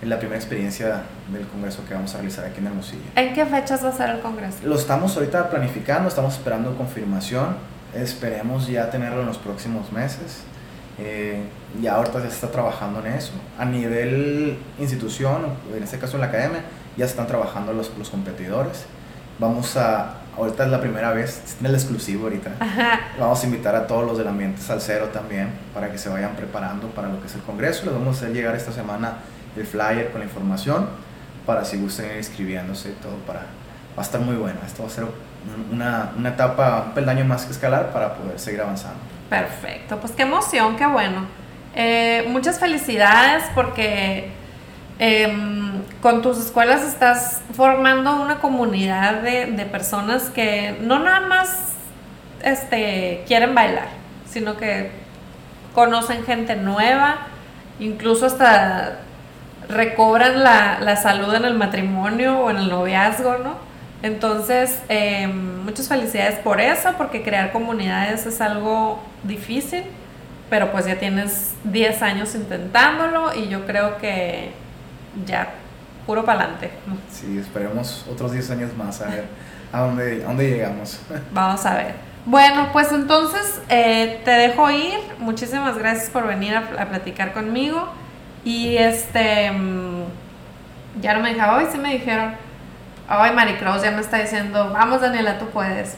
la 0.01 0.17
primera 0.17 0.39
experiencia 0.39 1.03
del 1.31 1.45
congreso 1.47 1.83
que 1.87 1.93
vamos 1.93 2.13
a 2.13 2.17
realizar 2.17 2.45
aquí 2.45 2.59
en 2.59 2.67
Hermosillo. 2.67 3.01
¿En 3.15 3.33
qué 3.33 3.45
fechas 3.45 3.83
va 3.83 3.89
a 3.89 3.91
ser 3.91 4.09
el 4.11 4.19
congreso? 4.21 4.57
Lo 4.63 4.75
estamos 4.75 5.15
ahorita 5.17 5.49
planificando, 5.49 6.07
estamos 6.07 6.35
esperando 6.35 6.75
confirmación. 6.77 7.57
Esperemos 7.93 8.67
ya 8.67 8.89
tenerlo 8.89 9.21
en 9.21 9.27
los 9.27 9.37
próximos 9.37 9.91
meses. 9.91 10.43
Eh, 10.99 11.43
ya 11.81 11.95
ahorita 11.95 12.19
ya 12.19 12.29
se 12.29 12.35
está 12.35 12.51
trabajando 12.51 12.99
en 13.05 13.13
eso. 13.13 13.31
A 13.57 13.65
nivel 13.65 14.57
institución, 14.79 15.47
en 15.75 15.83
este 15.83 15.97
caso 15.97 16.15
en 16.15 16.21
la 16.21 16.27
academia, 16.27 16.63
ya 16.95 17.05
están 17.05 17.27
trabajando 17.27 17.73
los, 17.73 17.91
los 17.97 18.09
competidores. 18.09 18.85
Vamos 19.39 19.75
a, 19.75 20.18
ahorita 20.39 20.65
es 20.65 20.69
la 20.71 20.79
primera 20.81 21.11
vez, 21.11 21.41
es 21.45 21.57
el 21.63 21.73
exclusivo 21.73 22.23
ahorita. 22.25 22.51
Ajá. 22.59 22.99
Vamos 23.19 23.41
a 23.43 23.45
invitar 23.45 23.75
a 23.75 23.87
todos 23.87 24.05
los 24.05 24.17
del 24.17 24.27
ambiente 24.27 24.61
salsero 24.61 25.07
también 25.07 25.49
para 25.73 25.91
que 25.91 25.97
se 25.97 26.09
vayan 26.09 26.35
preparando 26.35 26.87
para 26.89 27.07
lo 27.09 27.19
que 27.21 27.27
es 27.27 27.35
el 27.35 27.41
congreso. 27.41 27.85
Les 27.85 27.93
vamos 27.93 28.15
a 28.15 28.19
hacer 28.21 28.33
llegar 28.35 28.55
esta 28.55 28.71
semana 28.71 29.13
el 29.57 29.65
flyer 29.65 30.11
con 30.11 30.19
la 30.21 30.25
información 30.25 30.87
para 31.45 31.65
si 31.65 31.77
gustan 31.77 32.05
ir 32.07 32.17
inscribiéndose 32.17 32.89
y 32.89 32.93
todo 32.93 33.15
para 33.27 33.39
va 33.97 34.01
a 34.01 34.01
estar 34.01 34.21
muy 34.21 34.35
bueno. 34.35 34.59
Esto 34.65 34.83
va 34.83 34.89
a 34.89 34.91
ser 34.91 35.03
un- 35.05 35.73
una, 35.73 36.11
una 36.17 36.29
etapa, 36.29 36.83
un 36.87 36.93
peldaño 36.93 37.25
más 37.25 37.45
que 37.45 37.51
escalar 37.51 37.91
para 37.91 38.13
poder 38.15 38.39
seguir 38.39 38.61
avanzando. 38.61 38.99
Perfecto, 39.29 39.97
pues 39.99 40.13
qué 40.13 40.23
emoción, 40.23 40.75
qué 40.75 40.85
bueno. 40.85 41.25
Eh, 41.75 42.25
muchas 42.29 42.59
felicidades 42.59 43.43
porque 43.55 44.31
em, 44.99 45.68
con 46.01 46.21
tus 46.21 46.37
escuelas 46.37 46.83
estás 46.83 47.41
formando 47.55 48.21
una 48.21 48.39
comunidad 48.39 49.21
de, 49.21 49.47
de 49.47 49.65
personas 49.65 50.29
que 50.29 50.77
no 50.81 50.99
nada 50.99 51.21
más 51.21 51.73
este, 52.43 53.23
quieren 53.27 53.53
bailar, 53.53 53.89
sino 54.29 54.57
que 54.57 54.91
conocen 55.73 56.23
gente 56.23 56.55
nueva, 56.55 57.27
incluso 57.79 58.25
hasta 58.25 58.99
recobran 59.67 60.43
la, 60.43 60.79
la 60.81 60.95
salud 60.95 61.33
en 61.35 61.45
el 61.45 61.53
matrimonio 61.53 62.39
o 62.39 62.49
en 62.49 62.57
el 62.57 62.69
noviazgo, 62.69 63.37
¿no? 63.37 63.69
Entonces, 64.01 64.81
eh, 64.87 65.27
muchas 65.27 65.89
felicidades 65.89 66.39
por 66.39 66.61
eso, 66.61 66.93
porque 66.97 67.21
crear 67.21 67.51
comunidades 67.51 68.25
es 68.25 68.39
algo 68.39 69.03
difícil, 69.23 69.83
pero 70.49 70.71
pues 70.71 70.85
ya 70.85 70.97
tienes 70.97 71.53
10 71.65 72.01
años 72.01 72.33
intentándolo 72.33 73.35
y 73.35 73.49
yo 73.49 73.65
creo 73.65 73.97
que 73.97 74.51
ya, 75.25 75.49
puro 76.09 76.25
pa'lante. 76.25 76.71
Sí, 77.11 77.37
esperemos 77.37 78.03
otros 78.11 78.31
10 78.31 78.49
años 78.49 78.75
más 78.75 78.99
a 78.99 79.09
ver 79.09 79.25
a 79.71 79.81
dónde, 79.81 80.23
a 80.23 80.27
dónde 80.29 80.49
llegamos. 80.49 80.99
Vamos 81.31 81.63
a 81.67 81.75
ver. 81.75 81.93
Bueno, 82.25 82.69
pues 82.73 82.91
entonces 82.91 83.61
eh, 83.69 84.19
te 84.25 84.31
dejo 84.31 84.71
ir. 84.71 84.97
Muchísimas 85.19 85.77
gracias 85.77 86.09
por 86.09 86.25
venir 86.25 86.55
a, 86.55 86.61
a 86.79 86.85
platicar 86.87 87.31
conmigo. 87.31 87.87
Y 88.43 88.77
este, 88.77 89.51
mm, 89.51 90.05
ya 90.99 91.13
no 91.13 91.19
me 91.19 91.31
dejaba, 91.35 91.57
hoy 91.57 91.67
sí 91.71 91.77
me 91.77 91.91
dijeron, 91.91 92.33
ay 93.07 93.31
Maricruz 93.35 93.83
ya 93.83 93.91
me 93.91 94.01
está 94.01 94.17
diciendo, 94.17 94.71
vamos 94.73 95.01
Daniela, 95.01 95.37
tú 95.37 95.45
puedes. 95.49 95.93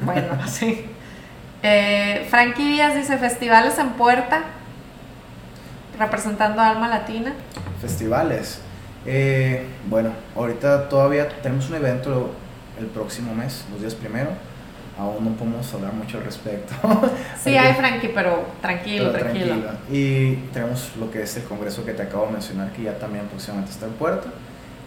Bueno, 0.00 0.28
sí. 0.46 0.86
Eh, 1.64 2.24
Frankie 2.30 2.68
Díaz 2.68 2.94
dice, 2.94 3.18
festivales 3.18 3.80
en 3.80 3.94
puerta, 3.94 4.42
representando 5.98 6.62
a 6.62 6.68
Alma 6.68 6.86
Latina. 6.86 7.32
Festivales. 7.80 8.60
Eh, 9.06 9.66
bueno, 9.88 10.10
ahorita 10.34 10.88
todavía 10.88 11.28
tenemos 11.42 11.68
un 11.70 11.76
evento 11.76 12.30
el 12.78 12.86
próximo 12.86 13.34
mes, 13.34 13.64
los 13.70 13.80
días 13.80 13.94
primero. 13.94 14.30
Aún 14.98 15.24
no 15.24 15.30
podemos 15.32 15.72
hablar 15.74 15.92
mucho 15.92 16.18
al 16.18 16.24
respecto. 16.24 16.72
Sí 17.42 17.56
hay 17.56 17.74
Frankie, 17.74 18.12
pero 18.14 18.44
tranquilo, 18.62 19.10
Pero 19.12 19.18
tranquilo. 19.24 19.46
tranquila. 19.56 19.74
Y 19.90 20.36
tenemos 20.52 20.92
lo 20.98 21.10
que 21.10 21.22
es 21.22 21.36
el 21.36 21.42
congreso 21.44 21.84
que 21.84 21.92
te 21.92 22.02
acabo 22.04 22.26
de 22.26 22.32
mencionar, 22.32 22.70
que 22.72 22.82
ya 22.84 22.96
también 22.98 23.26
próximamente 23.26 23.72
está 23.72 23.86
en 23.86 23.92
puerta. 23.92 24.28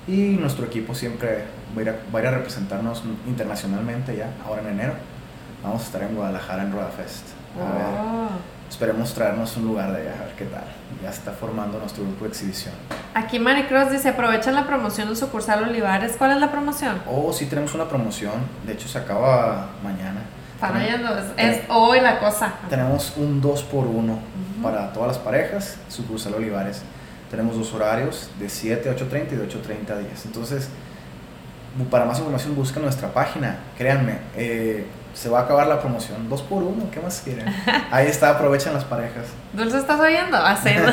Y 0.07 0.38
nuestro 0.39 0.65
equipo 0.65 0.95
siempre 0.95 1.44
va 1.76 1.80
a 1.80 1.84
ir 1.84 1.89
a, 1.89 1.95
va 2.15 2.19
a, 2.19 2.22
ir 2.22 2.27
a 2.30 2.31
representarnos 2.31 3.03
internacionalmente 3.27 4.15
ya, 4.15 4.30
ahora 4.45 4.61
en 4.61 4.69
enero. 4.69 4.94
Vamos 5.61 5.81
a 5.81 5.85
estar 5.85 6.02
en 6.03 6.15
Guadalajara 6.15 6.64
en 6.64 6.72
Rueda 6.72 6.88
Fest. 6.89 7.26
A 7.60 7.73
ver, 7.77 7.85
Oh. 7.99 8.30
Esperemos 8.69 9.14
traernos 9.14 9.56
un 9.57 9.65
lugar 9.65 9.91
de 9.91 10.02
allá, 10.02 10.15
a 10.22 10.26
ver 10.26 10.35
qué 10.38 10.45
tal. 10.45 10.64
Ya 11.03 11.11
se 11.11 11.19
está 11.19 11.31
formando 11.31 11.80
nuestro 11.80 12.03
grupo 12.03 12.26
de 12.26 12.30
exhibición. 12.31 12.73
Aquí 13.14 13.39
Maricross 13.39 13.91
dice, 13.91 14.10
aprovechan 14.10 14.56
la 14.56 14.65
promoción 14.65 15.07
en 15.10 15.15
sucursal 15.15 15.64
Olivares. 15.64 16.15
¿Cuál 16.18 16.31
es 16.31 16.38
la 16.38 16.52
promoción? 16.52 17.02
Oh, 17.07 17.31
sí 17.34 17.45
tenemos 17.45 17.73
una 17.73 17.88
promoción, 17.88 18.34
de 18.65 18.73
hecho 18.73 18.88
se 18.88 18.98
acaba 18.99 19.68
mañana. 19.84 20.22
Están 20.56 20.76
oyendo, 20.76 21.15
es, 21.18 21.26
es 21.38 21.64
hoy 21.69 21.99
la 22.02 22.19
cosa. 22.19 22.53
Tenemos 22.69 23.14
un 23.15 23.41
2 23.41 23.64
por 23.64 23.85
1 23.85 24.14
Ujú. 24.14 24.19
para 24.64 24.91
todas 24.91 25.10
las 25.10 25.18
parejas, 25.19 25.77
sucursal 25.88 26.34
Olivares. 26.34 26.81
Tenemos 27.30 27.57
dos 27.57 27.73
horarios, 27.73 28.31
de 28.39 28.49
7 28.49 28.89
a 28.89 28.95
8.30 28.95 29.34
y 29.34 29.35
de 29.35 29.48
8.30 29.48 29.91
a 29.91 29.98
10. 29.99 30.26
Entonces, 30.26 30.69
para 31.91 32.06
más 32.06 32.18
información 32.18 32.56
busquen 32.56 32.84
nuestra 32.84 33.14
página. 33.14 33.57
Créanme, 33.77 34.18
eh, 34.35 34.88
se 35.18 35.30
va 35.30 35.39
a 35.39 35.41
acabar 35.44 35.65
la 35.65 35.80
promoción. 35.80 36.30
2 36.30 36.41
por 36.44 36.61
1 36.61 36.91
¿qué 36.91 36.99
más 36.99 37.22
quieren? 37.22 37.45
Ahí 37.91 38.06
está, 38.07 38.30
aprovechen 38.30 38.73
las 38.73 38.84
parejas. 38.84 39.26
Dulce, 39.52 39.80
¿estás 39.80 39.99
oyendo? 39.99 40.38
Así, 40.38 40.69
¿no? 40.76 40.91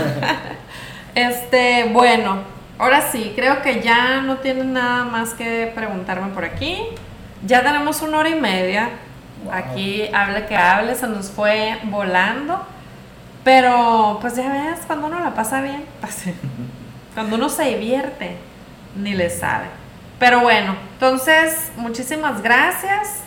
Este, 1.15 1.91
bueno, 1.93 2.39
ahora 2.77 3.03
sí, 3.13 3.35
creo 3.37 3.63
que 3.63 3.83
ya 3.83 4.21
no 4.23 4.39
tienen 4.39 4.73
nada 4.73 5.05
más 5.05 5.35
que 5.35 5.71
preguntarme 5.73 6.35
por 6.35 6.45
aquí. 6.45 6.77
Ya 7.47 7.63
tenemos 7.63 8.03
una 8.03 8.19
hora 8.19 8.31
y 8.31 8.41
media. 8.41 8.89
Wow. 9.45 9.53
Aquí 9.53 10.09
hable 10.13 10.47
que 10.47 10.57
hable, 10.57 10.95
se 10.97 11.07
nos 11.07 11.31
fue 11.31 11.79
volando. 11.85 12.67
Pero, 13.45 14.19
pues 14.21 14.35
ya 14.35 14.51
ves, 14.51 14.81
cuando 14.87 15.07
uno 15.07 15.21
la 15.21 15.35
pasa 15.35 15.61
bien, 15.61 15.85
pues, 16.01 16.25
cuando 17.15 17.37
uno 17.37 17.49
se 17.49 17.65
divierte, 17.65 18.39
ni 18.97 19.15
le 19.15 19.31
sabe. 19.31 19.67
Pero 20.19 20.41
bueno, 20.41 20.75
entonces, 20.95 21.71
muchísimas 21.77 22.43
gracias. 22.43 23.24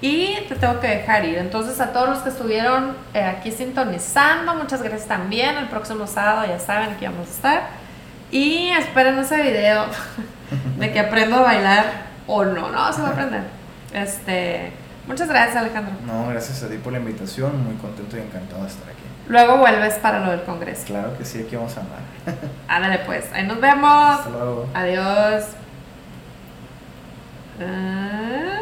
Y 0.00 0.36
te 0.48 0.56
tengo 0.56 0.78
que 0.80 0.88
dejar 0.88 1.24
ir. 1.24 1.38
Entonces, 1.38 1.80
a 1.80 1.92
todos 1.92 2.08
los 2.08 2.18
que 2.18 2.28
estuvieron 2.28 2.96
eh, 3.14 3.22
aquí 3.22 3.50
sintonizando, 3.50 4.54
muchas 4.54 4.82
gracias 4.82 5.08
también. 5.08 5.56
El 5.56 5.68
próximo 5.68 6.06
sábado 6.06 6.46
ya 6.46 6.58
saben 6.58 6.96
que 6.96 7.08
vamos 7.08 7.28
a 7.28 7.30
estar. 7.30 7.62
Y 8.30 8.68
esperen 8.70 9.18
ese 9.18 9.40
video 9.42 9.86
de 10.78 10.92
que 10.92 11.00
aprendo 11.00 11.36
a 11.36 11.42
bailar 11.42 11.84
o 12.26 12.44
no. 12.44 12.70
No, 12.70 12.92
se 12.92 13.00
va 13.00 13.08
a 13.08 13.10
aprender. 13.12 13.42
Este, 13.92 14.72
muchas 15.06 15.28
gracias, 15.28 15.56
Alejandro. 15.56 15.94
No, 16.04 16.28
gracias 16.28 16.62
a 16.62 16.68
ti 16.68 16.76
por 16.76 16.92
la 16.92 16.98
invitación. 16.98 17.64
Muy 17.64 17.76
contento 17.76 18.18
y 18.18 18.20
encantado 18.20 18.62
de 18.62 18.68
estar 18.68 18.88
aquí. 18.88 18.96
Luego 19.28 19.56
vuelves 19.56 19.94
para 19.94 20.20
lo 20.20 20.30
del 20.30 20.42
congreso. 20.42 20.84
Claro 20.86 21.16
que 21.16 21.24
sí, 21.24 21.42
aquí 21.44 21.56
vamos 21.56 21.76
a 21.78 21.80
andar. 21.80 22.00
Ándale, 22.68 22.98
pues. 23.06 23.32
Ahí 23.32 23.46
nos 23.46 23.60
vemos. 23.60 24.18
Hasta 24.18 24.30
luego. 24.30 24.68
Adiós. 24.74 25.44
Ah. 27.60 28.60